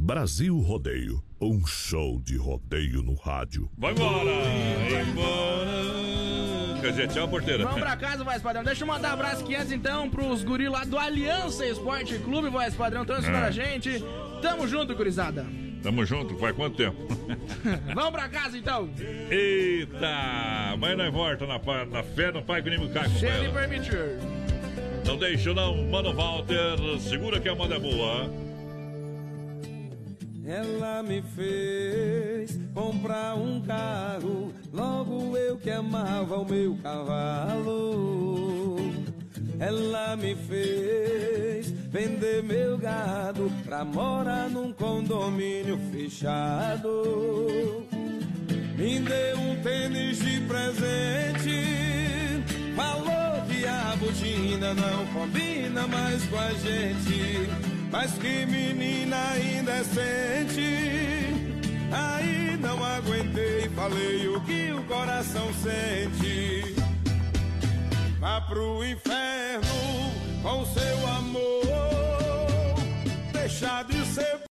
Brasil 0.00 0.56
Rodeio, 0.58 1.20
um 1.40 1.66
show 1.66 2.20
de 2.20 2.36
rodeio 2.36 3.02
no 3.02 3.14
rádio. 3.14 3.68
Vai 3.76 3.90
embora! 3.90 4.30
Embora! 5.10 6.80
Quer 6.80 6.90
dizer, 6.92 7.08
tchau, 7.08 7.26
porteira. 7.28 7.64
Vamos 7.64 7.80
pra 7.80 7.96
casa, 7.96 8.22
voz 8.22 8.40
padrão. 8.40 8.62
Deixa 8.62 8.84
eu 8.84 8.86
mandar 8.88 9.10
um 9.10 9.14
abraço 9.14 9.42
aqui 9.42 9.56
antes, 9.56 9.72
então, 9.72 10.08
pros 10.08 10.44
guri 10.44 10.68
lá 10.68 10.84
do 10.84 10.96
Aliança 10.96 11.66
Esporte 11.66 12.16
Clube, 12.20 12.48
voz 12.48 12.76
padrão, 12.76 13.02
escutando 13.02 13.26
É. 13.34 13.46
a 13.46 13.50
gente. 13.50 13.90
Tamo 14.40 14.68
junto, 14.68 14.94
gurizada. 14.94 15.44
Tamo 15.82 16.06
junto, 16.06 16.36
faz 16.36 16.54
quanto 16.54 16.76
tempo? 16.76 16.96
Vamos 17.92 18.10
pra 18.12 18.28
casa, 18.28 18.56
então. 18.56 18.88
Eita! 19.28 20.76
Mas 20.78 20.96
nós 20.96 21.12
volta 21.12 21.44
na, 21.44 21.58
na 21.86 22.02
fé 22.04 22.30
no 22.30 22.40
pai 22.42 22.62
que 22.62 22.70
nem 22.70 22.78
me 22.78 22.88
cai, 22.90 23.08
Se 23.08 23.26
ele 23.26 23.48
companheiro. 23.48 23.52
permitir. 23.52 24.18
Não 25.04 25.16
deixa 25.18 25.52
não, 25.52 25.76
mano 25.88 26.12
Walter. 26.14 26.76
Segura 27.00 27.40
que 27.40 27.48
a 27.48 27.54
moda 27.56 27.74
é 27.74 27.78
boa. 27.80 28.47
Ela 30.48 31.02
me 31.02 31.20
fez 31.36 32.58
comprar 32.72 33.34
um 33.34 33.60
carro, 33.60 34.50
logo 34.72 35.36
eu 35.36 35.58
que 35.58 35.70
amava 35.70 36.38
o 36.38 36.44
meu 36.46 36.74
cavalo. 36.82 38.78
Ela 39.60 40.16
me 40.16 40.34
fez 40.34 41.70
vender 41.90 42.42
meu 42.42 42.78
gado 42.78 43.52
pra 43.62 43.84
morar 43.84 44.48
num 44.48 44.72
condomínio 44.72 45.78
fechado. 45.92 47.86
Me 48.78 49.00
deu 49.00 49.36
um 49.36 49.62
tênis 49.62 50.18
de 50.18 50.40
presente, 50.46 51.62
falou 52.74 53.44
que 53.46 53.66
a 53.66 53.94
botina 53.96 54.72
não 54.72 55.04
combina 55.12 55.86
mais 55.86 56.24
com 56.24 56.38
a 56.38 56.54
gente. 56.54 57.77
Mas 57.90 58.12
que 58.12 58.46
menina 58.46 59.38
indecente. 59.38 60.60
Aí 61.90 62.56
não 62.58 62.82
aguentei, 62.84 63.68
falei 63.70 64.28
o 64.28 64.40
que 64.42 64.72
o 64.72 64.82
coração 64.84 65.48
sente. 65.54 66.74
Vá 68.20 68.40
pro 68.42 68.84
inferno 68.84 69.68
com 70.42 70.66
seu 70.66 71.06
amor. 71.06 71.64
Deixar 73.32 73.84
de 73.84 74.04
ser 74.06 74.38